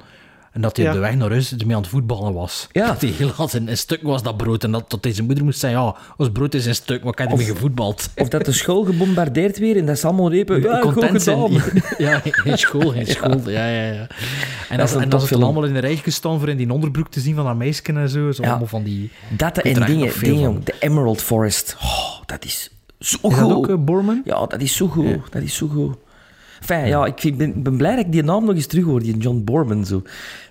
[0.54, 0.90] En dat hij Ja.
[0.90, 2.68] op de weg naar huis ermee aan het voetballen was.
[2.72, 2.86] Ja.
[2.86, 4.64] Dat hij heel als een, een stuk was, dat brood.
[4.64, 7.26] En dat tot deze moeder moest zeggen, ja, ons brood is een stuk, wat kan
[7.26, 8.08] je ermee gevoetbald?
[8.16, 10.62] Of dat de school gebombardeerd weer en dat ze allemaal repen.
[10.62, 11.50] Ja, content zijn.
[11.98, 13.50] Ja, in school, in school.
[13.50, 14.06] Ja, ja, ja.
[14.68, 15.42] En Dat is en topfilm.
[15.42, 18.08] allemaal in de rij gestaan voor in die onderbroek te zien van dat meisje en
[18.08, 18.32] zo.
[18.32, 18.48] zo Ja.
[18.48, 19.10] allemaal van die...
[19.36, 21.76] Dat en dingen, dingen, de Emerald Forest.
[21.82, 23.36] Oh, dat is zo Is goed.
[23.48, 24.22] dat ook eh, Borman?
[24.24, 25.18] Ja, dat is zo goed.
[25.30, 25.96] Dat is zo goed.
[26.60, 29.00] Enfin, ja, ik vind- ben, ben blij dat ik die naam nog eens terug hoor,
[29.00, 29.84] die John Borman.
[29.86, 30.02] Zo.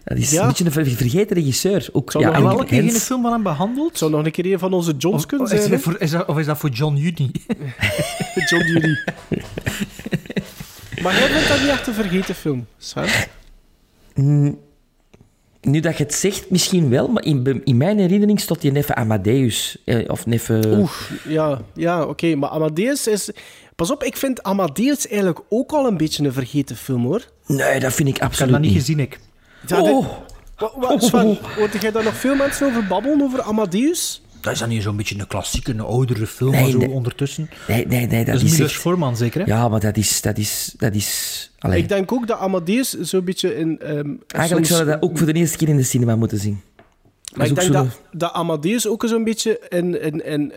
[0.04, 0.42] Dat is Ja.
[0.42, 1.90] een beetje een ver- vergeten regisseur.
[1.92, 3.98] Ook, Zou ja, nog wel Welke keer film van hem behandeld?
[3.98, 5.70] Zou nog een keer een van onze Johns Of, kunnen is, zijn.
[5.72, 5.92] dat hè?
[5.92, 7.32] voor, is, dat, of is dat voor John Judy?
[8.50, 8.94] John Judy.
[11.04, 13.06] maar jij vindt dat niet echt een vergeten film, Sven?
[14.16, 14.60] Mm,
[15.62, 18.96] Nu dat je het zegt, misschien wel, maar in, in mijn herinnering stond die neffe
[18.96, 19.78] Amadeus.
[19.86, 20.62] eh, Of neffe...
[20.78, 20.92] Oeh,
[21.28, 22.36] ja, ja oké.
[22.36, 23.30] Maar Amadeus is...
[23.76, 27.26] Pas op, ik vind Amadeus eigenlijk ook al een beetje een vergeten film, hoor.
[27.48, 28.80] Nee, dat vind ik Ik heb absoluut dat niet niet.
[28.80, 29.20] gezien, ik.
[29.68, 30.08] Ja, dit- Oh.
[30.58, 34.22] Wa- wa- Sven, hoorde jij daar nog veel mensen over babbelen, over Amadeus?
[34.41, 36.90] Dat is dan niet zo'n beetje een klassieke, een oudere film, Nee, maar zo nee.
[36.90, 37.50] ondertussen.
[37.68, 38.82] Nee, nee, nee, dat, Dat is Milos echt...
[38.82, 39.48] Forman zeker, hè?
[39.48, 40.22] Ja, maar dat is...
[40.22, 41.80] Dat is, dat is allee.
[41.82, 43.80] Ik denk ook dat Amadeus zo'n beetje in...
[43.80, 44.18] ehm, Eigenlijk
[44.48, 46.62] soms- zouden we dat ook voor de eerste keer in de cinema moeten zien.
[47.36, 50.54] Maar is ik denk zo dat, dat Amadeus ook zo'n beetje in, in, in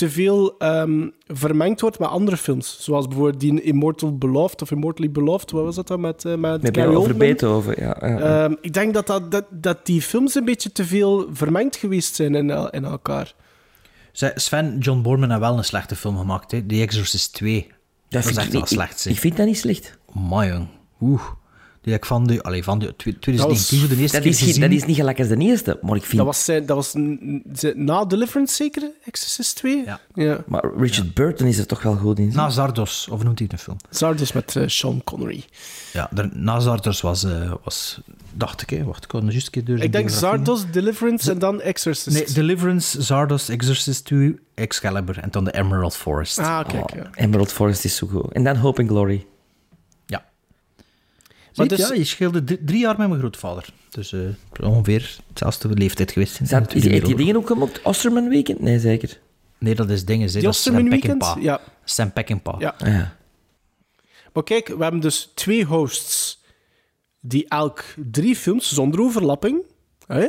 [0.00, 2.76] te veel ehm, vermengd wordt met andere films.
[2.80, 5.50] Zoals bijvoorbeeld die Immortal Beloved of Immortally Beloved.
[5.50, 7.18] Wat was dat dan met, eh, met, Met Gary Oldman?
[7.18, 7.96] Beethoven, ja.
[8.00, 8.44] ja, ja.
[8.44, 12.14] Ehm, ik denk dat, dat, dat, dat die films een beetje te veel vermengd geweest
[12.14, 13.34] zijn in, el- in elkaar.
[14.12, 16.62] Zij- Sven, John Borman heeft wel een slechte film gemaakt, hè?
[16.66, 17.66] The Exorcist 2.
[18.08, 19.12] Dat, vind is ik echt wel slecht, zeg.
[19.12, 19.98] Ik vind dat niet slecht.
[20.28, 20.66] Maar jong,
[21.00, 21.22] oeh.
[21.82, 24.42] Die ik van de, allee, van de twi- 2019 voor de eerste Dat keer is,
[24.42, 24.60] gezien.
[24.60, 26.16] dat is niet gelijk als de eerste, maar ik vind...
[26.16, 26.94] Dat was, zijn, dat was
[27.74, 29.84] na Deliverance zeker, Exorcist 2?
[29.84, 30.00] Ja.
[30.14, 30.44] ja.
[30.46, 32.32] Maar Richard Burton is er toch wel goed in.
[32.34, 33.76] Na Zardos, of noemt hij het een film?
[33.90, 35.44] Zardos met eh, Sean Connery.
[35.92, 38.00] Ja, na Zardos was, eh, was,
[38.34, 40.10] dacht ik, hè, wacht, ik had nog juist een keer door Ik denk.
[40.10, 42.16] Zardos, Deliverance en dan Exorcist.
[42.16, 46.38] Nee, Deliverance, Zardos, Exorcist 2, Excalibur en dan de Emerald Forest.
[46.38, 46.90] Ah, kijk.
[46.90, 47.10] Oh, ja.
[47.14, 48.32] Emerald Forest is zo goed.
[48.32, 49.26] En dan Hope and Glory.
[51.52, 51.56] Ja.
[51.56, 53.64] Maar Ziet, dus- ja, je scheelde drie, drie jaar met mijn grootvader.
[53.90, 54.20] Dus eh,
[54.62, 56.40] ongeveer hetzelfde leeftijd geweest.
[56.44, 57.18] Zat, is, die Wereldoorlog.
[57.18, 57.82] dingen ook gemaakt?
[57.82, 58.60] Osterman Weekend?
[58.60, 59.18] Nee, zeker.
[59.58, 60.28] Nee, dat is dingen.
[60.32, 60.88] Die Dat is Sam?
[60.88, 61.42] Peckinpah.
[61.42, 61.60] Ja.
[61.84, 62.60] Sam Peckinpah.
[62.60, 62.74] Ja.
[62.78, 63.16] Ah, ja.
[64.32, 66.42] Maar kijk, we hebben dus twee hosts
[67.20, 69.62] die elk drie films zonder overlapping,
[70.06, 70.26] hè?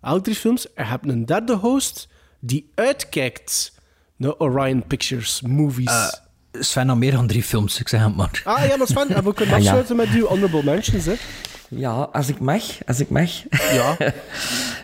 [0.00, 2.08] elk drie films, en je hebt een derde host
[2.40, 3.72] die uitkijkt
[4.16, 5.86] naar Orion Pictures movies.
[5.86, 6.08] Eh,
[6.52, 8.42] Sven had meer dan drie films, ik zeg het maar.
[8.44, 9.66] ah ja, maar Sven, en we kunnen Ah, ja.
[9.66, 11.04] afsluiten met uw honorable mentions.
[11.06, 11.14] Hè?
[11.68, 12.62] Ja, als ik mag.
[12.86, 13.30] Als ik mag.
[13.72, 13.96] Ja.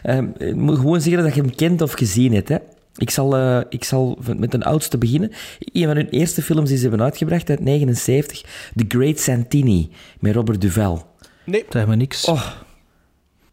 [0.02, 2.48] Ehm, ik moet gewoon zeggen dat je hem kent of gezien hebt.
[2.48, 2.56] Hè.
[2.97, 5.32] Ik, zal, eh, ik zal met een oudste beginnen.
[5.59, 8.40] Een van hun eerste films die ze hebben uitgebracht uit 79.
[8.74, 9.90] The Great Santini,
[10.20, 11.06] met Robert Duval.
[11.44, 12.24] Nee, Zeg maar niks.
[12.24, 12.47] Oh,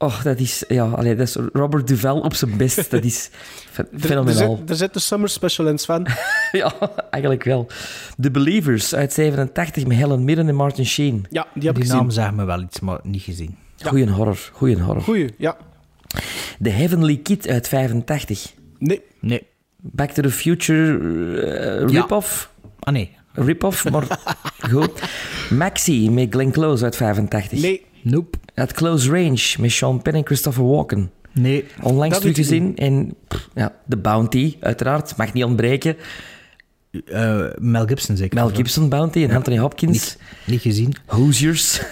[0.03, 0.63] Oh, dat is...
[0.67, 2.91] Ja, allee, dat is Robert Duval op zijn best.
[2.91, 3.29] Dat is
[3.71, 4.55] fe- Er, er, fenomenaal.
[4.57, 6.05] zit, er zit de Summer Special in, Sven.
[6.51, 6.73] ja,
[7.09, 7.67] eigenlijk wel.
[8.21, 11.25] The Believers uit 87 met Helen Mirren en Martin Sheen.
[11.29, 11.97] Ja, die heb ik Die gezien.
[11.97, 13.55] naam zegt me wel iets, maar niet gezien.
[13.83, 15.01] Goeie horror, goeie horror.
[15.01, 15.57] Goeie, ja.
[16.61, 18.53] The Heavenly Kid uit 85.
[18.79, 19.01] Nee.
[19.19, 19.47] Nee.
[19.77, 21.99] Back to the Future Ja.
[22.01, 22.51] rip-off.
[22.79, 23.15] Ah nee.
[23.33, 24.19] Rip-off, maar
[24.71, 24.91] goed.
[25.49, 27.61] Maxi met Glenn Close uit 85.
[27.61, 27.85] Nee.
[28.01, 28.37] Nope.
[28.55, 31.11] At Close Range met Sean Penn en Christopher Walken.
[31.31, 31.65] Nee.
[31.81, 32.75] Onlangs teruggezien.
[32.75, 35.17] En pff, ja, The Bounty, uiteraard.
[35.17, 35.95] Mag niet ontbreken.
[37.05, 38.35] Eh, Mel Gibson zeker.
[38.35, 39.91] Mel Gibson Bounty en Anthony Hopkins.
[39.91, 40.95] Niet, niet gezien.
[41.05, 41.81] Hoosiers.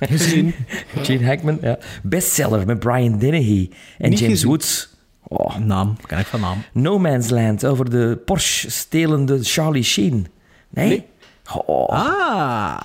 [0.00, 0.54] Gezien.
[1.02, 1.78] Gene Hackman, ja.
[2.02, 4.48] Bestseller met Brian Dennehy en Niet James gezien.
[4.48, 4.96] Woods.
[5.22, 5.56] Oh.
[5.56, 6.62] Naam, ken ik van naam.
[6.72, 10.26] No Man's Land over de Porsche-stelende Charlie Sheen.
[10.70, 10.88] Nee?
[10.88, 11.04] Nee.
[11.54, 11.88] Oh.
[11.88, 12.76] Ah,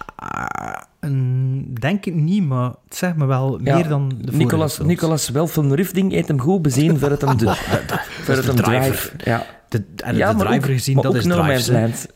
[1.79, 4.89] denk ik niet, maar het zegt me wel Ja, meer dan de vorige Nicolas, films.
[4.89, 7.45] Nicolas Welfen Rifding heeft hem goed bezien voor het hem, de,
[8.23, 9.11] voor het de hem driver.
[9.17, 9.29] drive.
[9.29, 9.45] Ja.
[9.69, 11.71] De, en ja, de maar driver ook, gezien, maar dat ook is No hè.
[11.81, 12.07] Land.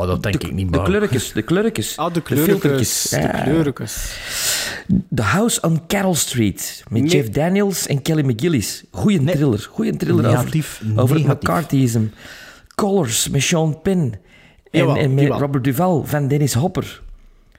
[0.00, 1.96] Ja, dat denk ik niet, De maar- kleurkes, de kleurkes.
[1.96, 3.02] Ah, de De kleurkes.
[3.10, 3.28] De Ja.
[3.28, 4.16] kleurkes.
[5.14, 7.10] The House on Carroll Street met Nee.
[7.10, 8.84] Jeff Daniels en Kelly McGillis.
[8.90, 9.68] Goeie thriller.
[9.70, 11.48] Goeie thriller Negatief, over, over het negatief.
[11.48, 12.02] McCarthyism.
[12.74, 14.14] Colors met Sean Penn.
[14.70, 15.38] En, Jawel, en met jawel.
[15.38, 17.02] Robert Duval van Dennis Hopper.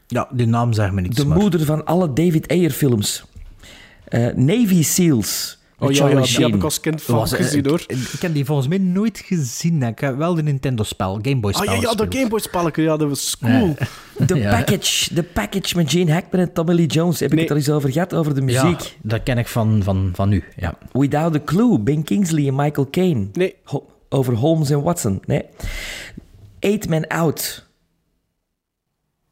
[0.08, 1.16] Ja, die naam zegt me niets.
[1.16, 3.24] De maar- moeder van alle David Ayer films.
[4.08, 5.60] Eh, Navy Seals.
[5.80, 7.84] Oh ja, ja, die heb ik als kind vaak was, eh, gezien, hoor.
[7.88, 9.84] Ik, ik heb die volgens mij nooit gezien.
[9.84, 12.16] Ik heb wel de Nintendo-spel, Game Boy Ah spel ja, ja, dat.
[12.16, 13.76] Gameboy-spelletje, ja, dat was cool.
[14.28, 14.50] The, Ja.
[14.50, 17.20] package, the Package met Gene Hackman en Tommy Lee Jones.
[17.20, 18.98] Heb ik het al eens over gehad, over de Ja, muziek.
[19.02, 20.44] dat ken ik van, van, van nu.
[20.56, 20.78] Ja.
[20.92, 23.28] Without a Clue, Ben Kingsley en Michael Caine.
[23.34, 23.56] Nee.
[23.64, 25.22] Ho- over Holmes en Watson.
[25.26, 25.42] Nee.
[26.62, 27.66] Eight Man Out.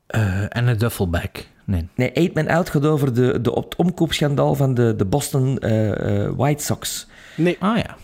[0.08, 1.30] Eh, en een duffelbag.
[1.66, 1.88] Nee.
[1.96, 6.24] Nee, Eight Man Out gaat over de, de, het omkoopschandaal van de, de Boston eh,
[6.26, 7.08] eh, White Sox.
[7.36, 7.58] Nee.
[7.60, 7.98] Ah ja.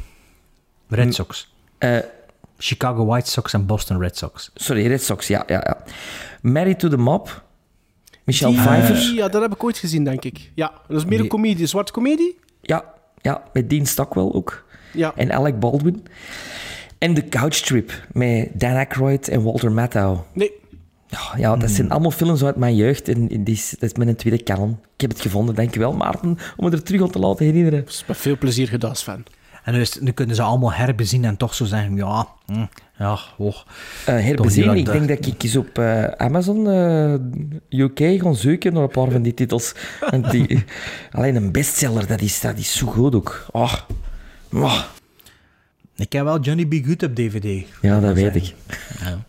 [0.90, 1.54] Red Sox.
[1.78, 1.98] Eh,
[2.58, 4.52] Chicago White Sox en Boston Red Sox.
[4.56, 5.84] sorry, Red Sox, ja, ja, ja.
[6.42, 7.44] Married to the Mob.
[8.24, 9.14] Michelle Die- Pfeiffer.
[9.14, 10.52] Ja, dat heb ik ooit gezien, denk ik.
[10.56, 12.40] Ja, dat is meer een Die- comedie, een zwarte comedie.
[12.62, 14.66] Ja, ja, met Dean Stockwell ook.
[14.94, 15.14] Ja.
[15.16, 16.06] En Alec Baldwin.
[16.98, 20.18] En The Couch Trip met Dan Aykroyd en Walter Matthau.
[20.34, 20.52] Nee.
[21.08, 23.08] Ja, ja, dat zijn allemaal films uit mijn jeugd.
[23.08, 24.80] En en die is, dat is mijn tweede kanon.
[24.96, 27.80] Ik heb het gevonden, dankjewel Maarten, om me er terug aan te laten herinneren.
[27.80, 29.26] Dat is met veel plezier gedaan, Sven.
[29.64, 32.66] En nu, is, nu kunnen ze allemaal herbezien en toch zo zeggen, ja, hm,
[32.98, 33.56] ja, oh.
[34.06, 38.84] Eh herbezien, ik denk dat ik eens op eh, Amazon eh, UK ga zoeken naar
[38.84, 39.76] een paar van die titels.
[40.10, 40.64] En die,
[41.12, 43.46] alleen een bestseller, dat is, dat is zo goed ook.
[43.52, 43.74] Oh.
[44.54, 44.82] Oh.
[45.98, 46.86] Ik heb wel Johnny B.
[46.86, 47.68] Good op DVD.
[47.82, 48.54] Ja, dat weet ik.
[49.00, 49.24] Ja.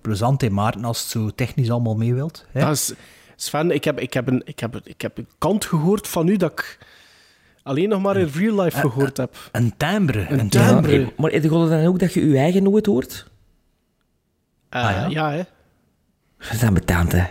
[0.00, 2.46] Plezant in Maarten als het zo technisch allemaal mee wilt.
[2.52, 2.60] Hè?
[2.60, 2.92] Dat is,
[3.36, 6.36] Sven, ik heb, ik, heb een, ik, heb, ik heb een kant gehoord van u
[6.36, 6.78] dat ik
[7.64, 9.36] alleen nog maar in real life gehoord heb.
[9.52, 10.26] Een timbre.
[10.28, 11.12] Een timbre.
[11.16, 13.30] maar heb je dan ook dat je je eigen nooit hoort?
[14.68, 15.06] Eh, Ah, ja?
[15.08, 15.42] ja, hè.
[16.38, 17.24] Dat is ambetant, hè.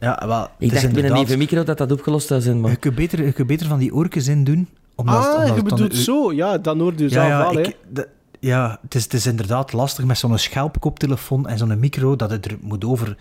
[0.00, 2.70] Ja, wel, Ik dacht een inderdaad- even micro dat dat opgelost zou zijn, maar...
[2.70, 4.68] Je kunt beter, je kunt beter van die oortjes in doen.
[4.94, 6.32] Omdat, Ah, omdat je dan bedoelt u- zo.
[6.32, 7.70] Ja, dan hoorde je zelf ja, wel, hè.
[7.90, 8.08] de-
[8.40, 12.44] ja het, is, het is inderdaad lastig met zo'n schelpkoptelefoon en zo'n micro dat het
[12.46, 13.16] er moet over.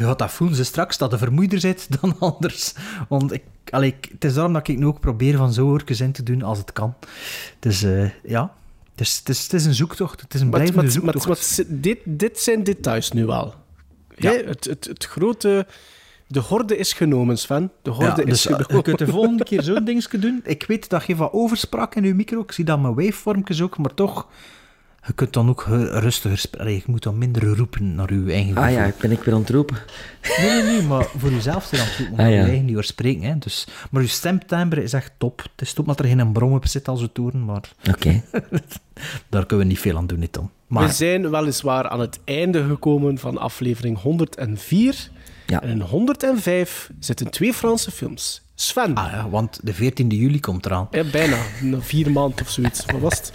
[0.00, 2.74] Je gaat dat voelen ze straks dat de vermoeider zit dan anders.
[3.08, 6.00] Want ik, allee, ik- het is daarom dat ik nu ook probeer van zo oortjes
[6.00, 6.94] in te doen als het kan.
[7.58, 8.52] Dus eh, ja,
[8.90, 10.20] het is, het, is, het is een zoektocht.
[10.20, 11.64] Het is een blijvende zoektocht.
[11.82, 13.54] dit, dit zijn details nu wel.
[14.16, 14.32] Ja.
[14.32, 15.66] Het, het, het grote...
[16.26, 17.70] De horde is genomen, Sven.
[17.82, 18.76] De horde Ja, is dus, eh, genomen.
[18.76, 20.40] je kunt de volgende keer zo'n dingetje doen.
[20.44, 22.40] Ik weet dat je wat oversprak in je micro.
[22.40, 24.26] Ik zie dat mijn waveformjes ook, maar toch...
[25.06, 26.72] Je kunt dan ook rustiger spreken.
[26.74, 29.50] Je moet dan minder roepen naar je eigen Ah ja, ben ik weer aan het
[29.50, 29.76] roepen.
[30.38, 32.36] Nee, nee, nee, maar voor jezelf te dan roepen, Ah, ja.
[32.36, 33.22] je eigen niet spreken.
[33.22, 33.38] Hè.
[33.38, 35.38] Dus, maar je stemtimbre is echt top.
[35.38, 38.22] Het is top dat er geen brom op zit als we toeren, maar Oké.
[39.28, 40.44] daar kunnen we niet veel aan doen, niet dan.
[40.44, 45.10] We Maar zijn weliswaar aan het einde gekomen van aflevering 104.
[45.46, 45.62] Ja.
[45.62, 48.42] En in 105 zitten twee Franse films.
[48.60, 48.94] Sven.
[48.94, 50.88] ah, ja, want de 14e juli komt eraan.
[50.90, 51.36] Ja, bijna.
[51.60, 52.84] Na vier maanden of zoiets.
[52.86, 53.32] Wat was het?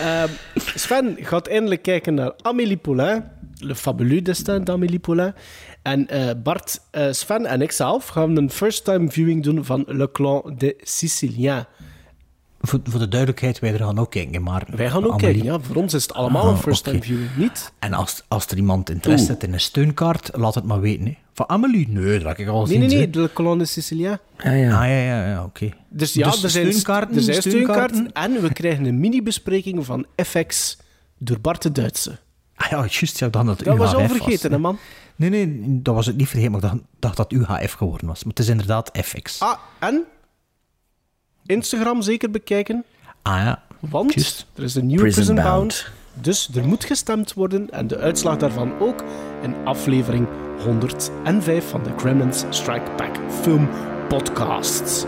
[0.00, 0.28] Ehm,
[0.74, 3.24] Sven gaat eindelijk kijken naar Amélie Poulain.
[3.58, 5.34] Le fabuleux destin d'Amélie Poulain.
[5.82, 10.54] En eh, Bart, eh, Sven en ikzelf gaan een first-time viewing doen van Le Clan
[10.58, 11.64] des Siciliens.
[12.60, 14.42] Voor, voor de duidelijkheid, wij er gaan ook kijken.
[14.42, 15.60] Maar Wij gaan ook Amelie- kijken, ja.
[15.60, 17.06] Voor ons is het allemaal een Ah, first-time oké.
[17.06, 17.36] viewing.
[17.36, 17.72] Niet?
[17.78, 21.04] En als, als er iemand interesse heeft in een steunkaart, laat het maar weten.
[21.06, 21.16] Hè.
[21.34, 21.88] Van Amelie?
[21.88, 23.10] Nee, dat heb ik al Nee, nee, nee.
[23.10, 24.18] De Colonne Sicilia.
[24.36, 24.50] Ah ja.
[24.52, 25.68] Ah, ja, ja, ja, oké.
[25.88, 27.96] Dus ja, Dus er zijn steunkaarten, Er zijn steunkaarten.
[27.96, 28.36] steunkaarten.
[28.36, 30.78] En we krijgen een mini-bespreking van FX
[31.18, 32.18] door Bart de Duitse.
[32.54, 34.58] Ah ja, juist, ja, dan dat Dat was al vergeten, hè.
[34.58, 34.78] man?
[35.16, 38.06] Nee, nee, dat was het niet vergeten, maar ik dacht, dacht dat het UHF geworden
[38.06, 38.24] was.
[38.24, 39.40] Maar het is inderdaad FX.
[39.40, 40.04] Ah, en?
[41.48, 42.84] Instagram zeker bekijken.
[43.22, 45.56] Ah ja, Want er is een nieuwe Prison Prison, Bound.
[45.56, 45.86] Bound.
[46.20, 47.70] Dus er moet gestemd worden.
[47.70, 49.04] En de uitslag daarvan ook
[49.42, 50.26] in aflevering
[50.64, 53.68] 105 van de Gremlins Strike Back Film
[54.08, 55.04] Podcasts.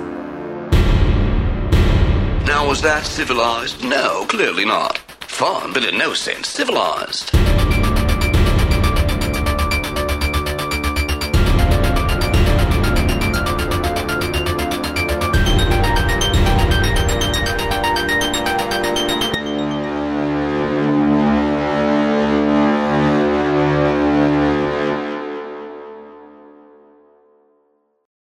[2.47, 3.83] Now, was that civilized?
[3.83, 5.01] No, clearly not.
[5.27, 7.31] Fun, but in no sense civilized.